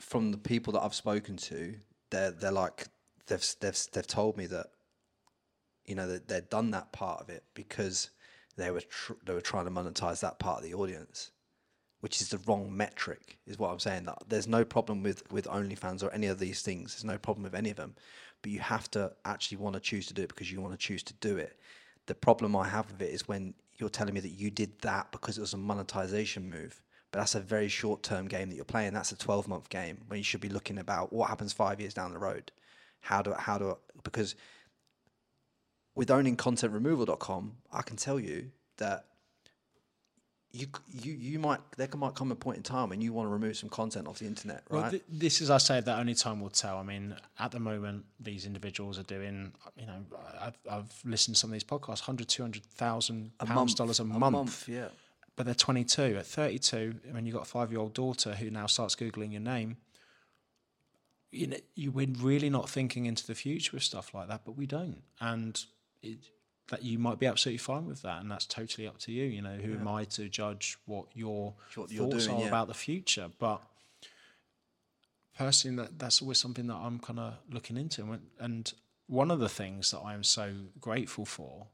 from 0.00 0.32
the 0.32 0.38
people 0.38 0.72
that 0.72 0.82
I've 0.82 0.94
spoken 0.94 1.36
to, 1.36 1.74
they're 2.10 2.32
they're 2.32 2.52
like 2.52 2.88
they've 3.26 3.54
they've 3.60 3.78
they've 3.92 4.06
told 4.06 4.36
me 4.36 4.46
that 4.46 4.66
you 5.84 5.94
know 5.94 6.08
that 6.08 6.28
they've 6.28 6.48
done 6.48 6.72
that 6.72 6.92
part 6.92 7.20
of 7.20 7.28
it 7.28 7.44
because 7.54 8.10
they 8.56 8.70
were 8.70 8.80
tr- 8.80 9.12
they 9.24 9.34
were 9.34 9.40
trying 9.40 9.66
to 9.66 9.70
monetize 9.70 10.20
that 10.20 10.38
part 10.38 10.58
of 10.58 10.64
the 10.64 10.74
audience, 10.74 11.30
which 12.04 12.20
is 12.20 12.28
the 12.28 12.38
wrong 12.46 12.68
metric, 12.76 13.38
is 13.46 13.58
what 13.58 13.70
I'm 13.70 13.78
saying. 13.78 14.04
That 14.04 14.24
there's 14.28 14.46
no 14.46 14.62
problem 14.62 15.02
with 15.02 15.22
with 15.32 15.46
OnlyFans 15.46 16.02
or 16.02 16.12
any 16.12 16.26
of 16.26 16.38
these 16.38 16.60
things. 16.60 16.92
There's 16.92 17.02
no 17.02 17.16
problem 17.16 17.44
with 17.44 17.54
any 17.54 17.70
of 17.70 17.76
them, 17.76 17.94
but 18.42 18.52
you 18.52 18.60
have 18.60 18.90
to 18.90 19.10
actually 19.24 19.56
want 19.56 19.72
to 19.72 19.80
choose 19.80 20.04
to 20.08 20.12
do 20.12 20.20
it 20.20 20.28
because 20.28 20.52
you 20.52 20.60
want 20.60 20.74
to 20.74 20.86
choose 20.86 21.02
to 21.04 21.14
do 21.14 21.38
it. 21.38 21.58
The 22.04 22.14
problem 22.14 22.54
I 22.56 22.68
have 22.68 22.90
with 22.90 23.00
it 23.00 23.08
is 23.08 23.26
when 23.26 23.54
you're 23.78 23.88
telling 23.88 24.12
me 24.12 24.20
that 24.20 24.36
you 24.42 24.50
did 24.50 24.78
that 24.82 25.12
because 25.12 25.38
it 25.38 25.40
was 25.40 25.54
a 25.54 25.56
monetization 25.56 26.50
move. 26.50 26.82
But 27.10 27.20
that's 27.20 27.36
a 27.36 27.40
very 27.40 27.68
short 27.68 28.02
term 28.02 28.28
game 28.28 28.50
that 28.50 28.56
you're 28.56 28.66
playing. 28.66 28.92
That's 28.92 29.12
a 29.12 29.16
12 29.16 29.48
month 29.48 29.70
game 29.70 29.96
when 30.08 30.18
you 30.18 30.24
should 30.24 30.42
be 30.42 30.50
looking 30.50 30.76
about 30.76 31.10
what 31.10 31.30
happens 31.30 31.54
five 31.54 31.80
years 31.80 31.94
down 31.94 32.12
the 32.12 32.18
road. 32.18 32.52
How 33.00 33.22
do 33.22 33.32
how 33.32 33.56
do 33.56 33.78
because 34.02 34.34
with 35.94 36.10
owning 36.10 36.36
contentremoval.com, 36.36 37.52
I 37.72 37.80
can 37.80 37.96
tell 37.96 38.20
you 38.20 38.50
that 38.76 39.06
you 40.54 40.68
you 40.92 41.12
you 41.12 41.38
might 41.40 41.58
there 41.76 41.88
might 41.96 42.14
come 42.14 42.30
a 42.30 42.36
point 42.36 42.56
in 42.56 42.62
time 42.62 42.90
when 42.90 43.00
you 43.00 43.12
want 43.12 43.26
to 43.26 43.32
remove 43.32 43.56
some 43.56 43.68
content 43.68 44.06
off 44.06 44.20
the 44.20 44.26
internet, 44.26 44.62
right? 44.70 44.82
Well, 44.82 44.90
th- 44.92 45.02
this 45.08 45.40
is, 45.40 45.50
I 45.50 45.58
say, 45.58 45.80
that 45.80 45.98
only 45.98 46.14
time 46.14 46.40
will 46.40 46.48
tell. 46.48 46.78
I 46.78 46.84
mean, 46.84 47.16
at 47.40 47.50
the 47.50 47.58
moment, 47.58 48.04
these 48.20 48.46
individuals 48.46 48.96
are 48.96 49.02
doing, 49.02 49.52
you 49.76 49.86
know, 49.86 50.04
I've, 50.40 50.56
I've 50.70 50.92
listened 51.04 51.34
to 51.34 51.40
some 51.40 51.50
of 51.50 51.52
these 51.52 51.64
podcasts, 51.64 52.02
100, 52.02 52.28
200,000 52.28 53.32
pounds, 53.38 53.74
dollars 53.74 53.98
a, 53.98 54.04
month. 54.04 54.68
yeah. 54.68 54.88
But 55.34 55.46
they're 55.46 55.56
22. 55.56 56.16
At 56.18 56.26
32, 56.26 56.94
when 57.10 57.26
you've 57.26 57.34
got 57.34 57.42
a 57.42 57.46
five 57.46 57.72
year 57.72 57.80
old 57.80 57.92
daughter 57.92 58.34
who 58.34 58.48
now 58.48 58.66
starts 58.66 58.94
Googling 58.94 59.32
your 59.32 59.40
name, 59.40 59.78
you 61.32 61.48
know, 61.48 61.56
you 61.74 61.90
we're 61.90 62.06
really 62.20 62.48
not 62.48 62.70
thinking 62.70 63.06
into 63.06 63.26
the 63.26 63.34
future 63.34 63.72
with 63.74 63.82
stuff 63.82 64.14
like 64.14 64.28
that, 64.28 64.42
but 64.44 64.56
we 64.56 64.66
don't. 64.66 65.02
And 65.20 65.60
it, 66.00 66.18
that 66.68 66.82
you 66.82 66.98
might 66.98 67.18
be 67.18 67.26
absolutely 67.26 67.58
fine 67.58 67.86
with 67.86 68.02
that, 68.02 68.20
and 68.22 68.30
that's 68.30 68.46
totally 68.46 68.86
up 68.86 68.98
to 68.98 69.12
you. 69.12 69.24
You 69.24 69.42
know, 69.42 69.56
who 69.56 69.74
am 69.74 69.86
I 69.88 70.04
to 70.04 70.28
judge 70.28 70.78
what 70.86 71.06
your 71.14 71.54
What 71.74 71.90
thoughts 71.90 72.26
doing, 72.26 72.36
are 72.38 72.40
yeah. 72.42 72.48
about 72.48 72.68
the 72.68 72.74
future? 72.74 73.30
But 73.38 73.60
personally, 75.36 75.76
that 75.82 75.98
that's 75.98 76.22
always 76.22 76.38
something 76.38 76.66
that 76.68 76.76
I'm 76.76 76.98
kind 76.98 77.18
of 77.18 77.34
looking 77.50 77.76
into. 77.76 78.02
And- 78.12 78.30
And 78.38 78.72
one 79.06 79.30
of 79.30 79.38
the 79.40 79.48
things 79.48 79.90
that 79.90 79.98
I 80.00 80.14
am 80.14 80.24
so 80.24 80.54
grateful 80.80 81.26
for 81.26 81.68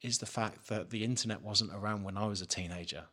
is 0.00 0.18
the 0.18 0.26
fact 0.26 0.68
that 0.68 0.88
the 0.90 1.04
internet 1.04 1.42
wasn't 1.42 1.72
around 1.74 2.04
when 2.04 2.16
I 2.16 2.26
was 2.26 2.40
a 2.40 2.46
teenager. 2.46 3.04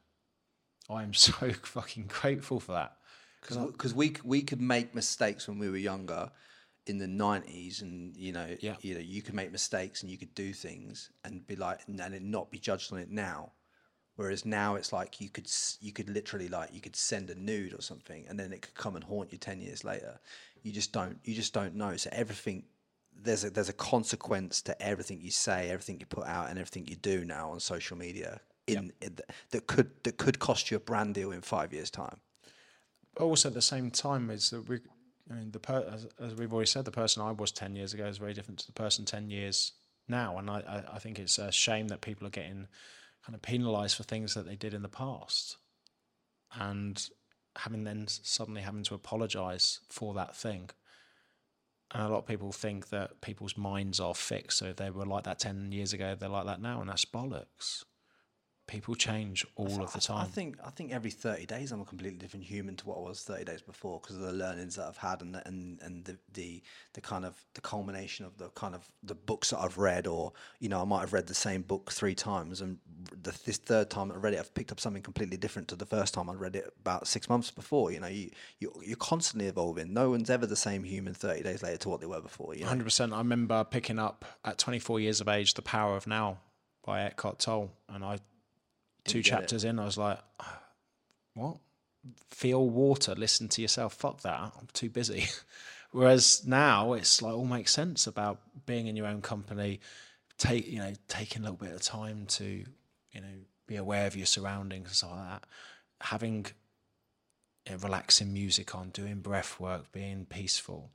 I 0.90 1.04
am 1.04 1.14
so 1.28 1.52
fucking 1.52 2.08
grateful 2.08 2.60
for 2.60 2.72
that. 2.74 2.98
because 3.42 3.94
we 3.94 4.16
we 4.24 4.42
could 4.42 4.62
make 4.62 4.96
mistakes 4.96 5.48
when 5.48 5.60
we 5.60 5.70
were 5.70 5.78
younger 5.78 6.32
in 6.88 6.98
the 6.98 7.06
90s 7.08 7.82
and 7.82 8.16
you 8.16 8.32
know 8.32 8.56
Yeah. 8.62 8.76
you 8.82 8.94
know 8.96 9.02
you 9.02 9.22
could 9.22 9.36
make 9.36 9.52
mistakes 9.52 10.02
and 10.02 10.12
you 10.12 10.18
could 10.18 10.34
do 10.34 10.54
things 10.54 11.12
and 11.24 11.46
be 11.46 11.56
like 11.56 11.82
and 11.88 12.32
not 12.32 12.50
be 12.50 12.60
judged 12.60 12.92
on 12.94 13.00
it 13.00 13.10
now. 13.10 13.52
Whereas 14.16 14.46
now 14.46 14.76
it's 14.76 14.92
like 14.92 15.22
you 15.22 15.30
could 15.30 15.48
you 15.80 15.92
could 15.92 16.10
literally 16.10 16.48
like 16.50 16.74
you 16.74 16.82
could 16.82 16.96
send 16.96 17.30
a 17.30 17.36
nude 17.36 17.74
or 17.74 17.82
something 17.82 18.26
and 18.28 18.40
then 18.40 18.52
it 18.52 18.62
could 18.64 18.74
come 18.74 18.96
and 18.96 19.04
haunt 19.04 19.32
you 19.32 19.38
10 19.38 19.62
years 19.62 19.84
later. 19.84 20.20
You 20.64 20.72
just 20.72 20.92
don't 20.92 21.20
you 21.24 21.36
just 21.36 21.54
don't 21.54 21.76
know. 21.76 21.96
So 21.98 22.10
everything 22.14 22.64
there's 23.20 23.44
a 23.44 23.50
there's 23.50 23.70
a 23.70 23.74
consequence 23.74 24.62
to 24.64 24.82
everything 24.82 25.20
you 25.22 25.32
say 25.32 25.70
everything 25.70 26.00
you 26.00 26.06
put 26.06 26.26
out 26.26 26.50
and 26.50 26.58
everything 26.58 26.88
you 26.88 26.96
do 26.96 27.26
now 27.26 27.52
on 27.52 27.60
social 27.60 27.98
media 27.98 28.40
in, 28.68 28.92
in 29.02 29.16
th- 29.16 29.30
that 29.52 29.68
could 29.68 29.92
that 30.04 30.18
could 30.18 30.40
cost 30.40 30.72
you 30.72 30.78
a 30.78 30.80
brand 30.80 31.14
deal 31.16 31.32
in 31.32 31.42
5 31.42 31.74
years 31.74 31.90
time. 31.90 32.20
Also 33.20 33.50
at 33.50 33.56
the 33.56 33.62
same 33.62 33.90
time 33.92 34.30
is 34.30 34.50
that 34.52 34.68
we 34.70 34.80
I 35.30 35.36
mean 35.36 35.52
the 35.52 35.60
per, 35.60 35.86
as, 35.92 36.08
as 36.20 36.36
we've 36.36 36.54
already 36.54 36.68
said 36.68 36.86
the 36.86 36.92
person 36.92 37.22
I 37.22 37.32
was 37.32 37.52
10 37.52 37.76
years 37.76 37.94
ago 37.94 38.06
is 38.06 38.18
very 38.18 38.34
different 38.34 38.60
to 38.60 38.66
the 38.66 38.74
person 38.74 39.06
10 39.06 39.30
years 39.30 39.74
now. 40.08 40.38
And 40.38 40.50
I, 40.50 40.60
I, 40.60 40.96
I 40.96 41.00
think 41.00 41.20
it's 41.20 41.38
a 41.38 41.52
shame 41.52 41.90
that 41.90 42.02
people 42.02 42.28
are 42.28 42.32
getting 42.32 42.68
kind 43.26 43.36
of 43.36 43.42
penalized 43.42 43.98
for 43.98 44.04
things 44.04 44.34
that 44.34 44.46
they 44.46 44.56
did 44.56 44.74
in 44.74 44.82
the 44.82 44.90
past 44.90 45.58
and 46.58 47.10
having 47.58 47.84
then 47.84 48.08
suddenly 48.08 48.62
having 48.62 48.84
to 48.84 48.96
apologize 48.96 49.80
for 49.90 50.14
that 50.14 50.36
thing. 50.36 50.70
And 51.94 52.04
a 52.04 52.10
lot 52.10 52.20
of 52.20 52.28
people 52.28 52.52
think 52.52 52.90
that 52.90 53.22
people's 53.22 53.58
minds 53.58 54.00
are 54.00 54.16
fixed. 54.16 54.60
So 54.60 54.66
if 54.68 54.76
they 54.78 54.90
were 54.90 55.06
like 55.06 55.24
that 55.24 55.40
10 55.40 55.72
years 55.72 55.94
ago 55.94 56.16
they're 56.16 56.30
like 56.30 56.46
that 56.46 56.62
now 56.62 56.80
and 56.80 56.90
that's 56.90 57.06
bollocks 57.06 57.84
people 58.68 58.96
change 58.96 59.46
all 59.56 59.82
of 59.82 59.94
the 59.94 60.02
time 60.02 60.18
I 60.18 60.26
think 60.26 60.58
I 60.64 60.70
think 60.70 60.92
every 60.92 61.10
thirty 61.10 61.46
days 61.46 61.72
I'm 61.72 61.82
a 61.82 61.86
completely 61.86 62.20
different 62.20 62.46
human 62.46 62.76
to 62.76 62.86
what 62.88 62.98
I 62.98 63.02
was 63.02 63.24
thirty 63.24 63.46
days 63.46 63.62
before 63.62 64.00
because 64.02 64.18
of 64.18 64.24
the 64.24 64.34
learnings 64.34 64.76
that 64.76 64.86
I've 64.86 64.98
had 64.98 65.22
and 65.22 65.34
the, 65.34 65.48
and 65.48 65.80
and 65.82 66.04
the, 66.06 66.18
the 66.34 66.62
the 66.94 67.02
kind 67.02 67.26
of 67.26 67.36
the 67.54 67.62
culmination 67.62 68.26
of 68.26 68.38
the 68.38 68.50
kind 68.50 68.76
of 68.76 68.86
the 69.02 69.16
books 69.16 69.52
that 69.52 69.60
I've 69.60 69.78
read 69.78 70.06
or 70.06 70.34
you 70.60 70.68
know 70.68 70.82
I 70.82 70.86
might 70.86 71.00
have 71.00 71.14
read 71.14 71.28
the 71.28 71.34
same 71.34 71.62
book 71.62 71.92
three 71.92 72.14
times 72.14 72.62
and 72.62 72.78
the, 73.24 73.38
this 73.46 73.58
third 73.58 73.90
time 73.90 74.12
I 74.12 74.16
read 74.16 74.34
it 74.34 74.40
I've 74.40 74.54
picked 74.54 74.72
up 74.72 74.80
something 74.80 75.02
completely 75.02 75.38
different 75.38 75.70
to 75.70 75.76
the 75.76 75.86
first 75.86 76.14
time 76.14 76.30
I 76.30 76.34
read 76.34 76.56
it 76.56 76.72
about 76.82 77.08
six 77.08 77.30
months 77.30 77.50
before. 77.50 77.92
You 77.92 78.02
know 78.02 78.08
you 78.08 78.32
you 78.60 78.74
you're 78.84 78.98
constantly 78.98 79.48
evolving. 79.48 79.94
No 79.94 80.10
one's 80.10 80.30
ever 80.30 80.46
the 80.46 80.58
same 80.58 80.84
human 80.84 81.14
thirty 81.14 81.42
days 81.42 81.64
later 81.64 81.78
to 81.78 81.90
what 81.90 82.02
they 82.02 82.08
were 82.08 82.22
before. 82.22 82.54
You 82.54 82.62
know? 82.62 82.68
Hundred 82.68 82.84
percent. 82.84 83.14
I 83.14 83.20
remember 83.20 83.64
picking 83.64 83.98
up 83.98 84.26
at 84.44 84.58
24 84.58 85.00
years 85.00 85.22
of 85.22 85.28
age, 85.30 85.54
"The 85.54 85.62
Power 85.62 85.96
of 85.96 86.06
Now" 86.06 86.40
by 86.86 87.04
Eckhart 87.04 87.40
Tolle, 87.40 87.72
and 87.90 88.04
I 88.04 88.20
two 89.08 89.22
get 89.22 89.28
it. 89.28 89.30
chapters 89.30 89.64
in, 89.64 89.80
I 89.80 89.86
was 89.86 89.98
like, 89.98 90.20
ah, 90.40 90.62
"What? 91.34 91.58
Feel 92.32 92.70
water. 92.70 93.16
Listen 93.16 93.48
to 93.50 93.62
yourself. 93.62 93.94
Fuck 93.94 94.22
that. 94.22 94.40
I'm 94.40 94.68
too 94.74 94.90
busy." 94.90 95.28
Whereas 95.92 96.46
now 96.46 96.94
it's 96.94 97.22
like 97.22 97.34
all 97.34 97.46
makes 97.46 97.72
sense 97.72 98.08
about 98.08 98.42
being 98.66 98.88
in 98.88 98.96
your 98.96 99.08
own 99.08 99.22
company, 99.22 99.80
take 100.38 100.68
you 100.68 100.80
know 100.80 100.94
taking 101.08 101.42
a 101.42 101.44
little 101.44 101.58
bit 101.58 101.74
of 101.74 101.82
time 101.82 102.26
to 102.28 102.44
you 102.46 103.22
know 103.22 103.38
be 103.68 103.76
aware 103.76 104.08
of 104.08 104.16
your 104.16 104.26
surroundings 104.26 104.88
and 104.88 104.96
stuff 104.96 105.12
like 105.12 105.30
that, 105.30 105.44
having 106.02 106.46
you 107.66 107.74
know, 107.74 107.78
relaxing 107.80 108.32
music 108.34 108.76
on, 108.76 108.90
doing 108.90 109.20
breath 109.20 109.60
work, 109.60 109.92
being 109.92 110.26
peaceful. 110.26 110.92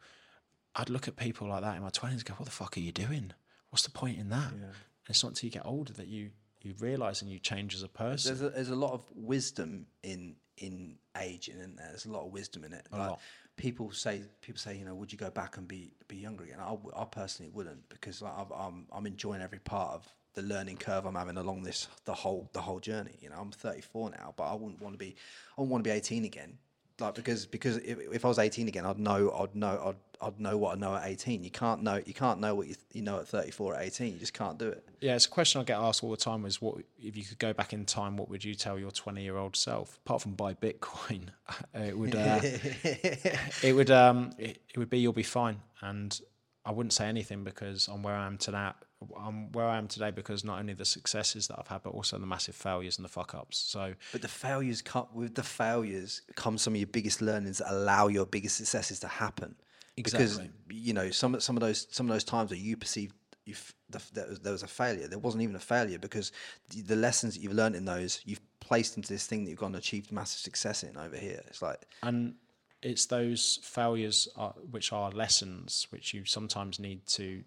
I'd 0.74 0.88
look 0.90 1.06
at 1.06 1.16
people 1.16 1.48
like 1.48 1.62
that 1.62 1.76
in 1.76 1.82
my 1.82 1.90
twenties 1.90 2.20
and 2.20 2.26
go, 2.26 2.34
"What 2.34 2.46
the 2.46 2.52
fuck 2.52 2.76
are 2.76 2.80
you 2.80 2.92
doing? 2.92 3.32
What's 3.70 3.84
the 3.84 3.90
point 3.90 4.18
in 4.18 4.28
that?" 4.30 4.52
And 4.52 4.74
it's 5.08 5.22
not 5.22 5.30
until 5.30 5.46
you 5.48 5.52
get 5.52 5.66
older 5.66 5.92
that 5.94 6.08
you 6.08 6.30
you 6.64 6.74
realize 6.80 7.22
and 7.22 7.30
you 7.30 7.38
change 7.38 7.74
as 7.74 7.82
a 7.82 7.88
person. 7.88 8.34
There's 8.34 8.42
a, 8.42 8.54
there's 8.54 8.68
a 8.70 8.76
lot 8.76 8.92
of 8.92 9.02
wisdom 9.14 9.86
in 10.02 10.36
in 10.58 10.96
aging, 11.20 11.56
isn't 11.56 11.76
there? 11.76 11.88
There's 11.88 12.06
a 12.06 12.12
lot 12.12 12.24
of 12.26 12.32
wisdom 12.32 12.64
in 12.64 12.72
it. 12.72 12.86
like 12.92 13.10
lot. 13.10 13.20
people 13.56 13.90
say, 13.90 14.22
people 14.40 14.58
say, 14.58 14.76
you 14.76 14.84
know, 14.84 14.94
would 14.94 15.12
you 15.12 15.18
go 15.18 15.30
back 15.30 15.56
and 15.56 15.66
be 15.66 15.92
be 16.08 16.16
younger 16.16 16.44
again? 16.44 16.58
I 16.60 17.04
personally 17.04 17.50
wouldn't 17.52 17.88
because 17.88 18.22
like, 18.22 18.32
I've, 18.36 18.52
I'm 18.52 18.86
I'm 18.92 19.06
enjoying 19.06 19.42
every 19.42 19.58
part 19.58 19.94
of 19.94 20.08
the 20.34 20.42
learning 20.42 20.78
curve 20.78 21.04
I'm 21.04 21.14
having 21.14 21.36
along 21.36 21.62
this 21.62 21.88
the 22.04 22.14
whole 22.14 22.48
the 22.52 22.60
whole 22.60 22.80
journey. 22.80 23.18
You 23.20 23.30
know, 23.30 23.36
I'm 23.38 23.50
34 23.50 24.10
now, 24.10 24.34
but 24.36 24.44
I 24.44 24.54
wouldn't 24.54 24.80
want 24.80 24.94
to 24.94 24.98
be 24.98 25.16
I 25.56 25.60
wouldn't 25.60 25.72
want 25.72 25.84
to 25.84 25.90
be 25.90 25.96
18 25.96 26.24
again. 26.24 26.58
Like 27.02 27.14
because 27.14 27.46
because 27.46 27.76
if, 27.78 27.98
if 28.12 28.24
I 28.24 28.28
was 28.28 28.38
18 28.38 28.68
again, 28.68 28.86
I'd 28.86 28.98
know 28.98 29.30
I'd 29.30 29.54
know 29.54 29.82
I'd 29.86 30.26
I'd 30.26 30.40
know 30.40 30.56
what 30.56 30.76
I 30.76 30.78
know 30.78 30.94
at 30.94 31.06
18. 31.06 31.42
You 31.42 31.50
can't 31.50 31.82
know 31.82 32.00
you 32.04 32.14
can't 32.14 32.40
know 32.40 32.54
what 32.54 32.68
you, 32.68 32.76
you 32.92 33.02
know 33.02 33.18
at 33.18 33.28
34 33.28 33.76
at 33.76 33.82
18. 33.82 34.12
You 34.12 34.18
just 34.18 34.34
can't 34.34 34.58
do 34.58 34.68
it. 34.68 34.88
yeah, 35.00 35.14
it's 35.16 35.26
a 35.26 35.28
question 35.28 35.60
I 35.60 35.64
get 35.64 35.78
asked 35.78 36.02
all 36.04 36.10
the 36.10 36.16
time: 36.16 36.44
is 36.46 36.62
what 36.62 36.76
if 37.02 37.16
you 37.16 37.24
could 37.24 37.38
go 37.38 37.52
back 37.52 37.72
in 37.72 37.84
time? 37.84 38.16
What 38.16 38.28
would 38.28 38.44
you 38.44 38.54
tell 38.54 38.78
your 38.78 38.90
twenty-year-old 38.90 39.56
self? 39.56 39.98
Apart 40.06 40.22
from 40.22 40.32
buy 40.32 40.54
Bitcoin, 40.54 41.28
it 41.74 41.98
would 41.98 42.14
uh, 42.14 42.40
it 42.42 43.74
would 43.74 43.90
um 43.90 44.32
it, 44.38 44.62
it 44.72 44.78
would 44.78 44.90
be 44.90 44.98
you'll 45.00 45.12
be 45.12 45.22
fine, 45.22 45.60
and 45.80 46.20
I 46.64 46.70
wouldn't 46.70 46.92
say 46.92 47.06
anything 47.06 47.42
because 47.44 47.88
I'm 47.88 48.02
where 48.02 48.14
I 48.14 48.26
am 48.26 48.38
today. 48.38 48.70
I'm 49.16 49.52
where 49.52 49.66
I 49.66 49.78
am 49.78 49.88
today 49.88 50.10
because 50.10 50.44
not 50.44 50.58
only 50.58 50.74
the 50.74 50.84
successes 50.84 51.48
that 51.48 51.58
I've 51.58 51.68
had, 51.68 51.82
but 51.82 51.90
also 51.90 52.18
the 52.18 52.26
massive 52.26 52.54
failures 52.54 52.98
and 52.98 53.04
the 53.04 53.08
fuck 53.08 53.34
ups. 53.34 53.58
So 53.58 53.94
But 54.12 54.22
the 54.22 54.28
failures 54.28 54.82
come 54.82 55.06
with 55.12 55.34
the 55.34 55.42
failures 55.42 56.22
come 56.36 56.58
some 56.58 56.74
of 56.74 56.78
your 56.78 56.86
biggest 56.86 57.22
learnings 57.22 57.58
that 57.58 57.72
allow 57.72 58.08
your 58.08 58.26
biggest 58.26 58.56
successes 58.56 59.00
to 59.00 59.08
happen. 59.08 59.54
Exactly. 59.96 60.50
Because 60.68 60.84
you 60.84 60.92
know 60.92 61.10
some 61.10 61.38
some 61.40 61.56
of 61.56 61.60
those 61.60 61.86
some 61.90 62.06
of 62.06 62.14
those 62.14 62.24
times 62.24 62.50
that 62.50 62.58
you 62.58 62.76
perceived 62.76 63.14
you 63.44 63.54
the, 63.90 64.00
there, 64.12 64.26
was, 64.28 64.40
there 64.40 64.52
was 64.52 64.62
a 64.62 64.68
failure. 64.68 65.08
There 65.08 65.18
wasn't 65.18 65.42
even 65.42 65.56
a 65.56 65.60
failure 65.60 65.98
because 65.98 66.32
the, 66.70 66.82
the 66.82 66.96
lessons 66.96 67.34
that 67.34 67.42
you've 67.42 67.54
learned 67.54 67.76
in 67.76 67.84
those 67.84 68.20
you've 68.24 68.40
placed 68.60 68.96
into 68.96 69.12
this 69.12 69.26
thing 69.26 69.44
that 69.44 69.50
you've 69.50 69.58
gone 69.58 69.74
and 69.74 69.76
achieved 69.76 70.12
massive 70.12 70.40
success 70.40 70.82
in 70.82 70.96
over 70.96 71.16
here. 71.16 71.42
It's 71.48 71.62
like 71.62 71.86
and 72.02 72.34
it's 72.82 73.06
those 73.06 73.60
failures 73.62 74.28
are, 74.36 74.54
which 74.70 74.92
are 74.92 75.10
lessons 75.10 75.86
which 75.90 76.14
you 76.14 76.24
sometimes 76.24 76.78
need 76.78 77.06
to 77.06 77.42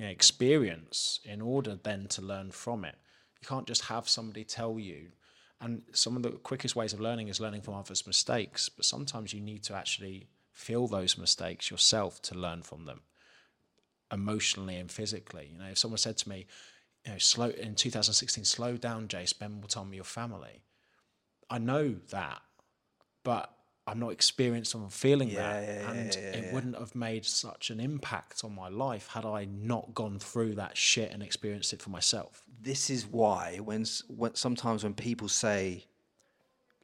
you 0.00 0.06
know, 0.06 0.10
experience 0.10 1.20
in 1.24 1.40
order 1.40 1.78
then 1.82 2.06
to 2.08 2.22
learn 2.22 2.50
from 2.50 2.84
it 2.84 2.96
you 3.40 3.46
can't 3.46 3.66
just 3.66 3.84
have 3.84 4.08
somebody 4.08 4.44
tell 4.44 4.78
you 4.78 5.08
and 5.60 5.82
some 5.92 6.16
of 6.16 6.22
the 6.22 6.30
quickest 6.30 6.74
ways 6.74 6.92
of 6.92 7.00
learning 7.00 7.28
is 7.28 7.40
learning 7.40 7.60
from 7.60 7.74
others 7.74 8.06
mistakes 8.06 8.68
but 8.68 8.84
sometimes 8.84 9.32
you 9.32 9.40
need 9.40 9.62
to 9.62 9.74
actually 9.74 10.26
feel 10.52 10.86
those 10.86 11.18
mistakes 11.18 11.70
yourself 11.70 12.20
to 12.22 12.34
learn 12.34 12.62
from 12.62 12.86
them 12.86 13.00
emotionally 14.12 14.76
and 14.76 14.90
physically 14.90 15.50
you 15.52 15.58
know 15.58 15.70
if 15.70 15.78
someone 15.78 15.98
said 15.98 16.16
to 16.16 16.28
me 16.28 16.46
you 17.04 17.12
know, 17.12 17.18
slow 17.18 17.48
in 17.48 17.74
2016, 17.74 18.44
slow 18.44 18.76
down, 18.76 19.08
Jay, 19.08 19.24
spend 19.24 19.54
more 19.54 19.66
time 19.66 19.86
with 19.86 19.94
your 19.94 20.04
family. 20.04 20.62
I 21.48 21.58
know 21.58 21.96
that, 22.10 22.42
but 23.24 23.52
I'm 23.86 23.98
not 23.98 24.12
experienced 24.12 24.74
on 24.74 24.88
feeling 24.90 25.34
that. 25.34 25.62
yeah, 25.62 25.90
and 25.90 26.14
it 26.16 26.52
wouldn't 26.52 26.78
have 26.78 26.94
made 26.94 27.24
such 27.24 27.70
an 27.70 27.80
impact 27.80 28.44
on 28.44 28.54
my 28.54 28.68
life 28.68 29.08
had 29.08 29.24
I 29.24 29.46
not 29.46 29.94
gone 29.94 30.18
through 30.18 30.54
that 30.56 30.76
shit 30.76 31.10
and 31.12 31.22
experienced 31.22 31.72
it 31.72 31.82
for 31.82 31.90
myself. 31.90 32.42
this 32.62 32.90
is 32.90 33.06
why 33.06 33.56
when, 33.58 33.84
when 34.08 34.34
sometimes 34.34 34.84
when 34.84 34.94
people 34.94 35.28
say 35.28 35.84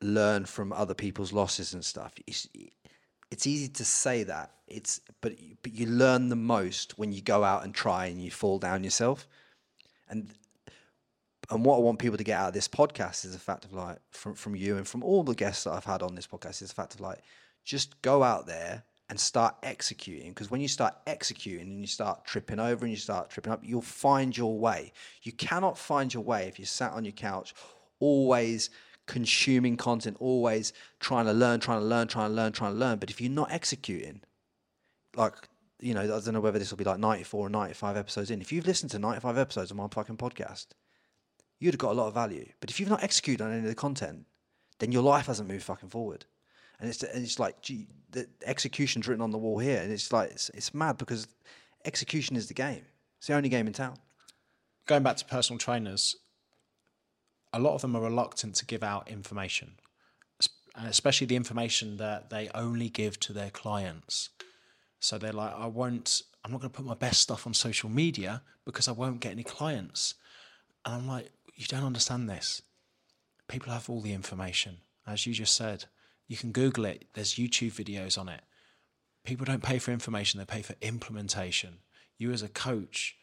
learn 0.00 0.44
from 0.44 0.72
other 0.72 0.94
people's 0.94 1.32
losses 1.32 1.72
and 1.74 1.84
stuff 1.84 2.12
it's, 2.26 2.48
it's 3.30 3.46
easy 3.46 3.68
to 3.68 3.84
say 3.84 4.22
that 4.24 4.50
it's 4.68 5.00
but 5.20 5.38
you- 5.40 5.56
but 5.62 5.72
you 5.74 5.86
learn 5.86 6.28
the 6.28 6.36
most 6.36 6.98
when 6.98 7.12
you 7.12 7.20
go 7.22 7.44
out 7.44 7.64
and 7.64 7.74
try 7.74 8.06
and 8.06 8.22
you 8.22 8.30
fall 8.30 8.58
down 8.58 8.82
yourself 8.84 9.26
and 10.08 10.32
and 11.50 11.64
what 11.64 11.76
I 11.76 11.80
want 11.80 11.98
people 11.98 12.18
to 12.18 12.24
get 12.24 12.38
out 12.38 12.48
of 12.48 12.54
this 12.54 12.68
podcast 12.68 13.24
is 13.24 13.32
the 13.32 13.38
fact 13.38 13.64
of 13.64 13.72
like 13.72 13.98
from 14.10 14.34
from 14.34 14.56
you 14.56 14.76
and 14.76 14.86
from 14.86 15.02
all 15.04 15.22
the 15.22 15.34
guests 15.34 15.64
that 15.64 15.72
I've 15.72 15.84
had 15.84 16.02
on 16.02 16.14
this 16.14 16.26
podcast 16.26 16.62
is 16.62 16.68
the 16.68 16.74
fact 16.74 16.94
of 16.94 17.00
like 17.00 17.20
just 17.64 18.00
go 18.02 18.22
out 18.22 18.46
there 18.46 18.84
and 19.08 19.20
start 19.20 19.54
executing. 19.62 20.30
Because 20.30 20.50
when 20.50 20.60
you 20.60 20.68
start 20.68 20.96
executing 21.06 21.68
and 21.68 21.80
you 21.80 21.86
start 21.86 22.24
tripping 22.24 22.58
over 22.58 22.84
and 22.84 22.92
you 22.92 22.98
start 22.98 23.30
tripping 23.30 23.52
up 23.52 23.60
you'll 23.62 23.80
find 23.80 24.36
your 24.36 24.58
way. 24.58 24.92
You 25.22 25.32
cannot 25.32 25.78
find 25.78 26.12
your 26.12 26.24
way 26.24 26.46
if 26.48 26.58
you 26.58 26.64
sat 26.64 26.92
on 26.92 27.04
your 27.04 27.12
couch 27.12 27.54
always 27.98 28.70
consuming 29.06 29.76
content 29.76 30.16
always 30.18 30.72
trying 30.98 31.26
to 31.26 31.32
learn 31.32 31.60
trying 31.60 31.78
to 31.78 31.86
learn 31.86 32.08
trying 32.08 32.30
to 32.30 32.34
learn 32.34 32.52
trying 32.52 32.72
to 32.72 32.78
learn. 32.78 32.98
But 32.98 33.10
if 33.10 33.20
you're 33.20 33.30
not 33.30 33.52
executing 33.52 34.22
like 35.14 35.34
you 35.78 35.94
know, 35.94 36.02
I 36.02 36.06
don't 36.06 36.32
know 36.32 36.40
whether 36.40 36.58
this 36.58 36.70
will 36.70 36.78
be 36.78 36.84
like 36.84 36.98
94 36.98 37.46
or 37.46 37.50
95 37.50 37.96
episodes 37.96 38.30
in. 38.30 38.40
If 38.40 38.50
you've 38.50 38.66
listened 38.66 38.90
to 38.92 38.98
95 38.98 39.36
episodes 39.36 39.70
of 39.70 39.76
my 39.76 39.88
fucking 39.88 40.16
podcast, 40.16 40.68
you'd 41.58 41.74
have 41.74 41.78
got 41.78 41.92
a 41.92 41.94
lot 41.94 42.08
of 42.08 42.14
value. 42.14 42.46
But 42.60 42.70
if 42.70 42.78
you've 42.78 42.90
not 42.90 43.02
executed 43.02 43.42
on 43.42 43.52
any 43.52 43.60
of 43.60 43.66
the 43.66 43.74
content, 43.74 44.26
then 44.78 44.92
your 44.92 45.02
life 45.02 45.26
hasn't 45.26 45.48
moved 45.48 45.64
fucking 45.64 45.88
forward. 45.88 46.24
And 46.78 46.88
it's 46.88 47.02
and 47.02 47.22
it's 47.22 47.38
like, 47.38 47.62
gee, 47.62 47.88
the 48.10 48.28
execution's 48.44 49.08
written 49.08 49.22
on 49.22 49.30
the 49.30 49.38
wall 49.38 49.58
here, 49.58 49.80
and 49.80 49.90
it's 49.90 50.12
like 50.12 50.30
it's, 50.30 50.50
it's 50.50 50.74
mad 50.74 50.98
because 50.98 51.26
execution 51.84 52.36
is 52.36 52.48
the 52.48 52.54
game. 52.54 52.84
It's 53.18 53.28
the 53.28 53.34
only 53.34 53.48
game 53.48 53.66
in 53.66 53.72
town. 53.72 53.96
Going 54.86 55.02
back 55.02 55.16
to 55.16 55.24
personal 55.24 55.58
trainers, 55.58 56.16
a 57.52 57.58
lot 57.58 57.74
of 57.74 57.80
them 57.80 57.96
are 57.96 58.02
reluctant 58.02 58.54
to 58.56 58.66
give 58.66 58.82
out 58.82 59.08
information, 59.08 59.72
especially 60.76 61.26
the 61.26 61.36
information 61.36 61.96
that 61.96 62.28
they 62.28 62.50
only 62.54 62.90
give 62.90 63.18
to 63.20 63.32
their 63.32 63.50
clients. 63.50 64.30
So 65.00 65.18
they're 65.18 65.32
like, 65.32 65.54
I 65.56 65.66
won't, 65.66 66.22
I'm 66.44 66.52
not 66.52 66.60
going 66.60 66.70
to 66.70 66.76
put 66.76 66.86
my 66.86 66.94
best 66.94 67.20
stuff 67.20 67.46
on 67.46 67.54
social 67.54 67.88
media 67.88 68.42
because 68.64 68.88
I 68.88 68.92
won't 68.92 69.20
get 69.20 69.32
any 69.32 69.42
clients. 69.42 70.14
And 70.84 70.94
I'm 70.94 71.08
like, 71.08 71.30
you 71.56 71.66
don't 71.66 71.84
understand 71.84 72.28
this. 72.28 72.62
People 73.48 73.72
have 73.72 73.88
all 73.88 74.00
the 74.00 74.12
information. 74.12 74.78
As 75.06 75.26
you 75.26 75.32
just 75.32 75.56
said, 75.56 75.86
you 76.28 76.36
can 76.36 76.52
Google 76.52 76.84
it, 76.84 77.06
there's 77.14 77.34
YouTube 77.34 77.72
videos 77.72 78.18
on 78.18 78.28
it. 78.28 78.42
People 79.24 79.44
don't 79.44 79.62
pay 79.62 79.78
for 79.78 79.92
information, 79.92 80.38
they 80.38 80.44
pay 80.44 80.62
for 80.62 80.74
implementation. 80.82 81.78
You, 82.18 82.32
as 82.32 82.42
a 82.42 82.48
coach, 82.48 83.16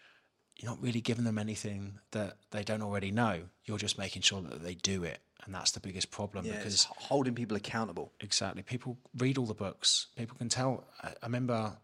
you're 0.57 0.71
not 0.71 0.81
really 0.81 1.01
giving 1.01 1.25
them 1.25 1.37
anything 1.37 1.99
that 2.11 2.37
they 2.51 2.63
don't 2.63 2.81
already 2.81 3.11
know. 3.11 3.43
You're 3.65 3.77
just 3.77 3.97
making 3.97 4.21
sure 4.21 4.41
that 4.41 4.63
they 4.63 4.75
do 4.75 5.03
it. 5.03 5.19
And 5.45 5.53
that's 5.53 5.71
the 5.71 5.79
biggest 5.79 6.09
problem 6.11 6.45
Yeah, 6.45 6.55
because 6.55 6.73
it's 6.73 6.85
holding 6.85 7.35
people 7.35 7.57
accountable. 7.57 8.13
Exactly. 8.21 8.63
People 8.63 8.97
read 9.17 9.37
all 9.37 9.45
the 9.45 9.53
books. 9.53 10.07
People 10.15 10.37
can 10.37 10.47
tell. 10.47 10.85
I 11.01 11.11
remember, 11.23 11.77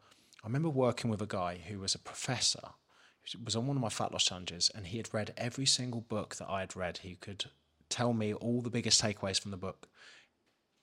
I 0.44 0.48
remember 0.48 0.70
working 0.70 1.10
with 1.10 1.22
a 1.22 1.26
guy 1.26 1.60
who 1.68 1.80
was 1.80 1.94
a 1.96 2.00
professor. 2.00 2.70
Was 3.44 3.56
on 3.56 3.68
one 3.68 3.78
of 3.78 3.82
my 3.82 3.90
fat 3.90 4.12
loss 4.12 4.26
challenges, 4.26 4.72
and 4.74 4.88
he 4.88 4.98
had 4.98 5.14
read 5.14 5.34
every 5.38 5.66
single 5.66 6.02
book 6.02 6.36
that 6.38 6.50
I 6.50 6.62
had 6.62 6.76
read. 6.76 7.00
He 7.00 7.16
could 7.16 7.46
tell 7.90 8.14
me 8.14 8.34
all 8.34 8.62
the 8.62 8.70
biggest 8.70 9.02
takeaways 9.02 9.40
from 9.40 9.52
the 9.52 9.58
book. 9.58 9.88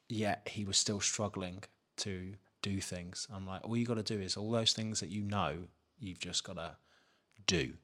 Yet 0.08 0.48
he 0.50 0.64
was 0.64 0.76
still 0.76 1.00
struggling 1.00 1.64
to 1.98 2.34
do 2.62 2.80
things. 2.80 3.26
I'm 3.32 3.46
like, 3.46 3.64
all 3.64 3.76
you 3.76 3.86
got 3.86 3.94
to 3.94 4.02
do 4.02 4.20
is 4.20 4.36
all 4.36 4.50
those 4.50 4.72
things 4.72 5.00
that 5.00 5.08
you 5.08 5.22
know, 5.22 5.68
you've 5.98 6.20
just 6.20 6.44
got 6.44 6.56
to 6.56 6.76
do, 7.46 7.74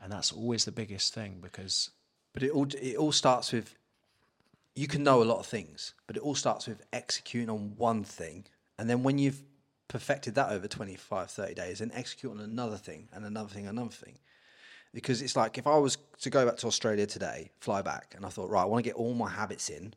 and 0.00 0.12
that's 0.12 0.32
always 0.32 0.64
the 0.64 0.72
biggest 0.72 1.14
thing 1.14 1.38
because 1.40 1.90
But 2.32 2.42
it 2.42 2.50
all 2.50 2.66
it 2.80 2.96
all 2.96 3.12
starts 3.12 3.52
with 3.52 3.74
you 4.74 4.86
can 4.86 5.02
know 5.02 5.22
a 5.22 5.24
lot 5.24 5.38
of 5.38 5.46
things, 5.46 5.94
but 6.06 6.16
it 6.16 6.22
all 6.22 6.34
starts 6.34 6.66
with 6.66 6.82
executing 6.92 7.50
on 7.50 7.74
one 7.76 8.04
thing. 8.04 8.46
And 8.78 8.88
then 8.88 9.02
when 9.02 9.18
you've 9.18 9.42
perfected 9.92 10.34
that 10.34 10.50
over 10.50 10.66
25, 10.66 11.30
30 11.30 11.52
days, 11.52 11.82
and 11.82 11.92
execute 11.92 12.32
on 12.32 12.40
another 12.40 12.78
thing 12.78 13.08
and 13.12 13.26
another 13.26 13.50
thing, 13.50 13.66
another 13.66 13.90
thing. 13.90 14.18
Because 14.94 15.20
it's 15.20 15.36
like 15.36 15.58
if 15.58 15.66
I 15.66 15.76
was 15.76 15.98
to 16.22 16.30
go 16.30 16.46
back 16.46 16.56
to 16.58 16.66
Australia 16.66 17.04
today, 17.04 17.50
fly 17.60 17.82
back, 17.82 18.14
and 18.16 18.24
I 18.24 18.30
thought, 18.30 18.48
right, 18.48 18.62
I 18.62 18.64
want 18.64 18.82
to 18.82 18.88
get 18.88 18.96
all 18.96 19.12
my 19.12 19.28
habits 19.28 19.68
in 19.68 19.92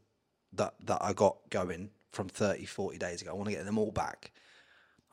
that, 0.52 0.74
that 0.84 0.98
I 1.02 1.14
got 1.14 1.38
going 1.50 1.92
from 2.12 2.28
30, 2.28 2.66
40 2.66 2.98
days 2.98 3.22
ago. 3.22 3.32
I 3.32 3.36
want 3.36 3.48
to 3.48 3.56
get 3.56 3.64
them 3.64 3.78
all 3.78 3.92
back. 3.92 4.34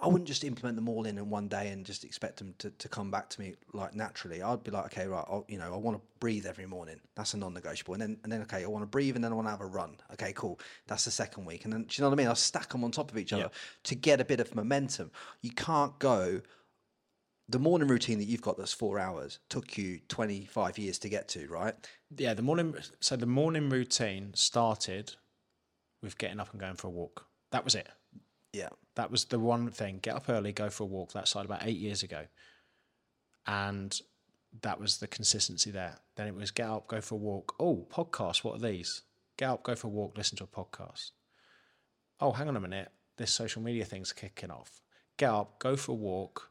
I 0.03 0.09
wouldn't 0.09 0.27
just 0.27 0.43
implement 0.43 0.75
them 0.75 0.89
all 0.89 1.07
in 1.07 1.17
in 1.17 1.31
one 1.31 1.47
day 1.47 1.69
and 1.69 1.87
just 1.87 2.03
expect 2.03 2.39
them 2.39 2.55
to, 2.59 2.71
to 2.71 2.89
come 2.89 3.13
back 3.13 3.29
to 3.31 3.41
me 3.41 3.55
like 3.73 3.95
naturally. 3.95 4.43
I'd 4.43 4.65
be 4.65 4.73
like, 4.73 4.87
okay, 4.87 5.07
right, 5.07 5.25
I'll, 5.29 5.45
you 5.47 5.59
know, 5.59 5.73
I 5.73 5.77
want 5.77 5.97
to 5.97 6.03
breathe 6.19 6.45
every 6.45 6.67
morning. 6.67 6.97
That's 7.15 7.35
a 7.35 7.37
non-negotiable. 7.37 7.95
And 7.95 8.03
then, 8.03 8.17
and 8.25 8.33
then, 8.33 8.43
okay, 8.43 8.65
I 8.65 8.67
want 8.67 8.83
to 8.83 8.89
breathe 8.89 9.15
and 9.15 9.25
then 9.25 9.31
I 9.31 9.37
want 9.37 9.47
to 9.47 9.53
have 9.53 9.61
a 9.61 9.67
run. 9.67 9.97
Okay, 10.15 10.33
cool. 10.35 10.59
That's 10.89 11.05
the 11.05 11.13
second 11.13 11.45
week. 11.45 11.65
And 11.65 11.73
then, 11.73 11.83
do 11.85 11.89
you 11.93 12.03
know 12.03 12.09
what 12.09 12.17
I 12.17 12.19
mean? 12.19 12.27
I'll 12.27 12.35
stack 12.35 12.71
them 12.71 12.83
on 12.83 12.91
top 12.91 13.13
of 13.13 13.17
each 13.17 13.33
other 13.33 13.49
to 13.85 13.95
get 13.95 14.21
a 14.21 14.25
bit 14.25 14.41
of 14.41 14.53
momentum. 14.57 15.13
You 15.41 15.53
can't 15.53 15.97
go. 16.01 16.43
The 17.49 17.61
morning 17.61 17.87
routine 17.87 18.19
that 18.19 18.25
you've 18.25 18.43
got 18.43 18.59
that's 18.59 18.73
four 18.73 18.99
hours 18.99 19.39
took 19.51 19.79
you 19.79 20.01
25 20.09 20.79
years 20.79 20.99
to 21.01 21.09
get 21.09 21.29
to, 21.29 21.47
right? 21.49 21.75
yeah, 22.17 22.35
the 22.35 22.43
morning. 22.43 22.75
So 22.99 23.15
the 23.15 23.27
morning 23.27 23.69
routine 23.69 24.33
started 24.35 25.15
with 26.03 26.19
getting 26.19 26.41
up 26.41 26.51
and 26.51 26.61
going 26.61 26.75
for 26.75 26.89
a 26.89 26.91
walk. 26.91 27.27
That 27.53 27.65
was 27.65 27.77
it. 27.77 27.89
Yeah. 28.53 28.71
That 28.95 29.11
was 29.11 29.25
the 29.25 29.39
one 29.39 29.71
thing. 29.71 30.01
Get 30.03 30.15
up 30.15 30.29
early, 30.29 30.53
go 30.53 30.69
for 30.69 30.85
a 30.85 30.87
walk. 30.87 31.13
That 31.13 31.29
started 31.29 31.51
about 31.51 31.67
eight 31.67 31.79
years 31.79 32.03
ago, 32.03 32.27
and 33.47 33.99
that 34.61 34.79
was 34.79 34.99
the 34.99 35.07
consistency 35.07 35.71
there. 35.71 35.99
Then 36.17 36.27
it 36.27 36.35
was 36.35 36.51
get 36.51 36.69
up, 36.69 36.89
go 36.89 37.01
for 37.01 37.15
a 37.15 37.19
walk. 37.19 37.55
Oh, 37.59 37.87
podcast. 37.91 38.45
What 38.45 38.57
are 38.57 38.69
these? 38.69 39.03
Get 39.39 39.49
up, 39.49 39.63
go 39.63 39.75
for 39.75 39.87
a 39.87 39.91
walk, 39.91 40.17
listen 40.17 40.37
to 40.39 40.45
a 40.45 40.47
podcast. 40.47 41.13
Oh, 42.21 42.33
hang 42.33 42.49
on 42.49 42.57
a 42.57 42.61
minute. 42.61 42.91
This 43.17 43.33
social 43.33 43.63
media 43.63 43.85
thing's 43.85 44.13
kicking 44.13 44.51
off. 44.51 44.83
Get 45.17 45.31
up, 45.31 45.59
go 45.59 45.77
for 45.77 45.93
a 45.93 45.97
walk, 45.97 46.51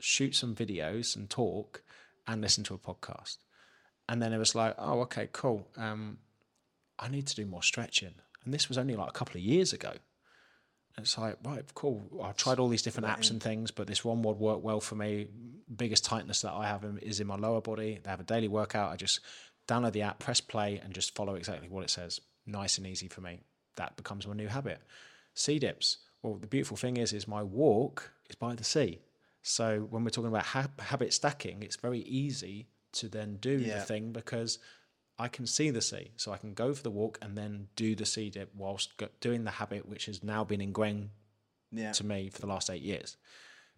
shoot 0.00 0.34
some 0.34 0.54
videos 0.54 1.16
and 1.16 1.28
talk, 1.30 1.82
and 2.26 2.40
listen 2.40 2.64
to 2.64 2.74
a 2.74 2.78
podcast. 2.78 3.38
And 4.08 4.20
then 4.20 4.32
it 4.32 4.38
was 4.38 4.54
like, 4.54 4.74
oh, 4.78 5.00
okay, 5.02 5.28
cool. 5.32 5.66
Um, 5.76 6.18
I 6.98 7.08
need 7.08 7.26
to 7.28 7.34
do 7.34 7.46
more 7.46 7.62
stretching. 7.62 8.14
And 8.44 8.52
this 8.52 8.68
was 8.68 8.76
only 8.76 8.94
like 8.94 9.08
a 9.08 9.12
couple 9.12 9.36
of 9.36 9.42
years 9.42 9.72
ago. 9.72 9.92
It's 10.98 11.16
like, 11.16 11.36
right, 11.44 11.64
cool. 11.74 12.02
I've 12.22 12.36
tried 12.36 12.58
all 12.58 12.68
these 12.68 12.82
different 12.82 13.08
apps 13.08 13.30
and 13.30 13.42
things, 13.42 13.70
but 13.70 13.86
this 13.86 14.04
one 14.04 14.22
would 14.22 14.38
work 14.38 14.62
well 14.62 14.80
for 14.80 14.94
me. 14.94 15.26
Biggest 15.74 16.04
tightness 16.04 16.42
that 16.42 16.52
I 16.52 16.66
have 16.66 16.84
is 17.00 17.18
in 17.20 17.26
my 17.26 17.36
lower 17.36 17.60
body. 17.62 17.98
They 18.02 18.10
have 18.10 18.20
a 18.20 18.24
daily 18.24 18.48
workout. 18.48 18.92
I 18.92 18.96
just 18.96 19.20
download 19.66 19.92
the 19.92 20.02
app, 20.02 20.18
press 20.18 20.40
play, 20.40 20.80
and 20.84 20.92
just 20.92 21.14
follow 21.14 21.34
exactly 21.34 21.68
what 21.68 21.82
it 21.82 21.90
says. 21.90 22.20
Nice 22.46 22.76
and 22.78 22.86
easy 22.86 23.08
for 23.08 23.20
me. 23.22 23.40
That 23.76 23.96
becomes 23.96 24.26
my 24.26 24.34
new 24.34 24.48
habit. 24.48 24.80
Sea 25.34 25.58
dips. 25.58 25.98
Well, 26.22 26.34
the 26.34 26.46
beautiful 26.46 26.76
thing 26.76 26.98
is, 26.98 27.12
is 27.12 27.26
my 27.26 27.42
walk 27.42 28.12
is 28.28 28.36
by 28.36 28.54
the 28.54 28.64
sea. 28.64 29.00
So 29.42 29.86
when 29.90 30.04
we're 30.04 30.10
talking 30.10 30.28
about 30.30 30.44
ha- 30.44 30.68
habit 30.78 31.12
stacking, 31.14 31.62
it's 31.62 31.76
very 31.76 32.00
easy 32.00 32.68
to 32.92 33.08
then 33.08 33.36
do 33.36 33.58
Yeah. 33.58 33.78
the 33.78 33.84
thing 33.84 34.12
because 34.12 34.58
I 35.18 35.28
can 35.28 35.46
see 35.46 35.70
the 35.70 35.80
sea. 35.82 36.10
So 36.16 36.32
I 36.32 36.36
can 36.38 36.54
go 36.54 36.74
for 36.74 36.82
the 36.82 36.90
walk 36.90 37.18
and 37.22 37.36
then 37.36 37.68
do 37.76 37.94
the 37.94 38.06
sea 38.06 38.30
dip 38.30 38.54
whilst 38.54 38.96
go- 38.96 39.08
doing 39.20 39.44
the 39.44 39.50
habit, 39.52 39.86
which 39.88 40.06
has 40.06 40.22
now 40.22 40.42
been 40.44 40.60
ingrained 40.60 41.10
Yeah. 41.70 41.92
to 41.92 42.04
me 42.04 42.28
for 42.30 42.40
the 42.40 42.46
last 42.46 42.70
eight 42.70 42.82
years. 42.82 43.16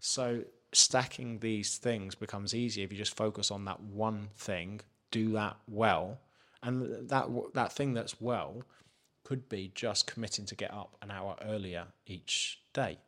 So 0.00 0.44
stacking 0.72 1.38
these 1.40 1.78
things 1.78 2.14
becomes 2.14 2.54
easier 2.54 2.84
if 2.84 2.92
you 2.92 2.98
just 2.98 3.16
focus 3.16 3.50
on 3.50 3.64
that 3.66 3.80
one 3.80 4.28
thing, 4.36 4.80
do 5.10 5.32
that 5.32 5.56
well, 5.68 6.20
and 6.62 7.08
that 7.08 7.26
that 7.54 7.72
thing 7.72 7.94
that's 7.94 8.20
well 8.20 8.62
could 9.22 9.48
be 9.48 9.68
just 9.74 10.06
committing 10.06 10.44
to 10.46 10.54
get 10.54 10.70
up 10.72 10.96
an 11.02 11.10
hour 11.10 11.36
earlier 11.42 11.86
each 12.06 12.60
day. 12.72 12.98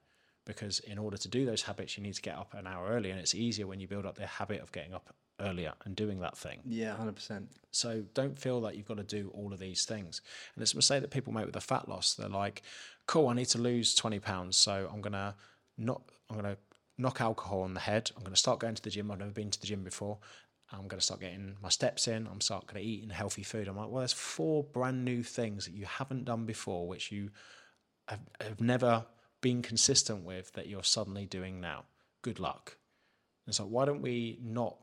Because 0.45 0.79
in 0.81 0.97
order 0.99 1.17
to 1.17 1.29
do 1.29 1.45
those 1.45 1.63
habits, 1.63 1.97
you 1.97 2.03
need 2.03 2.15
to 2.15 2.23
get 2.23 2.37
up 2.37 2.55
an 2.55 2.67
hour 2.67 2.89
earlier, 2.89 3.11
and 3.13 3.21
it's 3.21 3.35
easier 3.35 3.67
when 3.67 3.81
you 3.81 3.89
build 3.89 4.07
up 4.07 4.15
the 4.17 4.27
habit 4.27 4.61
of 4.61 4.71
getting 4.73 4.95
up 4.95 5.13
earlier 5.41 5.73
and 5.85 5.95
doing 5.95 6.21
that 6.21 6.37
thing. 6.37 6.61
Yeah, 6.65 6.97
100%. 6.99 7.47
So 7.71 8.05
don't 8.15 8.39
feel 8.39 8.61
like 8.61 8.77
you've 8.77 8.87
got 8.87 8.97
to 8.97 9.03
do 9.03 9.31
all 9.35 9.53
of 9.53 9.59
these 9.59 9.85
things. 9.85 10.23
And 10.55 10.63
it's 10.63 10.73
a 10.73 10.77
mistake 10.77 11.03
that 11.03 11.11
people 11.11 11.33
make 11.33 11.45
with 11.45 11.55
the 11.55 11.61
fat 11.61 11.89
loss. 11.89 12.15
They're 12.15 12.29
like, 12.29 12.63
cool, 13.07 13.29
I 13.29 13.35
need 13.35 13.47
to 13.47 13.59
lose 13.59 13.95
20 13.95 14.19
pounds. 14.21 14.57
So 14.57 14.89
I'm 14.93 15.01
going 15.01 15.13
to 15.13 15.35
not, 15.79 16.03
I'm 16.31 16.41
going 16.41 16.55
to 16.55 16.59
knock 16.99 17.21
alcohol 17.21 17.63
on 17.63 17.75
the 17.75 17.81
head. 17.81 18.11
I'm 18.17 18.23
going 18.23 18.33
to 18.33 18.39
start 18.39 18.61
going 18.61 18.75
to 18.75 18.83
the 18.83 18.91
gym. 18.91 19.11
I've 19.11 19.19
never 19.19 19.31
been 19.31 19.51
to 19.51 19.61
the 19.61 19.67
gym 19.67 19.85
before. 19.85 20.19
I'm 20.73 20.89
going 20.89 20.99
to 20.99 21.05
start 21.05 21.21
getting 21.21 21.57
my 21.63 21.69
steps 21.69 22.09
in. 22.09 22.27
I'm 22.27 22.41
start 22.41 22.67
going 22.67 22.83
to 22.83 22.89
eating 22.89 23.11
healthy 23.11 23.43
food. 23.43 23.69
I'm 23.69 23.77
like, 23.77 23.89
well, 23.89 24.01
there's 24.01 24.13
four 24.13 24.65
brand 24.65 25.05
new 25.05 25.23
things 25.23 25.65
that 25.67 25.75
you 25.75 25.85
haven't 25.85 26.25
done 26.25 26.45
before, 26.45 26.89
which 26.89 27.13
you 27.13 27.31
have, 28.09 28.21
have 28.41 28.61
never 28.61 29.05
been 29.41 29.63
consistent 29.63 30.25
with 30.25 30.53
that 30.55 30.67
you're 30.67 30.83
suddenly 30.83 31.27
doing 31.27 31.61
now. 31.61 31.85
Good 32.23 32.41
luck. 32.41 32.79
And 33.47 33.55
so 33.55 33.65
why 33.65 33.85
don't 33.85 34.03
we 34.03 34.39
not 34.43 34.77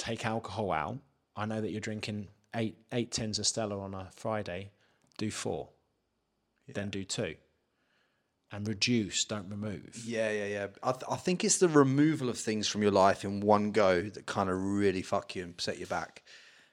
take 0.00 0.26
alcohol 0.26 0.72
out. 0.72 0.98
I 1.36 1.46
know 1.46 1.60
that 1.60 1.70
you're 1.70 1.80
drinking 1.80 2.28
eight 2.56 2.78
eight 2.92 3.12
tins 3.12 3.38
of 3.38 3.46
Stella 3.46 3.78
on 3.78 3.94
a 3.94 4.08
Friday. 4.16 4.70
Do 5.18 5.30
four, 5.30 5.68
then 6.66 6.88
do 6.88 7.04
two, 7.04 7.34
and 8.50 8.66
reduce. 8.66 9.24
Don't 9.24 9.48
remove. 9.48 10.02
Yeah, 10.04 10.30
yeah, 10.30 10.46
yeah. 10.46 10.66
I, 10.82 10.92
th- 10.92 11.04
I 11.10 11.16
think 11.16 11.44
it's 11.44 11.58
the 11.58 11.68
removal 11.68 12.28
of 12.30 12.38
things 12.38 12.66
from 12.66 12.82
your 12.82 12.90
life 12.90 13.24
in 13.24 13.40
one 13.40 13.70
go 13.70 14.02
that 14.02 14.26
kind 14.26 14.48
of 14.48 14.56
really 14.60 15.02
fuck 15.02 15.36
you 15.36 15.44
and 15.44 15.54
set 15.58 15.78
you 15.78 15.86
back. 15.86 16.22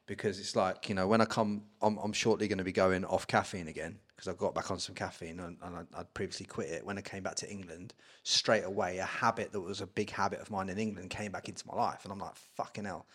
Because 0.08 0.40
it's 0.40 0.56
like, 0.56 0.90
you 0.90 0.96
know, 0.96 1.08
when 1.08 1.22
I 1.22 1.26
come, 1.26 1.64
I'm, 1.82 1.98
I'm 1.98 2.14
shortly 2.14 2.48
going 2.48 2.58
to 2.58 2.64
be 2.64 2.72
going 2.72 3.06
off 3.06 3.28
caffeine 3.28 3.68
again 3.68 4.00
because 4.16 4.28
I 4.28 4.34
got 4.34 4.56
back 4.56 4.72
on 4.72 4.80
some 4.80 4.96
caffeine 4.96 5.40
and, 5.40 5.58
and 5.62 5.76
I, 5.76 6.00
I'd 6.00 6.14
previously 6.14 6.46
quit 6.46 6.70
it. 6.70 6.86
When 6.86 6.98
I 6.98 7.02
came 7.02 7.24
back 7.24 7.36
to 7.36 7.52
England, 7.52 7.94
straight 8.24 8.64
away, 8.64 8.98
a 8.98 9.06
habit 9.06 9.52
that 9.52 9.62
was 9.62 9.82
a 9.82 9.88
big 9.88 10.10
habit 10.10 10.40
of 10.40 10.50
mine 10.50 10.70
in 10.70 10.80
England 10.80 11.12
came 11.12 11.32
back 11.32 11.50
into 11.50 11.68
my 11.68 11.76
life. 11.76 12.00
And 12.04 12.12
I'm 12.12 12.20
like, 12.20 12.36
fucking 12.56 12.86
hell. 12.86 13.06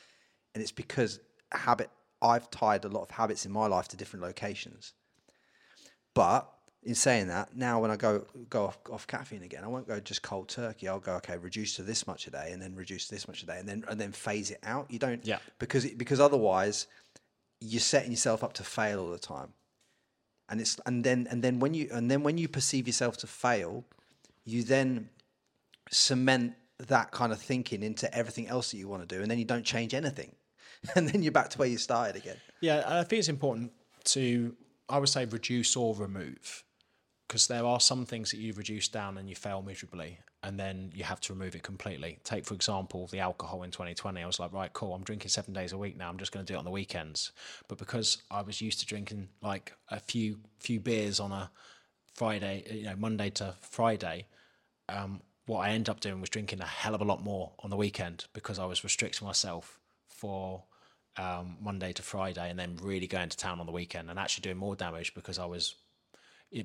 And 0.55 0.63
it's 0.63 0.71
because 0.71 1.19
habit, 1.51 1.91
I've 2.21 2.51
tied 2.51 2.85
a 2.85 2.89
lot 2.89 3.03
of 3.03 3.11
habits 3.11 3.47
in 3.47 3.53
my 3.53 3.67
life 3.67 3.89
to 3.89 3.97
different 3.97 4.23
locations. 4.23 4.93
But 6.15 6.47
in 6.85 6.95
saying 6.95 7.29
that, 7.29 7.55
now 7.57 7.81
when 7.81 7.91
I 7.91 7.97
go 7.97 8.25
go 8.51 8.65
off, 8.67 8.79
off 8.91 9.07
caffeine 9.07 9.43
again, 9.43 9.63
I 9.65 9.69
won't 9.69 9.87
go 9.87 10.01
just 10.01 10.23
cold 10.23 10.49
turkey. 10.49 10.89
I'll 10.89 10.99
go 11.01 11.15
okay, 11.17 11.37
reduce 11.37 11.77
to 11.77 11.83
this 11.83 12.07
much 12.07 12.27
a 12.27 12.31
day, 12.31 12.51
and 12.53 12.61
then 12.61 12.75
reduce 12.75 13.07
to 13.09 13.15
this 13.15 13.29
much 13.29 13.43
a 13.43 13.47
day, 13.47 13.59
and 13.59 13.69
then 13.69 13.85
and 13.89 14.01
then 14.01 14.13
phase 14.13 14.51
it 14.51 14.59
out. 14.65 14.91
You 14.91 14.99
don't, 14.99 15.25
Yeah. 15.25 15.39
because 15.59 15.85
it, 15.85 15.97
because 15.99 16.19
otherwise, 16.21 16.87
you're 17.61 17.81
setting 17.81 18.11
yourself 18.11 18.43
up 18.43 18.53
to 18.55 18.65
fail 18.65 18.99
all 19.01 19.11
the 19.11 19.19
time. 19.19 19.53
And 20.49 20.61
it's 20.61 20.79
and 20.85 21.05
then 21.05 21.29
and 21.31 21.43
then 21.43 21.61
when 21.61 21.73
you 21.73 21.89
and 21.93 22.11
then 22.11 22.23
when 22.25 22.37
you 22.37 22.49
perceive 22.49 22.87
yourself 22.89 23.17
to 23.19 23.27
fail, 23.27 23.85
you 24.45 24.65
then 24.65 25.09
cement 25.91 26.55
that 26.89 27.11
kind 27.13 27.33
of 27.33 27.41
thinking 27.41 27.83
into 27.83 28.13
everything 28.15 28.49
else 28.49 28.73
that 28.73 28.77
you 28.79 28.89
want 28.89 29.09
to 29.09 29.17
do, 29.17 29.23
and 29.23 29.31
then 29.31 29.39
you 29.39 29.45
don't 29.45 29.65
change 29.65 29.95
anything, 29.95 30.33
and 30.97 31.09
then 31.09 31.23
you're 31.23 31.33
back 31.33 31.49
to 31.51 31.59
where 31.59 31.69
you 31.69 31.79
started 31.79 32.17
again. 32.17 32.37
Yeah, 32.61 32.83
I 32.87 33.05
think 33.05 33.21
it's 33.21 33.29
important 33.29 33.73
to, 34.05 34.55
I 34.89 34.99
would 34.99 35.09
say, 35.09 35.25
reduce 35.27 35.77
or 35.77 35.95
remove, 35.95 36.65
because 37.33 37.47
there 37.47 37.65
are 37.65 37.81
some 37.81 38.05
things 38.05 38.31
that 38.31 38.37
you've 38.37 38.59
reduced 38.59 38.93
down 38.93 39.17
and 39.17 39.27
you 39.27 39.35
fail 39.35 39.63
miserably, 39.63 40.19
and 40.43 40.61
then 40.61 40.93
you 40.95 41.03
have 41.03 41.19
to 41.19 41.33
remove 41.33 41.55
it 41.55 41.63
completely. 41.63 42.19
Take, 42.25 42.45
for 42.45 42.53
example, 42.53 43.07
the 43.07 43.21
alcohol 43.21 43.63
in 43.63 43.71
2020. 43.71 44.23
I 44.23 44.27
was 44.27 44.39
like, 44.39 44.53
right, 44.53 44.71
cool, 44.75 44.93
I'm 44.93 45.03
drinking 45.03 45.31
seven 45.31 45.55
days 45.55 45.73
a 45.73 45.79
week 45.79 45.97
now. 45.97 46.11
I'm 46.11 46.19
just 46.19 46.31
going 46.31 46.45
to 46.45 46.53
do 46.53 46.57
it 46.57 46.59
on 46.59 46.67
the 46.67 46.71
weekends. 46.71 47.33
But 47.69 47.79
because 47.79 48.19
I 48.31 48.43
was 48.43 48.61
used 48.61 48.81
to 48.81 48.87
drinking 48.87 49.31
like 49.41 49.73
a 49.89 49.99
few 49.99 50.41
few 50.61 50.79
beers 50.79 51.21
on 51.21 51.33
a 51.33 51.51
Friday, 52.13 52.65
you 52.71 52.85
know, 52.85 52.97
Monday 52.99 53.31
to 53.31 53.55
Friday, 53.63 54.27
um, 54.91 55.23
what 55.47 55.61
I 55.61 55.71
ended 55.71 55.89
up 55.89 56.01
doing 56.01 56.21
was 56.21 56.29
drinking 56.29 56.61
a 56.61 56.67
hell 56.67 56.95
of 56.95 57.01
a 57.01 57.05
lot 57.05 57.25
more 57.25 57.53
on 57.61 57.71
the 57.71 57.77
weekend 57.79 58.27
because 58.35 58.59
I 58.59 58.67
was 58.67 58.85
restricting 58.85 59.27
myself 59.27 59.81
for 60.07 60.65
um, 61.17 61.57
Monday 61.63 61.95
to 61.95 62.03
Friday 62.03 62.51
and 62.51 62.59
then 62.59 62.77
really 62.83 63.07
going 63.07 63.31
to 63.31 63.37
town 63.39 63.59
on 63.59 63.65
the 63.65 63.73
weekend 63.73 64.11
and 64.11 64.19
actually 64.19 64.43
doing 64.43 64.59
more 64.59 64.77
damage 64.77 65.15
because 65.15 65.39
I 65.39 65.47
was 65.47 65.77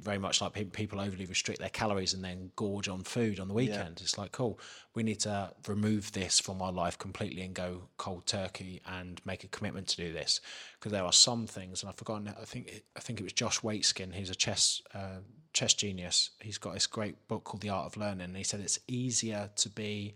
very 0.02 0.18
much 0.18 0.42
like 0.42 0.54
pe- 0.54 0.66
people 0.66 1.00
overly 1.00 1.26
restrict 1.26 1.60
their 1.60 1.70
calories 1.70 2.14
and 2.14 2.24
then 2.24 2.52
gorge 2.56 2.90
on 2.90 3.04
food 3.04 3.40
on 3.40 3.48
the 3.48 3.54
weekend. 3.54 4.02
It's 4.02 4.18
like, 4.18 4.34
cool, 4.34 4.60
we 4.94 5.04
need 5.04 5.22
to 5.22 5.54
remove 5.68 6.12
this 6.12 6.40
from 6.40 6.62
our 6.62 6.72
life 6.72 6.98
completely 6.98 7.42
and 7.44 7.54
go 7.54 7.90
cold 7.98 8.26
turkey 8.26 8.82
and 8.86 9.22
make 9.26 9.44
a 9.44 9.48
commitment 9.48 9.88
to 9.88 9.98
do 9.98 10.12
this. 10.12 10.42
Because 10.78 10.92
there 10.92 11.06
are 11.06 11.14
some 11.14 11.48
things, 11.48 11.82
and 11.82 11.90
I've 11.90 11.96
forgotten. 11.96 12.28
I 12.28 12.46
think 12.46 12.68
it, 12.68 12.86
I 12.96 13.00
think 13.00 13.20
it 13.20 13.24
was 13.24 13.34
Josh 13.34 13.62
Waitzkin. 13.62 14.14
He's 14.14 14.30
a 14.30 14.36
chess 14.36 14.82
uh, 14.94 15.22
chess 15.54 15.74
genius. 15.74 16.32
He's 16.42 16.58
got 16.58 16.74
this 16.74 16.88
great 16.88 17.28
book 17.28 17.46
called 17.46 17.62
The 17.62 17.70
Art 17.70 17.86
of 17.86 17.98
Learning. 17.98 18.26
And 18.26 18.38
he 18.38 18.44
said 18.44 18.60
it's 18.60 18.80
easier 18.88 19.50
to 19.56 19.70
be 19.70 20.16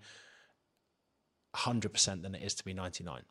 hundred 1.56 1.94
percent 1.94 2.24
than 2.24 2.36
it 2.36 2.44
is 2.44 2.56
to 2.56 2.66
be 2.66 2.74
ninety 2.74 3.04
nine. 3.04 3.24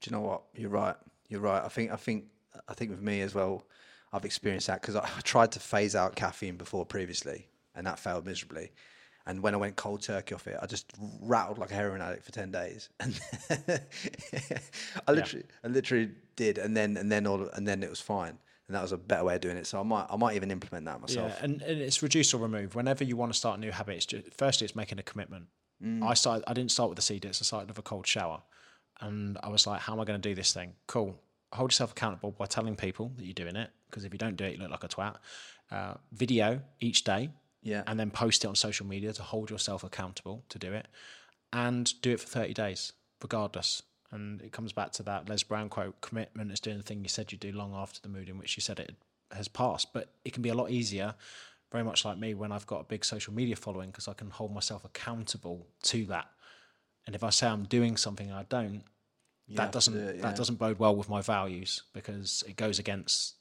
Do 0.00 0.10
you 0.10 0.16
know 0.16 0.22
what? 0.22 0.42
You're 0.54 0.70
right. 0.70 0.96
You're 1.28 1.40
right. 1.40 1.64
I 1.64 1.68
think 1.68 1.90
I 1.92 1.96
think 1.96 2.24
I 2.68 2.74
think 2.74 2.90
with 2.90 3.00
me 3.00 3.20
as 3.22 3.34
well, 3.34 3.66
I've 4.14 4.24
experienced 4.24 4.68
that 4.68 4.80
because 4.80 4.94
I, 4.94 5.08
tried 5.24 5.50
to 5.52 5.60
phase 5.60 5.96
out 5.96 6.14
caffeine 6.14 6.56
before 6.56 6.86
previously, 6.86 7.48
and 7.74 7.84
that 7.86 7.98
failed 7.98 8.24
miserably. 8.24 8.70
And 9.26 9.42
when 9.42 9.54
I 9.54 9.56
went 9.56 9.74
cold 9.74 10.02
turkey 10.02 10.34
off 10.34 10.46
it, 10.46 10.56
I 10.62 10.66
just 10.66 10.92
rattled 11.20 11.58
like 11.58 11.72
a 11.72 11.74
heroin 11.74 12.00
addict 12.00 12.24
for 12.24 12.32
ten 12.32 12.50
days. 12.52 12.90
And 13.00 13.20
I 15.08 15.12
literally, 15.12 15.44
I 15.64 15.68
literally 15.68 16.10
did, 16.36 16.58
and 16.58 16.76
then 16.76 16.96
and 16.96 17.10
then 17.10 17.26
all, 17.26 17.48
and 17.48 17.66
then 17.66 17.82
it 17.82 17.90
was 17.90 18.00
fine. 18.00 18.38
And 18.68 18.74
that 18.74 18.82
was 18.82 18.92
a 18.92 18.96
better 18.96 19.24
way 19.24 19.34
of 19.34 19.40
doing 19.40 19.56
it. 19.56 19.66
So 19.66 19.78
I 19.80 19.82
might, 19.82 20.06
I 20.08 20.16
might 20.16 20.36
even 20.36 20.50
implement 20.50 20.86
that 20.86 20.98
myself. 20.98 21.34
Yeah, 21.36 21.44
and, 21.44 21.60
and 21.60 21.80
it's 21.82 22.02
reduce 22.02 22.32
or 22.32 22.38
remove. 22.38 22.74
Whenever 22.74 23.04
you 23.04 23.14
want 23.14 23.30
to 23.30 23.36
start 23.36 23.58
a 23.58 23.60
new 23.60 23.70
habit, 23.70 23.96
it's 23.96 24.06
just, 24.06 24.32
firstly 24.38 24.64
it's 24.64 24.74
making 24.74 24.98
a 24.98 25.02
commitment. 25.02 25.48
Mm. 25.82 26.02
I 26.02 26.14
started. 26.14 26.44
I 26.46 26.54
didn't 26.54 26.70
start 26.70 26.88
with 26.88 26.96
the 26.96 27.02
sea 27.02 27.20
It's 27.22 27.42
I 27.42 27.44
started 27.44 27.68
with 27.68 27.78
a 27.78 27.82
cold 27.82 28.06
shower, 28.06 28.42
and 29.00 29.38
I 29.42 29.48
was 29.48 29.66
like, 29.66 29.80
"How 29.80 29.92
am 29.92 30.00
I 30.00 30.04
going 30.04 30.20
to 30.20 30.28
do 30.28 30.34
this 30.34 30.52
thing?" 30.52 30.74
Cool. 30.86 31.18
Hold 31.52 31.72
yourself 31.72 31.92
accountable 31.92 32.30
by 32.30 32.46
telling 32.46 32.76
people 32.76 33.12
that 33.16 33.24
you're 33.24 33.34
doing 33.34 33.56
it. 33.56 33.70
Because 33.94 34.04
if 34.04 34.12
you 34.12 34.18
don't 34.18 34.34
do 34.34 34.42
it, 34.44 34.54
you 34.56 34.58
look 34.58 34.72
like 34.72 34.82
a 34.82 34.88
twat. 34.88 35.14
Uh, 35.70 35.94
video 36.10 36.60
each 36.80 37.04
day, 37.04 37.30
Yeah. 37.62 37.84
and 37.86 37.98
then 37.98 38.10
post 38.10 38.44
it 38.44 38.48
on 38.48 38.56
social 38.56 38.84
media 38.84 39.12
to 39.12 39.22
hold 39.22 39.50
yourself 39.50 39.84
accountable 39.84 40.44
to 40.48 40.58
do 40.58 40.72
it, 40.72 40.88
and 41.52 41.92
do 42.02 42.10
it 42.10 42.18
for 42.18 42.26
30 42.26 42.54
days, 42.54 42.92
regardless. 43.22 43.82
And 44.10 44.42
it 44.42 44.50
comes 44.50 44.72
back 44.72 44.90
to 44.94 45.04
that 45.04 45.28
Les 45.28 45.44
Brown 45.44 45.68
quote: 45.68 46.00
"Commitment 46.00 46.50
is 46.50 46.58
doing 46.58 46.76
the 46.76 46.82
thing 46.82 47.02
you 47.02 47.08
said 47.08 47.30
you'd 47.30 47.40
do 47.40 47.52
long 47.52 47.72
after 47.72 48.00
the 48.00 48.08
mood 48.08 48.28
in 48.28 48.36
which 48.36 48.56
you 48.56 48.62
said 48.62 48.80
it 48.80 48.96
has 49.30 49.46
passed." 49.46 49.92
But 49.92 50.12
it 50.24 50.32
can 50.32 50.42
be 50.42 50.48
a 50.48 50.54
lot 50.54 50.70
easier, 50.72 51.14
very 51.70 51.84
much 51.84 52.04
like 52.04 52.18
me, 52.18 52.34
when 52.34 52.50
I've 52.50 52.66
got 52.66 52.80
a 52.80 52.84
big 52.84 53.04
social 53.04 53.32
media 53.32 53.54
following 53.54 53.90
because 53.90 54.08
I 54.08 54.14
can 54.14 54.30
hold 54.30 54.52
myself 54.52 54.84
accountable 54.84 55.68
to 55.84 56.04
that. 56.06 56.28
And 57.06 57.14
if 57.14 57.22
I 57.22 57.30
say 57.30 57.46
I'm 57.46 57.64
doing 57.64 57.96
something 57.96 58.28
and 58.28 58.36
I 58.36 58.42
don't, 58.44 58.82
have 59.48 59.56
that 59.56 59.72
doesn't 59.72 59.94
do 59.94 60.00
it, 60.00 60.22
that 60.22 60.34
doesn't 60.36 60.56
bode 60.56 60.80
well 60.80 60.96
with 60.96 61.08
my 61.08 61.20
values 61.20 61.82
because 61.92 62.42
it 62.48 62.56
goes 62.56 62.78
against 62.80 63.36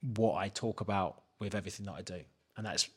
what 0.00 0.36
I 0.36 0.48
talk 0.48 0.80
about 0.80 1.22
with 1.38 1.54
everything 1.54 1.86
that 1.86 1.94
I 1.94 2.02
do, 2.02 2.20
and 2.56 2.66
that's 2.66 2.88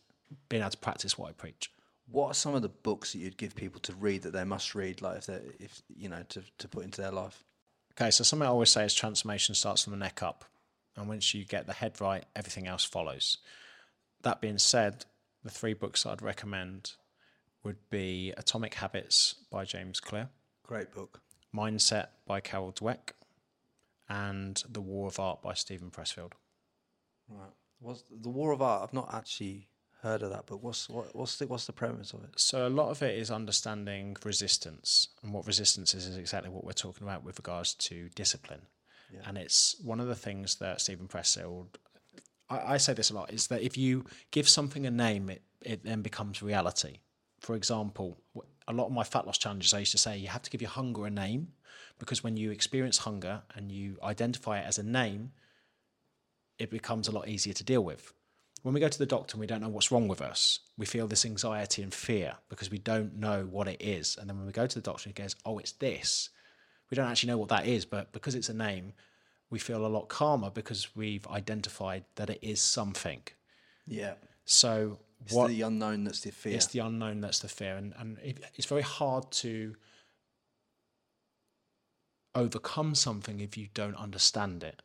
being 0.49 0.61
able 0.61 0.71
to 0.71 0.77
practice 0.77 1.17
what 1.17 1.29
I 1.29 1.33
preach. 1.33 1.71
What 2.09 2.27
are 2.27 2.33
some 2.33 2.55
of 2.55 2.61
the 2.61 2.69
books 2.69 3.13
that 3.13 3.19
you'd 3.19 3.37
give 3.37 3.55
people 3.55 3.79
to 3.81 3.93
read 3.93 4.23
that 4.23 4.33
they 4.33 4.43
must 4.43 4.75
read, 4.75 5.01
like 5.01 5.17
if 5.17 5.25
they, 5.27 5.41
if 5.59 5.81
you 5.95 6.09
know, 6.09 6.23
to 6.29 6.41
to 6.57 6.67
put 6.67 6.83
into 6.83 7.01
their 7.01 7.11
life? 7.11 7.43
Okay, 7.93 8.11
so 8.11 8.23
something 8.23 8.47
I 8.47 8.51
always 8.51 8.69
say 8.69 8.85
is 8.85 8.93
transformation 8.93 9.55
starts 9.55 9.83
from 9.83 9.91
the 9.91 9.97
neck 9.97 10.23
up. 10.23 10.45
And 10.95 11.07
once 11.07 11.33
you 11.33 11.45
get 11.45 11.67
the 11.67 11.73
head 11.73 12.01
right, 12.01 12.25
everything 12.35 12.67
else 12.67 12.83
follows. 12.83 13.37
That 14.23 14.41
being 14.41 14.57
said, 14.57 15.05
the 15.43 15.49
three 15.49 15.73
books 15.73 16.05
I'd 16.05 16.21
recommend 16.21 16.93
would 17.63 17.77
be 17.89 18.33
Atomic 18.37 18.75
Habits 18.75 19.35
by 19.49 19.65
James 19.65 19.99
Clear, 19.99 20.29
Great 20.63 20.91
book. 20.91 21.21
Mindset 21.55 22.07
by 22.25 22.39
Carol 22.39 22.71
Dweck, 22.71 23.11
and 24.11 24.61
The 24.69 24.81
War 24.81 25.07
of 25.07 25.19
Art 25.19 25.41
by 25.41 25.53
Steven 25.53 25.89
Pressfield. 25.89 26.33
Right. 27.29 27.49
What's 27.79 28.03
the 28.11 28.29
War 28.29 28.51
of 28.51 28.61
Art? 28.61 28.83
I've 28.83 28.93
not 28.93 29.13
actually 29.13 29.69
heard 30.01 30.21
of 30.21 30.31
that, 30.31 30.45
but 30.47 30.61
what's 30.61 30.89
what, 30.89 31.15
what's 31.15 31.38
the 31.38 31.47
what's 31.47 31.65
the 31.65 31.73
premise 31.73 32.11
of 32.11 32.23
it? 32.25 32.31
So 32.35 32.67
a 32.67 32.69
lot 32.69 32.89
of 32.89 33.01
it 33.01 33.17
is 33.17 33.31
understanding 33.31 34.17
resistance, 34.23 35.07
and 35.23 35.33
what 35.33 35.47
resistance 35.47 35.93
is 35.93 36.05
is 36.07 36.17
exactly 36.17 36.51
what 36.51 36.65
we're 36.65 36.73
talking 36.73 37.07
about 37.07 37.23
with 37.23 37.39
regards 37.39 37.73
to 37.75 38.09
discipline. 38.15 38.61
And 39.25 39.38
it's 39.38 39.75
one 39.83 39.99
of 39.99 40.07
the 40.07 40.15
things 40.15 40.55
that 40.55 40.79
Steven 40.79 41.05
Pressfield, 41.05 41.67
I, 42.49 42.75
I 42.75 42.77
say 42.77 42.93
this 42.93 43.09
a 43.09 43.13
lot, 43.13 43.33
is 43.33 43.47
that 43.47 43.61
if 43.61 43.77
you 43.77 44.05
give 44.31 44.47
something 44.47 44.85
a 44.85 44.91
name, 44.91 45.29
it 45.29 45.41
it 45.61 45.83
then 45.83 46.01
becomes 46.01 46.41
reality. 46.41 46.99
For 47.39 47.55
example, 47.55 48.17
a 48.67 48.73
lot 48.73 48.85
of 48.85 48.91
my 48.91 49.03
fat 49.03 49.25
loss 49.25 49.38
challenges, 49.38 49.73
I 49.73 49.79
used 49.79 49.91
to 49.91 49.97
say 49.97 50.17
you 50.17 50.27
have 50.27 50.43
to 50.43 50.49
give 50.49 50.61
your 50.61 50.69
hunger 50.69 51.05
a 51.05 51.09
name, 51.09 51.53
because 52.01 52.23
when 52.23 52.35
you 52.35 52.49
experience 52.49 52.97
hunger 52.97 53.43
and 53.53 53.71
you 53.71 53.95
identify 54.01 54.57
it 54.59 54.65
as 54.65 54.79
a 54.79 54.83
name, 54.83 55.33
it 56.57 56.71
becomes 56.71 57.07
a 57.07 57.11
lot 57.11 57.27
easier 57.27 57.53
to 57.53 57.63
deal 57.63 57.83
with. 57.83 58.11
When 58.63 58.73
we 58.73 58.79
go 58.79 58.89
to 58.89 58.97
the 58.97 59.05
doctor 59.05 59.35
and 59.35 59.39
we 59.39 59.45
don't 59.45 59.61
know 59.61 59.69
what's 59.69 59.91
wrong 59.91 60.07
with 60.07 60.19
us, 60.19 60.59
we 60.79 60.87
feel 60.87 61.05
this 61.07 61.25
anxiety 61.25 61.83
and 61.83 61.93
fear 61.93 62.33
because 62.49 62.71
we 62.71 62.79
don't 62.79 63.17
know 63.17 63.47
what 63.51 63.67
it 63.67 63.79
is. 63.79 64.17
And 64.19 64.27
then 64.27 64.37
when 64.37 64.47
we 64.47 64.51
go 64.51 64.65
to 64.65 64.75
the 64.75 64.81
doctor 64.81 65.09
and 65.09 65.15
he 65.15 65.21
goes, 65.21 65.35
Oh, 65.45 65.59
it's 65.59 65.73
this, 65.73 66.29
we 66.89 66.95
don't 66.95 67.07
actually 67.07 67.27
know 67.27 67.37
what 67.37 67.49
that 67.49 67.67
is, 67.67 67.85
but 67.85 68.11
because 68.13 68.33
it's 68.33 68.49
a 68.49 68.53
name, 68.55 68.93
we 69.51 69.59
feel 69.59 69.85
a 69.85 69.87
lot 69.87 70.09
calmer 70.09 70.49
because 70.49 70.95
we've 70.95 71.27
identified 71.27 72.03
that 72.15 72.31
it 72.31 72.39
is 72.41 72.59
something. 72.59 73.21
Yeah. 73.85 74.13
So, 74.45 74.97
It's 75.23 75.33
what 75.33 75.49
the 75.49 75.61
unknown 75.61 76.03
that's 76.05 76.21
the 76.21 76.31
fear. 76.31 76.55
it's 76.55 76.65
the 76.67 76.79
unknown 76.79 77.21
that's 77.21 77.39
the 77.39 77.47
fear, 77.47 77.75
and 77.77 77.93
and 77.99 78.17
it, 78.19 78.43
it's 78.55 78.65
very 78.65 78.81
hard 78.81 79.31
to 79.43 79.75
overcome 82.35 82.95
something 82.95 83.39
if 83.39 83.57
you 83.57 83.67
don't 83.73 83.95
understand 83.95 84.63
it. 84.63 84.81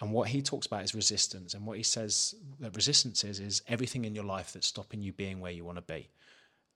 And 0.00 0.12
what 0.12 0.28
he 0.28 0.42
talks 0.42 0.66
about 0.66 0.84
is 0.84 0.94
resistance, 0.94 1.54
and 1.54 1.66
what 1.66 1.76
he 1.76 1.82
says 1.82 2.34
that 2.60 2.76
resistance 2.76 3.24
is 3.24 3.40
is 3.40 3.62
everything 3.66 4.04
in 4.04 4.14
your 4.14 4.24
life 4.24 4.52
that's 4.52 4.66
stopping 4.66 5.02
you 5.02 5.12
being 5.12 5.40
where 5.40 5.50
you 5.52 5.64
want 5.64 5.76
to 5.76 5.82
be. 5.82 6.08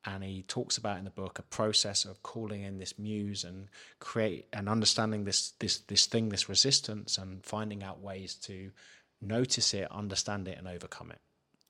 And 0.05 0.25
he 0.25 0.43
talks 0.43 0.77
about 0.77 0.99
in 0.99 1.05
the 1.05 1.11
book 1.11 1.39
a 1.39 1.43
process 1.43 2.05
of 2.05 2.25
calling 2.25 2.63
in 2.63 2.79
this 2.79 2.99
muse 2.99 3.45
and 3.45 3.69
create 4.01 4.49
and 4.53 4.69
understanding 4.69 5.25
this 5.25 5.53
this 5.61 5.79
this 5.79 6.07
thing, 6.07 6.31
this 6.31 6.49
resistance, 6.49 7.17
and 7.17 7.45
finding 7.45 7.85
out 7.85 8.01
ways 8.01 8.35
to 8.35 8.73
notice 9.21 9.73
it, 9.73 9.89
understand 9.93 10.49
it, 10.49 10.59
and 10.59 10.67
overcome 10.67 11.13
it. 11.13 11.21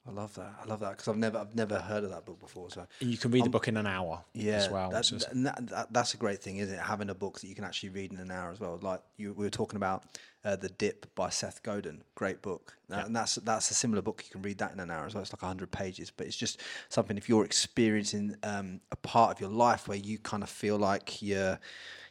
I 0.07 0.11
love 0.11 0.35
that. 0.35 0.53
I 0.61 0.67
love 0.67 0.81
that 0.81 0.91
because 0.91 1.07
I've 1.07 1.17
never 1.17 1.39
I've 1.39 1.55
never 1.55 1.79
heard 1.79 2.03
of 2.03 2.11
that 2.11 2.25
book 2.25 2.41
before. 2.41 2.69
So 2.71 2.85
And 3.01 3.09
you 3.11 3.17
can 3.17 3.31
read 3.31 3.45
the 3.45 3.51
book 3.51 3.69
in 3.69 3.77
an 3.77 3.87
hour 3.87 4.25
yeah, 4.35 4.55
as 4.55 4.69
well. 4.69 4.91
that- 4.91 5.13
is- 5.13 5.23
and 5.25 5.47
that, 5.47 5.65
that, 5.69 5.93
that's 5.93 6.15
a 6.15 6.17
great 6.17 6.43
thing, 6.43 6.57
isn't 6.57 6.75
it? 6.75 6.81
Having 6.81 7.11
a 7.11 7.15
book 7.15 7.41
that 7.41 7.47
you 7.47 7.55
can 7.55 7.63
actually 7.65 7.91
read 7.91 8.13
in 8.13 8.19
an 8.19 8.31
hour 8.33 8.51
as 8.51 8.59
well. 8.59 8.79
Like 8.83 9.01
you, 9.17 9.33
we 9.33 9.45
were 9.47 9.51
talking 9.51 9.77
about 9.77 10.03
uh, 10.45 10.57
the 10.57 10.71
Dip 10.71 11.15
by 11.15 11.31
Seth 11.31 11.63
Godin, 11.63 12.03
great 12.17 12.43
book, 12.43 12.77
Uh, 12.91 13.03
and 13.07 13.15
that's 13.15 13.37
that's 13.37 13.71
a 13.71 13.75
similar 13.75 14.03
book. 14.03 14.25
You 14.27 14.33
can 14.33 14.43
read 14.43 14.59
that 14.59 14.73
in 14.73 14.81
an 14.81 14.91
hour 14.91 15.07
as 15.07 15.15
well. 15.15 15.23
It's 15.23 15.33
like 15.33 15.41
hundred 15.41 15.71
pages, 15.71 16.11
but 16.11 16.27
it's 16.27 16.37
just 16.37 16.61
something. 16.89 17.17
If 17.17 17.29
you're 17.29 17.45
experiencing 17.45 18.35
um, 18.43 18.81
a 18.91 18.97
part 18.97 19.31
of 19.31 19.41
your 19.41 19.51
life 19.51 19.87
where 19.87 19.99
you 19.99 20.19
kind 20.19 20.43
of 20.43 20.51
feel 20.51 20.79
like 20.79 21.23
you're 21.23 21.61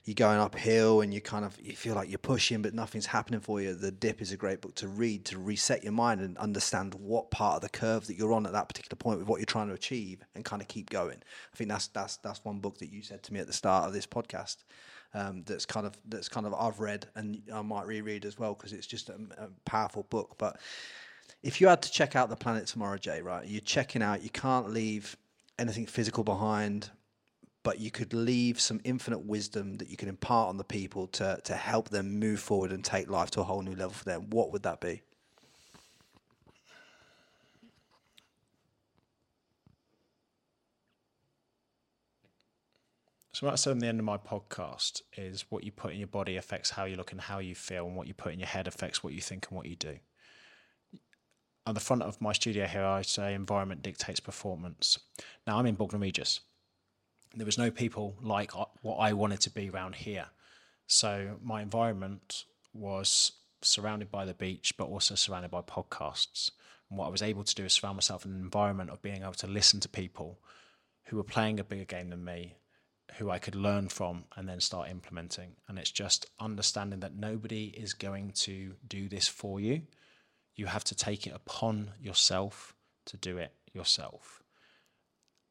you're 0.04 0.16
going 0.16 0.40
uphill 0.40 1.02
and 1.02 1.14
you 1.14 1.22
kind 1.22 1.46
of 1.46 1.58
you 1.62 1.76
feel 1.76 1.96
like 1.96 2.10
you're 2.10 2.18
pushing 2.18 2.62
but 2.62 2.74
nothing's 2.74 3.06
happening 3.06 3.40
for 3.40 3.62
you 3.62 3.74
the 3.74 3.92
dip 3.92 4.22
is 4.22 4.32
a 4.32 4.38
great 4.38 4.62
book 4.62 4.74
to 4.76 4.88
read 4.88 5.26
to 5.26 5.38
reset 5.38 5.84
your 5.84 5.94
mind 5.94 6.22
and 6.22 6.38
understand 6.38 6.94
what 6.96 7.30
part 7.30 7.56
of 7.56 7.62
the 7.62 7.70
curve 7.70 8.08
that 8.08 8.18
you're 8.18 8.34
on 8.34 8.46
at 8.46 8.52
that 8.52 8.68
particular 8.68 8.96
point 8.96 9.20
with 9.20 9.28
what 9.28 9.40
you're 9.40 9.46
trying 9.46 9.68
to 9.68 9.74
achieve 9.74 10.24
and 10.34 10.44
kind 10.44 10.62
of 10.62 10.68
keep 10.68 10.90
going 10.90 11.22
i 11.54 11.56
think 11.56 11.70
that's 11.70 11.88
that's 11.88 12.18
that's 12.18 12.44
one 12.44 12.60
book 12.60 12.78
that 12.80 12.92
you 12.92 13.02
said 13.02 13.22
to 13.22 13.32
me 13.34 13.40
at 13.40 13.48
the 13.48 13.54
start 13.54 13.86
of 13.88 13.94
this 13.94 14.08
podcast 14.08 14.58
um, 15.14 15.44
that's 15.46 15.66
kind 15.66 15.86
of 15.86 15.98
that's 16.08 16.30
kind 16.30 16.46
of 16.46 16.54
I've 16.54 16.80
read 16.80 17.08
and 17.16 17.42
I 17.54 17.62
might 17.62 17.86
reread 17.86 18.26
as 18.26 18.40
well 18.40 18.54
because 18.54 18.74
it's 18.74 18.88
just 18.88 19.10
a, 19.10 19.16
a 19.38 19.50
powerful 19.66 20.04
book. 20.10 20.36
But 20.38 20.58
if 21.44 21.60
you 21.60 21.68
had 21.68 21.82
to 21.82 21.92
check 21.92 22.16
out 22.16 22.30
the 22.30 22.36
planet 22.36 22.68
tomorrow, 22.68 22.98
Jay, 22.98 23.22
right? 23.22 23.46
You're 23.46 23.62
checking 23.62 24.02
out. 24.02 24.24
You 24.24 24.30
can't 24.30 24.70
leave 24.70 25.18
anything 25.60 25.86
physical 25.86 26.24
behind 26.24 26.90
but 27.64 27.80
you 27.80 27.92
could 27.92 28.14
leave 28.14 28.60
some 28.60 28.82
infinite 28.84 29.26
wisdom 29.26 29.76
that 29.76 29.90
you 29.90 29.98
can 29.98 30.10
impart 30.10 30.50
on 30.50 30.58
the 30.58 30.64
people 30.64 31.08
to 31.08 31.40
to 31.44 31.54
help 31.54 31.90
them 31.90 32.20
move 32.20 32.40
forward 32.40 32.72
and 32.72 32.84
take 32.84 33.10
life 33.10 33.32
to 33.32 33.42
a 33.42 33.44
whole 33.44 33.62
new 33.62 33.76
level 33.76 33.94
for 33.94 34.06
them. 34.06 34.30
What 34.30 34.52
would 34.52 34.64
that 34.64 34.82
be? 34.82 35.02
So 43.34 43.48
what 43.48 43.54
I 43.54 43.56
said 43.56 43.72
at 43.72 43.80
the 43.80 43.88
end 43.88 44.00
of 44.00 44.06
my 44.06 44.18
podcast 44.18 45.02
is 45.18 45.46
what 45.50 45.64
you 45.64 45.72
put 45.72 45.94
in 45.94 45.98
your 45.98 46.08
body 46.08 46.36
affects 46.36 46.70
how 46.70 46.86
you 46.86 46.96
look 46.96 47.12
and 47.12 47.20
how 47.20 47.40
you 47.40 47.56
feel, 47.56 47.88
and 47.88 47.96
what 47.96 48.08
you 48.08 48.14
put 48.14 48.34
in 48.34 48.40
your 48.40 48.48
head 48.48 48.68
affects 48.68 49.04
what 49.04 49.14
you 49.14 49.22
think 49.22 49.48
and 49.50 49.58
what 49.58 49.66
you 49.66 49.76
do. 49.76 49.98
On 51.66 51.74
the 51.74 51.80
front 51.80 52.04
of 52.04 52.22
my 52.22 52.34
studio 52.34 52.68
here, 52.68 52.84
I 52.84 53.02
say 53.02 53.34
environment 53.34 53.82
dictates 53.82 54.20
performance. 54.20 55.00
Now 55.48 55.58
I'm 55.58 55.66
in 55.66 55.74
Bognor 55.74 55.98
Regis. 55.98 56.42
There 57.34 57.46
was 57.46 57.58
no 57.58 57.72
people 57.72 58.16
like 58.22 58.52
what 58.82 58.98
I 58.98 59.14
wanted 59.14 59.40
to 59.42 59.50
be 59.50 59.70
around 59.70 59.96
here. 59.96 60.26
So 60.88 61.38
my 61.42 61.62
environment 61.62 62.46
was 62.74 63.32
surrounded 63.62 64.12
by 64.12 64.26
the 64.26 64.34
beach, 64.34 64.74
but 64.78 64.90
also 64.90 65.16
surrounded 65.16 65.52
by 65.52 65.62
podcasts. 65.62 66.52
And 66.90 67.00
what 67.00 67.08
I 67.08 67.12
was 67.12 67.22
able 67.22 67.44
to 67.44 67.56
do 67.56 67.64
is 67.64 67.74
surround 67.74 67.96
myself 67.96 68.26
in 68.26 68.32
an 68.32 68.42
environment 68.42 68.90
of 68.90 69.02
being 69.02 69.22
able 69.22 69.34
to 69.34 69.48
listen 69.48 69.80
to 69.82 69.90
people 69.90 70.40
who 71.06 71.18
were 71.18 71.24
playing 71.24 71.60
a 71.60 71.64
bigger 71.64 71.86
game 71.86 72.10
than 72.10 72.26
me, 72.26 72.58
who 73.18 73.30
I 73.30 73.40
could 73.40 73.56
learn 73.56 73.88
from 73.90 74.26
and 74.36 74.48
then 74.48 74.60
start 74.60 74.90
implementing. 74.90 75.56
And 75.68 75.80
it's 75.80 75.92
just 75.92 76.26
understanding 76.40 77.00
that 77.02 77.16
nobody 77.16 77.66
is 77.66 77.94
going 77.94 78.32
to 78.32 78.74
do 78.88 79.08
this 79.08 79.28
for 79.28 79.60
you. 79.60 79.84
You 80.56 80.66
have 80.66 80.84
to 80.86 80.96
take 80.96 81.28
it 81.28 81.34
upon 81.34 81.92
yourself 82.02 82.76
to 83.06 83.18
do 83.18 83.38
it 83.38 83.54
yourself. 83.74 84.41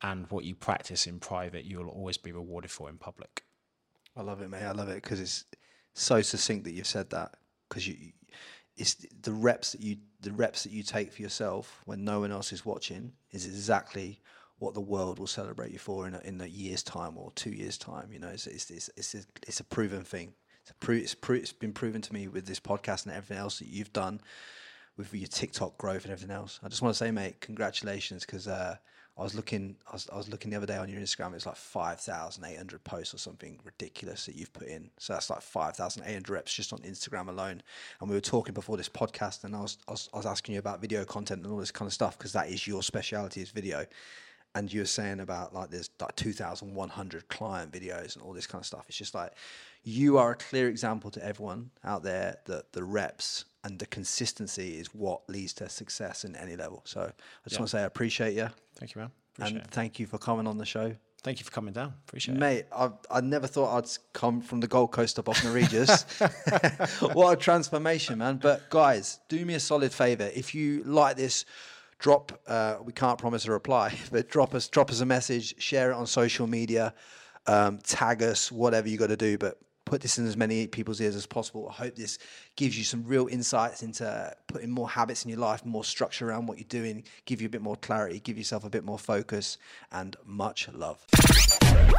And 0.02 0.26
what 0.30 0.44
you 0.44 0.54
practice 0.54 1.06
in 1.06 1.20
private, 1.20 1.64
you 1.64 1.78
will 1.78 1.88
always 1.88 2.16
be 2.16 2.32
rewarded 2.32 2.70
for 2.70 2.88
in 2.88 2.96
public. 2.96 3.44
I 4.16 4.22
love 4.22 4.40
it, 4.40 4.48
mate. 4.48 4.62
I 4.62 4.72
love 4.72 4.88
it 4.88 5.02
because 5.02 5.20
it's 5.20 5.44
so 5.94 6.22
succinct 6.22 6.64
that 6.64 6.72
you've 6.72 6.86
said 6.86 7.10
that. 7.10 7.34
Because 7.68 7.86
you, 7.86 8.12
it's 8.76 8.94
the 9.22 9.32
reps 9.32 9.72
that 9.72 9.80
you 9.80 9.98
the 10.20 10.32
reps 10.32 10.62
that 10.64 10.72
you 10.72 10.82
take 10.82 11.12
for 11.12 11.22
yourself 11.22 11.82
when 11.84 12.04
no 12.04 12.20
one 12.20 12.32
else 12.32 12.52
is 12.52 12.64
watching 12.64 13.12
is 13.30 13.46
exactly 13.46 14.20
what 14.58 14.74
the 14.74 14.80
world 14.80 15.18
will 15.18 15.26
celebrate 15.26 15.72
you 15.72 15.78
for 15.78 16.06
in 16.06 16.14
a, 16.14 16.20
in 16.20 16.40
a 16.40 16.46
year's 16.46 16.82
time 16.82 17.16
or 17.16 17.30
two 17.34 17.50
years 17.50 17.78
time. 17.78 18.10
You 18.12 18.18
know, 18.18 18.28
it's 18.28 18.46
it's 18.46 18.70
it's 18.70 18.90
it's 18.96 19.14
a, 19.14 19.22
it's 19.46 19.60
a 19.60 19.64
proven 19.64 20.04
thing. 20.04 20.32
It's 20.62 20.70
a 20.70 20.74
pro- 20.74 20.96
it's, 20.96 21.14
pro- 21.14 21.36
it's 21.36 21.52
been 21.52 21.72
proven 21.72 22.02
to 22.02 22.12
me 22.12 22.28
with 22.28 22.46
this 22.46 22.60
podcast 22.60 23.06
and 23.06 23.14
everything 23.14 23.38
else 23.38 23.58
that 23.58 23.68
you've 23.68 23.92
done 23.92 24.20
with 24.96 25.14
your 25.14 25.28
TikTok 25.28 25.78
growth 25.78 26.04
and 26.04 26.12
everything 26.12 26.34
else. 26.34 26.60
I 26.62 26.68
just 26.68 26.82
want 26.82 26.94
to 26.94 26.98
say, 26.98 27.10
mate, 27.10 27.40
congratulations 27.40 28.26
because 28.26 28.46
uh, 28.46 28.76
I 29.20 29.22
was 29.22 29.34
looking, 29.34 29.76
I 29.86 29.92
was, 29.92 30.08
I 30.10 30.16
was 30.16 30.30
looking 30.30 30.50
the 30.50 30.56
other 30.56 30.66
day 30.66 30.78
on 30.78 30.88
your 30.88 30.98
Instagram. 30.98 31.34
It's 31.34 31.44
like 31.44 31.56
five 31.56 32.00
thousand 32.00 32.42
eight 32.44 32.56
hundred 32.56 32.82
posts 32.84 33.12
or 33.12 33.18
something 33.18 33.58
ridiculous 33.64 34.24
that 34.24 34.34
you've 34.34 34.52
put 34.54 34.66
in. 34.66 34.90
So 34.98 35.12
that's 35.12 35.28
like 35.28 35.42
five 35.42 35.76
thousand 35.76 36.04
eight 36.06 36.14
hundred 36.14 36.30
reps 36.30 36.54
just 36.54 36.72
on 36.72 36.78
Instagram 36.78 37.28
alone. 37.28 37.62
And 38.00 38.08
we 38.08 38.16
were 38.16 38.22
talking 38.22 38.54
before 38.54 38.78
this 38.78 38.88
podcast, 38.88 39.44
and 39.44 39.54
I 39.54 39.60
was, 39.60 39.76
I 39.86 39.90
was, 39.90 40.08
I 40.14 40.16
was 40.16 40.24
asking 40.24 40.54
you 40.54 40.58
about 40.58 40.80
video 40.80 41.04
content 41.04 41.42
and 41.42 41.52
all 41.52 41.58
this 41.58 41.70
kind 41.70 41.86
of 41.86 41.92
stuff 41.92 42.16
because 42.16 42.32
that 42.32 42.48
is 42.48 42.66
your 42.66 42.82
speciality 42.82 43.42
is 43.42 43.50
video. 43.50 43.84
And 44.54 44.72
you 44.72 44.80
were 44.80 44.86
saying 44.86 45.20
about 45.20 45.54
like 45.54 45.68
there's 45.68 45.90
like 46.00 46.16
2,100 46.16 47.28
client 47.28 47.72
videos 47.72 48.16
and 48.16 48.24
all 48.24 48.32
this 48.32 48.46
kind 48.46 48.62
of 48.62 48.66
stuff. 48.66 48.86
It's 48.88 48.96
just 48.96 49.14
like 49.14 49.34
you 49.84 50.16
are 50.16 50.30
a 50.30 50.36
clear 50.36 50.68
example 50.68 51.10
to 51.10 51.24
everyone 51.24 51.70
out 51.84 52.02
there 52.02 52.38
that 52.46 52.72
the 52.72 52.82
reps 52.82 53.44
and 53.64 53.78
the 53.78 53.86
consistency 53.86 54.78
is 54.78 54.94
what 54.94 55.28
leads 55.28 55.52
to 55.54 55.68
success 55.68 56.24
in 56.24 56.34
any 56.36 56.56
level. 56.56 56.82
So 56.84 57.02
I 57.02 57.48
just 57.48 57.60
want 57.60 57.70
to 57.70 57.76
say 57.76 57.82
I 57.82 57.86
appreciate 57.86 58.34
you. 58.34 58.48
Thank 58.80 58.94
you, 58.94 59.02
man. 59.02 59.10
Appreciate 59.34 59.56
and 59.58 59.66
it. 59.66 59.70
thank 59.70 59.98
you 60.00 60.06
for 60.06 60.18
coming 60.18 60.46
on 60.46 60.58
the 60.58 60.64
show. 60.64 60.96
Thank 61.22 61.38
you 61.38 61.44
for 61.44 61.50
coming 61.50 61.74
down. 61.74 61.92
Appreciate 62.08 62.36
it. 62.36 62.40
Mate, 62.40 62.64
I 62.72 62.90
I 63.10 63.20
never 63.20 63.46
thought 63.46 63.76
I'd 63.76 63.90
come 64.14 64.40
from 64.40 64.60
the 64.60 64.66
Gold 64.66 64.90
Coast 64.90 65.16
to 65.16 65.22
Bognor 65.22 65.52
Regis. 65.52 66.02
what 67.12 67.32
a 67.32 67.36
transformation, 67.36 68.18
man! 68.18 68.38
But 68.38 68.70
guys, 68.70 69.20
do 69.28 69.44
me 69.44 69.54
a 69.54 69.60
solid 69.60 69.92
favor. 69.92 70.30
If 70.34 70.54
you 70.54 70.82
like 70.84 71.16
this, 71.16 71.44
drop. 71.98 72.40
Uh, 72.46 72.76
we 72.82 72.94
can't 72.94 73.18
promise 73.18 73.44
a 73.44 73.52
reply, 73.52 73.94
but 74.10 74.30
drop 74.30 74.54
us 74.54 74.66
drop 74.66 74.90
us 74.90 75.00
a 75.00 75.06
message. 75.06 75.60
Share 75.60 75.90
it 75.90 75.94
on 75.94 76.06
social 76.06 76.46
media. 76.46 76.94
Um, 77.46 77.78
tag 77.78 78.22
us, 78.22 78.50
whatever 78.50 78.88
you 78.88 78.96
got 78.96 79.08
to 79.08 79.16
do. 79.16 79.36
But 79.36 79.58
put 79.84 80.00
this 80.00 80.18
in 80.18 80.26
as 80.26 80.36
many 80.36 80.66
people's 80.66 81.00
ears 81.00 81.16
as 81.16 81.26
possible. 81.26 81.68
I 81.68 81.72
hope 81.72 81.96
this 81.96 82.18
gives 82.56 82.78
you 82.78 82.84
some 82.84 83.04
real 83.04 83.26
insights 83.26 83.82
into 83.82 84.34
putting 84.46 84.70
more 84.70 84.88
habits 84.88 85.24
in 85.24 85.30
your 85.30 85.40
life, 85.40 85.64
more 85.64 85.84
structure 85.84 86.28
around 86.28 86.46
what 86.46 86.58
you're 86.58 86.66
doing, 86.68 87.04
give 87.24 87.40
you 87.40 87.46
a 87.46 87.50
bit 87.50 87.62
more 87.62 87.76
clarity, 87.76 88.20
give 88.20 88.38
yourself 88.38 88.64
a 88.64 88.70
bit 88.70 88.84
more 88.84 88.98
focus, 88.98 89.58
and 89.92 90.16
much 90.24 90.68
love. 90.72 91.04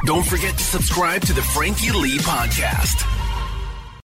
Don't 0.04 0.26
forget 0.26 0.56
to 0.56 0.64
subscribe 0.64 1.22
to 1.22 1.32
the 1.32 1.42
Frankie 1.42 1.92
Lee 1.92 2.18
Podcast. 2.18 3.31